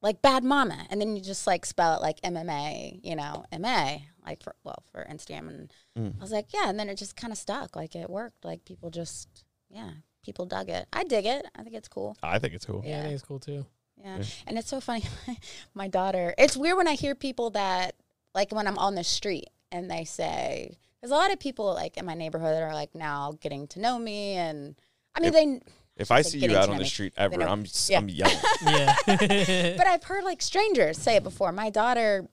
like 0.00 0.08
like 0.16 0.22
Bad 0.22 0.44
Mama, 0.44 0.86
and 0.90 1.00
then 1.00 1.16
you 1.16 1.22
just 1.22 1.46
like 1.46 1.66
spell 1.66 1.96
it 1.96 2.02
like 2.02 2.20
MMA, 2.22 3.00
you 3.02 3.16
know, 3.16 3.44
Ma, 3.58 3.96
like 4.24 4.42
for 4.42 4.54
well 4.64 4.82
for 4.92 5.04
Instagram 5.10 5.48
and. 5.48 5.72
Mm. 5.98 6.14
I 6.18 6.22
was 6.22 6.30
like, 6.30 6.52
yeah, 6.54 6.68
and 6.68 6.78
then 6.78 6.88
it 6.88 6.96
just 6.96 7.16
kind 7.16 7.32
of 7.32 7.38
stuck. 7.38 7.74
Like 7.74 7.96
it 7.96 8.08
worked. 8.08 8.44
Like 8.44 8.64
people 8.64 8.90
just, 8.90 9.44
yeah, 9.68 9.90
people 10.24 10.46
dug 10.46 10.68
it. 10.70 10.86
I 10.92 11.02
dig 11.04 11.26
it. 11.26 11.44
I 11.56 11.62
think 11.62 11.74
it's 11.74 11.88
cool. 11.88 12.16
I 12.22 12.38
think 12.38 12.54
it's 12.54 12.64
cool. 12.64 12.82
Yeah, 12.86 13.00
I 13.00 13.02
think 13.02 13.14
it's 13.14 13.22
cool 13.24 13.40
too. 13.40 13.66
Yeah, 14.00 14.18
Yeah. 14.18 14.24
and 14.46 14.56
it's 14.58 14.68
so 14.68 14.80
funny. 14.80 15.02
My 15.74 15.88
daughter. 15.88 16.34
It's 16.38 16.56
weird 16.56 16.76
when 16.76 16.86
I 16.86 16.94
hear 16.94 17.14
people 17.16 17.50
that 17.50 17.96
like 18.34 18.52
when 18.52 18.68
I'm 18.68 18.78
on 18.78 18.94
the 18.94 19.02
street 19.02 19.48
and 19.72 19.90
they 19.90 20.04
say, 20.04 20.76
there's 21.00 21.10
a 21.10 21.16
lot 21.16 21.32
of 21.32 21.40
people 21.40 21.74
like 21.74 21.96
in 21.96 22.06
my 22.06 22.14
neighborhood 22.14 22.54
that 22.54 22.62
are 22.62 22.74
like 22.74 22.94
now 22.94 23.34
getting 23.40 23.66
to 23.68 23.80
know 23.80 23.98
me, 23.98 24.34
and 24.34 24.76
I 25.14 25.20
mean 25.20 25.32
they. 25.32 25.60
If 25.98 26.10
I 26.12 26.16
Like 26.16 26.26
see 26.26 26.38
getting 26.40 26.54
you 26.54 26.62
out 26.62 26.68
on 26.68 26.78
the 26.78 26.84
street 26.84 27.12
ever, 27.16 27.42
I'm 27.42 27.62
s- 27.62 27.90
yeah. 27.90 27.98
I'm 27.98 28.08
yelling. 28.08 28.36
Yeah. 28.66 28.94
But 29.76 29.86
I've 29.86 30.04
heard 30.04 30.22
like 30.24 30.40
strangers 30.40 30.96
say 30.96 31.16
it 31.16 31.24
before. 31.24 31.50
My 31.52 31.70
daughter, 31.70 32.28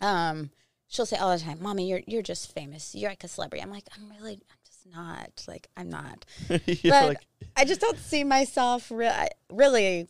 um, 0.00 0.50
she'll 0.86 1.04
say 1.06 1.16
all 1.16 1.36
the 1.36 1.42
time, 1.42 1.58
"Mommy, 1.60 1.88
you're 1.88 2.02
you're 2.06 2.22
just 2.22 2.52
famous. 2.54 2.94
You're 2.94 3.10
like 3.10 3.24
a 3.24 3.28
celebrity." 3.28 3.62
I'm 3.62 3.70
like, 3.72 3.88
I'm 3.96 4.08
really, 4.16 4.34
I'm 4.34 4.58
just 4.64 4.86
not. 4.88 5.44
Like, 5.48 5.68
I'm 5.76 5.90
not. 5.90 6.24
But 6.48 7.08
like, 7.08 7.26
I 7.56 7.64
just 7.64 7.80
don't 7.80 7.98
see 7.98 8.22
myself 8.22 8.88
re- 8.90 9.28
really 9.50 10.06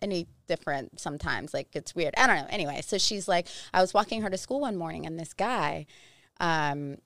any 0.00 0.26
different 0.48 0.98
sometimes. 0.98 1.52
Like 1.52 1.68
it's 1.74 1.94
weird. 1.94 2.14
I 2.16 2.26
don't 2.26 2.36
know. 2.36 2.46
Anyway, 2.48 2.80
so 2.82 2.96
she's 2.96 3.28
like, 3.28 3.46
I 3.74 3.82
was 3.82 3.92
walking 3.92 4.22
her 4.22 4.30
to 4.30 4.38
school 4.38 4.60
one 4.60 4.76
morning, 4.76 5.04
and 5.04 5.18
this 5.20 5.34
guy 5.34 5.84
um, 6.40 6.96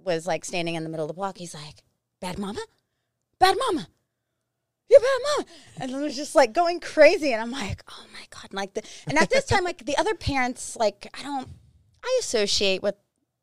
was 0.00 0.26
like 0.26 0.44
standing 0.44 0.74
in 0.74 0.82
the 0.82 0.88
middle 0.90 1.04
of 1.04 1.08
the 1.08 1.14
block. 1.14 1.38
He's 1.38 1.54
like, 1.54 1.84
"Bad 2.20 2.38
mama, 2.40 2.60
bad 3.38 3.56
mama." 3.66 3.88
You're 4.90 5.00
bad 5.00 5.20
mama, 5.38 5.48
and 5.80 5.90
it 5.92 5.96
was 5.96 6.14
just 6.14 6.34
like 6.34 6.52
going 6.52 6.78
crazy, 6.78 7.32
and 7.32 7.40
I'm 7.40 7.50
like, 7.50 7.82
oh 7.90 8.04
my 8.12 8.26
god! 8.28 8.50
And 8.50 8.54
like 8.54 8.74
the, 8.74 8.82
and 9.08 9.18
at 9.18 9.30
this 9.30 9.46
time, 9.46 9.64
like 9.64 9.86
the 9.86 9.96
other 9.96 10.14
parents, 10.14 10.76
like 10.76 11.08
I 11.18 11.22
don't, 11.22 11.48
I 12.04 12.18
associate 12.20 12.82
with 12.82 12.94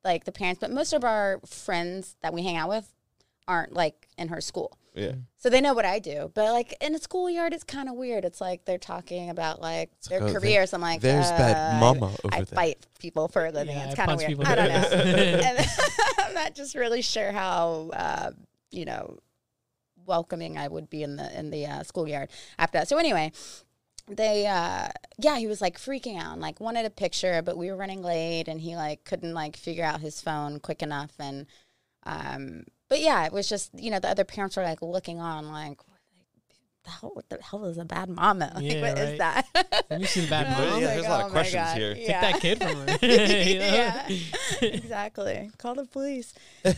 like 0.04 0.24
the 0.26 0.32
parents, 0.32 0.60
but 0.62 0.72
most 0.72 0.94
of 0.94 1.04
our 1.04 1.40
friends 1.48 2.16
that 2.22 2.32
we 2.32 2.44
hang 2.44 2.58
out 2.58 2.70
with 2.70 2.94
aren't 3.48 3.74
like 3.74 4.08
in 4.20 4.28
her 4.28 4.40
school. 4.40 4.78
yeah. 4.94 5.14
So 5.38 5.50
they 5.50 5.62
know 5.62 5.74
what 5.74 5.84
I 5.84 5.98
do. 5.98 6.32
But 6.36 6.52
like 6.54 6.76
in 6.80 6.94
a 6.94 7.00
schoolyard, 7.00 7.54
it's 7.54 7.64
kind 7.64 7.90
of 7.90 7.96
weird. 7.96 8.24
It's 8.24 8.40
like 8.40 8.64
they're 8.66 8.78
talking 8.78 9.32
about 9.32 9.60
like 9.60 9.90
their 10.10 10.20
like, 10.20 10.30
oh, 10.30 10.32
there- 10.32 10.40
careers. 10.42 10.74
I'm 10.74 10.82
like, 10.82 11.02
there's 11.02 11.26
uh, 11.26 11.38
bad 11.38 11.80
mama 11.80 12.06
over 12.24 12.34
I 12.36 12.38
there. 12.44 12.46
fight 12.46 12.86
people 13.00 13.28
for 13.28 13.48
a 13.48 13.52
living. 13.52 13.76
Yeah, 13.76 13.88
it's 13.88 13.96
kind 13.96 14.12
of 14.12 14.20
weird. 14.20 14.40
I 14.46 14.56
don't 14.56 14.70
know. 14.70 14.98
and 15.00 15.68
I'm 16.20 16.34
not 16.36 16.54
just 16.54 16.76
really 16.76 17.02
sure 17.02 17.32
how 17.32 17.90
uh, 17.94 18.32
you 18.70 18.86
know 18.86 19.18
welcoming 20.12 20.58
I 20.58 20.68
would 20.68 20.90
be 20.90 21.02
in 21.08 21.14
the 21.20 21.28
in 21.40 21.50
the 21.56 21.64
uh, 21.74 21.84
schoolyard 21.84 22.30
after 22.60 22.78
that. 22.78 22.88
So 22.92 22.98
anyway, 22.98 23.32
they 24.08 24.46
uh 24.48 24.90
yeah 25.26 25.38
he 25.38 25.48
was 25.48 25.62
like 25.62 25.78
freaking 25.78 26.18
out 26.22 26.34
and 26.34 26.42
like 26.42 26.60
wanted 26.60 26.86
a 26.86 26.90
picture 27.04 27.42
but 27.48 27.56
we 27.62 27.70
were 27.72 27.78
running 27.78 28.02
late 28.02 28.48
and 28.52 28.60
he 28.60 28.76
like 28.76 29.00
couldn't 29.10 29.34
like 29.34 29.56
figure 29.56 29.86
out 29.86 30.02
his 30.02 30.20
phone 30.22 30.60
quick 30.60 30.82
enough 30.84 31.14
and 31.20 31.46
um 32.04 32.64
but 32.90 33.00
yeah 33.00 33.26
it 33.28 33.32
was 33.32 33.48
just 33.48 33.70
you 33.86 33.90
know 33.92 34.00
the 34.00 34.10
other 34.10 34.26
parents 34.26 34.58
were 34.58 34.64
like 34.72 34.82
looking 34.82 35.20
on 35.22 35.48
like 35.62 35.80
the 36.84 36.90
hell, 36.90 37.12
what 37.14 37.30
the 37.30 37.38
hell 37.50 37.64
is 37.66 37.78
a 37.78 37.86
bad 37.86 38.10
mama 38.10 38.52
like 38.56 38.64
Yeah, 38.66 38.82
what 38.82 38.98
is 38.98 39.10
right. 39.12 39.18
that 39.20 39.86
Let 39.90 40.00
me 40.02 40.08
see 40.08 40.22
the 40.26 40.30
bad 40.36 40.48
I 40.58 40.60
mom. 40.60 40.60
was 40.74 40.82
Yeah, 40.82 40.88
like, 40.88 40.96
there's 40.96 41.06
a 41.06 41.10
lot 41.10 41.20
of 41.22 41.26
"Oh 41.28 41.30
my 41.30 41.34
questions 41.34 41.68
God." 41.70 41.78
here. 41.78 41.94
Take 41.96 42.08
that 42.26 42.40
kid 42.42 42.58
from 42.64 42.76
her. 42.76 42.98
Yeah, 43.72 44.10
exactly. 44.62 45.52
Call 45.58 45.76
the 45.76 45.86
police. 45.86 46.34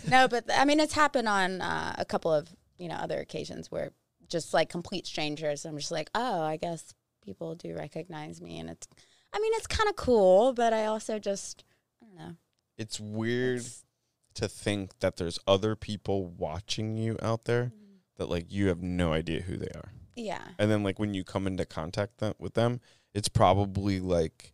no, 0.10 0.28
but 0.28 0.44
I 0.54 0.66
mean, 0.66 0.80
it's 0.80 0.94
happened 0.94 1.28
on 1.30 1.62
uh, 1.62 1.96
a 1.98 2.06
couple 2.06 2.34
of 2.34 2.50
you 2.84 2.90
know 2.90 2.96
other 2.96 3.20
occasions 3.20 3.72
where 3.72 3.92
just 4.28 4.54
like 4.54 4.70
complete 4.70 5.06
strangers. 5.08 5.66
I'm 5.66 5.78
just 5.78 5.92
like, 5.92 6.10
oh, 6.14 6.42
I 6.42 6.58
guess 6.58 6.94
people 7.24 7.56
do 7.56 7.76
recognize 7.76 8.42
me, 8.42 8.60
and 8.60 8.70
it's. 8.70 8.88
I 9.36 9.40
mean, 9.40 9.52
it's 9.56 9.68
kind 9.68 9.90
of 9.90 9.96
cool, 9.96 10.54
but 10.54 10.74
I 10.74 10.86
also 10.86 11.18
just, 11.18 11.64
I 12.02 12.06
don't 12.06 12.16
know. 12.18 12.36
It's 12.78 13.00
weird 13.00 13.60
It's- 13.62 13.84
to 14.36 14.48
think 14.48 15.00
that 15.00 15.16
there's 15.18 15.40
other 15.48 15.76
people 15.76 16.26
watching 16.26 16.98
you 16.98 17.18
out 17.22 17.46
there 17.46 17.66
Mm. 17.76 18.00
that 18.18 18.30
like 18.30 18.52
you 18.52 18.68
have 18.68 18.82
no 18.84 19.12
idea 19.14 19.42
who 19.42 19.58
they 19.58 19.72
are. 19.76 19.92
yeah, 20.16 20.50
And 20.60 20.70
then 20.72 20.84
like 20.84 21.00
when 21.00 21.14
you 21.16 21.24
come 21.24 21.48
into 21.48 21.66
contact 21.66 22.18
them, 22.20 22.34
with 22.40 22.54
them, 22.56 22.80
it's 23.16 23.30
probably 23.30 24.00
like 24.00 24.54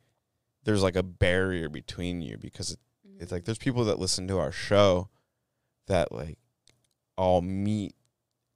there's 0.63 0.83
like 0.83 0.95
a 0.97 1.03
barrier 1.03 1.67
between 1.69 2.21
you 2.21 2.37
because 2.37 2.71
it, 2.71 2.79
it's 3.19 3.31
like 3.31 3.43
there's 3.45 3.57
people 3.57 3.83
that 3.85 3.99
listen 3.99 4.27
to 4.29 4.37
our 4.39 4.51
show 4.53 5.09
that 5.87 6.11
like 6.13 6.37
all 7.17 7.41
meet 7.41 7.95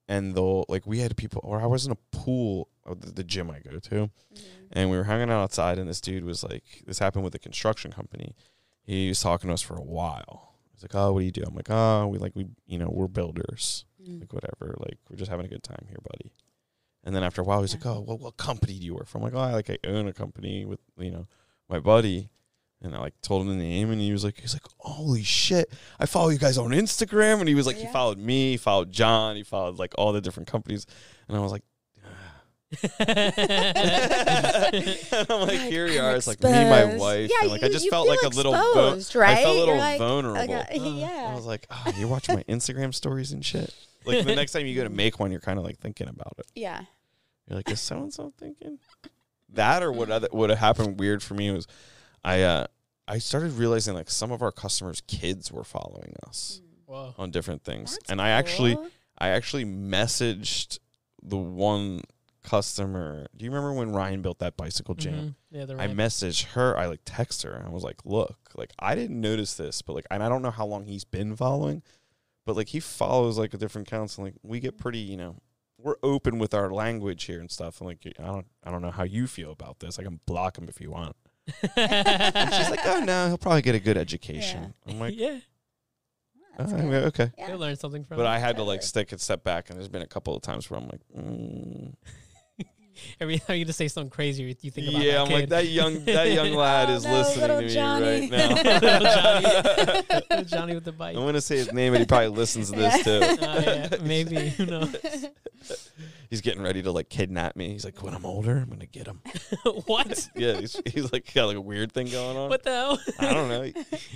and 0.08 0.36
they'll 0.36 0.66
like 0.70 0.86
we 0.86 1.00
had 1.00 1.16
people 1.18 1.42
or 1.44 1.62
I 1.62 1.66
was 1.66 1.86
in 1.86 1.92
a 1.92 1.98
pool 2.12 2.70
of 2.86 3.02
the, 3.02 3.12
the 3.12 3.24
gym 3.24 3.50
I 3.50 3.60
go 3.60 3.80
to 3.80 4.10
Mhm. 4.34 4.40
and 4.72 4.90
we 4.90 4.98
were 4.98 5.06
hanging 5.06 5.30
out 5.30 5.42
outside 5.42 5.78
and 5.78 5.90
this 5.90 6.02
dude 6.02 6.26
was 6.26 6.44
like 6.44 6.84
this 6.86 7.00
happened 7.00 7.24
with 7.24 7.36
a 7.36 7.40
construction 7.40 7.92
company. 7.92 8.36
He 8.84 9.08
was 9.08 9.20
talking 9.22 9.48
to 9.50 9.54
us 9.54 9.62
for 9.62 9.76
a 9.76 9.82
while. 9.84 10.56
He's 10.74 10.84
like 10.84 10.94
oh 10.96 11.14
what 11.14 11.20
do 11.20 11.26
you 11.26 11.32
do? 11.32 11.44
I'm 11.48 11.56
like 11.56 11.70
oh 11.70 12.08
we 12.08 12.18
like 12.18 12.36
we 12.36 12.48
you 12.66 12.78
know 12.78 12.90
we're 12.92 13.08
builders. 13.08 13.86
Mm. 14.02 14.20
like 14.22 14.34
whatever. 14.34 14.76
Like 14.80 14.98
we're 15.10 15.16
just 15.18 15.32
having 15.32 15.46
a 15.46 15.50
good 15.50 15.64
time 15.64 15.86
here 15.88 16.00
buddy. 16.12 16.34
And 17.06 17.16
then 17.16 17.24
after 17.24 17.42
a 17.42 17.46
while 17.46 17.62
he's 17.62 17.74
like 17.74 17.86
oh 17.86 18.02
well 18.06 18.18
what 18.18 18.38
company 18.38 18.78
do 18.80 18.86
you 18.86 18.96
work 18.96 19.08
for? 19.08 19.18
I'm 19.20 19.24
like 19.24 19.34
oh 19.36 19.40
I 19.40 19.54
like 19.54 19.70
i 19.70 19.78
own 19.88 20.08
a 20.08 20.14
company 20.14 20.66
with 20.66 20.80
you 20.98 21.12
know 21.12 21.28
my 21.70 21.80
buddy 21.80 22.30
and 22.84 22.96
I 22.96 23.00
like 23.00 23.20
told 23.22 23.44
him 23.44 23.50
the 23.50 23.56
name, 23.56 23.92
and 23.92 24.02
he 24.02 24.12
was 24.12 24.24
like, 24.24 24.40
he's 24.40 24.54
like, 24.54 24.64
holy 24.78 25.24
shit, 25.24 25.72
I 26.00 26.06
follow 26.06 26.30
you 26.30 26.38
guys 26.38 26.58
on 26.58 26.72
Instagram, 26.72 27.40
and 27.40 27.48
he 27.48 27.56
was 27.56 27.66
like, 27.66 27.78
he 27.78 27.88
followed 27.88 28.18
me, 28.18 28.52
he 28.52 28.58
followed 28.58 28.92
John, 28.92 29.36
he 29.36 29.44
followed 29.44 29.80
like 29.80 29.94
all 29.98 30.14
the 30.14 30.22
different 30.22 30.48
companies, 30.48 30.86
and 31.28 31.38
I 31.38 31.40
was 31.40 31.52
like, 31.52 31.64
ah. 32.06 32.10
and 33.00 33.34
I'm 35.30 35.42
like, 35.48 35.60
here 35.60 35.86
we 35.88 36.00
are. 36.00 36.16
It's 36.16 36.28
like 36.28 36.42
me 36.44 36.50
my 36.52 36.96
wife. 36.96 37.30
Yeah, 37.30 37.42
and 37.44 37.52
like 37.52 37.64
I 37.64 37.68
you- 37.68 37.74
just 37.74 37.90
felt 37.90 38.08
like 38.08 38.22
a 38.24 38.30
little 38.30 38.54
vo- 38.54 38.94
exposed, 38.94 39.16
right? 39.16 39.38
I 39.38 39.44
felt 39.44 39.56
a 39.56 39.60
little 39.60 39.78
like, 39.78 40.00
vulnerable. 40.00 40.42
Okay, 40.42 40.66
yeah. 40.80 41.30
I 41.32 41.36
was 41.36 41.46
like, 41.46 41.68
ah, 41.70 41.84
oh, 41.88 41.94
you're 41.98 42.08
watching 42.08 42.36
my 42.36 42.44
Instagram 42.44 42.94
stories 42.94 43.32
and 43.32 43.46
shit. 43.46 43.74
Like 44.06 44.26
the 44.26 44.36
next 44.36 44.52
time 44.52 44.66
you 44.66 44.76
go 44.76 44.84
to 44.84 44.90
make 44.90 45.20
one, 45.20 45.32
you're 45.32 45.40
kind 45.40 45.58
of 45.58 45.66
like 45.66 45.80
thinking 45.80 46.10
about 46.10 46.34
it. 46.38 46.46
yeah. 46.56 46.82
You're 47.48 47.58
like, 47.58 47.70
is 47.70 47.82
so 47.82 47.98
and 47.98 48.14
so 48.14 48.32
thinking 48.38 48.80
that, 49.50 49.84
or 49.84 49.92
what? 49.92 50.10
Other 50.10 50.30
what 50.32 50.50
happened 50.50 51.00
weird 51.00 51.22
for 51.22 51.34
me 51.34 51.52
was, 51.52 51.68
I 52.24 52.42
uh 52.42 52.68
I 53.08 53.18
started 53.18 53.54
realizing 53.54 53.94
like 53.94 54.10
some 54.10 54.32
of 54.32 54.42
our 54.42 54.52
customers' 54.52 55.02
kids 55.08 55.52
were 55.52 55.64
following 55.64 56.16
us 56.26 56.62
Whoa. 56.86 57.14
on 57.18 57.32
different 57.32 57.64
things, 57.64 57.94
That's 57.94 58.10
and 58.12 58.22
I 58.22 58.30
actually 58.30 58.76
cool. 58.76 58.88
I 59.18 59.30
actually 59.30 59.66
messaged 59.66 60.80
the 61.22 61.38
one 61.38 62.02
customer. 62.44 63.28
Do 63.36 63.46
you 63.46 63.52
remember 63.52 63.74
when 63.74 63.92
Ryan 63.92 64.22
built 64.22 64.40
that 64.40 64.58
bicycle 64.58 64.96
jam? 64.96 65.14
Mhm. 65.14 65.36
Yeah, 65.52 65.66
the 65.66 65.82
I 65.82 65.88
messaged 65.88 66.44
her. 66.54 66.78
I 66.78 66.88
like 66.88 67.02
text 67.06 67.44
her 67.44 67.52
and 67.54 67.66
I 67.66 67.70
was 67.70 67.84
like, 67.84 68.06
"Look, 68.06 68.52
like 68.56 68.72
I 68.80 68.96
didn't 68.96 69.20
notice 69.20 69.56
this, 69.56 69.82
but 69.82 69.94
like, 69.94 70.06
and 70.12 70.22
I 70.24 70.30
don't 70.30 70.42
know 70.42 70.52
how 70.52 70.66
long 70.66 70.86
he's 70.86 71.06
been 71.06 71.36
following, 71.36 71.84
but 72.46 72.56
like 72.56 72.70
he 72.70 72.80
follows 72.80 73.38
like 73.38 73.54
a 73.54 73.58
different 73.58 73.88
accounts, 73.88 74.18
and 74.18 74.26
like 74.26 74.36
we 74.44 74.60
get 74.60 74.78
pretty, 74.78 75.00
you 75.00 75.18
know, 75.18 75.38
we're 75.78 75.96
open 76.04 76.38
with 76.40 76.54
our 76.54 76.72
language 76.72 77.26
here 77.26 77.40
and 77.40 77.52
stuff. 77.52 77.80
And 77.80 77.90
like, 77.90 78.00
I 78.20 78.26
don't, 78.26 78.48
I 78.64 78.72
don't 78.72 78.82
know 78.82 78.92
how 78.92 79.04
you 79.04 79.28
feel 79.28 79.52
about 79.52 79.80
this. 79.80 80.00
I 80.00 80.04
can 80.04 80.20
block 80.26 80.58
him 80.58 80.68
if 80.70 80.80
you 80.82 80.92
want." 80.92 81.16
And 81.76 82.54
she's 82.54 82.70
like, 82.70 82.86
"Oh 82.86 83.04
no, 83.06 83.28
he'll 83.28 83.38
probably 83.38 83.62
get 83.62 83.76
a 83.76 83.80
good 83.80 83.98
education." 83.98 84.74
I'm 84.88 85.00
like, 85.00 85.14
yeah, 85.18 85.40
oh, 86.60 86.66
That's 86.66 86.74
good. 86.74 86.94
"Okay." 87.06 87.32
Yeah. 87.38 87.50
you'll 87.50 87.60
learn 87.60 87.76
something 87.76 88.04
from. 88.04 88.18
But 88.18 88.24
it. 88.24 88.30
I 88.30 88.40
had 88.40 88.56
to 88.58 88.64
like 88.64 88.82
stick 88.82 89.12
and 89.12 89.20
step 89.20 89.44
back, 89.44 89.70
and 89.70 89.78
there's 89.78 89.90
been 89.90 90.02
a 90.02 90.08
couple 90.08 90.36
of 90.36 90.42
times 90.42 90.70
where 90.70 90.80
I'm 90.80 90.88
like, 90.88 91.02
mm. 91.18 91.94
every 93.20 93.40
time 93.40 93.58
you 93.58 93.66
just 93.66 93.78
say 93.78 93.88
something 93.88 94.10
crazy, 94.10 94.44
you 94.44 94.72
think 94.72 94.88
about 94.90 95.02
yeah, 95.02 95.14
that 95.14 95.22
I'm 95.26 95.32
like 95.32 95.50
that 95.50 95.68
young 95.68 96.06
that 96.06 96.32
young 96.32 96.54
lad 96.54 96.90
Oh, 96.90 96.94
is 96.94 97.06
no, 97.06 97.12
listening 97.12 97.42
little 97.42 97.60
to 97.60 97.66
me 97.68 97.74
Johnny. 97.74 98.06
right 98.06 98.32
now. 98.32 98.50
Little 98.54 99.00
Johnny. 99.00 99.46
Little 100.30 100.46
Johnny 100.46 100.76
with 100.76 100.86
the 100.86 100.92
bike. 100.94 101.18
I'm 101.18 101.26
gonna 101.26 101.42
say 101.42 101.58
his 101.58 101.74
name, 101.74 101.94
and 101.94 102.02
he 102.02 102.06
probably 102.06 102.28
listens 102.30 102.72
to 102.72 102.78
this 102.78 103.04
too. 103.04 103.20
Oh, 103.22 103.60
yeah, 103.60 103.90
maybe. 104.02 104.50
Who 104.50 104.66
knows? 104.66 104.96
He's 106.30 106.42
getting 106.42 106.62
ready 106.62 106.82
to 106.84 106.92
like 106.92 107.10
kidnap 107.10 107.56
me. 107.56 107.70
He's 107.70 107.86
like, 107.86 108.02
when 108.02 108.14
I'm 108.14 108.26
older, 108.26 108.58
I'm 108.58 108.70
gonna 108.70 108.86
get 108.86 109.08
him. 109.08 109.22
what? 109.86 110.30
yeah, 110.36 110.60
he's, 110.60 110.80
he's 110.86 111.12
like 111.14 111.32
got 111.34 111.46
like 111.46 111.58
a 111.58 111.62
weird 111.62 111.92
thing 111.92 112.08
going 112.08 112.38
on. 112.38 112.50
What 112.50 112.64
the 112.64 112.72
hell? 112.72 113.00
I 113.20 113.34
don't 113.34 113.50
know. 113.50 113.62
He 113.62 113.74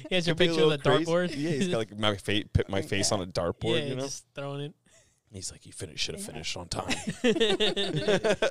He 0.10 0.16
has 0.16 0.26
your 0.28 0.36
could 0.36 0.40
be 0.40 0.46
a 0.46 0.48
picture 0.50 0.64
of 0.64 0.70
the 0.72 0.78
crazy. 0.80 1.06
dartboard. 1.06 1.30
Yeah, 1.32 1.50
he's 1.52 1.68
got 1.68 1.78
like 1.78 1.98
my 1.98 2.16
face, 2.16 2.46
put 2.54 2.70
my 2.70 2.82
face 2.82 3.12
on 3.12 3.22
a 3.22 3.28
dartboard. 3.28 3.80
yeah, 3.80 3.86
you 3.86 3.96
know. 3.96 4.04
just 4.04 4.26
throwing 4.34 4.62
it. 4.62 4.74
He's 5.30 5.52
like, 5.52 5.66
you 5.66 5.74
finished, 5.74 6.06
should 6.06 6.16
have 6.16 6.24
finished 6.24 6.56
on 6.56 6.70
time. 6.70 6.96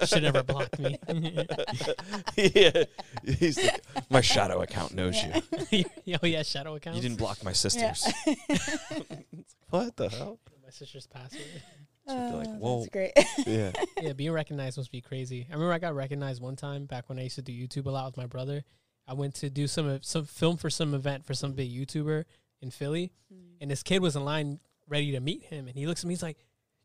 Should 0.05 0.23
never 0.23 0.43
blocked 0.43 0.79
me. 0.79 0.99
yeah, 2.37 2.85
he's 3.25 3.57
like, 3.57 3.83
my 4.11 4.21
shadow 4.21 4.61
account 4.61 4.95
knows 4.95 5.17
you. 5.73 5.85
oh 6.23 6.27
yeah, 6.27 6.43
shadow 6.43 6.75
account. 6.77 6.97
You 6.97 7.03
didn't 7.03 7.17
block 7.17 7.43
my 7.43 7.53
sisters. 7.53 8.07
what 9.71 9.97
the 9.97 10.11
hell? 10.11 10.39
My 10.63 10.71
sister's 10.71 11.07
password. 11.07 11.43
She'd 12.09 12.15
be 12.15 12.37
like, 12.37 12.49
Oh, 12.49 12.57
whoa. 12.59 12.79
That's 12.81 12.91
great. 12.91 13.13
Yeah. 13.47 13.73
yeah, 14.01 14.13
being 14.13 14.33
recognized 14.33 14.77
must 14.77 14.91
be 14.91 15.01
crazy. 15.01 15.47
I 15.49 15.53
remember 15.55 15.73
I 15.73 15.79
got 15.79 15.95
recognized 15.95 16.43
one 16.43 16.57
time 16.57 16.87
back 16.87 17.09
when 17.09 17.19
I 17.19 17.23
used 17.23 17.37
to 17.37 17.43
do 17.43 17.53
YouTube 17.53 17.87
a 17.87 17.91
lot 17.91 18.07
with 18.07 18.17
my 18.17 18.27
brother. 18.27 18.65
I 19.07 19.15
went 19.15 19.35
to 19.37 19.51
do 19.51 19.67
some 19.67 20.01
some 20.03 20.25
film 20.25 20.57
for 20.57 20.69
some 20.69 20.95
event 20.95 21.25
for 21.25 21.35
some 21.35 21.53
big 21.53 21.71
YouTuber 21.71 22.25
in 22.61 22.71
Philly, 22.71 23.13
hmm. 23.31 23.57
and 23.61 23.71
this 23.71 23.83
kid 23.83 24.03
was 24.03 24.17
in 24.17 24.25
line 24.25 24.59
ready 24.89 25.13
to 25.13 25.21
meet 25.21 25.45
him, 25.45 25.69
and 25.69 25.77
he 25.77 25.87
looks 25.87 26.03
at 26.03 26.09
me, 26.09 26.15
he's 26.15 26.23
like. 26.23 26.39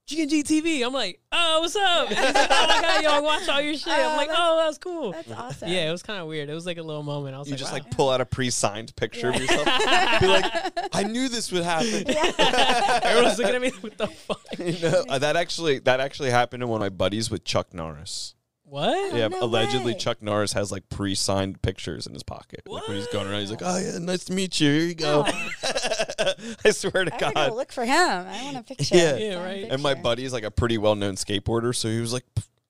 G 0.08 0.22
and 0.24 0.30
G 0.30 0.44
TV. 0.44 0.86
I'm 0.86 0.92
like, 0.94 1.22
oh, 1.32 1.62
what's 1.62 1.76
up? 1.76 2.10
And 2.12 2.18
he's 2.26 2.34
like, 2.36 2.48
oh 2.52 2.68
my 2.68 2.82
god, 2.82 3.04
yo, 3.04 3.10
I 3.12 3.20
watch 3.22 3.48
all 3.48 3.62
your 3.62 3.74
shit. 3.78 3.88
I'm 3.94 4.12
Oh, 4.14 4.18
like, 4.18 4.28
that's- 4.28 4.38
oh, 4.42 4.58
that's 4.66 4.78
cool. 4.78 5.12
That's 5.14 5.32
awesome. 5.32 5.70
Yeah, 5.70 5.88
it 5.88 5.92
was 5.92 6.04
kind 6.04 6.20
of 6.20 6.28
weird. 6.28 6.50
It 6.50 6.54
was 6.54 6.66
like 6.66 6.78
a 6.78 6.84
little 6.84 7.04
moment. 7.04 7.36
I 7.36 7.40
was 7.40 7.48
You 7.48 7.54
like, 7.54 7.60
just 7.60 7.72
wow. 7.72 7.78
like 7.80 7.92
pull 7.92 8.10
out 8.10 8.20
a 8.20 8.26
pre-signed 8.26 8.94
picture 8.96 9.30
of 9.30 9.36
yourself. 9.40 9.66
Be 10.20 10.28
like, 10.28 10.46
I 10.94 11.04
knew 11.04 11.30
this 11.30 11.52
would 11.52 11.64
happen. 11.64 12.04
everyone's 12.10 13.38
looking 13.40 13.56
at 13.56 13.62
me. 13.62 13.70
What 13.82 13.98
the 13.98 14.08
fuck? 14.08 14.42
You 14.60 14.78
know, 14.90 15.06
uh, 15.08 15.20
that 15.20 15.36
actually 15.38 15.80
that 15.80 16.00
actually 16.00 16.32
happened 16.32 16.62
to 16.62 16.68
one 16.68 16.82
of 16.82 16.86
my 16.86 16.90
buddies 16.90 17.32
with 17.32 17.44
Chuck 17.46 17.74
Norris. 17.74 18.36
What? 18.72 19.14
yeah, 19.14 19.28
no 19.28 19.42
allegedly 19.44 19.92
way. 19.92 20.00
Chuck 20.00 20.22
Norris 20.22 20.54
has 20.54 20.72
like 20.72 20.88
pre-signed 20.88 21.62
pictures 21.62 22.08
in 22.08 22.14
his 22.14 22.24
pocket. 22.24 22.62
Like 22.66 22.88
when 22.88 22.96
he's 22.96 23.08
going 23.08 23.28
around, 23.28 23.42
he's 23.42 23.52
like, 23.52 23.62
"Oh 23.62 23.78
yeah, 23.78 23.98
nice 24.00 24.24
to 24.26 24.34
meet 24.34 24.62
you. 24.62 24.72
Here 24.72 24.82
you 24.88 24.96
go." 24.96 25.26
I 26.66 26.72
swear 26.72 27.04
to 27.06 27.14
I 27.14 27.18
God. 27.20 27.34
go 27.34 27.56
look 27.56 27.72
for 27.74 27.84
him. 27.84 27.92
I 28.28 28.44
want 28.46 28.58
a 28.58 28.64
picture. 28.76 28.96
Yeah. 28.96 29.18
Yeah, 29.18 29.34
Signed 29.34 29.44
right. 29.46 29.68
And 29.72 29.84
my 29.84 29.94
picture. 29.94 30.04
buddy's 30.04 30.32
like 30.34 30.44
a 30.44 30.52
pretty 30.52 30.78
well-known 30.78 31.16
skateboarder, 31.16 31.76
so 31.76 31.90
he 31.90 32.00
was 32.00 32.14
like, 32.14 32.24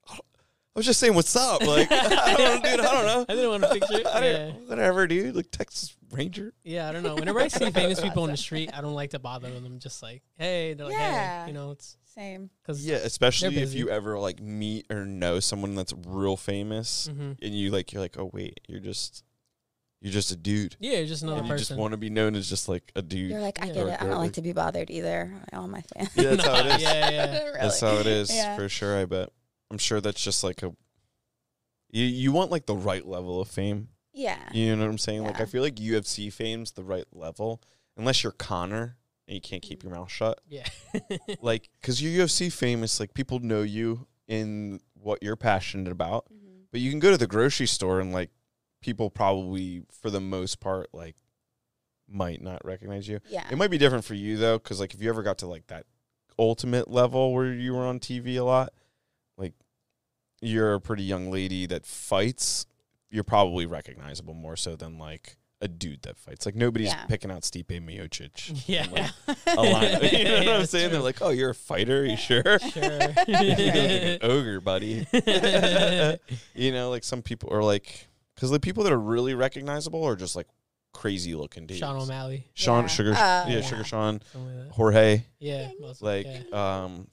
"I 0.10 0.18
was 0.76 0.86
just 0.88 1.00
saying, 1.00 1.14
what's 1.14 1.36
up?" 1.36 1.62
Like, 1.68 1.92
I 1.92 2.34
don't, 2.36 2.64
know, 2.64 2.70
dude, 2.72 2.80
I 2.80 2.92
don't 2.92 3.06
know. 3.06 3.26
I 3.30 3.36
didn't 3.36 3.50
want 3.52 3.64
to 3.64 3.70
picture 3.70 4.00
it. 4.00 4.08
I 4.08 4.26
Yeah. 4.26 4.38
don't, 4.48 4.70
whatever, 4.70 5.06
dude. 5.08 5.36
Like 5.36 5.52
Texas 5.52 5.96
Ranger. 6.12 6.54
Yeah, 6.64 6.90
I 6.90 6.92
don't 6.94 7.04
know. 7.04 7.16
Whenever 7.16 7.40
I 7.40 7.48
see 7.48 7.70
famous 7.70 8.02
people 8.02 8.24
on 8.24 8.32
the 8.32 8.38
street, 8.38 8.72
I 8.74 8.82
don't 8.82 8.94
like 8.96 9.12
to 9.12 9.20
bother 9.20 9.52
them. 9.52 9.66
I'm 9.66 9.80
just 9.80 10.02
like, 10.02 10.24
hey, 10.38 10.74
they're 10.74 10.88
like, 10.88 10.96
Yeah. 10.96 11.44
hey, 11.44 11.48
you 11.50 11.54
know, 11.54 11.72
it's 11.72 11.96
Same. 12.14 12.50
because 12.62 12.86
Yeah, 12.86 12.98
especially 12.98 13.58
if 13.58 13.74
you 13.74 13.90
ever 13.90 14.20
like 14.20 14.42
meet 14.42 14.86
or 14.90 15.06
know 15.06 15.40
someone 15.40 15.76
that's 15.76 15.94
real 16.06 16.36
famous, 16.38 17.08
Mhm. 17.10 17.38
and 17.42 17.56
you 17.56 17.72
like, 17.72 17.94
you're 17.94 18.02
like, 18.02 18.18
oh 18.18 18.30
wait, 18.34 18.60
you're 18.68 18.80
just, 18.82 19.24
you're 20.02 20.12
just 20.12 20.32
a 20.32 20.36
dude. 20.36 20.76
yeah, 20.80 20.98
it's 20.98 21.10
just 21.10 21.24
another 21.24 21.40
and 21.40 21.48
you 21.48 21.54
person. 21.54 21.68
just 21.68 21.80
want 21.80 21.92
to 21.92 21.98
be 21.98 22.10
known 22.10 22.36
as 22.36 22.50
just 22.50 22.68
like 22.68 22.92
a 22.96 23.02
dude. 23.02 23.32
You're 23.32 23.40
like, 23.40 23.62
I 23.62 23.68
Yeah. 23.68 23.74
get 23.74 23.84
Or 23.84 23.90
it. 23.90 23.94
I 23.94 23.98
don't 23.98 24.10
girly. 24.10 24.20
like 24.20 24.34
to 24.34 24.42
be 24.42 24.52
bothered 24.52 24.90
either. 24.92 25.34
All 25.54 25.68
my 25.68 25.82
fans. 25.82 26.10
Yeah, 26.16 26.36
that's 26.36 26.46
how 26.46 26.56
it 26.60 26.66
is. 26.76 26.82
yeah, 26.82 27.10
yeah. 27.10 27.40
Really. 27.46 27.58
That's 27.60 27.80
how 27.80 27.98
it 27.98 28.08
is 28.08 28.34
Yeah. 28.34 28.56
for 28.58 28.68
sure. 28.68 28.98
I 28.98 29.06
bet. 29.06 29.30
I'm 29.70 29.78
sure 29.78 30.02
that's 30.02 30.22
just 30.22 30.44
like 30.44 30.64
a. 30.64 30.76
You 31.92 32.04
you 32.06 32.32
want 32.32 32.52
like 32.52 32.66
the 32.66 32.76
right 32.76 33.06
level 33.06 33.40
of 33.42 33.48
fame. 33.48 33.90
Yeah. 34.14 34.38
You 34.54 34.76
know 34.76 34.84
what 34.84 34.92
I'm 34.92 34.98
saying? 34.98 35.24
Like 35.24 35.40
I 35.40 35.46
feel 35.46 35.62
like 35.62 35.76
UFC 35.76 36.32
fame's 36.32 36.72
the 36.74 36.84
right 36.84 37.06
level, 37.14 37.62
unless 37.96 38.24
you're 38.24 38.32
Conor 38.34 38.98
and 39.32 39.36
you 39.38 39.42
can't 39.42 39.62
keep 39.62 39.82
your 39.82 39.94
mouth 39.94 40.12
shut. 40.12 40.42
Yeah. 40.50 40.66
Like, 41.42 41.70
cause 41.82 42.02
you're 42.02 42.26
UFC 42.28 42.52
famous, 42.52 43.00
like 43.00 43.14
people 43.14 43.40
know 43.40 43.62
you 43.62 44.06
in 44.28 44.82
what 44.94 45.24
you're 45.24 45.38
passionate 45.38 45.90
about. 45.90 46.26
Mhm. 46.26 46.66
But 46.70 46.82
you 46.82 46.90
can 46.92 47.00
go 47.00 47.12
to 47.12 47.18
the 47.18 47.28
grocery 47.28 47.66
store 47.66 48.02
and 48.02 48.12
like 48.12 48.30
people 48.82 49.10
probably, 49.10 49.84
for 49.90 50.10
the 50.10 50.20
most 50.20 50.60
part, 50.60 50.90
like 50.94 51.16
might 52.10 52.42
not 52.42 52.64
recognize 52.66 53.08
you. 53.08 53.22
Yeah. 53.30 53.48
It 53.50 53.58
might 53.58 53.72
be 53.72 53.78
different 53.78 54.04
for 54.04 54.16
you 54.16 54.36
though, 54.36 54.58
because 54.58 54.82
like 54.82 54.94
if 54.94 55.02
you 55.02 55.08
ever 55.10 55.24
got 55.24 55.38
to 55.40 55.48
like 55.48 55.68
that 55.68 55.86
ultimate 56.38 56.90
level 56.92 57.34
where 57.34 57.54
you 57.54 57.74
were 57.74 57.86
on 57.86 58.00
TV 58.00 58.36
a 58.36 58.44
lot, 58.44 58.74
like 59.38 59.54
you're 60.42 60.74
a 60.74 60.82
pretty 60.82 61.04
young 61.04 61.32
lady 61.32 61.66
that 61.68 61.86
fights, 61.86 62.66
you're 63.10 63.24
probably 63.24 63.66
recognizable 63.66 64.34
more 64.34 64.58
so 64.58 64.76
than 64.76 64.98
like 64.98 65.38
a 65.62 65.68
dude 65.68 66.02
that 66.04 66.18
fights. 66.18 66.46
Like 66.46 66.56
nobody's 66.56 66.88
Yeah. 66.90 67.06
picking 67.06 67.30
out 67.32 67.42
Stipe 67.44 67.68
Miocic. 67.68 68.64
yeah. 68.68 68.88
Like, 68.92 69.38
a 69.48 69.62
lot. 69.62 69.84
You 70.12 70.24
know 70.24 70.34
what 70.34 70.44
Yeah, 70.44 70.54
I'm 70.54 70.60
that's 70.60 70.72
saying? 70.72 70.92
They're 70.92 71.02
like, 71.02 71.22
"Oh, 71.22 71.30
you're 71.30 71.52
a 71.52 71.56
fighter? 71.56 72.00
Are 72.02 72.06
you 72.06 72.18
sure?" 72.18 72.42
Sure. 72.60 72.60
you 72.84 72.88
look 72.98 73.28
like 73.28 73.58
an 73.60 74.20
ogre, 74.24 74.60
buddy. 74.62 75.06
you 76.56 76.72
know, 76.72 76.90
like 76.90 77.04
some 77.04 77.22
people 77.22 77.50
are 77.54 77.64
like, 77.64 78.08
because 78.36 78.50
the 78.50 78.60
people 78.60 78.84
that 78.84 78.94
are 78.94 79.00
really 79.00 79.34
recognizable 79.36 80.04
are 80.04 80.16
just 80.16 80.36
like 80.36 80.48
crazy 80.94 81.36
looking 81.36 81.66
dudes. 81.68 81.80
Sean 81.80 82.02
O'Malley. 82.02 82.46
Sean 82.54 82.84
Yeah. 82.84 82.88
Sugar, 82.88 83.12
Oh, 83.12 83.14
yeah, 83.16 83.48
yeah. 83.48 83.62
Sugar 83.62 83.84
Sean, 83.84 84.22
like. 84.34 84.72
Jorge, 84.72 85.24
Yeah. 85.40 85.70
like 86.02 86.28
yeah. 86.28 86.84
um, 86.84 87.08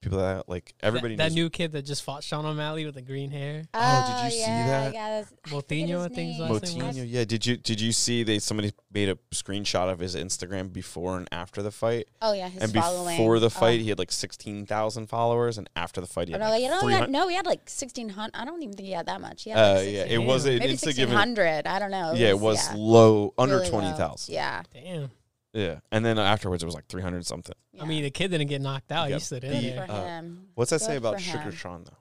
people 0.00 0.18
that 0.18 0.48
like 0.48 0.74
everybody 0.82 1.16
that, 1.16 1.28
that 1.30 1.34
new 1.34 1.50
kid 1.50 1.72
that 1.72 1.82
just 1.82 2.02
fought 2.02 2.24
Sean 2.24 2.46
O'Malley 2.46 2.84
with 2.86 2.94
the 2.94 3.02
green 3.02 3.30
hair. 3.30 3.64
Oh, 3.74 4.20
did 4.24 4.32
you 4.32 4.40
see 4.40 4.46
that? 4.46 4.94
Yeah, 4.94 5.20
that's, 5.20 5.32
I 5.46 5.48
Moutinho, 5.50 6.00
I 6.04 6.08
think 6.08 6.30
his 6.32 6.38
name. 6.40 6.48
last 6.50 6.76
name. 6.76 6.82
Moutinho, 6.82 7.04
yeah. 7.06 7.24
Did 7.24 7.44
you 7.46 7.56
did 7.56 7.80
you 7.80 7.92
see 7.92 8.22
they 8.22 8.38
somebody 8.38 8.72
made 8.92 9.08
a 9.10 9.16
screenshot 9.32 9.90
of 9.92 9.98
his 9.98 10.16
Instagram 10.16 10.72
before 10.72 11.16
and 11.18 11.28
after 11.30 11.62
the 11.62 11.70
fight? 11.70 12.08
Oh 12.22 12.32
yeah, 12.32 12.48
his 12.48 12.62
and 12.62 12.72
following. 12.72 13.16
before 13.16 13.38
the 13.38 13.46
Oh. 13.46 13.50
fight, 13.50 13.80
he 13.80 13.88
had 13.90 13.98
like 13.98 14.12
sixteen 14.12 14.64
thousand 14.66 15.08
followers, 15.08 15.58
and 15.58 15.68
after 15.76 16.00
the 16.00 16.06
fight, 16.06 16.28
he 16.28 16.34
Oh, 16.34 16.38
had 16.38 16.44
no, 16.44 16.50
like 16.50 16.62
you 16.62 16.68
know, 16.68 16.76
he 16.80 16.86
300 16.86 17.00
had, 17.00 17.10
no, 17.10 17.28
he 17.28 17.36
had 17.36 17.46
like 17.46 17.68
sixteen 17.68 18.08
hundred. 18.10 18.36
I 18.36 18.44
don't 18.44 18.62
even 18.62 18.74
think 18.76 18.86
he 18.86 18.92
had 18.94 19.06
that 19.06 19.20
much. 19.20 19.42
He 19.44 19.50
had 19.50 19.58
Uh, 19.58 19.74
like 19.80 19.84
yeah, 19.90 20.04
it 20.04 20.18
was 20.18 20.44
Damn. 20.44 20.52
an 20.54 20.58
maybe 20.60 20.72
Insta 20.74 20.78
sixteen 20.78 21.02
given. 21.06 21.16
hundred. 21.16 21.66
I 21.66 21.78
don't 21.78 21.90
know. 21.90 22.12
Yeah, 22.14 22.28
it 22.28 22.38
was 22.38 22.56
yeah, 22.70 22.74
low, 22.76 23.34
under 23.36 23.56
really 23.58 23.68
twenty 23.70 23.88
low. 23.88 24.16
Yeah, 24.28 24.62
Damn. 24.72 25.10
Yeah, 25.52 25.80
and 25.90 26.04
then 26.04 26.18
afterwards 26.18 26.62
it 26.62 26.66
was 26.66 26.74
like 26.74 26.86
three 26.86 27.02
hundred 27.02 27.26
something. 27.26 27.54
yeah. 27.72 27.82
I 27.82 27.86
mean, 27.86 28.02
the 28.02 28.10
kid 28.10 28.30
didn't 28.30 28.48
get 28.48 28.60
knocked 28.60 28.92
out. 28.92 29.08
Yep. 29.10 29.18
He 29.18 29.24
stood 29.24 29.44
in 29.44 29.52
good 29.52 29.64
there. 29.78 29.86
for 29.86 29.92
Uh, 29.92 30.04
him. 30.04 30.48
What's 30.54 30.70
that 30.70 30.80
say 30.80 30.96
about 30.96 31.14
for 31.14 31.20
Sugar. 31.20 31.52
Sean 31.52 31.84
though? 31.84 31.96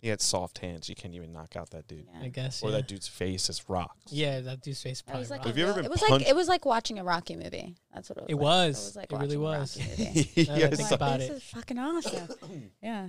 He 0.00 0.06
had 0.08 0.20
soft 0.20 0.58
hands. 0.58 0.88
You 0.88 0.94
can't 0.94 1.12
even 1.12 1.32
knock 1.32 1.56
out 1.56 1.70
that 1.70 1.88
dude. 1.88 2.06
Yeah. 2.14 2.26
I 2.26 2.28
guess. 2.28 2.62
Or 2.62 2.70
yeah. 2.70 2.76
that 2.76 2.86
dude's 2.86 3.08
face 3.08 3.50
is 3.50 3.68
rocks. 3.68 4.12
Yeah, 4.12 4.40
that 4.42 4.60
dude's 4.62 4.80
face 4.80 5.02
probably. 5.02 5.22
was 5.22 5.30
like 5.30 5.38
rocked. 5.38 5.48
Have 5.48 5.58
you 5.58 5.64
ever 5.64 5.74
been 5.74 5.86
it 5.86 5.90
was 5.90 5.98
punched- 6.00 6.12
like 6.12 6.28
it 6.28 6.36
was 6.36 6.46
like 6.46 6.64
watching 6.64 7.00
a 7.00 7.04
Rocky 7.04 7.34
movie. 7.34 7.74
That's 7.92 8.08
what 8.08 8.18
it 8.18 8.22
was. 8.22 8.30
It 8.30 8.34
like. 8.36 8.42
was. 8.42 8.66
It 8.78 8.86
was 8.86 8.96
like 8.96 9.12
It 9.12 9.16
really 9.16 9.36
watching 9.36 9.82
a 9.82 9.88
was. 9.88 9.98
Rocky 9.98 10.04
movie. 10.14 10.30
Now 10.36 10.44
that 10.44 10.50
I 10.54 10.58
yeah, 10.58 10.66
think 10.76 10.88
so- 10.88 10.94
about 10.94 11.18
this 11.18 11.30
it. 11.30 11.32
is 11.38 11.42
fucking 11.42 11.78
awesome. 11.78 12.28
yeah. 12.82 13.08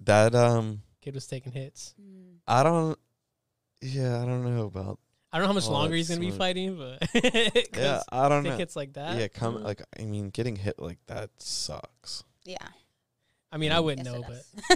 that 0.00 0.34
um, 0.36 0.82
Kid 1.00 1.14
was 1.14 1.26
taking 1.26 1.50
hits. 1.52 1.94
Mm. 2.00 2.36
I 2.46 2.62
don't. 2.62 2.98
Yeah, 3.82 4.22
I 4.22 4.24
don't 4.26 4.44
know 4.56 4.66
about. 4.66 5.00
I 5.36 5.38
don't 5.38 5.42
know 5.42 5.48
how 5.48 5.54
much 5.54 5.66
Oh, 5.68 5.72
longer 5.72 5.94
he's 5.94 6.08
gonna 6.08 6.18
be 6.18 6.30
fighting, 6.30 6.78
but 6.78 7.06
Yeah, 7.76 8.00
I 8.10 8.26
don't 8.30 8.42
take 8.42 8.52
know. 8.52 8.56
hits 8.56 8.74
like 8.74 8.94
that. 8.94 9.18
Yeah, 9.18 9.28
come 9.28 9.58
mm. 9.58 9.64
like 9.64 9.82
I 10.00 10.04
mean, 10.06 10.30
getting 10.30 10.56
hit 10.56 10.78
like 10.78 10.96
that 11.08 11.28
sucks. 11.36 12.24
Yeah. 12.44 12.56
I 13.52 13.58
mean, 13.58 13.70
I 13.70 13.80
wouldn't 13.80 14.06
Yes, 14.06 14.14
know, 14.14 14.24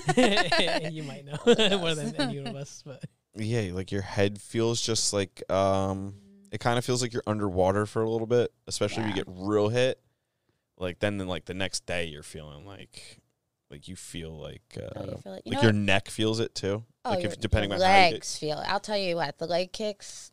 but 0.07 0.93
you 0.93 1.03
might 1.03 1.25
know 1.25 1.39
more 1.79 1.95
than 1.95 2.15
any 2.15 2.37
of 2.39 2.55
us. 2.55 2.83
But 2.85 3.03
Yeah, 3.35 3.71
like 3.73 3.91
your 3.91 4.03
head 4.03 4.39
feels 4.39 4.83
just 4.83 5.15
like 5.15 5.43
um, 5.51 6.15
it 6.53 6.61
kind 6.61 6.77
of 6.77 6.85
feels 6.85 7.01
like 7.01 7.15
you're 7.15 7.23
underwater 7.27 7.87
for 7.87 8.03
a 8.03 8.11
little 8.11 8.27
bit, 8.27 8.53
especially 8.67 9.05
if 9.05 9.09
you 9.09 9.15
get 9.15 9.25
real 9.29 9.71
hit. 9.71 9.99
Like 10.77 10.99
then, 10.99 11.17
then 11.17 11.27
like 11.27 11.47
the 11.47 11.55
next 11.55 11.87
day, 11.87 12.05
you're 12.05 12.23
feeling 12.23 12.67
like, 12.67 13.19
like 13.71 13.89
you 13.89 13.97
feel 13.97 14.39
like, 14.39 14.63
uh, 14.77 14.89
Oh, 14.95 15.05
you 15.07 15.17
feel 15.23 15.33
it. 15.35 15.43
You 15.47 15.53
like 15.53 15.63
your 15.63 15.73
what? 15.73 15.79
neck 15.81 16.09
feels 16.11 16.39
it 16.39 16.55
too. 16.55 16.85
Oh, 17.07 17.11
like 17.11 17.25
if 17.25 17.41
depending 17.41 17.71
the 17.71 17.77
on 17.77 17.81
how 17.81 17.87
you 17.87 18.05
get, 18.05 18.13
legs 18.13 18.37
feel. 18.37 18.59
it. 18.59 18.67
I'll 18.69 18.79
tell 18.81 18.99
you 18.99 19.17
what, 19.17 19.39
the 19.39 19.47
leg 19.47 19.73
kicks. 19.73 20.30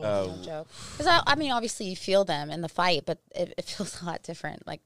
No 0.00 0.30
um, 0.30 0.42
joke. 0.42 0.68
Because 0.92 1.06
I, 1.06 1.22
I 1.26 1.34
mean, 1.36 1.52
obviously 1.52 1.86
you 1.86 1.96
feel 1.96 2.24
them 2.24 2.50
in 2.50 2.60
the 2.60 2.68
fight, 2.68 3.04
but 3.06 3.18
it, 3.34 3.54
it 3.56 3.64
feels 3.66 4.00
a 4.02 4.04
lot 4.04 4.22
different. 4.22 4.66
Like 4.66 4.80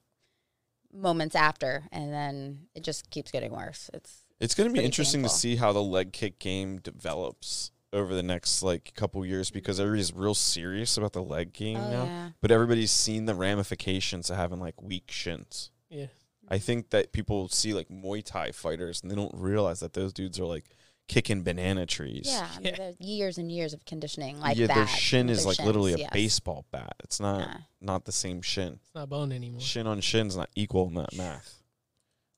moments 0.92 1.34
after, 1.34 1.84
and 1.92 2.12
then 2.12 2.66
it 2.74 2.82
just 2.82 3.10
keeps 3.10 3.30
getting 3.30 3.52
worse. 3.52 3.90
It's 3.92 4.22
It's 4.40 4.54
going 4.54 4.68
to 4.68 4.72
be 4.72 4.84
interesting 4.84 5.22
painful. 5.22 5.34
to 5.34 5.40
see 5.40 5.56
how 5.56 5.72
the 5.72 5.82
leg 5.82 6.12
kick 6.12 6.38
game 6.38 6.78
develops 6.78 7.72
over 7.92 8.14
the 8.14 8.22
next 8.22 8.62
like 8.62 8.92
couple 8.96 9.24
years 9.24 9.50
because 9.50 9.78
everybody's 9.78 10.12
real 10.12 10.34
serious 10.34 10.96
about 10.96 11.12
the 11.12 11.22
leg 11.22 11.52
game 11.52 11.78
oh 11.78 11.90
now. 11.90 12.04
yeah. 12.04 12.28
But 12.40 12.50
everybody's 12.50 12.90
seen 12.90 13.26
the 13.26 13.34
ramifications 13.34 14.30
of 14.30 14.36
having 14.36 14.58
like 14.58 14.82
weak 14.82 15.10
shins. 15.10 15.70
Yeah. 15.88 16.06
I 16.48 16.58
think 16.58 16.90
that 16.90 17.12
people 17.12 17.48
see 17.48 17.72
like 17.72 17.88
Muay 17.88 18.22
Thai 18.24 18.50
fighters 18.50 19.00
and 19.00 19.10
they 19.10 19.14
don't 19.14 19.34
realize 19.34 19.80
that 19.80 19.94
those 19.94 20.12
dudes 20.12 20.38
are 20.40 20.44
like 20.44 20.64
kicking 21.08 21.42
banana 21.42 21.84
trees. 21.86 22.22
Yeah, 22.26 22.48
I 22.50 22.56
mean, 22.58 22.66
Yeah. 22.66 22.76
there's 22.76 23.00
years 23.00 23.38
and 23.38 23.50
years 23.52 23.74
of 23.74 23.84
conditioning 23.84 24.40
like 24.40 24.56
yeah, 24.56 24.66
that. 24.68 24.74
their 24.74 24.86
shin 24.86 25.28
is 25.28 25.38
Their 25.44 25.48
like 25.52 25.58
literally 25.60 25.92
a 25.94 25.98
yes. 25.98 26.10
baseball 26.12 26.64
bat. 26.70 26.94
It's 27.04 27.20
not 27.20 27.40
Yeah. 27.40 27.56
not 27.80 28.04
the 28.06 28.12
same 28.12 28.40
shin. 28.42 28.80
It's 28.82 28.94
not 28.94 29.08
bone 29.10 29.32
anymore. 29.32 29.60
Shin 29.60 29.86
on 29.86 30.00
shin's 30.00 30.36
not 30.36 30.48
equal 30.54 30.88
in 30.88 30.94
that 30.94 31.14
math. 31.14 31.62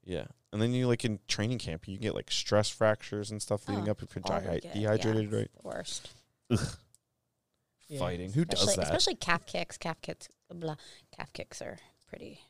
Yeah. 0.05 0.27
And 0.53 0.63
then 0.63 0.73
you 0.73 0.87
like 0.87 1.05
in 1.05 1.19
training 1.29 1.59
camp, 1.59 1.87
you 1.87 1.99
get 1.99 2.15
like 2.15 2.31
stress 2.31 2.69
fractures 2.69 3.31
and 3.31 3.43
stuff 3.43 3.69
leading 3.69 3.89
Oh, 3.89 3.93
up 3.93 4.03
if 4.03 4.15
you're 4.17 4.23
all 4.33 4.41
we 4.41 4.47
dehy- 4.47 4.63
get, 4.63 4.73
dehydrated, 4.75 5.31
yeah, 5.31 5.37
right? 5.37 5.45
it's 5.45 5.63
the 5.63 5.69
worst. 5.69 6.11
Yeah. 7.89 7.99
Fighting. 8.01 8.33
Who 8.33 8.43
especially, 8.43 8.67
does 8.67 8.77
that? 8.77 8.85
Especially 8.87 9.15
calf 9.15 9.47
kicks. 9.47 9.77
Calf 9.79 10.01
kicks. 10.03 10.29
Blah. 10.53 10.75
Calf 11.17 11.33
kicks 11.33 11.63
are 11.63 11.79
pretty. 12.09 12.41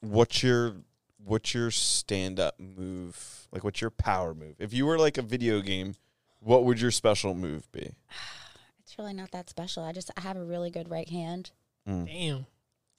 what's 0.00 0.42
your 0.42 0.76
what's 1.24 1.54
your 1.54 1.70
stand 1.70 2.38
up 2.40 2.58
move? 2.58 3.48
Like 3.52 3.64
what's 3.64 3.80
your 3.80 3.90
power 3.90 4.34
move? 4.34 4.56
If 4.58 4.72
you 4.72 4.86
were 4.86 4.98
like 4.98 5.18
a 5.18 5.22
video 5.22 5.60
game, 5.60 5.94
what 6.40 6.64
would 6.64 6.80
your 6.80 6.90
special 6.90 7.34
move 7.34 7.70
be? 7.72 7.94
It's 8.84 8.98
really 8.98 9.14
not 9.14 9.30
that 9.30 9.48
special. 9.48 9.84
I 9.84 9.92
just 9.92 10.10
I 10.18 10.20
have 10.20 10.36
a 10.36 10.44
really 10.44 10.68
good 10.70 10.90
right 10.90 11.08
hand. 11.08 11.52
Mm. 11.88 12.06
Damn. 12.06 12.46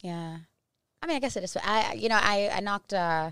Yeah. 0.02 0.38
I 1.04 1.06
mean, 1.06 1.18
I 1.18 1.20
guess 1.20 1.36
it 1.38 1.44
is. 1.44 1.56
I 1.64 1.94
you 1.94 2.10
know 2.10 2.18
I 2.20 2.50
I 2.52 2.62
knocked. 2.62 2.94
uh 2.94 3.30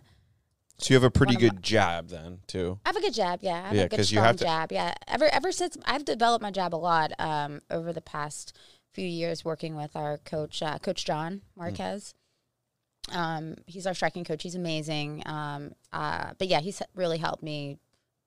So 0.77 0.93
you 0.93 0.95
have 0.95 1.03
a 1.03 1.09
pretty 1.09 1.38
One 1.38 1.45
of 1.45 1.51
good 1.55 1.63
jab 1.63 2.09
then 2.09 2.41
too. 2.45 2.77
I 2.85 2.89
have 2.89 2.97
a 2.97 3.01
good 3.01 3.15
jab. 3.15 3.39
Yeah, 3.41 3.53
I 3.63 3.68
have 3.68 3.76
Yeah, 3.76 3.81
a 3.84 3.89
good 3.89 3.97
'cause 3.97 4.11
you 4.11 4.19
have 4.19 4.35
to- 4.38 4.43
jab. 4.43 4.72
Yeah. 4.72 4.93
Ever 5.07 5.26
ever 5.34 5.51
since 5.51 5.76
I've 5.85 6.05
developed 6.05 6.43
my 6.43 6.51
jab 6.51 6.76
a 6.76 6.77
lot 6.77 7.13
um 7.18 7.61
over 7.72 7.91
the 7.91 8.01
past 8.01 8.55
few 8.93 9.07
years 9.07 9.43
working 9.43 9.76
with 9.76 9.95
our 9.95 10.19
coach 10.19 10.61
uh, 10.61 10.77
Coach 10.77 11.03
John 11.03 11.41
Marquez. 11.55 12.13
Um, 13.11 13.56
he's 13.65 13.88
our 13.88 13.94
striking 13.94 14.23
coach. 14.23 14.44
He's 14.44 14.56
amazing. 14.56 15.23
Um, 15.26 15.73
uh, 15.91 16.34
but 16.38 16.48
yeah, 16.48 16.60
he's 16.60 16.82
really 16.95 17.18
helped 17.18 17.44
me 17.44 17.80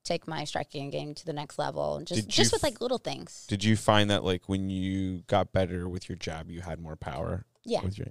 take 0.03 0.27
my 0.27 0.43
striking 0.43 0.89
game 0.89 1.13
to 1.15 1.25
the 1.25 1.33
next 1.33 1.57
level. 1.57 1.99
Just 2.03 2.21
Did 2.21 2.29
just 2.29 2.53
with 2.53 2.63
like 2.63 2.81
little 2.81 2.97
things. 2.97 3.45
Did 3.47 3.63
you 3.63 3.75
find 3.75 4.09
that 4.09 4.23
like 4.23 4.47
when 4.47 4.69
you 4.69 5.23
got 5.27 5.51
better 5.51 5.89
with 5.89 6.07
your 6.07 6.17
jab, 6.17 6.49
you 6.51 6.61
had 6.61 6.79
more 6.79 6.95
power? 6.95 7.45
Yeah. 7.63 7.81
Your, 7.81 8.07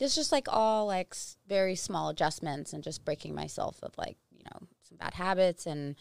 It's 0.00 0.14
just 0.14 0.32
like 0.32 0.46
all 0.48 0.86
like 0.86 1.14
very 1.46 1.76
small 1.76 2.08
adjustments 2.08 2.72
and 2.72 2.82
just 2.82 3.04
breaking 3.04 3.34
myself 3.34 3.78
of 3.82 3.96
like 3.98 4.16
you 4.30 4.42
know 4.44 4.66
some 4.88 4.96
bad 4.96 5.14
habits 5.14 5.66
and 5.66 5.94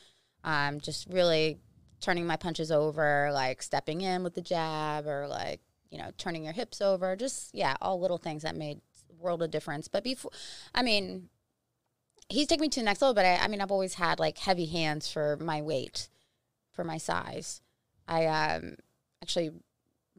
um, 0.45 0.80
just 0.80 1.07
really 1.09 1.59
turning 1.99 2.26
my 2.26 2.38
punches 2.38 2.71
over, 2.71 3.30
like 3.34 3.61
stepping 3.61 4.01
in 4.01 4.23
with 4.23 4.35
the 4.35 4.41
jab 4.41 5.05
or 5.05 5.27
like 5.27 5.59
you 5.91 5.97
know 5.97 6.11
turning 6.17 6.45
your 6.45 6.53
hips 6.53 6.81
over. 6.81 7.15
Just 7.17 7.53
yeah, 7.53 7.76
all 7.81 7.99
little 7.99 8.17
things 8.17 8.43
that 8.43 8.55
made 8.55 8.80
world 9.19 9.41
of 9.41 9.51
difference. 9.51 9.87
But 9.87 10.03
before, 10.03 10.31
I 10.73 10.81
mean, 10.81 11.29
he's 12.29 12.47
taken 12.47 12.61
me 12.61 12.69
to 12.69 12.79
the 12.79 12.85
next 12.85 13.01
level. 13.01 13.13
But 13.13 13.25
I, 13.25 13.35
I 13.37 13.47
mean, 13.47 13.61
I've 13.61 13.71
always 13.71 13.95
had 13.95 14.19
like 14.19 14.37
heavy 14.37 14.65
hands 14.65 15.11
for 15.11 15.37
my 15.37 15.61
weight, 15.61 16.09
for 16.71 16.83
my 16.83 16.97
size. 16.97 17.61
I 18.07 18.25
um 18.25 18.75
actually 19.21 19.51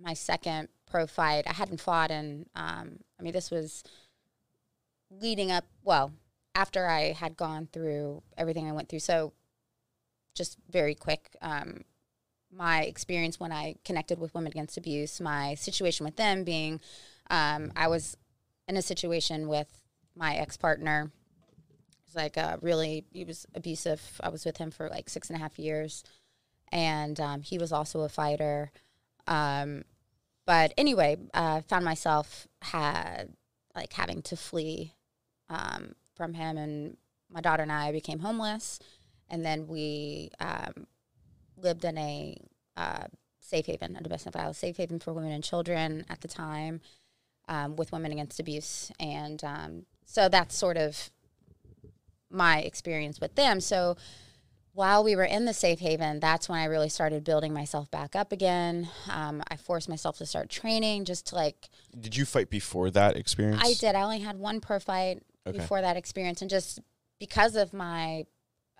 my 0.01 0.15
second 0.15 0.69
pro 0.87 1.07
fight. 1.07 1.47
I 1.47 1.53
hadn't 1.53 1.81
fought 1.81 2.11
in. 2.11 2.47
Um, 2.55 3.01
I 3.19 3.23
mean, 3.23 3.33
this 3.33 3.51
was 3.51 3.85
leading 5.11 5.51
up. 5.51 5.65
Well, 5.85 6.13
after 6.55 6.87
I 6.87 7.13
had 7.13 7.37
gone 7.37 7.69
through 7.73 8.23
everything 8.37 8.69
I 8.69 8.73
went 8.73 8.89
through. 8.89 9.01
So, 9.01 9.33
just 10.35 10.59
very 10.69 10.95
quick. 10.95 11.37
Um, 11.41 11.85
my 12.53 12.83
experience 12.83 13.39
when 13.39 13.53
I 13.53 13.77
connected 13.85 14.19
with 14.19 14.35
Women 14.35 14.51
Against 14.51 14.77
Abuse, 14.77 15.21
my 15.21 15.55
situation 15.55 16.05
with 16.05 16.17
them 16.17 16.45
being, 16.45 16.81
um, 17.31 17.73
I 17.77 17.87
was 17.89 18.17
in 18.71 18.77
a 18.77 18.83
situation 18.83 19.49
with 19.49 19.83
my 20.15 20.37
ex 20.37 20.57
partner. 20.57 21.11
It 21.11 22.07
was 22.07 22.15
like 22.15 22.39
uh, 22.39 22.57
really, 22.63 23.05
he 23.13 23.25
was 23.25 23.45
abusive. 23.55 24.01
I 24.23 24.29
was 24.29 24.45
with 24.45 24.59
him 24.59 24.71
for 24.71 24.89
like 24.89 25.11
six 25.11 25.29
and 25.29 25.37
a 25.37 25.41
half 25.41 25.59
years, 25.59 26.05
and 26.71 27.19
um, 27.21 27.43
he 27.43 27.59
was 27.59 27.73
also 27.73 28.03
a 28.03 28.09
fighter. 28.09 28.71
Um, 29.27 29.83
but 30.47 30.73
anyway, 30.79 31.17
uh, 31.35 31.63
found 31.63 31.85
myself 31.85 32.47
had 32.63 33.33
like 33.75 33.93
having 33.93 34.23
to 34.23 34.37
flee 34.37 34.95
um, 35.49 35.97
from 36.15 36.35
him, 36.35 36.57
and 36.57 36.97
my 37.29 37.41
daughter 37.41 37.65
and 37.65 37.73
I 37.73 37.91
became 37.91 38.21
homeless, 38.21 38.79
and 39.29 39.45
then 39.45 39.67
we 39.67 40.31
um, 40.39 40.87
lived 41.57 41.85
in 41.85 41.99
a 41.99 42.41
uh, 42.77 43.07
safe 43.41 43.67
haven, 43.67 43.97
a 43.97 44.01
domestic 44.01 44.33
violence 44.33 44.59
safe 44.59 44.77
haven 44.77 45.01
for 45.01 45.13
women 45.13 45.33
and 45.33 45.43
children 45.43 46.07
at 46.09 46.21
the 46.21 46.29
time, 46.29 46.81
um, 47.51 47.77
with 47.77 47.93
Women 47.93 48.13
Against 48.13 48.41
Abuse, 48.41 48.91
and 48.99 49.45
um, 49.45 49.83
so 50.07 50.31
that's 50.31 50.57
sort 50.57 50.79
of 50.79 51.11
my 52.31 52.61
experience 52.61 53.21
with 53.21 53.35
them. 53.35 53.61
So 53.61 53.97
while 54.73 55.03
we 55.03 55.17
were 55.17 55.25
in 55.25 55.45
the 55.47 55.53
safe 55.53 55.81
haven, 55.81 56.21
that's 56.21 56.49
when 56.49 56.59
I 56.61 56.67
really 56.67 56.89
started 56.89 57.25
building 57.25 57.53
myself 57.53 57.91
back 57.91 58.15
up 58.15 58.31
again. 58.33 58.89
Um, 59.11 59.43
I 59.51 59.57
forced 59.57 59.89
myself 59.89 60.17
to 60.19 60.27
start 60.27 60.49
training 60.49 61.05
just 61.05 61.27
to 61.27 61.35
like, 61.35 61.69
did 61.99 62.17
you 62.17 62.25
fight 62.25 62.51
before 62.51 62.89
that 62.93 63.17
experience? 63.17 63.61
I 63.63 63.75
did. 63.75 63.97
I 63.97 64.03
only 64.03 64.21
had 64.21 64.39
one 64.39 64.61
pro 64.61 64.79
fight 64.79 65.23
Okay. 65.47 65.59
before 65.59 65.81
that 65.81 65.97
experience. 65.97 66.41
And 66.41 66.51
just 66.51 66.79
because 67.19 67.57
of 67.57 67.73
my 67.73 68.27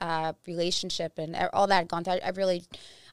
uh, 0.01 0.35
relationship 0.47 1.19
and 1.19 1.35
all 1.53 1.67
that 1.67 1.77
had 1.77 1.89
gone 1.89 2.05
through, 2.05 2.15
I, 2.15 2.21
I 2.27 2.31
really, 2.31 2.63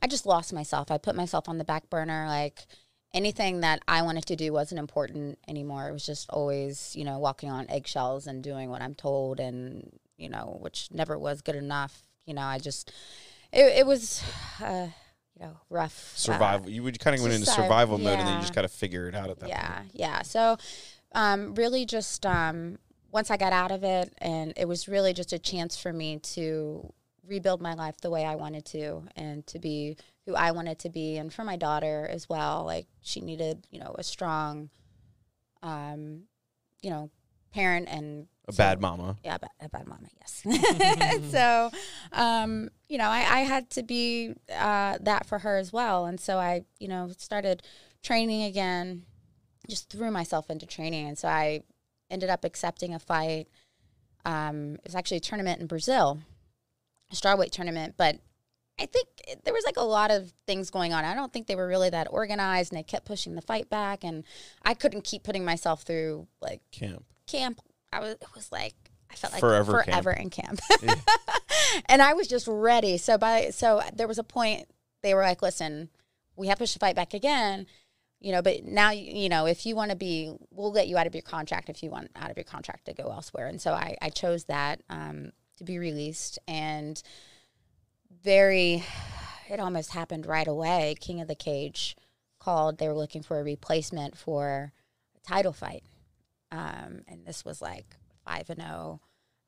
I 0.02 0.08
just 0.08 0.26
lost 0.26 0.54
myself. 0.54 0.92
I 0.92 0.98
put 0.98 1.16
myself 1.16 1.50
on 1.50 1.58
the 1.58 1.64
back 1.64 1.90
burner. 1.90 2.28
Like 2.28 2.68
anything 3.14 3.62
that 3.62 3.82
I 3.88 4.02
wanted 4.02 4.26
to 4.28 4.36
do 4.36 4.54
wasn't 4.54 4.80
important 4.80 5.40
anymore. 5.48 5.88
It 5.90 5.94
was 5.94 6.06
just 6.06 6.30
always, 6.30 6.96
you 6.96 7.04
know, 7.04 7.20
walking 7.20 7.50
on 7.50 7.70
eggshells 7.70 8.28
and 8.28 8.44
doing 8.44 8.70
what 8.70 8.82
I'm 8.82 8.96
told 8.96 9.40
and, 9.40 9.92
you 10.18 10.30
know, 10.30 10.58
which 10.62 10.90
never 10.92 11.18
was 11.18 11.42
good 11.42 11.56
enough. 11.56 12.04
You 12.26 12.34
know, 12.34 12.42
I 12.42 12.60
just, 12.60 12.92
it, 13.52 13.80
it 13.80 13.86
was, 13.88 14.24
uh, 14.62 14.88
you 15.36 15.46
know, 15.46 15.58
rough. 15.70 16.14
uh, 16.16 16.18
survival. 16.18 16.70
you 16.70 16.84
would 16.84 17.00
kind 17.00 17.16
of 17.16 17.22
went 17.22 17.34
into 17.34 17.48
survival 17.48 17.98
mode, 17.98 18.20
and 18.20 18.28
then 18.28 18.36
you 18.36 18.42
just 18.42 18.56
got 18.56 18.64
to 18.64 18.68
figure 18.68 19.08
it 19.08 19.16
out 19.16 19.30
at 19.30 19.40
that 19.40 19.50
yeah 19.50 19.78
point. 19.78 19.92
yeah 19.94 20.22
so 20.24 20.58
um, 21.14 21.54
really 21.56 21.86
just 21.86 22.26
um, 22.26 22.78
once 23.12 23.30
i 23.32 23.38
got 23.38 23.54
out 23.54 23.72
of 23.72 23.84
it 23.84 24.14
and 24.18 24.54
it 24.58 24.68
was 24.68 24.88
really 24.88 25.14
just 25.14 25.34
a 25.34 25.40
chance 25.40 25.78
for 25.78 25.94
me 25.94 26.18
to 26.20 26.92
rebuild 27.26 27.62
my 27.62 27.74
life 27.74 27.98
the 28.02 28.10
way 28.10 28.26
i 28.26 28.36
wanted 28.36 28.66
to 28.66 29.04
and 29.16 29.46
to 29.46 29.60
be 29.60 29.96
who 30.28 30.36
i 30.36 30.52
wanted 30.52 30.78
to 30.78 30.90
be 30.90 31.18
and 31.18 31.34
for 31.34 31.44
my 31.44 31.56
daughter 31.56 32.08
as 32.12 32.30
well 32.30 32.64
like 32.66 32.86
she 33.02 33.20
needed 33.22 33.66
you 33.72 33.80
know 33.80 33.96
a 33.98 34.04
strong 34.04 34.70
um, 35.64 36.24
you 36.84 36.90
know 36.92 37.10
parent 37.54 37.88
and 37.90 38.28
A 38.48 38.54
so- 38.54 38.58
bad 38.58 38.80
mama. 38.80 39.18
yeah, 39.24 39.36
a 39.36 39.40
bad, 39.40 39.50
a 39.62 39.70
bad 39.70 39.88
mama, 39.88 40.08
yes. 40.20 40.44
so, 41.32 41.72
um, 42.12 42.70
you 42.88 42.98
know, 43.00 43.10
I, 43.10 43.20
I 43.20 43.40
had 43.40 43.70
to 43.72 43.84
be 43.84 44.34
uh, 44.56 44.98
that 45.02 45.26
for 45.26 45.40
her 45.40 45.58
as 45.58 45.74
well. 45.74 46.06
And 46.06 46.20
so 46.20 46.38
I, 46.38 46.66
you 46.80 46.88
know, 46.88 47.10
started 47.18 47.64
training 48.04 48.44
again, 48.44 49.04
just 49.68 49.90
threw 49.90 50.12
myself 50.12 50.50
into 50.52 50.66
training. 50.68 51.08
And 51.08 51.18
so 51.18 51.28
I 51.30 51.64
ended 52.12 52.30
up 52.30 52.44
accepting 52.44 52.94
a 52.94 53.00
fight. 53.00 53.48
Um, 54.24 54.76
it 54.76 54.82
was 54.86 54.96
actually 54.96 55.18
a 55.18 55.22
tournament 55.22 55.60
in 55.62 55.68
Brazil, 55.68 56.20
a 57.12 57.16
strawweight 57.16 57.52
tournament, 57.52 57.96
but 57.98 58.18
I 58.80 58.86
think 58.86 59.08
there 59.44 59.54
was 59.54 59.64
like 59.66 59.78
a 59.78 59.84
lot 59.84 60.12
of 60.12 60.32
things 60.46 60.70
going 60.70 60.94
on. 60.94 61.04
I 61.04 61.16
don't 61.16 61.34
think 61.34 61.48
they 61.48 61.56
were 61.56 61.68
really 61.68 61.90
that 61.90 62.08
organized 62.12 62.72
and 62.72 62.78
they 62.80 62.84
kept 62.84 63.06
pushing 63.06 63.36
the 63.36 63.42
fight 63.42 63.70
back. 63.70 64.04
And 64.04 64.24
I 64.64 64.74
couldn't 64.76 65.04
keep 65.04 65.24
putting 65.24 65.44
myself 65.44 65.82
through 65.82 66.28
like 66.42 66.62
Camp. 66.72 67.04
camp. 67.26 67.60
I 67.92 68.00
was 68.00 68.12
it 68.12 68.28
was 68.36 68.52
like 68.52 68.76
I 69.10 69.16
felt 69.16 69.34
like 69.34 69.40
Forever 69.40 69.84
camp. 69.84 69.86
forever 69.86 70.12
in 70.12 70.30
camp. 70.30 70.60
and 71.88 72.02
I 72.02 72.14
was 72.14 72.28
just 72.28 72.48
ready. 72.48 72.98
So 72.98 73.18
by 73.18 73.50
so 73.50 73.82
there 73.94 74.08
was 74.08 74.20
a 74.20 74.24
point 74.24 74.68
they 75.02 75.14
were 75.14 75.22
like, 75.22 75.42
"Listen, 75.42 75.90
we 76.36 76.48
have 76.48 76.58
to 76.58 76.64
push 76.64 76.74
the 76.74 76.80
fight 76.80 76.96
back 76.96 77.14
again." 77.14 77.66
You 78.20 78.32
know, 78.32 78.42
but 78.42 78.64
now 78.66 78.92
you 78.92 79.24
you 79.24 79.30
know 79.30 79.46
if 79.48 79.66
you 79.66 79.76
want 79.76 79.92
to 79.92 79.98
be, 79.98 80.36
we'll 80.52 80.72
let 80.72 80.88
you 80.88 80.98
out 80.98 81.08
of 81.08 81.16
your 81.16 81.22
contract 81.22 81.70
if 81.70 81.82
you 81.82 81.90
want 81.90 82.12
out 82.16 82.30
of 82.30 82.38
your 82.38 82.44
contract 82.44 82.86
to 82.86 82.94
go 82.94 83.10
elsewhere. 83.10 83.48
And 83.48 83.62
so 83.62 83.74
I 83.74 83.96
I 84.02 84.10
chose 84.10 84.46
that 84.46 84.82
um, 84.90 85.32
to 85.58 85.64
be 85.64 85.78
released 85.80 86.38
and 86.48 87.02
very, 88.24 88.84
it 89.50 89.60
almost 89.60 89.92
happened 89.92 90.26
right 90.26 90.48
away. 90.48 90.96
King 91.00 91.22
of 91.22 91.28
the 91.28 91.36
Cage 91.36 91.96
called. 92.40 92.78
They 92.78 92.88
were 92.88 92.94
looking 92.94 93.24
for 93.24 93.40
a 93.40 93.44
replacement 93.44 94.18
for 94.18 94.72
a 95.16 95.20
title 95.28 95.54
fight 95.54 95.84
um, 96.52 97.02
and 97.08 97.26
this 97.26 97.44
was 97.44 97.62
like 97.62 97.86
five 98.26 98.50
and 98.50 98.62
zero, 98.62 99.02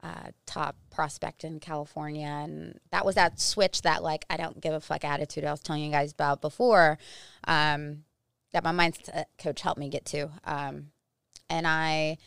uh, 0.04 0.32
top 0.46 0.76
prospect 0.92 1.44
in 1.44 1.60
California, 1.60 2.28
and 2.28 2.80
that 2.92 3.06
was 3.06 3.16
that 3.16 3.40
switch 3.40 3.82
that 3.84 4.04
like 4.04 4.26
I 4.30 4.38
don't 4.38 4.60
give 4.62 4.74
a 4.74 4.80
fuck 4.80 5.04
attitude 5.04 5.46
I 5.46 5.52
was 5.52 5.62
telling 5.62 5.84
you 5.84 5.92
guys 5.92 6.12
about 6.12 6.42
before, 6.42 6.98
um, 7.48 8.04
that 8.52 8.64
my 8.64 8.72
mindset 8.72 9.26
coach 9.38 9.62
helped 9.62 9.80
me 9.80 9.90
get 9.90 10.06
to, 10.06 10.30
um, 10.44 10.88
and 11.50 11.66
I, 11.68 12.18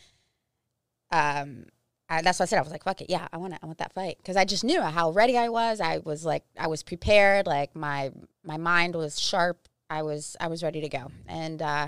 um, 1.11 1.65
I, 2.13 2.21
that's 2.21 2.39
what 2.39 2.45
I 2.45 2.49
said. 2.49 2.59
I 2.59 2.61
was 2.61 2.71
like, 2.71 2.83
fuck 2.83 3.01
it, 3.01 3.09
yeah, 3.09 3.27
I 3.31 3.37
want 3.37 3.53
it. 3.53 3.59
I 3.61 3.65
want 3.65 3.77
that 3.79 3.93
fight 3.93 4.17
because 4.17 4.35
I 4.37 4.45
just 4.45 4.63
knew 4.63 4.81
how 4.81 5.11
ready 5.11 5.37
I 5.37 5.49
was. 5.49 5.81
I 5.81 5.99
was 5.99 6.25
like, 6.25 6.43
I 6.57 6.67
was 6.67 6.83
prepared. 6.83 7.47
Like 7.47 7.75
my 7.75 8.11
my 8.43 8.57
mind 8.57 8.95
was 8.95 9.19
sharp. 9.19 9.67
I 9.89 10.01
was 10.01 10.35
I 10.39 10.47
was 10.47 10.63
ready 10.63 10.81
to 10.81 10.89
go, 10.89 11.11
and 11.27 11.61
uh, 11.61 11.87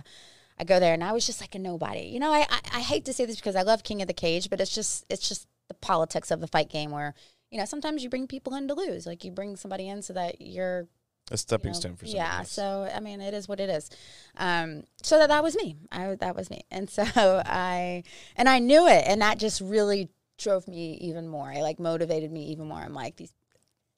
I 0.59 0.63
go 0.63 0.79
there, 0.79 0.93
and 0.93 1.03
I 1.03 1.11
was 1.11 1.25
just 1.25 1.41
like 1.41 1.55
a 1.55 1.59
nobody. 1.59 2.01
You 2.07 2.19
know, 2.19 2.31
I, 2.31 2.45
I 2.49 2.59
I 2.75 2.79
hate 2.81 3.05
to 3.05 3.13
say 3.13 3.25
this 3.25 3.37
because 3.37 3.55
I 3.55 3.61
love 3.63 3.83
King 3.83 4.01
of 4.01 4.07
the 4.07 4.13
Cage, 4.13 4.49
but 4.49 4.61
it's 4.61 4.73
just 4.73 5.05
it's 5.09 5.27
just 5.27 5.47
the 5.67 5.73
politics 5.75 6.31
of 6.31 6.39
the 6.41 6.47
fight 6.47 6.69
game 6.69 6.91
where 6.91 7.13
you 7.51 7.57
know 7.57 7.65
sometimes 7.65 8.03
you 8.03 8.09
bring 8.09 8.27
people 8.27 8.53
in 8.55 8.67
to 8.67 8.73
lose. 8.73 9.05
Like 9.05 9.23
you 9.23 9.31
bring 9.31 9.55
somebody 9.55 9.87
in 9.87 10.01
so 10.01 10.13
that 10.13 10.41
you're 10.41 10.87
A 11.31 11.37
stepping 11.37 11.69
you 11.69 11.73
know, 11.73 11.79
stone 11.79 11.95
for 11.95 12.05
something 12.05 12.17
yeah 12.17 12.37
else. 12.39 12.51
so 12.51 12.87
i 12.95 12.99
mean 12.99 13.19
it 13.19 13.33
is 13.33 13.47
what 13.47 13.59
it 13.59 13.67
is 13.69 13.89
um 14.37 14.83
so 15.01 15.17
that 15.17 15.29
that 15.29 15.41
was 15.41 15.55
me 15.55 15.75
i 15.91 16.13
that 16.15 16.35
was 16.35 16.51
me 16.51 16.61
and 16.69 16.87
so 16.87 17.03
i 17.47 18.03
and 18.35 18.47
i 18.47 18.59
knew 18.59 18.87
it 18.87 19.03
and 19.07 19.21
that 19.23 19.39
just 19.39 19.59
really 19.59 20.09
drove 20.37 20.67
me 20.67 20.97
even 21.01 21.27
more 21.27 21.51
it 21.51 21.61
like 21.61 21.79
motivated 21.79 22.31
me 22.31 22.43
even 22.47 22.67
more 22.67 22.79
i'm 22.79 22.93
like 22.93 23.15
these 23.15 23.33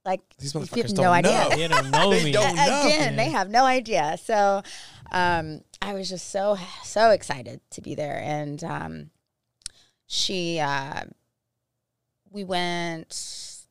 like 0.06 0.22
These 0.40 0.54
people 0.54 0.68
motherfuckers 0.68 0.82
have 0.84 0.94
don't 0.94 1.04
no 1.04 1.12
idea 1.12 1.32
know. 1.32 1.50
They 1.50 1.68
don't 1.68 1.92
know 1.92 2.10
They 2.12 2.24
me. 2.24 2.32
don't 2.32 2.56
know. 2.56 2.62
again 2.86 3.12
Yeah. 3.14 3.16
they 3.26 3.30
have 3.32 3.50
no 3.50 3.66
idea 3.66 4.18
so 4.24 4.62
um 5.12 5.62
i 5.82 5.94
was 5.94 6.08
just 6.10 6.30
so 6.32 6.58
so 6.84 7.10
excited 7.12 7.60
to 7.72 7.82
be 7.82 7.94
there 7.96 8.22
and 8.24 8.64
um 8.64 9.10
she 10.06 10.60
uh 10.60 11.04
we 12.32 12.44
went 12.44 13.08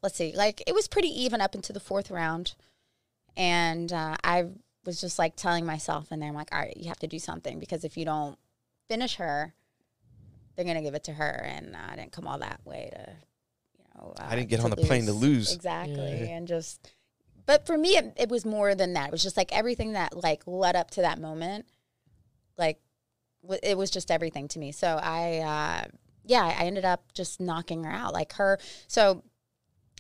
let's 0.03 0.17
see 0.17 0.33
like 0.37 0.63
it 0.67 0.75
was 0.75 0.89
pretty 0.89 1.09
even 1.09 1.41
up 1.41 1.55
into 1.55 1.73
the 1.73 1.81
fourth 1.81 2.11
round 2.11 2.55
and 3.37 3.93
uh, 3.93 4.17
i 4.25 4.47
was 4.85 5.01
just 5.01 5.19
like 5.19 5.37
telling 5.37 5.65
myself 5.65 6.13
in 6.13 6.21
there 6.21 6.29
i'm 6.29 6.35
like 6.35 6.53
all 6.53 6.59
right 6.61 6.77
you 6.77 6.89
have 6.89 6.99
to 6.99 7.07
do 7.07 7.19
something 7.19 7.59
because 7.59 7.85
if 7.85 7.97
you 7.97 8.05
don't 8.05 8.39
finish 8.89 9.17
her 9.17 9.55
they're 10.57 10.65
gonna 10.65 10.83
give 10.83 10.95
it 10.95 11.05
to 11.05 11.13
her 11.13 11.43
and 11.47 11.75
uh, 11.77 11.79
i 11.93 11.97
didn't 11.97 12.13
come 12.13 12.27
all 12.27 12.39
that 12.39 12.61
way 12.65 12.91
to 12.93 13.11
you 13.79 13.85
know 13.95 14.15
uh, 14.19 14.27
I 14.29 14.37
didn't 14.37 14.49
get 14.49 14.61
on 14.61 14.71
the 14.71 14.77
plane 14.77 15.07
to 15.07 15.13
lose. 15.13 15.55
exactly 15.55 15.97
Yeah. 15.97 16.37
and 16.37 16.49
just 16.49 16.91
but 17.47 17.67
for 17.67 17.79
me 17.79 17.91
it, 17.91 18.13
it 18.17 18.29
was 18.29 18.45
more 18.45 18.75
than 18.75 18.95
that 18.95 19.07
it 19.09 19.13
was 19.13 19.23
just 19.23 19.37
like 19.37 19.53
everything 19.57 19.93
that 19.93 20.17
like 20.17 20.43
led 20.47 20.75
up 20.77 20.91
to 20.93 21.03
that 21.03 21.21
moment 21.21 21.67
like 22.59 22.79
w- 23.43 23.61
it 23.63 23.77
was 23.79 23.91
just 23.91 24.11
everything 24.11 24.49
to 24.49 24.59
me 24.59 24.73
so 24.73 24.99
i 25.03 25.39
uh 25.39 25.89
yeah 26.25 26.45
i 26.45 26.65
ended 26.65 26.85
up 26.85 27.13
just 27.13 27.41
knocking 27.41 27.85
her 27.85 27.93
out 27.93 28.13
like 28.13 28.33
her 28.35 28.59
so 28.89 29.23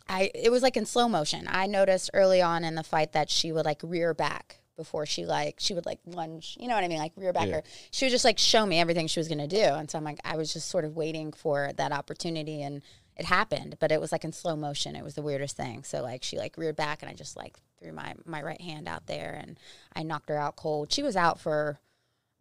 i 0.08 0.30
it 0.34 0.50
was 0.50 0.62
like 0.62 0.76
in 0.76 0.86
slow 0.86 1.08
motion 1.08 1.46
i 1.48 1.66
noticed 1.66 2.10
early 2.14 2.40
on 2.42 2.64
in 2.64 2.74
the 2.74 2.82
fight 2.82 3.12
that 3.12 3.30
she 3.30 3.52
would 3.52 3.64
like 3.64 3.80
rear 3.84 4.12
back 4.14 4.60
before 4.76 5.06
she 5.06 5.24
like 5.26 5.56
she 5.58 5.74
would 5.74 5.86
like 5.86 5.98
lunge 6.06 6.56
you 6.60 6.68
know 6.68 6.74
what 6.74 6.84
i 6.84 6.88
mean? 6.88 6.98
Like 6.98 7.12
rear 7.16 7.32
back 7.32 7.48
Yeah. 7.48 7.56
her 7.56 7.62
she 7.90 8.04
would 8.04 8.10
just 8.10 8.24
like 8.24 8.38
show 8.38 8.64
me 8.66 8.78
everything 8.80 9.06
she 9.06 9.20
was 9.20 9.28
going 9.28 9.38
to 9.38 9.46
do. 9.46 9.62
And 9.62 9.90
so 9.90 9.98
i'm 9.98 10.04
like 10.04 10.20
i 10.24 10.36
was 10.36 10.52
just 10.52 10.68
sort 10.68 10.84
of 10.84 10.96
waiting 10.96 11.32
for 11.32 11.70
that 11.76 11.92
opportunity 11.92 12.62
and 12.62 12.82
it 13.16 13.24
happened 13.24 13.76
but 13.80 13.90
it 13.90 14.00
was 14.00 14.12
like 14.12 14.24
in 14.24 14.32
slow 14.32 14.54
motion. 14.56 14.94
It 14.94 15.02
was 15.02 15.14
the 15.14 15.22
weirdest 15.22 15.56
thing. 15.56 15.84
So 15.84 16.02
like 16.02 16.22
she 16.22 16.36
like 16.38 16.56
reared 16.58 16.76
back 16.76 17.02
and 17.02 17.10
i 17.10 17.14
just 17.14 17.36
like 17.36 17.56
threw 17.80 17.92
my 17.92 18.14
my 18.24 18.42
right 18.42 18.60
hand 18.60 18.86
out 18.88 19.06
there 19.06 19.38
and 19.42 19.58
i 19.94 20.02
knocked 20.02 20.28
her 20.28 20.36
out 20.38 20.56
cold. 20.56 20.92
She 20.92 21.02
was 21.02 21.16
out 21.16 21.40
for 21.40 21.80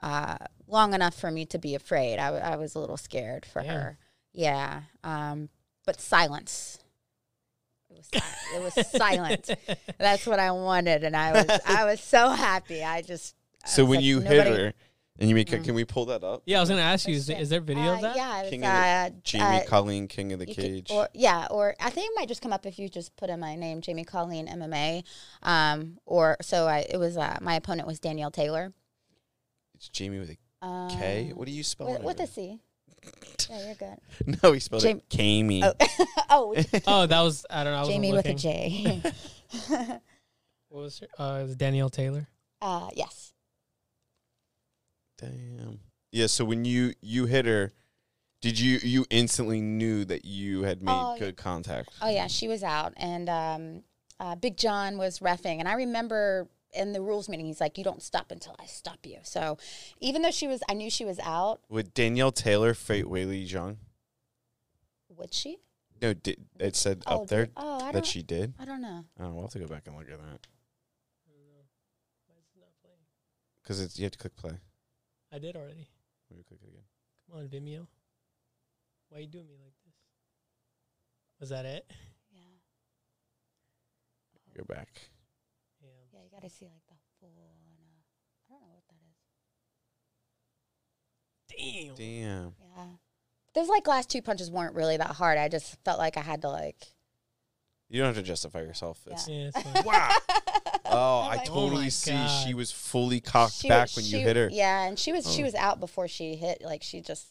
uh 0.03 0.38
long 0.68 0.94
enough 0.94 1.16
for 1.18 1.32
me 1.32 1.45
to 1.45 1.57
be 1.57 1.74
afraid. 1.76 2.18
I, 2.20 2.28
I 2.38 2.56
was 2.57 2.76
a 2.76 2.80
little 2.80 2.98
scared 2.98 3.45
for 3.45 3.62
Damn. 3.62 3.72
her. 3.74 3.98
Yeah 4.34 4.82
um 5.03 5.49
but 5.86 6.02
silence 6.02 6.80
it 7.96 8.62
was, 8.62 8.74
it 8.76 8.78
was 8.78 8.88
silent 8.92 9.50
that's 9.98 10.28
what 10.28 10.40
i 10.40 10.52
wanted 10.52 11.04
and 11.04 11.16
i 11.16 11.32
was 11.32 11.60
i 11.66 11.86
was 11.86 12.00
so 12.02 12.30
happy 12.30 12.84
i 12.84 13.02
just 13.02 13.36
I 13.64 13.68
So 13.70 13.84
was 13.84 13.90
when 13.90 13.98
like, 14.00 14.06
you 14.06 14.20
nobody- 14.20 14.36
hit 14.36 14.48
her 14.60 14.74
and 15.18 15.30
you 15.30 15.34
make 15.36 15.50
her, 15.50 15.58
Mm. 15.60 15.64
can 15.64 15.76
we 15.76 15.86
pull 15.86 16.06
that 16.08 16.26
up? 16.26 16.44
Yeah, 16.46 16.58
I 16.58 16.60
was 16.60 16.68
gonna 16.70 16.82
ask 16.82 17.08
you, 17.08 17.16
is, 17.16 17.28
Let's 17.30 17.38
there- 17.38 17.42
is 17.44 17.50
there 17.50 17.62
video 17.62 17.94
uh, 17.94 17.96
of 17.96 18.02
that? 18.02 18.16
yeah 18.18 18.40
it 18.40 18.42
was, 18.42 18.50
King 18.52 18.64
of 18.66 18.72
the- 18.72 18.78
uh, 18.78 19.10
Jamie 19.24 19.44
uh, 19.44 19.64
Colleen, 19.66 20.08
King 20.10 20.34
of 20.34 20.40
the 20.40 20.48
you 20.50 20.54
could- 20.56 20.64
Cage. 20.66 20.92
or 20.92 21.08
yeah, 21.14 21.48
or 21.50 21.74
I 21.80 21.90
think 21.90 22.08
it 22.12 22.14
might 22.18 22.28
just 22.28 22.42
come 22.42 22.52
up 22.54 22.66
if 22.66 22.78
you 22.78 22.90
just 22.90 23.16
put 23.16 23.30
in 23.30 23.40
my 23.40 23.56
name, 23.56 23.80
Jamie 23.82 24.04
Colleen 24.04 24.48
MMA. 24.48 25.04
Um, 25.42 25.98
or 26.06 26.36
so 26.42 26.68
I, 26.68 26.86
it 26.90 26.98
was. 26.98 27.16
Uh, 27.18 27.38
my 27.42 27.56
opponent 27.56 27.88
was 27.88 27.98
Danielle 28.00 28.30
Taylor. 28.30 28.74
it's 29.74 29.88
Jamie 29.90 30.20
with 30.20 30.32
a 30.32 30.66
Um, 30.66 30.90
K. 30.90 31.32
What 31.34 31.46
do 31.48 31.54
you 31.54 31.64
spell 31.64 31.88
with, 31.88 32.00
it? 32.00 32.04
with 32.04 32.20
a 32.20 32.28
C. 32.28 32.60
Yeah, 33.49 33.65
you're 33.65 33.76
good. 33.76 34.38
No, 34.44 34.52
he 34.53 34.60
spelled 34.60 34.82
Jam- 34.82 34.98
it 34.98 35.10
Kamey. 35.10 35.61
Oh, 35.64 35.73
oh 36.30 36.64
Oh, 36.88 37.06
that 37.06 37.22
was 37.22 37.45
I 37.49 37.64
don't 37.64 37.73
know. 37.73 37.84
I 37.84 37.88
Jamie 37.88 38.11
with 38.14 38.26
a 38.26 38.34
J. 38.34 39.02
What 40.69 40.82
was 40.82 40.99
her? 40.99 41.07
Uh, 41.18 41.40
it 41.41 41.44
was 41.44 41.56
Danielle 41.56 41.90
Taylor. 41.90 42.27
uh, 42.61 42.90
yes. 42.95 43.34
Damn. 45.18 45.80
Yeah. 46.11 46.27
So 46.27 46.44
when 46.45 46.65
you 46.65 46.94
you 47.02 47.26
hit 47.26 47.45
her, 47.45 47.73
did 48.41 48.60
you 48.60 48.80
you 48.84 49.06
instantly 49.10 49.61
knew 49.61 50.06
that 50.06 50.26
you 50.26 50.64
had 50.64 50.82
made 50.82 50.91
Oh, 50.91 51.14
yeah. 51.14 51.19
good 51.19 51.38
contact? 51.38 51.90
Oh 52.02 52.10
yeah, 52.10 52.27
she 52.27 52.48
was 52.48 52.64
out, 52.64 52.94
and 52.98 53.30
um, 53.30 53.84
uh, 54.19 54.36
Big 54.36 54.57
John 54.57 54.98
was 54.98 55.19
refing, 55.19 55.60
and 55.60 55.68
I 55.68 55.73
remember 55.73 56.48
in 56.76 56.94
the 56.94 57.02
rules 57.02 57.30
meeting, 57.30 57.46
he's 57.46 57.62
like, 57.62 57.78
"You 57.78 57.84
don't 57.84 58.02
stop 58.02 58.32
until 58.32 58.56
I 58.60 58.66
stop 58.66 59.06
you." 59.06 59.20
So 59.24 59.58
even 60.00 60.22
though 60.22 60.32
she 60.32 60.48
was, 60.48 60.62
I 60.70 60.74
knew 60.74 60.90
she 60.90 61.06
was 61.06 61.20
out. 61.20 61.62
Would 61.70 61.94
Danielle 61.94 62.32
Taylor 62.32 62.74
fight 62.74 63.06
Weili 63.06 63.48
Zhang? 63.48 63.78
Would 65.10 65.34
she? 65.34 65.58
No, 66.02 66.14
did, 66.14 66.46
it 66.60 66.76
said 66.76 67.04
Oh, 67.08 67.22
up 67.22 67.28
there 67.28 67.46
did- 67.46 67.54
oh, 67.58 67.80
I 67.86 67.92
that 67.94 68.06
she 68.06 68.22
did. 68.22 68.54
I 68.60 68.66
don't 68.66 68.82
know. 68.82 69.06
Oh, 69.20 69.30
we'll 69.32 69.44
have 69.44 69.52
to 69.52 69.60
go 69.60 69.68
back 69.68 69.84
and 69.88 69.96
look 69.96 70.10
at 70.10 70.20
that 70.20 70.48
because 73.66 73.82
it's 73.82 73.98
you 73.98 74.04
have 74.04 74.12
to 74.12 74.18
click 74.20 74.36
play. 74.36 74.60
I 75.34 75.40
did 75.40 75.56
already. 75.56 75.88
Maybe 76.30 76.44
click 76.44 76.60
it 76.64 76.68
again. 76.70 76.84
Come 77.30 77.40
on, 77.40 77.48
Vimeo. 77.48 77.88
Why 79.10 79.18
are 79.18 79.22
you 79.22 79.28
doing 79.28 79.48
me 79.48 79.56
like 79.64 79.74
this? 79.86 79.96
Was 81.40 81.50
that 81.50 81.66
it? 81.66 81.92
Yeah. 82.32 82.42
You're 84.56 84.66
back. 84.66 85.10
Yeah. 86.36 86.41
Yeah, 86.41 86.48
you 86.48 86.49
gotta 86.49 86.53
see 86.53 86.66
like 86.66 86.86
the 86.88 86.95
full. 87.20 87.30
Uh, 88.49 88.53
I 88.53 88.53
don't 88.53 88.62
know 88.62 88.74
what 88.74 88.84
that 88.90 89.02
is. 91.88 91.95
Damn. 91.95 91.95
Damn. 91.95 92.53
Yeah. 92.78 92.86
Those 93.53 93.70
like 93.70 93.88
last 93.88 94.10
two 94.10 94.22
punches 94.22 94.52
weren't 94.52 94.76
really 94.76 94.98
that 94.98 95.12
hard. 95.12 95.38
I 95.38 95.48
just 95.48 95.78
felt 95.86 95.98
like 95.99 96.18
I 96.18 96.22
had 96.22 96.41
to 96.41 96.49
like. 96.49 96.76
You 97.90 97.99
don't 98.02 98.07
have 98.07 98.16
to 98.16 98.24
justify 98.28 98.62
yourself. 98.62 98.99
It's, 99.10 99.28
Yeah, 99.28 99.52
it's. 99.53 99.84
Wow. 99.86 100.10
Oh, 100.86 101.22
I'm 101.30 101.38
like- 101.38 101.45
totally 101.45 101.84
my 101.84 101.90
see. 101.90 102.12
God. 102.12 102.28
She 102.45 102.53
was 102.53 102.72
fully 102.72 103.20
cocked 103.22 103.53
She 103.56 103.70
back 103.70 103.84
was- 103.88 103.95
when 103.98 104.06
she- 104.06 104.18
you 104.18 104.24
hit 104.26 104.36
her. 104.36 104.49
Yeah, 104.52 104.84
and 104.84 104.98
she 104.99 105.12
was 105.14 105.32
she 105.32 105.41
Oh. 105.44 105.45
was 105.45 105.56
out 105.56 105.80
before 105.80 106.07
she 106.07 106.36
hit. 106.36 106.62
Like 106.64 106.84
she 106.84 107.02
just. 107.02 107.28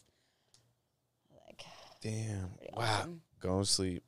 Like. 1.45 1.63
Damn. 2.01 2.51
Wow. 2.73 2.83
awesome. 2.99 3.21
Go 3.41 3.59
to 3.59 3.65
sleep. 3.65 4.03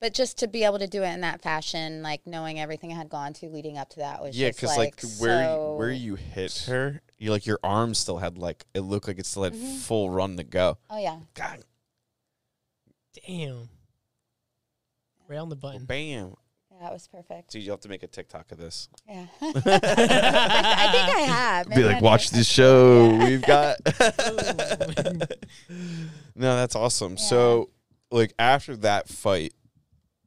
But 0.00 0.14
just 0.14 0.38
to 0.38 0.48
be 0.48 0.64
able 0.64 0.78
to 0.78 0.86
do 0.86 1.02
it 1.02 1.08
in 1.10 1.20
that 1.20 1.42
fashion, 1.42 2.02
like 2.02 2.26
knowing 2.26 2.58
everything 2.58 2.90
I 2.90 2.96
had 2.96 3.10
gone 3.10 3.34
to 3.34 3.48
leading 3.50 3.76
up 3.76 3.90
to 3.90 3.98
that 3.98 4.22
was 4.22 4.34
Yeah, 4.36 4.48
just 4.48 4.60
because 4.60 4.76
like, 4.78 5.02
like, 5.04 5.12
where 5.20 5.44
so, 5.44 5.72
you, 5.72 5.78
where 5.78 5.90
you 5.90 6.14
hit 6.14 6.64
her, 6.68 7.02
you 7.18 7.30
like 7.30 7.44
your 7.46 7.58
arm 7.62 7.92
still 7.94 8.16
had 8.18 8.38
like 8.38 8.64
it 8.72 8.80
looked 8.80 9.08
like 9.08 9.18
it 9.18 9.26
still 9.26 9.42
had 9.44 9.52
Mhm. 9.52 9.76
full 9.80 10.08
run 10.08 10.38
to 10.38 10.42
go. 10.44 10.78
Oh 10.88 10.98
yeah, 10.98 11.18
God, 11.34 11.64
Damn. 13.26 13.68
Right 15.28 15.38
on 15.38 15.48
the 15.50 15.56
button. 15.56 15.84
bam! 15.84 16.34
yeah, 16.72 16.78
that 16.80 16.92
was 16.92 17.06
perfect. 17.06 17.50
Dude, 17.50 17.62
you 17.62 17.70
have 17.70 17.80
to 17.80 17.88
make 17.90 18.02
a 18.02 18.06
TikTok 18.06 18.50
of 18.52 18.58
this. 18.58 18.88
Yeah, 19.06 19.26
I 19.42 19.50
think 19.52 19.64
I 21.14 21.24
have. 21.28 21.68
Be 21.68 21.84
like, 21.84 22.00
watch 22.02 22.30
this 22.30 22.48
show. 22.48 23.10
Yeah. 23.10 23.24
We've 23.28 23.42
got. 23.42 23.76
No, 26.34 26.56
that's 26.56 26.74
awesome. 26.74 27.12
Yeah. 27.12 27.16
So, 27.24 27.70
like 28.10 28.32
after 28.38 28.76
that 28.78 29.08
fight, 29.08 29.52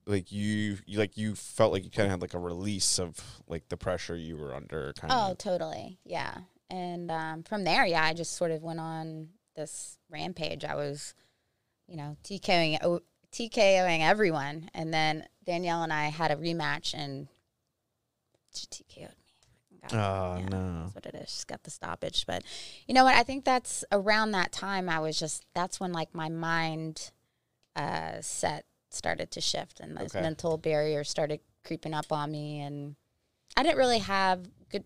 like 0.06 0.32
you, 0.32 0.78
you 0.86 0.98
like 1.00 1.18
you 1.18 1.36
felt 1.36 1.72
like 1.72 1.84
you 1.84 1.90
kind 1.90 2.06
of 2.08 2.12
had 2.12 2.22
like 2.22 2.34
a 2.34 2.40
release 2.40 3.00
of 3.00 3.16
like 3.48 3.70
the 3.70 3.78
pressure 3.78 4.16
you 4.16 4.38
were 4.38 4.54
under. 4.54 4.94
Kind 4.94 5.14
Oh, 5.16 5.32
of. 5.32 5.38
totally. 5.38 6.00
Yeah. 6.06 6.36
And 6.70 7.12
um, 7.12 7.44
from 7.44 7.64
there, 7.64 7.86
yeah, 7.86 8.04
I 8.04 8.14
just 8.14 8.34
sort 8.36 8.52
of 8.52 8.62
went 8.64 8.80
on 8.80 9.30
this 9.56 9.98
rampage. 10.10 10.66
I 10.66 10.76
was, 10.76 11.14
you 11.88 11.96
know, 11.98 12.18
TKOing, 12.24 12.80
o- 12.84 13.02
TKOing 13.32 14.02
everyone. 14.02 14.70
And 14.74 14.94
then 14.94 15.26
Danielle 15.46 15.84
and 15.84 15.94
I 15.94 16.06
had 16.06 16.32
a 16.32 16.36
rematch 16.36 16.94
and 16.94 17.28
she 18.56 18.68
TKO'd 18.68 19.16
me. 19.16 19.80
Oh 19.92 20.38
yeah, 20.40 20.46
no. 20.50 20.82
That's 20.84 20.96
what 20.96 21.06
it 21.08 21.16
is. 21.16 21.30
She's 21.30 21.44
got 21.44 21.64
the 21.64 21.70
stoppage. 21.72 22.26
But 22.26 22.44
you 22.88 22.94
know 22.94 23.04
what? 23.04 23.16
I 23.16 23.24
think 23.24 23.44
that's 23.46 23.84
around 23.92 24.32
that 24.32 24.52
time 24.52 24.90
I 24.90 25.00
was 25.00 25.20
just, 25.20 25.46
that's 25.54 25.80
when 25.80 25.92
like 25.92 26.14
my 26.16 26.30
mind 26.30 27.12
uh, 27.76 28.22
set 28.22 28.66
started 28.94 29.32
to 29.32 29.42
shift 29.42 29.80
and 29.80 29.96
those 29.98 30.14
Okay. 30.16 30.22
mental 30.22 30.58
barriers 30.58 31.10
started 31.10 31.40
creeping 31.64 31.94
up 31.94 32.12
on 32.12 32.32
me. 32.32 32.60
And 32.62 32.96
I 33.58 33.64
didn't 33.64 33.78
really 33.78 34.00
have 34.00 34.46
good, 34.70 34.84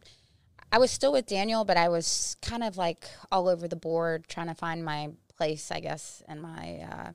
I 0.72 0.78
was 0.80 0.92
still 0.92 1.12
with 1.12 1.26
Daniel, 1.26 1.64
but 1.66 1.78
I 1.78 1.90
was 1.90 2.36
kind 2.42 2.64
of 2.64 2.78
like 2.78 3.06
all 3.32 3.48
over 3.48 3.68
the 3.68 3.76
board 3.76 4.28
trying 4.28 4.48
to 4.48 4.54
find 4.56 4.84
my 4.84 5.10
place, 5.38 5.72
I 5.72 5.80
guess, 5.80 6.22
in 6.28 6.42
my, 6.42 6.80
uh, 6.92 7.12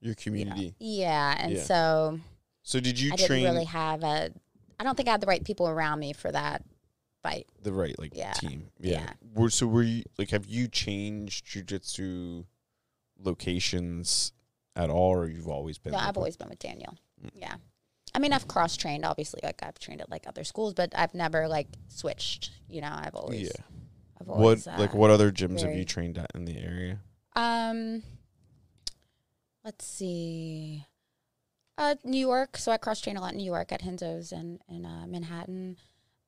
Your 0.00 0.02
you 0.02 0.08
know, 0.10 0.14
community. 0.18 0.74
yeah. 0.78 1.36
And 1.38 1.52
Yeah. 1.54 1.62
so 1.62 2.20
So 2.62 2.80
did 2.80 2.98
you 2.98 3.12
I 3.12 3.16
didn't 3.16 3.42
really 3.42 3.64
have 3.66 4.02
a, 4.02 4.30
I 4.78 4.84
don't 4.84 4.96
think 4.96 5.08
I 5.08 5.12
had 5.12 5.20
the 5.20 5.26
right 5.26 5.44
people 5.44 5.68
around 5.68 6.00
me 6.00 6.12
for 6.12 6.30
that 6.32 6.64
fight. 7.22 7.46
the 7.62 7.72
right 7.72 7.98
like 7.98 8.12
Yeah. 8.14 8.32
team? 8.32 8.70
Yeah. 8.78 9.00
Yeah. 9.00 9.12
Were, 9.34 9.50
so 9.50 9.66
were 9.66 9.82
you 9.82 10.04
like 10.18 10.30
have 10.30 10.46
you 10.46 10.68
changed 10.68 11.46
jujitsu 11.46 12.44
locations 13.18 14.32
at 14.76 14.90
all, 14.90 15.10
or 15.14 15.26
you've 15.26 15.48
always 15.48 15.78
been? 15.78 15.92
No, 15.92 15.98
I've 15.98 16.16
always 16.16 16.36
been 16.36 16.48
with 16.48 16.58
Daniel. 16.58 16.94
Mm. 17.24 17.30
Yeah. 17.34 17.54
I 18.14 18.18
mean, 18.18 18.32
I've 18.32 18.48
cross 18.48 18.76
trained, 18.76 19.04
obviously. 19.04 19.40
Like, 19.42 19.62
I've 19.62 19.78
trained 19.78 20.00
at 20.00 20.10
like 20.10 20.26
other 20.26 20.44
schools, 20.44 20.74
but 20.74 20.92
I've 20.96 21.14
never 21.14 21.48
like 21.48 21.68
switched. 21.88 22.50
You 22.68 22.80
know, 22.80 22.92
I've 22.92 23.14
always. 23.14 23.42
Yeah. 23.42 23.64
I've 24.20 24.26
What 24.28 24.36
always, 24.36 24.66
like 24.66 24.94
uh, 24.94 24.98
what 24.98 25.10
other 25.10 25.30
gyms 25.30 25.62
have 25.62 25.74
you 25.74 25.84
trained 25.84 26.16
at 26.18 26.30
in 26.34 26.44
the 26.44 26.58
area? 26.58 26.98
Um, 27.34 28.02
let's 29.64 29.86
see. 29.86 30.84
Uh, 31.76 31.96
New 32.04 32.18
York. 32.18 32.56
So 32.56 32.72
I 32.72 32.78
cross 32.78 33.00
train 33.00 33.18
a 33.18 33.20
lot 33.20 33.32
in 33.32 33.38
New 33.38 33.44
York 33.44 33.72
at 33.72 33.82
Renzo's 33.82 34.32
and 34.32 34.60
in 34.68 34.86
uh, 34.86 35.04
Manhattan. 35.06 35.76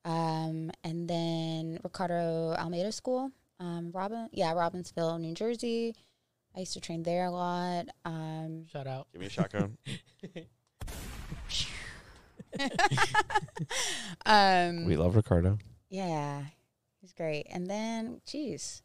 Um, 0.04 0.70
and 0.84 1.08
then 1.08 1.78
Ricardo 1.82 2.54
Almeida 2.58 2.92
School. 2.92 3.30
Um, 3.60 3.90
Robin, 3.92 4.28
yeah, 4.32 4.52
Robbinsville, 4.52 5.20
New 5.20 5.34
Jersey. 5.34 5.96
I 6.56 6.60
used 6.60 6.72
to 6.74 6.80
train 6.80 7.02
there 7.02 7.24
a 7.26 7.30
lot. 7.30 7.86
Um, 8.04 8.66
Shout 8.72 8.86
out. 8.86 9.06
Give 9.12 9.20
me 9.20 9.26
a 9.26 9.30
shotgun. 9.30 9.76
um, 14.26 14.84
we 14.84 14.96
love 14.96 15.16
Ricardo. 15.16 15.58
Yeah, 15.88 16.44
he's 17.00 17.12
great. 17.12 17.46
And 17.50 17.68
then, 17.68 18.20
geez, 18.26 18.82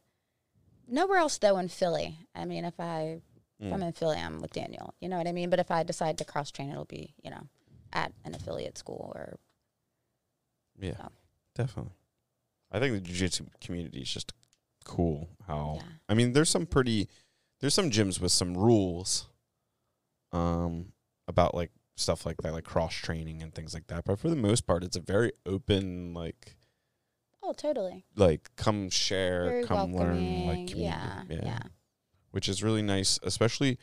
nowhere 0.88 1.18
else 1.18 1.38
though 1.38 1.58
in 1.58 1.68
Philly. 1.70 2.18
I 2.36 2.46
mean, 2.46 2.66
if 2.66 2.80
I 2.80 3.22
if 3.60 3.72
I'm 3.72 3.80
Mm. 3.80 3.88
in 3.88 3.94
Philly, 3.94 4.18
I'm 4.18 4.42
with 4.42 4.52
Daniel. 4.52 4.94
You 5.00 5.08
know 5.10 5.18
what 5.18 5.28
I 5.28 5.32
mean? 5.32 5.50
But 5.50 5.60
if 5.60 5.72
I 5.72 5.84
decide 5.84 6.18
to 6.18 6.26
cross 6.26 6.52
train, 6.52 6.70
it'll 6.70 6.86
be 6.86 7.14
you 7.24 7.30
know 7.32 7.48
at 7.94 8.12
an 8.26 8.36
affiliate 8.36 8.78
school 8.78 9.12
or 9.16 9.38
Yeah, 10.80 10.98
So. 10.98 11.10
definitely. 11.56 11.94
I 12.72 12.80
think 12.80 12.94
the 12.96 13.00
jiu-jitsu 13.02 13.46
community 13.62 14.02
is 14.02 14.12
just 14.12 14.34
cool. 14.84 15.30
How 15.48 15.76
yeah. 15.78 15.84
I 16.10 16.14
mean, 16.16 16.34
there's 16.34 16.50
some 16.50 16.66
pretty, 16.66 17.08
there's 17.64 17.74
some 17.74 17.90
gyms 17.90 18.20
with 18.20 18.34
some 18.34 18.58
rules, 18.58 19.30
um, 20.34 20.92
about 21.30 21.56
like 21.56 21.72
stuff 21.96 22.26
like 22.26 22.36
that, 22.42 22.52
like 22.52 22.66
cross 22.66 22.94
training 22.94 23.42
and 23.42 23.56
things 23.56 23.74
like 23.74 23.88
that. 23.88 24.04
But 24.04 24.20
for 24.20 24.28
the 24.30 24.36
most 24.36 24.68
part, 24.68 24.84
it's 24.84 24.98
a 24.98 25.00
very 25.00 25.32
open, 25.46 26.14
like, 26.14 26.58
Oh, 27.42 27.54
totally. 27.54 28.04
like 28.18 28.50
come 28.58 28.90
share, 28.90 29.46
Very 29.46 29.64
come 29.64 29.96
learn, 29.96 30.46
like 30.46 30.68
community. 30.68 30.82
yeah, 30.82 31.24
yeah, 31.30 31.60
which 32.32 32.50
is 32.50 32.62
really 32.62 32.82
nice, 32.82 33.18
especially 33.24 33.78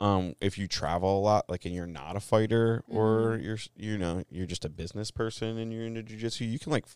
um, 0.00 0.34
if 0.40 0.58
you 0.58 0.66
travel 0.66 1.16
a 1.16 1.20
lot, 1.20 1.48
like 1.48 1.64
and 1.66 1.72
you're 1.74 1.86
not 1.86 2.16
a 2.16 2.20
fighter 2.20 2.82
or 2.88 3.36
Mhm. 3.38 3.44
you're 3.44 3.58
you 3.76 3.96
know 3.96 4.24
you're 4.28 4.46
just 4.46 4.64
a 4.64 4.68
business 4.68 5.12
person 5.12 5.56
and 5.56 5.72
you're 5.72 5.84
into 5.86 6.02
jujitsu, 6.02 6.50
you 6.50 6.58
can 6.58 6.72
like 6.72 6.86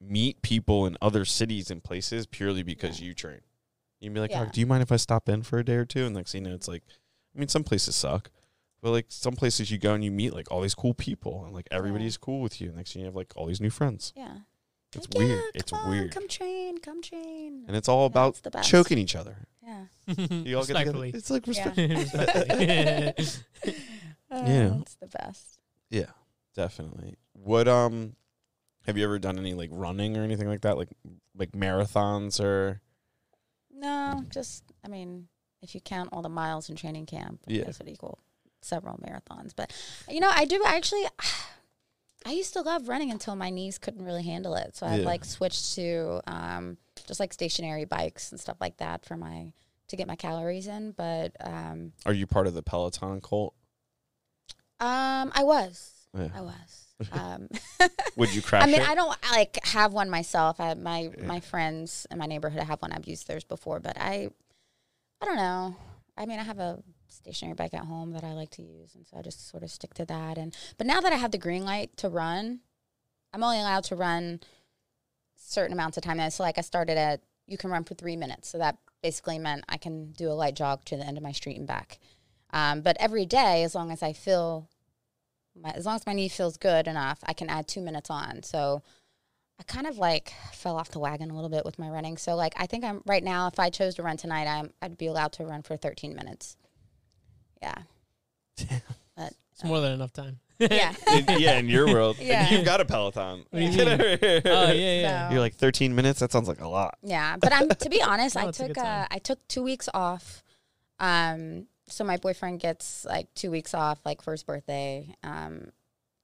meet 0.00 0.42
people 0.42 0.84
in 0.86 0.96
other 1.00 1.24
cities 1.24 1.70
and 1.70 1.84
places 1.84 2.26
purely 2.26 2.64
because 2.64 3.00
Yeah. 3.00 3.06
you 3.08 3.14
train. 3.14 3.42
You 4.00 4.08
can 4.08 4.14
be 4.14 4.20
like, 4.20 4.30
Yeah. 4.30 4.46
oh, 4.48 4.50
"Do 4.52 4.60
you 4.60 4.66
mind 4.66 4.82
if 4.82 4.90
I 4.90 4.96
stop 4.96 5.28
in 5.28 5.42
for 5.42 5.58
a 5.58 5.64
day 5.64 5.74
or 5.76 5.84
two? 5.84 6.06
And 6.06 6.14
like, 6.16 6.32
you 6.34 6.40
know, 6.40 6.54
it's 6.54 6.68
like, 6.68 6.82
I 7.34 7.38
mean, 7.38 7.48
some 7.48 7.62
places 7.64 7.94
suck, 7.94 8.30
but 8.80 8.90
like 8.90 9.06
some 9.08 9.34
places 9.34 9.70
you 9.70 9.78
go 9.78 9.94
and 9.94 10.02
you 10.02 10.10
meet 10.10 10.32
like 10.34 10.50
all 10.50 10.60
these 10.62 10.74
cool 10.74 10.94
people 10.94 11.44
and 11.44 11.54
like 11.54 11.68
everybody's 11.70 12.16
cool 12.16 12.40
with 12.40 12.60
you. 12.60 12.68
And 12.68 12.76
next 12.78 12.92
thing 12.94 13.00
you 13.00 13.06
have 13.06 13.14
like 13.16 13.32
all 13.36 13.46
these 13.46 13.60
new 13.60 13.70
friends. 13.70 14.12
yeah. 14.16 14.38
It's 14.92 15.06
Like, 15.14 15.18
weird. 15.18 15.38
yeah, 15.38 15.50
It's 15.60 15.72
on, 15.72 15.88
weird, 15.88 16.10
Come 16.12 16.26
train, 16.26 16.78
come 16.78 17.00
train. 17.00 17.64
and 17.68 17.76
it's 17.76 17.88
all 17.88 18.06
about 18.06 18.34
the 18.42 18.50
best. 18.50 18.68
choking 18.68 18.98
each 18.98 19.14
other. 19.14 19.46
Yeah. 19.62 19.84
You 20.18 20.56
all 20.58 20.64
get 20.64 20.76
together. 20.78 20.98
Respectfully. 20.98 21.10
It's 21.14 21.30
like 21.30 21.46
Yeah. 21.46 21.68
respect. 21.76 23.18
Respectfully. 23.18 23.74
Yeah. 24.32 24.74
It's 24.80 24.94
the 24.96 25.06
best. 25.08 25.58
Yeah, 25.90 26.10
definitely. 26.54 27.16
What 27.32 27.68
um 27.68 28.14
have 28.86 28.96
you 28.96 29.04
ever 29.04 29.18
done 29.18 29.38
any 29.38 29.54
like 29.54 29.70
running 29.72 30.16
or 30.16 30.22
anything 30.22 30.48
like 30.48 30.62
that? 30.62 30.76
Like 30.78 30.88
like 31.36 31.52
marathons 31.52 32.40
or 32.40 32.80
No, 33.80 34.24
just 34.30 34.64
I 34.84 34.88
mean, 34.88 35.28
if 35.62 35.74
you 35.74 35.80
count 35.80 36.10
all 36.12 36.22
the 36.22 36.28
miles 36.28 36.68
in 36.68 36.76
training 36.76 37.06
camp, 37.06 37.40
Yeah. 37.46 37.64
this 37.64 37.78
would 37.78 37.88
equal 37.88 38.18
several 38.62 38.98
marathons. 38.98 39.52
But 39.56 39.72
you 40.08 40.20
know, 40.20 40.30
I 40.32 40.44
do 40.44 40.62
actually. 40.66 41.04
I 42.26 42.32
used 42.32 42.52
to 42.52 42.60
love 42.60 42.86
running 42.88 43.10
until 43.10 43.34
my 43.34 43.48
knees 43.48 43.78
couldn't 43.78 44.04
really 44.04 44.22
handle 44.24 44.54
it, 44.54 44.76
so 44.76 44.86
I've 44.86 45.00
Yeah. 45.00 45.06
like 45.06 45.24
switched 45.24 45.74
to 45.76 46.20
um, 46.26 46.76
just 47.06 47.18
like 47.18 47.32
stationary 47.32 47.86
bikes 47.86 48.30
and 48.30 48.38
stuff 48.38 48.58
like 48.60 48.76
that 48.76 49.06
for 49.06 49.16
my 49.16 49.52
to 49.88 49.96
get 49.96 50.06
my 50.06 50.16
calories 50.16 50.66
in. 50.66 50.92
But 50.92 51.34
um, 51.40 51.92
are 52.04 52.12
you 52.12 52.26
part 52.26 52.46
of 52.46 52.52
the 52.52 52.62
Peloton 52.62 53.22
cult? 53.22 53.54
um, 54.80 55.32
I 55.34 55.42
was, 55.42 56.06
Yeah. 56.14 56.28
I 56.34 56.42
was. 56.42 56.89
Um, 57.12 57.48
Would 58.16 58.34
you 58.34 58.42
crash 58.42 58.62
I 58.62 58.66
mean, 58.66 58.80
it? 58.82 58.88
I 58.88 58.94
don't 58.94 59.16
like 59.32 59.58
have 59.66 59.92
one 59.92 60.10
myself. 60.10 60.60
I 60.60 60.74
my 60.74 61.10
Yeah. 61.16 61.24
my 61.26 61.40
friends 61.40 62.06
in 62.10 62.18
my 62.18 62.26
neighborhood 62.26 62.62
have 62.62 62.80
one. 62.82 62.92
I've 62.92 63.06
used 63.06 63.26
theirs 63.28 63.44
before, 63.44 63.80
but 63.80 63.96
I 63.98 64.28
I 65.20 65.26
don't 65.26 65.36
know. 65.36 65.76
I 66.16 66.26
mean, 66.26 66.38
I 66.38 66.42
have 66.42 66.58
a 66.58 66.82
stationary 67.08 67.54
bike 67.54 67.74
at 67.74 67.84
home 67.84 68.12
that 68.12 68.24
I 68.24 68.32
like 68.32 68.50
to 68.50 68.62
use, 68.62 68.94
and 68.94 69.06
so 69.06 69.16
I 69.18 69.22
just 69.22 69.48
sort 69.48 69.62
of 69.62 69.70
stick 69.70 69.94
to 69.94 70.04
that. 70.06 70.38
And 70.38 70.54
but 70.78 70.86
now 70.86 71.00
that 71.00 71.12
I 71.12 71.16
have 71.16 71.30
the 71.30 71.38
green 71.38 71.64
light 71.64 71.96
to 71.98 72.08
run, 72.08 72.60
I'm 73.32 73.42
only 73.42 73.58
allowed 73.60 73.84
to 73.84 73.96
run 73.96 74.40
certain 75.36 75.72
amounts 75.72 75.96
of 75.96 76.02
time. 76.02 76.20
And 76.20 76.32
so 76.32 76.42
like 76.42 76.58
I 76.58 76.62
started 76.62 76.98
at 76.98 77.22
you 77.46 77.56
can 77.56 77.70
run 77.70 77.84
for 77.84 77.94
three 77.94 78.16
minutes, 78.16 78.48
so 78.48 78.58
that 78.58 78.76
basically 79.02 79.38
meant 79.38 79.64
I 79.68 79.76
can 79.78 80.12
do 80.12 80.30
a 80.30 80.34
light 80.34 80.54
jog 80.54 80.84
to 80.86 80.96
the 80.96 81.06
end 81.06 81.16
of 81.16 81.22
my 81.22 81.32
street 81.32 81.56
and 81.56 81.66
back. 81.66 81.98
Um, 82.52 82.82
but 82.82 82.96
every 83.00 83.26
day, 83.26 83.62
as 83.62 83.74
long 83.74 83.90
as 83.90 84.02
I 84.02 84.12
feel 84.12 84.68
my, 85.62 85.70
as 85.70 85.84
long 85.86 85.96
as 85.96 86.06
my 86.06 86.12
knee 86.12 86.28
feels 86.28 86.56
good 86.56 86.86
enough, 86.86 87.18
I 87.24 87.32
can 87.32 87.48
add 87.48 87.68
two 87.68 87.80
minutes 87.80 88.10
on. 88.10 88.42
So 88.42 88.82
I 89.58 89.62
kind 89.64 89.86
of 89.86 89.98
like 89.98 90.32
fell 90.52 90.76
off 90.76 90.90
the 90.90 90.98
wagon 90.98 91.30
a 91.30 91.34
little 91.34 91.50
bit 91.50 91.64
with 91.64 91.78
my 91.78 91.88
running. 91.90 92.16
So 92.16 92.34
like 92.34 92.54
I 92.56 92.66
think 92.66 92.82
I'm 92.84 93.02
right 93.06 93.22
now. 93.22 93.46
If 93.46 93.58
I 93.58 93.68
chose 93.70 93.94
to 93.96 94.02
run 94.02 94.16
tonight, 94.16 94.46
I'm 94.46 94.72
I'd 94.80 94.96
be 94.96 95.06
allowed 95.06 95.32
to 95.32 95.44
run 95.44 95.62
for 95.62 95.76
13 95.76 96.14
minutes. 96.14 96.56
Yeah. 97.62 97.74
But 99.16 99.34
It's 99.52 99.64
more 99.64 99.80
than 99.80 99.92
enough 99.92 100.12
time. 100.14 100.38
yeah. 100.58 100.94
In- 101.14 101.40
yeah, 101.40 101.58
in 101.58 101.68
your 101.68 101.86
world, 101.86 102.16
Yeah. 102.20 102.42
and 102.44 102.50
you've 102.52 102.64
got 102.64 102.80
a 102.80 102.84
Peloton. 102.86 103.44
What 103.50 103.62
you 103.62 103.68
mean? 103.70 104.00
Oh 104.00 104.72
yeah, 104.72 104.72
yeah. 104.72 105.28
So- 105.28 105.32
You're 105.34 105.40
like 105.40 105.54
13 105.56 105.94
minutes. 105.94 106.20
That 106.20 106.32
sounds 106.32 106.48
like 106.48 106.60
a 106.60 106.68
lot. 106.68 106.96
Yeah, 107.02 107.36
but 107.38 107.52
I'm 107.52 107.68
to 107.68 107.88
be 107.90 108.00
honest, 108.02 108.36
No, 108.36 108.42
I 108.42 108.48
it's 108.48 108.60
a 108.60 108.68
took 108.68 108.78
uh, 108.78 109.06
I 109.10 109.18
took 109.18 109.46
two 109.48 109.62
weeks 109.62 109.88
off. 109.92 110.42
Um, 110.98 111.66
so 111.90 112.04
my 112.04 112.16
boyfriend 112.16 112.60
gets 112.60 113.04
like 113.04 113.32
two 113.34 113.50
weeks 113.50 113.74
off, 113.74 113.98
like 114.04 114.22
for 114.22 114.32
his 114.32 114.42
birthday, 114.42 115.14
um, 115.22 115.70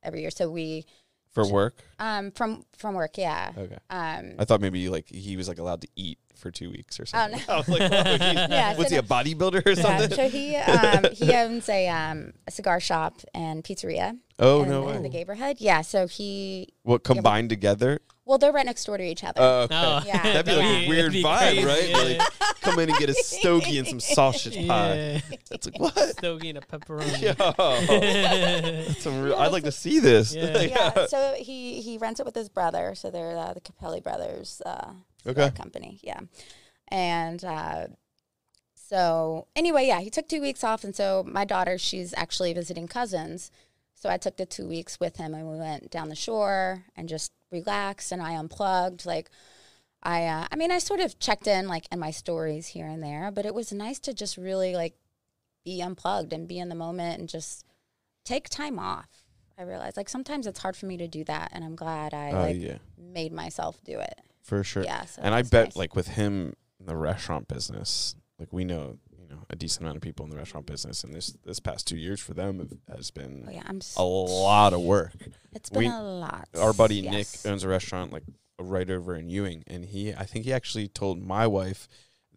every 0.03 0.21
year. 0.23 0.31
So 0.31 0.51
we 0.51 0.87
For 1.33 1.47
work? 1.47 1.83
um 1.99 2.31
from 2.31 2.65
from 2.77 2.95
work, 2.95 3.19
yeah. 3.19 3.53
Okay. 3.57 3.79
Um, 3.91 4.35
I 4.39 4.45
thought 4.45 4.61
maybe 4.61 4.89
like 4.89 5.09
he 5.09 5.37
was 5.37 5.49
like 5.49 5.59
allowed 5.59 5.83
to 5.83 5.89
eat 5.97 6.19
for 6.37 6.51
two 6.51 6.71
weeks 6.71 6.99
or 7.01 7.05
Oh, 7.05 7.07
something. 7.07 7.41
no. 7.49 7.55
I 7.55 7.57
was 7.59 7.69
like, 7.69 7.83
oh, 7.83 8.05
he's- 8.05 8.21
Yeah, 8.51 8.73
so 8.73 8.79
was 8.79 8.91
he 8.91 8.97
a 8.97 9.03
bodybuilder 9.03 9.67
or 9.67 9.75
something? 9.75 10.11
yeah, 10.11 10.17
so 10.17 10.29
he 10.29 10.57
um, 10.57 11.05
he 11.13 11.33
owns 11.43 11.69
a 11.69 11.89
um, 11.89 12.33
a 12.47 12.51
cigar 12.51 12.81
shop 12.81 13.21
and 13.35 13.63
pizzeria. 13.65 14.19
oh 14.39 14.63
in, 14.63 14.69
no 14.69 14.89
in 14.91 15.03
the 15.03 15.09
way! 15.09 15.15
neighborhood. 15.15 15.57
Yeah, 15.61 15.81
so 15.83 16.07
he 16.07 16.69
What 16.83 17.03
combined 17.05 17.49
together? 17.51 18.01
well, 18.29 18.39
they're 18.39 18.51
right 18.51 18.67
next 18.67 18.85
door 18.85 18.97
to 18.99 19.05
each 19.05 19.23
other. 19.23 19.41
Oh, 19.41 19.61
okay. 19.63 19.77
Oh, 19.81 20.03
Yeah. 20.05 20.21
That'd 20.21 20.47
be 20.47 20.53
like 20.57 20.65
Yeah. 20.65 20.79
a 20.81 20.89
weird 20.89 21.13
vibe, 21.13 21.39
crazy, 21.63 21.65
right? 21.65 21.89
yeah. 21.91 21.99
Like 22.19 22.61
come 22.61 22.79
in 22.81 22.91
and 22.91 22.99
get 22.99 23.09
a 23.09 23.15
stogie 23.15 23.79
and 23.79 23.87
some 23.87 24.01
sausage 24.01 24.57
pie. 24.67 24.95
Yeah. 24.97 25.21
It's 25.53 25.67
like 25.67 25.79
what? 25.79 25.97
Stogie 26.19 26.49
and 26.49 26.59
a 26.59 26.61
pepperoni. 26.61 27.23
Yo, 27.23 27.35
that's 27.95 29.03
some 29.03 29.23
real, 29.23 29.37
I'd 29.37 29.53
like 29.53 29.63
to 29.63 29.71
see 29.71 30.01
this. 30.01 30.35
Yeah. 30.35 30.61
yeah, 30.61 31.07
so 31.07 31.35
he 31.39 31.81
he 31.81 31.99
rents 31.99 32.19
it 32.19 32.27
with 32.27 32.35
his 32.35 32.49
brother. 32.49 32.95
So 32.97 33.11
they're 33.13 33.37
uh, 33.39 33.53
the 33.55 33.61
Capelli 33.61 34.03
brothers. 34.03 34.61
Uh, 34.67 34.91
Okay. 35.27 35.51
company. 35.51 35.99
Yeah, 36.03 36.21
and 36.89 37.45
uh, 37.45 37.87
so 38.75 39.49
anyway, 39.57 39.87
yeah, 39.87 40.01
he 40.01 40.11
took 40.11 40.29
two 40.29 40.41
weeks 40.41 40.63
off, 40.63 40.85
and 40.85 40.95
so 40.95 41.25
my 41.27 41.45
daughter, 41.45 41.79
she's 41.79 42.15
actually 42.17 42.53
visiting 42.53 42.87
cousins. 42.87 43.51
So 43.95 44.11
I 44.11 44.19
took 44.19 44.37
the 44.37 44.47
two 44.47 44.69
weeks 44.69 45.01
with 45.01 45.17
him, 45.17 45.35
and 45.35 45.49
we 45.49 45.59
went 45.59 45.91
down 45.91 46.09
the 46.09 46.15
shore 46.15 46.85
and 46.95 47.09
just 47.09 47.33
relaxed, 47.51 48.13
and 48.13 48.23
I 48.23 48.37
unplugged. 48.37 49.07
Like, 49.07 49.31
I, 50.03 50.27
uh, 50.27 50.47
I 50.51 50.57
mean, 50.57 50.71
I 50.71 50.79
sort 50.79 51.01
of 51.01 51.19
checked 51.19 51.47
in 51.47 51.67
like 51.67 51.87
in 51.91 51.99
my 51.99 52.11
stories 52.11 52.69
here 52.69 52.87
and 52.87 53.03
there, 53.03 53.31
but 53.33 53.47
it 53.47 53.55
was 53.55 53.73
nice 53.73 53.99
to 54.01 54.15
just 54.15 54.37
really 54.37 54.75
like 54.75 54.95
be 55.65 55.81
unplugged 55.81 56.33
and 56.33 56.47
be 56.47 56.59
in 56.59 56.69
the 56.69 56.75
moment 56.75 57.19
and 57.19 57.29
just 57.29 57.65
take 58.25 58.49
time 58.49 58.79
off. 58.79 59.09
I 59.59 59.63
realized 59.63 59.97
like 59.97 60.11
sometimes 60.11 60.47
it's 60.47 60.61
hard 60.61 60.77
for 60.77 60.87
me 60.87 60.99
to 60.99 61.09
do 61.09 61.25
that, 61.25 61.51
and 61.53 61.65
I'm 61.65 61.75
glad 61.75 62.15
I 62.15 62.33
Oh 62.33 62.43
like 62.43 62.57
yeah, 62.61 62.79
made 62.97 63.33
myself 63.33 63.83
do 63.83 63.99
it. 63.99 64.21
For 64.47 64.63
sure. 64.65 64.85
Yeah, 64.85 65.05
so 65.05 65.21
and 65.23 65.35
I 65.35 65.43
bet 65.43 65.67
nice. 65.69 65.77
like 65.77 65.95
with 65.97 66.09
him 66.09 66.55
in 66.81 66.87
the 66.87 66.97
restaurant 66.97 67.49
business, 67.49 68.15
like 68.39 68.53
we 68.53 68.65
know, 68.65 68.99
you 69.19 69.29
know, 69.29 69.43
a 69.51 69.57
decent 69.57 69.83
amount 69.83 69.97
of 69.97 70.03
people 70.03 70.25
in 70.25 70.31
the 70.31 70.37
restaurant 70.37 70.67
business, 70.67 71.05
and 71.05 71.13
this 71.15 71.37
this 71.45 71.61
past 71.61 71.87
two 71.87 71.97
years 71.97 72.21
for 72.21 72.35
them 72.35 72.81
has 72.95 73.11
been 73.11 73.45
Oh 73.49 73.51
yeah, 73.51 73.63
I'm. 73.67 73.79
s- 73.79 73.97
a 73.97 74.03
lot 74.03 74.73
of 74.73 74.81
work. 74.81 75.13
It's 75.53 75.71
been 75.71 75.81
we- 75.81 75.89
a 75.89 76.01
lot. 76.01 76.49
Our 76.59 76.73
buddy 76.73 76.97
Yes. 76.97 77.45
Nick 77.45 77.51
owns 77.53 77.65
a 77.65 77.69
restaurant 77.69 78.13
like 78.13 78.25
right 78.59 78.89
over 78.91 79.15
in 79.17 79.29
Ewing, 79.29 79.65
and 79.67 79.85
he 79.85 80.13
I 80.15 80.25
think 80.25 80.45
he 80.45 80.53
actually 80.53 80.89
told 80.89 81.21
my 81.23 81.47
wife 81.47 81.89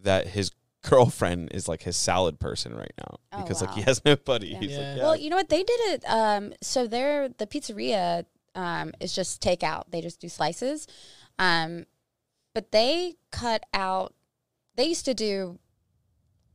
that 0.02 0.28
his 0.30 0.52
girlfriend 0.90 1.50
is 1.52 1.68
like 1.68 1.84
his 1.84 1.98
salad 1.98 2.40
person 2.40 2.74
right 2.74 2.94
now 2.98 3.18
Oh, 3.34 3.42
because 3.42 3.62
like 3.62 3.74
he 3.76 3.82
has 3.82 4.04
nobody. 4.06 4.48
Yeah. 4.48 4.60
He's 4.60 4.72
Yeah. 4.72 4.78
like, 4.78 4.98
yeah, 4.98 5.04
Well, 5.04 5.16
you 5.16 5.30
know 5.30 5.36
what 5.36 5.50
they 5.50 5.64
did 5.64 5.80
it. 5.94 6.04
Um, 6.10 6.54
so 6.62 6.88
they're 6.88 7.30
the 7.30 7.46
pizzeria 7.46 8.26
um 8.56 8.94
is 9.00 9.14
just 9.14 9.42
takeout. 9.44 9.84
They 9.92 10.02
just 10.02 10.20
do 10.22 10.28
slices, 10.30 10.88
um, 11.38 11.86
but 12.60 12.74
they 12.74 13.16
cut 13.32 13.64
out. 13.74 14.14
They 14.76 14.84
used 14.84 15.06
to 15.06 15.14
do 15.14 15.60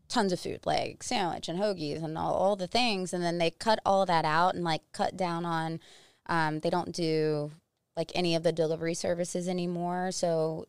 tons 0.07 0.35
of 0.35 0.41
food, 0.41 0.61
like 0.67 1.03
sandwich 1.03 1.49
and 1.49 1.59
hoagies 1.59 2.05
and 2.05 2.19
all, 2.19 2.35
all 2.35 2.57
the 2.57 2.67
things. 2.67 3.15
And 3.15 3.25
then 3.25 3.39
they 3.39 3.51
cut 3.51 3.79
all 3.87 4.05
that 4.05 4.27
out 4.27 4.55
and 4.55 4.63
like 4.63 4.83
cut 4.93 5.17
down 5.17 5.47
on, 5.47 5.81
um, 6.27 6.61
they 6.61 6.69
don't 6.69 6.93
do 6.93 7.53
like 7.97 8.13
any 8.15 8.35
of 8.35 8.43
the 8.43 8.53
delivery 8.53 8.93
services 8.93 9.49
anymore. 9.49 10.13
So 10.13 10.67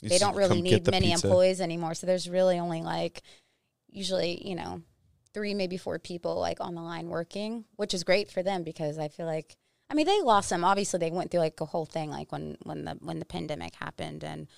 You 0.00 0.08
they 0.08 0.16
don't 0.16 0.34
really 0.34 0.62
need 0.62 0.90
many 0.90 1.08
pizza. 1.10 1.26
employees 1.26 1.60
anymore. 1.60 1.92
So 1.92 2.06
there's 2.06 2.30
really 2.30 2.58
only 2.58 2.80
like 2.80 3.20
usually, 3.90 4.40
you 4.48 4.54
know, 4.54 4.80
three, 5.34 5.52
maybe 5.52 5.76
four 5.76 5.98
people 5.98 6.36
like 6.40 6.62
on 6.62 6.74
the 6.74 6.80
line 6.80 7.08
working, 7.08 7.66
which 7.76 7.92
is 7.92 8.04
great 8.04 8.30
for 8.30 8.42
them 8.42 8.62
because 8.62 8.96
I 8.98 9.08
feel 9.08 9.26
like 9.26 9.58
I 9.90 9.94
mean 9.94 10.06
they 10.06 10.22
lost 10.22 10.48
some. 10.48 10.64
Obviously 10.64 10.98
they 10.98 11.10
went 11.10 11.30
through 11.30 11.40
like 11.40 11.60
a 11.60 11.66
whole 11.66 11.84
thing 11.84 12.08
like 12.08 12.32
when 12.32 12.56
when 12.62 12.86
the 12.86 12.92
when 13.00 13.18
the 13.18 13.26
pandemic 13.26 13.74
happened 13.74 14.24
and 14.24 14.48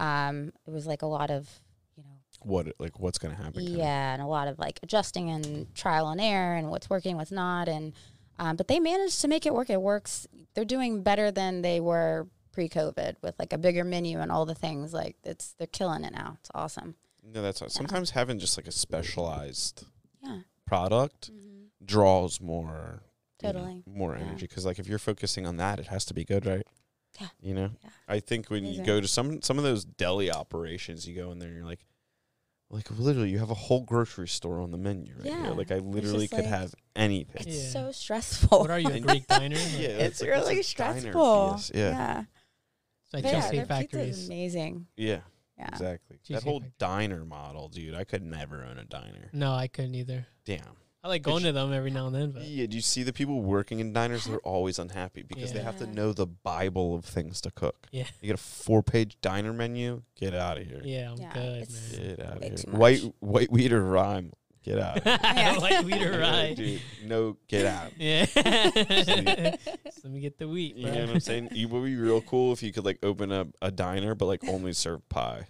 um 0.00 0.52
it 0.66 0.70
was 0.70 0.86
like 0.86 1.02
a 1.02 1.06
lot 1.06 1.30
of, 1.30 1.48
you 1.96 2.02
know, 2.04 2.10
What 2.42 2.72
like 2.78 2.98
what's 3.00 3.18
gonna 3.18 3.34
happen? 3.34 3.64
kinda. 3.64 3.70
yeah, 3.78 4.12
and 4.14 4.22
a 4.22 4.26
lot 4.26 4.48
of 4.48 4.58
like 4.58 4.78
adjusting 4.82 5.30
and 5.30 5.74
trial 5.74 6.08
and 6.08 6.20
error 6.20 6.54
and 6.56 6.70
what's 6.70 6.88
working, 6.90 7.16
what's 7.16 7.32
not, 7.32 7.68
and 7.68 7.92
um, 8.38 8.56
but 8.56 8.68
they 8.68 8.78
managed 8.78 9.20
to 9.22 9.28
make 9.28 9.46
it 9.46 9.52
work. 9.54 9.68
It 9.70 9.82
works. 9.82 10.26
They're 10.54 10.64
doing 10.64 11.02
better 11.02 11.30
than 11.32 11.62
they 11.62 11.80
were 11.80 12.28
pre-COVID 12.52 13.16
with 13.22 13.36
like 13.38 13.52
a 13.52 13.58
bigger 13.58 13.82
menu 13.84 14.20
and 14.20 14.30
all 14.30 14.46
the 14.46 14.54
things. 14.54 14.92
Like 14.92 15.16
it's 15.24 15.54
they're 15.58 15.66
killing 15.66 16.04
it 16.04 16.12
now. 16.12 16.36
It's 16.40 16.50
awesome. 16.54 16.94
No, 17.22 17.42
that's 17.42 17.60
sometimes 17.72 18.10
having 18.10 18.38
just 18.38 18.56
like 18.56 18.66
a 18.68 18.72
specialized 18.72 19.84
Yeah, 20.22 20.38
product 20.66 21.30
draws 21.84 22.40
more 22.40 23.02
you 23.42 23.48
know, 23.48 23.52
Totally. 23.52 23.82
more 23.86 24.16
Yeah. 24.16 24.22
energy 24.24 24.46
because 24.46 24.64
like 24.66 24.78
if 24.78 24.88
you're 24.88 24.98
focusing 24.98 25.46
on 25.46 25.56
that, 25.58 25.78
it 25.78 25.86
has 25.88 26.04
to 26.06 26.14
be 26.14 26.24
good, 26.24 26.44
right? 26.46 26.66
Yeah. 27.20 27.28
You 27.40 27.54
know, 27.54 27.70
Yeah. 27.82 27.90
I 28.08 28.20
think 28.20 28.48
when 28.50 28.64
you 28.64 28.82
go 28.84 29.00
to 29.00 29.08
some 29.08 29.42
some 29.42 29.58
of 29.58 29.64
those 29.64 29.84
deli 29.84 30.30
operations, 30.30 31.06
you 31.08 31.14
go 31.16 31.30
in 31.32 31.38
there 31.38 31.48
and 31.48 31.56
you're 31.56 31.66
like, 31.66 31.84
like 32.70 32.90
literally, 32.98 33.30
you 33.30 33.38
have 33.38 33.50
a 33.50 33.54
whole 33.54 33.80
grocery 33.82 34.28
store 34.28 34.60
on 34.60 34.70
the 34.70 34.78
menu 34.78 35.14
right 35.16 35.26
here. 35.32 35.50
Like 35.52 35.70
I 35.72 35.78
literally 35.78 36.28
could 36.28 36.40
like- 36.40 36.48
have 36.48 36.74
anything. 36.94 37.46
It's 37.46 37.56
Yeah. 37.64 37.70
so 37.70 37.92
stressful. 37.92 38.58
What 38.60 38.70
are 38.70 38.78
you, 38.78 38.90
a 38.90 39.00
Greek 39.08 39.26
diner? 39.26 39.56
Yeah, 39.76 39.88
It's, 39.88 40.20
like, 40.20 40.30
what's 40.30 40.46
a 40.46 40.50
really 40.50 40.54
diner 40.54 40.62
stressful. 40.62 41.60
Yeah. 41.74 41.90
yeah. 41.90 42.24
It's 43.04 43.14
like 43.14 43.22
But 43.22 43.32
yeah, 43.32 43.40
Cheesecake 43.40 43.68
their 43.68 43.78
pizza 43.78 43.98
is 44.00 44.16
Factories. 44.16 44.26
amazing. 44.28 44.86
Yeah, 44.96 45.20
Yeah. 45.58 45.68
exactly. 45.68 46.18
that 46.28 46.42
whole 46.42 46.60
Factory. 46.60 46.74
diner 46.78 47.24
model, 47.24 47.68
dude. 47.70 47.94
I 47.94 48.04
could 48.04 48.22
never 48.22 48.62
own 48.64 48.76
a 48.78 48.84
diner. 48.84 49.30
No, 49.32 49.52
I 49.54 49.66
couldn't 49.68 49.94
either. 49.94 50.26
Damn. 50.44 50.76
I 51.04 51.08
like 51.08 51.22
going 51.22 51.44
to 51.44 51.52
them 51.52 51.72
every 51.72 51.90
now 51.92 52.06
and 52.08 52.14
then, 52.14 52.30
but 52.32 52.42
Yeah, 52.42 52.66
do 52.66 52.74
you 52.76 52.82
see 52.82 53.02
the 53.04 53.12
people 53.12 53.40
working 53.40 53.78
in 53.78 53.92
diners? 53.92 54.24
They're 54.24 54.38
always 54.38 54.78
unhappy 54.80 55.22
because 55.22 55.52
they 55.52 55.60
have 55.60 55.78
to 55.78 55.86
know 55.86 56.12
the 56.12 56.26
Bible 56.26 56.94
of 56.96 57.04
things 57.04 57.40
to 57.42 57.50
cook. 57.52 57.86
Yeah. 57.92 58.04
You 58.20 58.26
get 58.26 58.34
a 58.34 58.42
four 58.42 58.82
page 58.82 59.16
diner 59.22 59.52
menu, 59.52 60.02
get 60.16 60.34
out 60.34 60.58
of 60.58 60.66
here. 60.66 60.80
yeah, 60.84 61.12
I'm 61.12 61.18
Yeah, 61.18 61.32
good, 61.34 61.62
it's- 61.62 61.92
man. 61.98 62.16
Get 62.16 62.20
out 62.26 62.36
of 62.36 62.40
Way 62.40 62.48
here. 62.48 62.50
much. 62.50 62.64
White 62.78 63.14
white 63.20 63.52
wheat 63.52 63.72
or 63.72 63.84
rhyme. 63.84 64.32
Get 64.64 64.78
out. 64.80 65.00
Yeah. 65.06 65.58
White 65.60 65.84
wheat 65.84 66.02
or 66.02 66.18
rye. 66.20 66.54
Dude, 66.54 66.80
no, 67.04 67.36
get 67.46 67.64
out. 67.64 67.92
Yeah. 67.96 68.26
Let 68.34 70.04
me 70.12 70.20
get 70.20 70.38
the 70.38 70.48
wheat, 70.48 70.76
You 70.76 70.86
know 70.90 71.00
what 71.02 71.10
I'm 71.10 71.20
saying? 71.20 71.50
It 71.52 71.70
would 71.70 71.84
be 71.84 71.96
real 71.96 72.20
cool 72.22 72.52
if 72.52 72.62
you 72.62 72.72
could 72.72 72.84
like 72.84 72.98
open 73.02 73.30
up 73.32 73.48
a 73.62 73.70
diner, 73.70 74.14
but 74.14 74.26
like 74.26 74.46
only 74.48 74.72
serve 74.72 75.08
pie. 75.08 75.46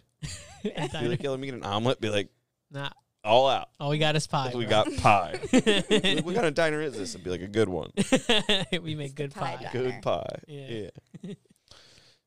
Be 0.62 0.72
like, 0.76 1.22
yeah, 1.22 1.30
let 1.30 1.40
me 1.40 1.46
get 1.46 1.54
an 1.54 1.64
omelet. 1.64 2.00
Be 2.00 2.10
like, 2.10 2.28
Nah, 2.70 2.90
all 3.28 3.48
out. 3.48 3.68
all 3.78 3.90
we 3.90 3.98
got 3.98 4.16
is 4.16 4.26
pie. 4.26 4.50
we 4.54 4.64
bro. 4.66 4.84
got 4.84 4.96
pie. 4.96 5.38
Like, 5.52 6.24
what 6.24 6.34
kind 6.34 6.46
of 6.46 6.54
diner 6.54 6.80
is 6.80 6.96
this? 6.96 7.14
It'd 7.14 7.24
be 7.24 7.30
like 7.30 7.42
a 7.42 7.46
good 7.48 7.68
one. 7.68 7.92
we 8.82 8.94
make 8.94 9.14
good 9.14 9.34
pie 9.34 9.56
pie. 9.56 9.70
Good 9.72 10.02
pie. 10.02 10.38
Yeah. 10.46 10.88
Yeah. 11.22 11.34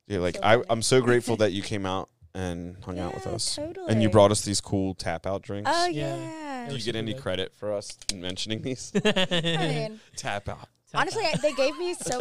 Yeah, 0.08 0.20
like 0.20 0.36
So 0.36 0.42
I, 0.44 0.62
I'm 0.70 0.82
so 0.82 1.00
grateful 1.00 1.38
that 1.38 1.54
you 1.54 1.62
came 1.62 1.86
out 1.86 2.10
and 2.36 2.76
hung 2.84 3.00
out 3.00 3.14
with 3.14 3.26
us, 3.28 3.56
Totally. 3.56 3.86
and 3.90 4.02
you 4.02 4.10
brought 4.10 4.30
us 4.32 4.42
these 4.42 4.60
cool 4.60 4.94
tap 4.94 5.26
out 5.26 5.42
drinks. 5.42 5.70
Oh 5.74 5.86
Yeah. 5.88 6.18
yeah. 6.18 6.70
Do 6.70 6.76
you 6.76 6.82
get 6.84 6.96
any 6.98 7.14
good. 7.14 7.22
credit 7.22 7.54
for 7.56 7.72
us 7.74 7.98
mentioning 8.14 8.62
these? 8.62 8.92
I 9.06 9.40
mean, 9.42 10.00
tap 10.18 10.50
out. 10.50 10.68
honestly, 10.94 11.24
I, 11.24 11.36
they 11.38 11.54
gave 11.54 11.78
me 11.78 11.94
so. 11.94 12.20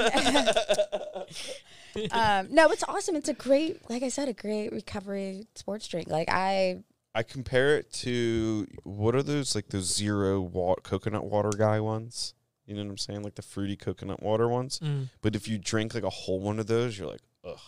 um, 2.12 2.48
no, 2.50 2.70
it's 2.70 2.84
awesome. 2.86 3.16
It's 3.16 3.28
a 3.28 3.34
great, 3.34 3.88
like 3.90 4.02
I 4.04 4.08
said, 4.08 4.28
a 4.28 4.32
great 4.32 4.72
recovery 4.72 5.46
sports 5.56 5.88
drink. 5.88 6.08
Like 6.08 6.28
I, 6.30 6.82
I 7.14 7.22
compare 7.22 7.76
it 7.76 7.92
to 7.94 8.66
what 8.84 9.14
are 9.14 9.22
those 9.22 9.54
like 9.54 9.68
those 9.68 9.92
zero 9.94 10.40
wa- 10.40 10.76
coconut 10.82 11.24
water 11.24 11.50
guy 11.56 11.80
ones? 11.80 12.34
You 12.66 12.76
know 12.76 12.82
what 12.84 12.90
I'm 12.90 12.98
saying? 12.98 13.22
Like 13.22 13.34
the 13.34 13.42
fruity 13.42 13.74
coconut 13.76 14.22
water 14.22 14.48
ones. 14.48 14.78
Mm, 14.78 15.08
But 15.22 15.34
if 15.34 15.48
you 15.48 15.58
drink 15.58 15.92
like 15.94 16.04
a 16.04 16.10
whole 16.10 16.38
one 16.38 16.60
of 16.60 16.68
those, 16.68 16.96
you're 16.96 17.08
like, 17.08 17.22
ugh. 17.44 17.58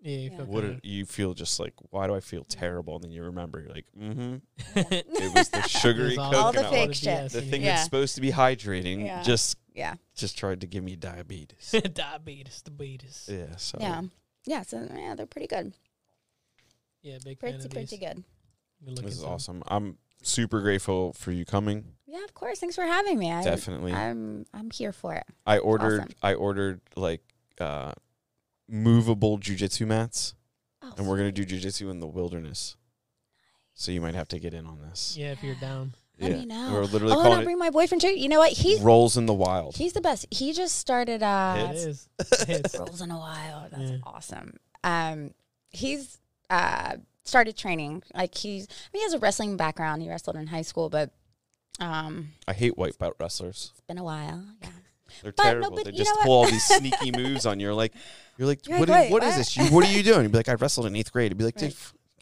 yeah, 0.00 0.16
you 0.16 0.30
feel 0.30 0.46
What 0.46 0.60
good. 0.62 0.70
are, 0.76 0.80
you 0.82 1.04
feel 1.04 1.34
just 1.34 1.60
like, 1.60 1.74
why 1.90 2.06
do 2.06 2.14
I 2.14 2.20
feel 2.20 2.44
terrible? 2.44 2.94
And 2.94 3.04
then 3.04 3.10
you 3.10 3.22
remember, 3.24 3.60
you're 3.60 3.74
like, 3.74 3.84
mm-hmm. 3.98 4.36
it 4.78 5.06
It 5.10 5.34
was 5.34 5.50
the 5.50 5.60
sugary 5.68 6.16
all- 6.16 6.30
coconut 6.32 6.44
All 6.46 6.52
the 6.52 6.62
water. 6.62 6.74
fake 6.74 6.88
the 6.88 6.94
shit. 6.94 7.32
The 7.32 7.42
thing. 7.42 7.60
Yeah. 7.62 7.72
that's 7.72 7.84
supposed 7.84 8.14
to 8.14 8.22
be 8.22 8.30
hydrating 8.32 9.04
Yeah. 9.04 9.22
just 9.22 9.58
yeah, 9.74 9.94
just 10.16 10.38
tried 10.38 10.62
to 10.62 10.66
give 10.66 10.82
me 10.82 10.96
diabetes. 10.96 11.74
diabetes, 11.94 12.62
diabetes. 12.62 13.28
Yeah, 13.30 13.36
yeah, 13.50 13.56
so 13.56 13.78
yeah, 13.80 14.02
yeah. 14.46 14.62
So 14.62 14.88
yeah, 14.96 15.14
they're 15.14 15.26
pretty 15.26 15.46
good. 15.48 15.74
Yeah, 17.02 17.18
big 17.24 17.38
fan 17.38 17.50
Pretty, 17.52 17.64
of 17.66 17.70
pretty 17.70 17.86
these. 17.96 17.98
good. 18.00 18.24
Good 18.84 18.90
looking 18.90 19.04
this 19.06 19.14
is 19.14 19.20
some. 19.20 19.30
awesome. 19.32 19.62
I'm 19.68 19.98
super 20.22 20.60
grateful 20.60 21.12
for 21.14 21.32
you 21.32 21.44
coming. 21.44 21.84
Yeah, 22.06 22.24
of 22.24 22.34
course. 22.34 22.58
Thanks 22.58 22.74
for 22.76 22.84
having 22.84 23.18
me. 23.18 23.30
I, 23.32 23.42
Definitely. 23.42 23.92
I'm 23.92 24.46
I'm 24.52 24.70
here 24.70 24.92
for 24.92 25.14
it. 25.14 25.24
I 25.46 25.58
ordered 25.58 26.00
awesome. 26.00 26.14
I 26.22 26.34
ordered 26.34 26.80
like 26.96 27.22
uh 27.60 27.92
movable 28.68 29.38
jujitsu 29.38 29.86
mats 29.86 30.34
Oh, 30.82 30.92
and 30.96 31.06
we're 31.06 31.16
gonna 31.18 31.32
do 31.32 31.44
jujitsu 31.44 31.90
in 31.90 32.00
the 32.00 32.06
wilderness. 32.06 32.76
So 33.74 33.92
you 33.92 34.00
might 34.00 34.14
have 34.14 34.28
to 34.28 34.38
get 34.38 34.54
in 34.54 34.66
on 34.66 34.80
this. 34.80 35.16
Yeah, 35.16 35.32
if 35.32 35.42
you're 35.42 35.54
down. 35.54 35.94
Let 36.18 36.32
yeah. 36.32 36.36
me 36.38 36.46
know. 36.46 36.70
We're 36.72 36.84
literally 36.84 37.14
oh, 37.14 37.20
and 37.20 37.32
I'll 37.34 37.40
it 37.40 37.44
bring 37.44 37.58
my 37.58 37.70
boyfriend 37.70 38.02
too. 38.02 38.08
You 38.18 38.28
know 38.28 38.38
what? 38.40 38.52
He 38.52 38.78
rolls 38.80 39.16
in 39.16 39.24
the 39.26 39.32
wild. 39.34 39.76
he's 39.76 39.94
the 39.94 40.00
best. 40.02 40.26
He 40.30 40.52
just 40.52 40.76
started 40.76 41.22
uh 41.22 41.68
It 41.70 41.76
is. 41.76 42.08
It's, 42.48 42.78
rolls 42.78 43.00
in 43.00 43.10
a 43.10 43.18
while. 43.18 43.68
That's 43.70 43.90
Yeah. 43.92 43.96
awesome. 44.04 44.56
Um, 44.84 45.32
he's 45.70 46.18
uh 46.50 46.96
started 47.24 47.56
training. 47.56 48.02
Like 48.14 48.34
he's, 48.36 48.66
I 48.70 48.74
mean, 48.92 49.00
he 49.00 49.02
has 49.04 49.12
a 49.14 49.18
wrestling 49.18 49.56
background. 49.56 50.02
He 50.02 50.08
wrestled 50.08 50.36
in 50.36 50.46
high 50.48 50.62
school, 50.62 50.88
but 50.90 51.10
um, 51.78 52.30
I 52.48 52.52
hate 52.52 52.76
white 52.76 52.98
belt 52.98 53.14
wrestlers. 53.20 53.70
it's 53.72 53.80
been 53.82 53.98
a 53.98 54.04
while. 54.04 54.44
Yeah. 54.62 54.68
They're 55.22 55.32
But 55.32 55.44
no, 55.44 55.50
terrible. 55.50 55.76
but 55.76 55.84
they 55.86 55.90
just 55.92 56.12
pull 56.20 56.32
all 56.32 56.44
these 56.46 56.62
sneaky 56.76 57.10
moves 57.10 57.44
on 57.46 57.58
you. 57.58 57.66
You're 57.66 57.74
like 57.74 57.92
you're 58.38 58.46
like, 58.48 58.66
You're 58.68 58.78
what, 58.78 58.88
like, 58.88 58.96
are- 58.98 59.02
"Wait, 59.04 59.12
what 59.12 59.22
is 59.24 59.30
what?" 59.32 59.36
this? 59.38 59.56
You, 59.56 59.64
what 59.66 59.84
are 59.88 59.92
you 59.92 60.02
doing? 60.02 60.22
You'd 60.22 60.32
be 60.32 60.38
like, 60.38 60.48
I 60.48 60.54
wrestled 60.54 60.86
in 60.86 60.94
eighth 60.96 61.12
grade. 61.12 61.30
You'd 61.32 61.38
be 61.38 61.44
like, 61.44 61.56
dude, 61.56 61.74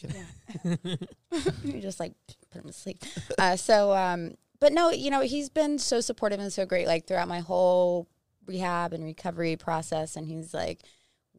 Right. 0.02 0.14
get 0.14 0.16
out. 0.16 0.98
you 1.64 1.80
just 1.80 2.00
like 2.00 2.12
put 2.50 2.62
him 2.62 2.66
to 2.68 2.72
sleep. 2.72 3.02
Uh, 3.38 3.56
so, 3.56 3.92
um, 3.92 4.34
but 4.60 4.72
no, 4.72 4.90
you 4.90 5.10
know, 5.10 5.20
he's 5.20 5.48
been 5.48 5.78
so 5.78 6.00
supportive 6.00 6.40
and 6.40 6.52
so 6.52 6.64
great, 6.66 6.86
like 6.86 7.06
throughout 7.06 7.28
my 7.28 7.40
whole 7.40 8.08
rehab 8.46 8.92
and 8.92 9.04
recovery 9.04 9.56
process. 9.56 10.16
And 10.16 10.26
he's 10.26 10.54
like, 10.54 10.80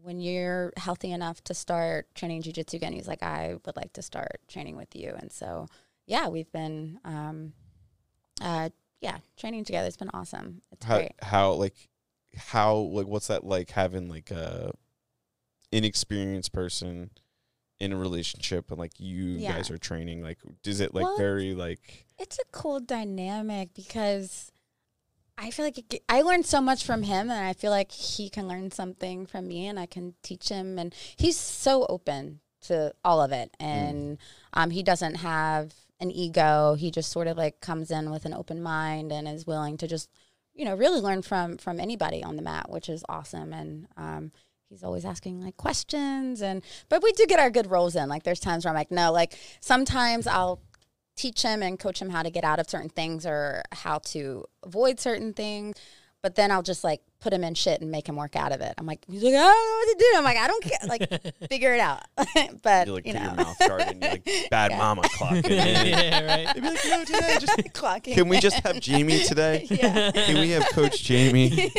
when 0.02 0.20
you're 0.22 0.72
healthy 0.78 1.12
enough 1.12 1.44
to 1.46 1.54
start 1.54 2.08
training 2.16 2.42
jujitsu 2.44 2.76
again, 2.76 2.94
he's 2.94 3.08
like, 3.08 3.22
I 3.24 3.56
would 3.66 3.76
like 3.76 3.94
to 3.94 4.02
start 4.02 4.40
training 4.48 4.76
with 4.78 4.96
you. 4.96 5.14
And 5.18 5.32
so, 5.32 5.68
yeah, 6.06 6.28
we've 6.30 6.52
been, 6.52 7.00
um, 7.04 7.54
uh, 8.42 8.70
yeah, 9.02 9.18
training 9.38 9.66
together. 9.66 9.88
It's 9.88 9.98
been 9.98 10.10
awesome. 10.14 10.62
It's 10.72 10.86
how 10.86 10.98
great. 10.98 11.12
how 11.22 11.52
like 11.54 11.76
how 12.38 12.76
like 12.76 13.08
what's 13.08 13.28
that 13.28 13.44
like 13.44 13.72
having 13.72 14.08
like 14.10 14.32
a 14.32 14.72
inexperienced 15.72 16.52
person 16.52 17.12
in 17.80 17.94
a 17.94 17.98
relationship 17.98 18.70
and 18.72 18.80
like 18.80 19.00
you 19.00 19.26
Yeah. 19.38 19.54
guys 19.54 19.72
are 19.72 19.78
training 19.78 20.22
like 20.22 20.38
is 20.66 20.80
it 20.80 20.94
like 20.94 21.04
Well, 21.06 21.18
very 21.18 21.54
like 21.54 22.06
It's 22.18 22.38
a 22.38 22.44
cool 22.52 22.80
dynamic 22.80 23.74
because 23.74 24.52
I 25.42 25.52
feel 25.52 25.66
like 25.66 25.78
it, 25.78 26.04
I 26.10 26.22
learned 26.22 26.46
so 26.46 26.60
much 26.60 26.84
from 26.84 27.04
him, 27.04 27.30
and 27.30 27.46
I 27.46 27.54
feel 27.54 27.72
like 27.72 27.92
he 27.92 28.30
can 28.30 28.48
learn 28.48 28.72
something 28.72 29.26
from 29.26 29.48
me, 29.48 29.68
and 29.68 29.80
I 29.80 29.86
can 29.86 30.16
teach 30.22 30.50
him. 30.50 30.78
And 30.78 30.94
he's 31.16 31.38
so 31.38 31.86
open 31.88 32.42
to 32.68 32.94
all 33.06 33.22
of 33.22 33.32
it, 33.32 33.56
and 33.60 34.18
um, 34.54 34.70
he 34.72 34.84
doesn't 34.84 35.16
have 35.16 35.74
an 36.02 36.12
ego. 36.12 36.76
He 36.76 36.92
just 36.92 37.12
sort 37.12 37.28
of 37.28 37.38
like 37.38 37.62
comes 37.62 37.90
in 37.90 38.12
with 38.12 38.26
an 38.26 38.34
open 38.34 38.62
mind 38.62 39.12
and 39.12 39.28
is 39.28 39.48
willing 39.48 39.78
to 39.78 39.88
just, 39.88 40.10
you 40.54 40.66
know, 40.66 40.76
really 40.76 41.00
learn 41.00 41.22
from 41.22 41.58
from 41.58 41.80
anybody 41.80 42.22
on 42.22 42.36
the 42.36 42.42
mat, 42.42 42.70
which 42.70 42.90
is 42.90 43.04
awesome. 43.08 43.54
And 43.54 43.88
um, 43.96 44.32
he's 44.68 44.84
always 44.84 45.06
asking 45.06 45.42
like 45.42 45.56
questions, 45.56 46.42
and 46.42 46.62
but 46.90 47.02
we 47.02 47.14
do 47.14 47.26
get 47.26 47.40
our 47.40 47.50
good 47.50 47.72
rolls 47.72 47.96
in. 47.96 48.10
Like 48.10 48.24
there's 48.24 48.42
times 48.42 48.66
where 48.66 48.74
I'm 48.74 48.78
like, 48.78 48.92
no, 48.92 49.14
like 49.14 49.38
sometimes 49.62 50.28
I'll 50.28 50.60
teach 51.20 51.42
him 51.42 51.62
and 51.62 51.78
coach 51.78 52.02
him 52.02 52.10
how 52.10 52.24
to 52.24 52.30
get 52.30 52.44
out 52.44 52.60
of 52.60 52.70
certain 52.70 52.90
things 52.90 53.26
or 53.26 53.62
how 53.74 54.00
to 54.00 54.46
avoid 54.64 55.00
certain 55.00 55.34
things. 55.34 55.76
But 56.22 56.36
then 56.36 56.50
I'll 56.50 56.64
just 56.64 56.84
like 56.84 57.02
put 57.22 57.34
him 57.34 57.44
in 57.44 57.54
shit 57.54 57.82
and 57.82 57.92
make 57.92 58.08
him 58.08 58.16
work 58.16 58.36
out 58.36 58.52
of 58.52 58.62
it. 58.62 58.74
I'm 58.78 58.86
like, 58.86 59.04
he's 59.10 59.22
like, 59.24 59.34
I 59.34 59.38
don't 59.38 59.44
know 59.44 59.76
what 59.78 59.88
to 59.88 59.96
do. 60.00 60.18
I'm 60.18 60.24
like, 60.24 60.38
I 60.38 60.48
don't 60.48 60.64
care. 60.64 60.80
Like, 60.88 61.34
figure 61.50 61.74
it 61.74 61.80
out. 61.80 62.02
but 62.64 62.88
You 62.88 62.94
like 62.94 63.06
you 63.08 63.14
know, 63.14 63.22
your 63.24 63.34
mouth 63.36 63.60
guard 63.60 63.82
and 63.82 64.02
you're 64.02 64.12
like 64.12 64.30
bad 64.50 64.72
Yeah. 64.72 64.78
mama 64.78 65.02
clocking 65.04 65.46
in. 65.46 65.88
yeah, 65.88 66.26
right. 66.46 66.54
They'd 66.56 66.62
be 66.62 66.68
like, 66.70 66.80
no, 66.90 67.04
today 67.04 67.38
just 67.40 67.58
clocking. 67.74 68.14
can 68.14 68.30
we 68.30 68.40
just 68.40 68.58
have 68.66 68.80
Jamie 68.80 69.24
today? 69.24 69.68
Yeah. 69.70 70.12
Can 70.12 70.40
we 70.40 70.50
have 70.52 70.66
Coach 70.70 71.04
Jamie? 71.04 71.72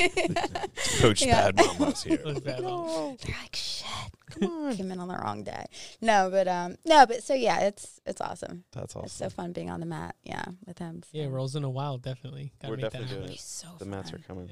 Coach 0.99 1.23
Yeah. 1.25 1.51
Bad 1.53 1.67
Mama's 1.79 2.03
here. 2.03 2.19
Those 2.19 2.41
bad 2.41 2.61
No, 2.62 3.17
They're 3.25 3.37
like, 3.41 3.57
shit. 3.57 3.87
come 4.31 4.45
on. 4.51 4.77
Came 4.77 4.91
in 4.93 5.01
on 5.01 5.09
the 5.09 5.17
wrong 5.17 5.43
day. 5.43 5.65
No, 6.01 6.29
but 6.31 6.47
um, 6.49 6.77
no, 6.85 7.07
but 7.07 7.23
so 7.23 7.35
yeah, 7.35 7.61
it's 7.61 8.01
it's 8.07 8.21
awesome. 8.21 8.65
That's 8.73 8.95
awesome. 8.95 9.07
It's 9.07 9.15
so 9.15 9.31
fun 9.31 9.53
being 9.53 9.71
on 9.71 9.81
the 9.81 9.87
mat. 9.87 10.15
Yeah, 10.23 10.45
with 10.67 10.79
him. 10.79 11.03
Yeah, 11.12 11.27
rolls 11.27 11.57
in 11.57 11.65
a 11.65 11.71
while, 11.71 11.99
definitely. 11.99 12.53
Gotta 12.61 12.73
We're 12.73 12.77
make 12.77 12.83
definitely 12.85 13.09
that 13.09 13.15
doing 13.15 13.23
happen. 13.29 13.39
So 13.39 13.69
The 13.79 13.85
fun. 13.85 13.91
mats 13.91 14.12
are 14.12 14.19
coming. 14.19 14.51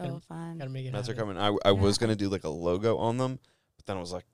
Yeah. 0.00 0.06
so 0.06 0.12
Gotta- 0.14 0.26
fun. 0.26 0.58
Gotta 0.58 0.70
make 0.70 0.86
it 0.86 0.92
Mats 0.92 1.08
are 1.08 1.14
happen. 1.14 1.36
coming. 1.36 1.58
I, 1.64 1.68
I 1.68 1.72
was 1.72 1.98
gonna 1.98 2.16
do 2.16 2.28
like 2.28 2.44
a 2.44 2.48
logo 2.48 2.96
on 2.98 3.16
them, 3.18 3.38
but 3.76 3.86
then 3.86 3.96
I 3.96 4.00
was 4.00 4.12
like, 4.12 4.24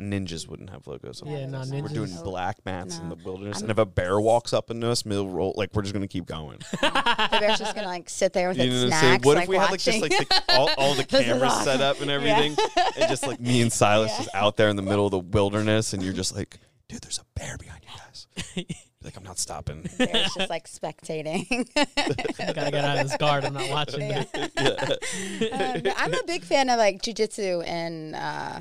ninjas 0.00 0.48
wouldn't 0.48 0.70
have 0.70 0.86
logos 0.86 1.20
on 1.20 1.28
Yeah, 1.30 1.40
them. 1.40 1.50
no, 1.50 1.64
there's 1.66 1.82
We're 1.82 1.88
doing 1.88 2.14
black 2.24 2.56
mats 2.64 2.98
in 2.98 3.10
the 3.10 3.16
wilderness, 3.16 3.56
I'm- 3.58 3.64
and 3.64 3.70
if 3.70 3.76
a 3.78 3.84
bear 3.84 4.18
walks 4.18 4.54
up 4.54 4.70
into 4.70 4.88
us, 4.88 5.04
middle 5.04 5.28
roll, 5.28 5.52
like 5.58 5.74
we're 5.74 5.82
just 5.82 5.92
gonna 5.92 6.08
keep 6.08 6.24
going. 6.26 6.58
the 6.80 7.28
bear's 7.38 7.58
just 7.58 7.74
gonna 7.74 7.86
like 7.86 8.08
sit 8.08 8.32
there 8.32 8.48
with 8.48 8.56
You 8.56 8.64
its 8.64 8.72
know 8.74 8.80
what 8.86 8.92
I'm 8.94 9.00
snacks. 9.00 9.26
What 9.26 9.36
like, 9.36 9.42
if 9.44 9.48
we 9.50 9.56
had 9.56 9.70
like 9.70 9.80
just 9.80 10.00
like 10.00 10.16
the, 10.16 10.42
all, 10.48 10.70
all 10.78 10.94
the 10.94 11.02
This 11.10 11.20
is 11.20 11.26
cameras 11.26 11.52
set 11.64 11.80
up 11.82 12.00
and 12.00 12.10
everything, 12.10 12.56
and 12.98 13.08
just 13.10 13.26
like 13.26 13.40
me 13.40 13.60
and 13.60 13.70
Silas 13.72 14.10
Yeah. 14.12 14.16
just 14.24 14.34
out 14.34 14.56
there 14.56 14.68
in 14.70 14.76
the 14.76 14.82
middle 14.82 15.04
of 15.04 15.10
the 15.10 15.18
wilderness, 15.18 15.92
and 15.92 16.02
you're 16.02 16.14
just 16.14 16.34
like, 16.34 16.58
dude, 16.88 17.02
there's 17.02 17.18
a 17.18 17.24
bear 17.38 17.58
behind 17.58 17.82
you 17.84 17.90
guys. 17.98 18.76
You're 19.00 19.08
like 19.08 19.16
I'm 19.16 19.24
not 19.24 19.38
stopping. 19.38 19.82
The 19.82 20.06
bear's 20.06 20.34
just 20.34 20.50
like 20.50 20.68
spectating. 20.68 21.66
I 21.76 22.52
Gotta 22.52 22.70
get 22.70 22.84
out 22.84 22.98
of 22.98 23.08
this 23.08 23.16
guard. 23.16 23.44
I'm 23.44 23.54
not 23.54 23.70
watching. 23.70 24.02
Yeah. 24.02 24.24
it. 24.34 25.04
Uh, 25.52 25.80
no, 25.82 25.92
I'm 25.96 26.12
a 26.12 26.22
big 26.26 26.42
fan 26.42 26.68
of 26.68 26.78
like 26.78 27.00
jujitsu 27.00 27.66
and 27.66 28.14
uh, 28.14 28.60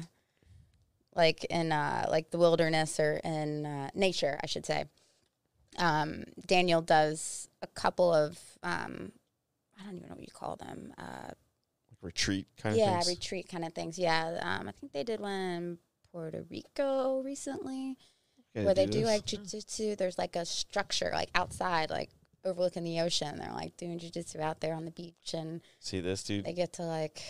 like 1.16 1.44
in 1.45 1.72
uh, 1.72 2.06
like 2.10 2.32
the 2.32 2.38
wilderness 2.38 2.99
or 2.99 3.20
in 3.24 3.66
uh, 3.66 3.90
nature, 3.94 4.40
I 4.41 4.48
should 4.48 4.66
say. 4.66 4.86
Um, 5.78 6.24
Daniel 6.48 6.82
does 6.82 7.49
a 7.61 7.68
couple 7.68 8.14
of 8.14 8.40
um, 8.64 9.11
I 9.78 9.84
don't 9.84 9.98
even 9.98 10.10
know 10.10 10.16
what 10.16 10.22
you 10.22 10.34
call 10.34 10.56
them. 10.56 10.94
Uh, 10.98 11.32
Retreat 12.02 12.48
kind 12.57 12.76
of 12.76 12.80
yeah, 12.80 13.02
retreat 13.06 13.49
kind 13.49 13.66
of 13.66 13.74
things. 13.74 13.99
Yeah, 13.99 14.40
um, 14.41 14.70
I 14.70 14.72
think 14.72 14.94
they 14.94 15.03
did 15.03 15.20
one 15.20 15.32
in 15.32 15.78
Puerto 16.14 16.45
Rico 16.49 17.22
recently 17.24 17.90
Gotta 17.90 18.19
where 18.54 18.74
they 18.74 18.86
do 18.86 19.00
this. 19.02 19.08
like 19.08 19.26
jujitsu. 19.26 19.98
There's 19.98 20.18
like 20.18 20.36
a 20.36 20.46
structure 20.46 21.10
like 21.14 21.30
outside, 21.36 21.90
like 21.90 22.10
overlooking 22.46 22.84
the 22.84 23.00
ocean. 23.02 23.38
They're 23.38 23.52
like 23.54 23.76
doing 23.78 24.00
jujitsu 24.00 24.40
out 24.40 24.60
there 24.62 24.74
on 24.74 24.86
the 24.86 24.92
beach, 24.92 25.34
and 25.34 25.62
See 25.80 26.00
this, 26.00 26.24
dude? 26.24 26.46
they 26.46 26.54
get 26.54 26.74
to 26.74 26.84
like. 26.84 27.22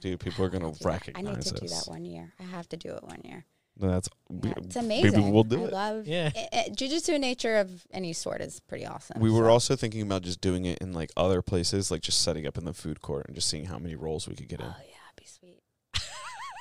Dude, 0.00 0.20
people 0.20 0.44
are 0.44 0.48
gonna 0.50 0.66
wanna. 0.68 0.78
I 0.84 0.88
recognize 0.88 1.36
need 1.46 1.54
to 1.56 1.60
do 1.60 1.68
that 1.68 1.84
one 1.86 2.04
year. 2.04 2.32
I 2.38 2.44
have 2.44 2.68
to 2.68 2.76
do 2.76 2.92
it 2.94 3.02
one 3.02 3.20
year. 3.24 3.44
No, 3.80 3.90
that's 3.90 4.08
Yeah, 4.42 4.52
it's 4.58 4.76
amazing. 4.76 5.12
Maybe 5.12 5.30
we'll 5.30 5.44
do 5.44 5.62
I 5.62 5.66
it. 5.66 5.72
love 5.72 6.06
Yeah. 6.08 6.30
i- 6.34 6.48
i- 6.52 6.68
jujitsu 6.70 7.10
in 7.14 7.20
nature 7.20 7.56
of 7.58 7.86
any 7.92 8.12
sort 8.12 8.40
is 8.40 8.58
pretty 8.60 8.84
awesome. 8.84 9.20
We 9.20 9.30
were 9.30 9.48
also 9.48 9.76
thinking 9.76 10.02
about 10.02 10.22
just 10.22 10.40
doing 10.40 10.64
it 10.66 10.78
in 10.78 10.92
like 10.92 11.10
other 11.16 11.42
places, 11.42 11.90
like 11.90 12.02
just 12.02 12.20
setting 12.22 12.44
up 12.46 12.58
in 12.58 12.64
the 12.64 12.74
food 12.74 13.00
court 13.00 13.26
and 13.26 13.34
just 13.36 13.48
seeing 13.48 13.66
how 13.66 13.78
many 13.78 13.94
rolls 13.94 14.26
we 14.28 14.34
could 14.34 14.48
get 14.48 14.60
Oh 14.60 14.64
in. 14.64 14.70
yeah, 14.70 14.76
it'd 15.12 15.16
be 15.16 15.26
sweet. 15.26 15.62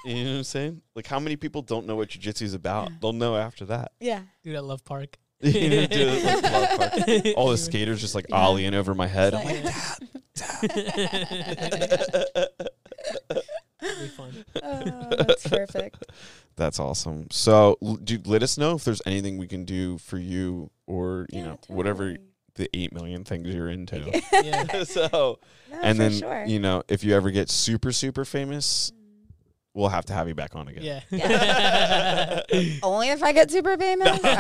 You 0.07 0.23
know 0.23 0.31
what 0.31 0.38
I'm 0.38 0.43
saying? 0.43 0.81
Like 0.95 1.05
how 1.07 1.19
many 1.19 1.35
people 1.35 1.61
don't 1.61 1.85
know 1.85 1.95
what 1.97 2.09
jujitsu 2.09 2.43
is 2.43 2.53
about? 2.53 2.89
They'll 3.01 3.13
know 3.13 3.35
after 3.35 3.65
that. 3.65 3.91
Yeah. 3.99 4.21
Dude, 4.43 4.55
I 4.55 4.59
love 4.59 4.84
park. 4.85 5.17
You 5.41 5.69
know, 5.69 5.85
do 5.85 6.07
it 6.09 6.23
like 6.23 6.43
Love 6.51 6.79
Park. 6.79 7.25
All 7.38 7.49
the 7.49 7.57
skaters 7.57 8.01
just 8.01 8.15
like 8.15 8.25
Yeah. 8.29 8.38
ollieing 8.38 8.73
over 8.73 8.95
my 8.95 9.05
head. 9.05 9.35
I'm 9.35 9.45
like, 9.45 9.65
It'd 13.84 13.99
be 13.99 14.07
fun. 14.07 14.45
Oh, 14.63 15.07
that's 15.17 15.47
perfect. 15.47 16.03
That's 16.55 16.79
awesome. 16.79 17.27
So, 17.31 17.77
l- 17.84 17.95
dude, 17.97 18.25
let 18.27 18.41
us 18.43 18.57
know 18.57 18.75
if 18.75 18.84
there's 18.84 19.01
anything 19.05 19.38
we 19.38 19.47
can 19.47 19.63
do 19.65 19.97
for 19.99 20.17
you, 20.17 20.71
or 20.88 21.27
you 21.31 21.39
Yeah, 21.39 21.45
know, 21.45 21.59
whatever 21.67 22.17
the 22.55 22.67
eight 22.73 22.91
million 22.91 23.23
things 23.23 23.47
you're 23.53 23.69
into. 23.69 24.09
Yeah. 24.43 24.84
so, 24.84 25.39
No, 25.71 25.79
and 25.84 25.97
for 25.97 26.03
then 26.03 26.11
sure. 26.13 26.45
you 26.45 26.59
know, 26.59 26.81
if 26.89 27.03
you 27.03 27.15
ever 27.15 27.29
get 27.29 27.49
super 27.51 27.91
super 27.91 28.25
famous, 28.25 28.91
we'll 29.78 29.90
have 29.90 30.06
to 30.06 30.14
have 30.14 30.28
you 30.28 30.34
back 30.36 30.56
on 30.56 30.68
again. 30.68 31.04
Yeah. 31.12 32.41
Only 32.84 33.10
if 33.10 33.22
I 33.24 33.32
get 33.32 33.52
super 33.52 33.78
famous. 33.78 34.20
Okay. 34.28 34.34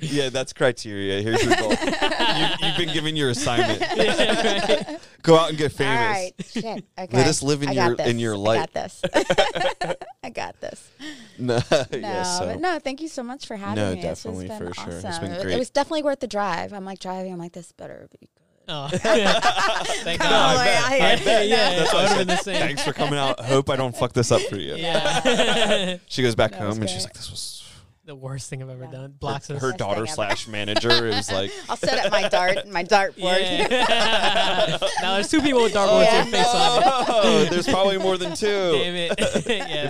yeah, 0.00 0.28
that's 0.30 0.52
criteria. 0.52 1.22
Here's 1.22 1.42
your 1.44 1.54
goal. 1.56 1.70
you, 1.70 2.46
you've 2.60 2.76
been 2.76 2.92
given 2.92 3.14
your 3.16 3.30
assignment. 3.30 3.80
Go 5.22 5.36
out 5.36 5.50
and 5.50 5.58
get 5.58 5.72
famous. 5.72 6.00
right. 6.00 6.32
Shit. 6.44 6.84
Okay. 6.98 7.16
Let 7.16 7.26
us 7.26 7.42
live 7.42 7.62
in 7.62 7.70
I 7.70 7.72
your 7.72 7.94
got 7.94 8.06
in 8.08 8.18
your 8.18 8.32
this. 8.32 8.40
light. 8.40 8.58
I 8.58 8.66
got 8.66 8.72
this. 8.74 9.02
I 10.24 10.30
got 10.30 10.60
this. 10.60 10.90
No, 11.38 11.58
No, 11.70 11.84
yeah, 11.92 12.22
so. 12.24 12.46
but 12.46 12.60
no, 12.60 12.78
thank 12.78 13.00
you 13.00 13.08
so 13.08 13.22
much 13.22 13.46
for 13.46 13.56
having 13.56 13.76
No, 13.82 13.94
me. 13.94 14.02
This 14.02 14.04
has 14.04 14.22
definitely, 14.22 14.48
been 14.48 14.58
for 14.58 14.74
sure. 14.74 14.84
awesome. 14.98 15.10
It's 15.10 15.18
been 15.18 15.40
great. 15.42 15.54
It 15.54 15.58
was 15.58 15.70
definitely 15.70 16.02
worth 16.02 16.20
the 16.20 16.26
drive. 16.26 16.72
I'm 16.72 16.84
like 16.84 16.98
driving. 16.98 17.32
I'm 17.32 17.38
like, 17.38 17.52
this 17.52 17.72
better 17.72 18.08
be 18.20 18.28
good. 18.66 18.72
Oh. 18.72 18.88
Thank 20.02 20.20
Come 20.20 20.30
God. 20.30 20.56
on, 20.56 20.60
I 20.60 20.64
bet. 20.64 20.84
I- 20.84 21.12
I 21.12 21.16
bet, 21.16 21.48
yeah, 21.48 21.74
That's 21.78 21.92
I 21.92 21.94
why 21.94 22.02
would 22.02 22.08
have 22.10 22.18
been 22.18 22.26
the 22.28 22.36
same. 22.36 22.56
Thanks 22.60 22.82
for 22.84 22.92
coming 22.92 23.18
out. 23.18 23.40
Hope 23.40 23.70
I 23.70 23.76
don't 23.76 23.96
fuck 23.96 24.12
this 24.12 24.30
up 24.32 24.40
for 24.42 24.56
you. 24.56 24.74
Yeah. 24.76 25.96
She 26.08 26.22
goes 26.22 26.34
back 26.34 26.52
That 26.52 26.60
home 26.60 26.80
and 26.80 26.88
she's 26.90 27.04
like, 27.04 27.14
"This 27.14 27.30
was 27.30 27.61
the 28.04 28.14
worst 28.14 28.50
thing 28.50 28.62
I've 28.62 28.68
ever 28.68 28.84
Yeah. 28.84 28.90
done. 28.90 29.14
Blocks 29.18 29.48
her, 29.48 29.58
her 29.58 29.72
daughter 29.72 30.06
slash 30.06 30.48
manager." 30.48 30.90
is 31.08 31.30
like, 31.30 31.50
I'll 31.68 31.76
set 31.76 32.04
up 32.04 32.10
my 32.12 32.28
dart, 32.28 32.66
my 32.68 32.82
dartboard. 32.84 33.38
Yeah. 33.40 34.78
now 35.02 35.14
there's 35.14 35.30
two 35.30 35.40
people 35.40 35.62
with 35.62 35.72
dartboards 35.72 36.04
Yeah. 36.04 36.24
with 36.24 36.32
your 36.34 36.42
face 36.42 36.54
on 36.54 36.82
"Oh, 37.08 37.44
there's 37.50 37.66
probably 37.68 37.98
more 37.98 38.16
than 38.18 38.34
two. 38.34 38.46
Damn 38.72 38.94
it. 38.96 39.14
yeah, 39.18 39.24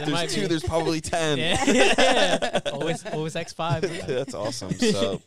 If 0.00 0.04
there 0.04 0.10
might 0.10 0.20
there's 0.28 0.34
two, 0.34 0.40
be. 0.42 0.46
there's 0.48 0.62
probably 0.64 1.00
ten. 1.00 1.38
yeah. 1.38 2.60
always, 2.72 3.04
always 3.06 3.34
X5. 3.34 4.06
That's 4.06 4.34
awesome. 4.34 4.72
So, 4.72 5.22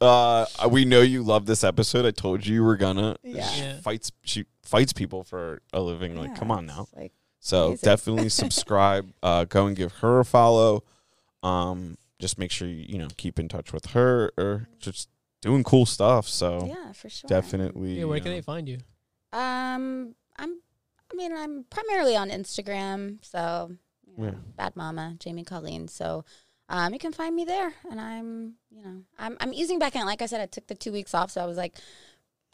uh, 0.00 0.46
we 0.70 0.84
know 0.84 1.00
you 1.00 1.22
love 1.22 1.46
this 1.46 1.64
episode. 1.64 2.06
I 2.06 2.10
told 2.10 2.46
you 2.46 2.54
you 2.54 2.64
were 2.64 2.76
gonna. 2.76 3.16
Yeah. 3.22 3.46
She 3.48 3.60
Yeah. 3.62 3.80
fights. 3.80 4.12
She 4.22 4.44
fights 4.62 4.92
people 4.92 5.24
for 5.24 5.62
a 5.72 5.80
living. 5.80 6.16
Like, 6.16 6.30
Yeah, 6.30 6.36
come 6.36 6.50
on 6.50 6.66
now. 6.66 6.86
Like, 6.96 7.12
So 7.40 7.68
Amazing. 7.68 7.84
definitely 7.84 8.28
subscribe. 8.28 9.10
Uh, 9.22 9.44
go 9.44 9.66
and 9.66 9.74
give 9.76 9.92
her 9.94 10.20
a 10.20 10.24
follow. 10.24 10.84
Um, 11.42 11.96
just 12.20 12.38
make 12.38 12.50
sure 12.50 12.68
you 12.68 12.84
you 12.88 12.98
know 12.98 13.08
keep 13.16 13.38
in 13.38 13.48
touch 13.48 13.72
with 13.72 13.86
her 13.86 14.30
or 14.36 14.68
just 14.78 15.08
doing 15.40 15.64
cool 15.64 15.86
stuff. 15.86 16.28
So 16.28 16.66
yeah, 16.66 16.92
for 16.92 17.08
sure. 17.08 17.28
definitely. 17.28 17.98
Yeah, 17.98 18.04
where 18.04 18.18
uh, 18.18 18.22
can 18.22 18.32
they 18.32 18.42
find 18.42 18.68
you? 18.68 18.78
Um, 19.32 20.14
I'm. 20.36 20.60
I 21.12 21.16
mean, 21.16 21.32
I'm 21.36 21.64
primarily 21.70 22.16
on 22.16 22.30
Instagram, 22.30 23.18
so 23.24 23.72
you 24.06 24.16
know, 24.16 24.24
Yeah. 24.26 24.38
Bad 24.56 24.76
Mama 24.76 25.16
Jamie 25.18 25.44
Colleen. 25.44 25.88
So, 25.88 26.24
um, 26.68 26.92
you 26.92 27.00
can 27.00 27.12
find 27.12 27.34
me 27.34 27.44
there, 27.44 27.72
and 27.90 28.00
I'm, 28.00 28.54
you 28.70 28.84
know, 28.84 29.02
I'm 29.18 29.36
I'm 29.40 29.52
easing 29.52 29.80
back 29.80 29.96
in. 29.96 30.06
Like 30.06 30.22
I 30.22 30.26
said, 30.26 30.40
I 30.40 30.46
took 30.46 30.68
the 30.68 30.76
two 30.76 30.92
weeks 30.92 31.12
off, 31.14 31.32
so 31.32 31.42
I 31.42 31.46
was 31.46 31.56
like, 31.56 31.74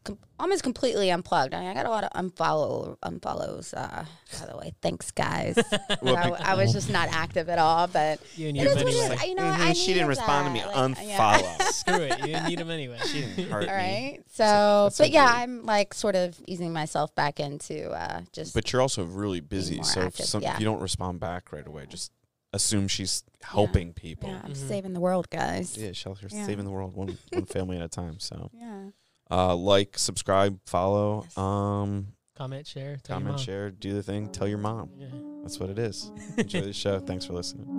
com- 0.06 0.18
almost 0.38 0.62
completely 0.62 1.10
unplugged. 1.10 1.52
I, 1.54 1.70
I 1.70 1.74
got 1.74 1.86
a 1.86 1.90
lot 1.90 2.04
of 2.04 2.10
unfollow 2.12 2.96
unfollows. 3.00 3.74
Uh, 3.76 4.04
by 4.40 4.46
the 4.46 4.56
way, 4.56 4.72
thanks 4.82 5.10
guys. 5.10 5.56
Well, 6.02 6.16
I, 6.16 6.52
I 6.52 6.54
was 6.54 6.72
just 6.72 6.90
not 6.90 7.08
active 7.10 7.48
at 7.48 7.58
all, 7.58 7.86
but 7.88 8.20
You 8.36 8.52
didn't 8.52 8.56
it 8.56 8.60
need 8.60 8.68
is 8.68 8.74
them 8.76 8.84
what 8.84 8.92
it 8.94 8.98
anyway. 9.00 9.14
is. 9.16 9.24
You 9.24 9.34
know, 9.34 9.42
"Mhm, 9.42 9.58
I 9.60 9.72
she 9.72 9.86
didn't 9.94 9.94
needed 9.96 10.06
respond 10.08 10.46
to 10.46 10.52
me. 10.52 10.60
that. 10.60 10.76
Like, 10.76 10.98
yeah. 11.06 11.38
Unfollow. 11.42 11.62
Screw 11.72 11.94
it. 12.02 12.18
You 12.20 12.26
didn't 12.26 12.46
need 12.48 12.58
them 12.58 12.70
anyway. 12.70 12.98
She 13.06 13.20
didn't 13.22 13.50
hurt 13.50 13.68
All 13.68 13.76
me. 13.76 13.82
right. 13.82 14.18
So, 14.32 14.44
that's 14.84 14.96
so 14.96 15.04
but 15.04 15.10
yeah, 15.10 15.26
great. 15.32 15.42
I'm 15.42 15.62
like 15.66 15.94
sort 15.94 16.14
of 16.16 16.38
easing 16.46 16.72
myself 16.72 17.14
back 17.14 17.40
into 17.40 17.90
uh, 17.90 18.22
just 18.32 18.54
But 18.54 18.72
you're 18.72 18.82
also 18.82 19.04
really 19.04 19.40
busy, 19.40 19.76
more 19.76 19.84
so 19.84 20.00
if, 20.02 20.16
some, 20.16 20.42
yeah. 20.42 20.54
if 20.54 20.60
you 20.60 20.64
don't 20.66 20.80
respond 20.80 21.18
back 21.20 21.50
right 21.52 21.66
away, 21.66 21.86
just 21.88 22.12
assume 22.52 22.88
she's 22.88 23.22
helping 23.42 23.92
people. 23.92 24.28
yeah, 24.30 24.40
I'm 24.44 24.52
Mhm. 24.52 24.68
saving 24.68 24.92
the 24.92 25.00
world, 25.00 25.28
guys. 25.30 25.76
Yeah, 25.76 25.92
Shelter's 25.92 26.32
Yeah. 26.32 26.46
saving 26.46 26.64
the 26.64 26.70
world 26.70 26.94
one 26.94 27.18
one 27.32 27.44
family 27.46 27.76
at 27.76 27.82
a 27.82 27.88
time. 27.88 28.18
So, 28.20 28.50
Yeah. 28.54 28.90
Uh, 29.30 29.56
like, 29.56 29.98
subscribe, 29.98 30.58
follow, 30.66 31.22
yes. 31.24 31.38
um, 31.38 32.06
comment, 32.36 32.66
share, 32.66 32.98
comment, 33.06 33.40
share, 33.40 33.70
do 33.70 33.92
the 33.92 34.02
thing, 34.02 34.28
tell 34.28 34.46
your 34.46 34.58
mom. 34.58 34.90
Yeah. 34.96 35.08
That's 35.42 35.58
what 35.58 35.70
it 35.70 35.78
is. 35.78 36.10
Enjoy 36.36 36.60
the 36.60 36.72
show. 36.72 36.98
Thanks 37.00 37.24
for 37.24 37.32
listening. 37.32 37.76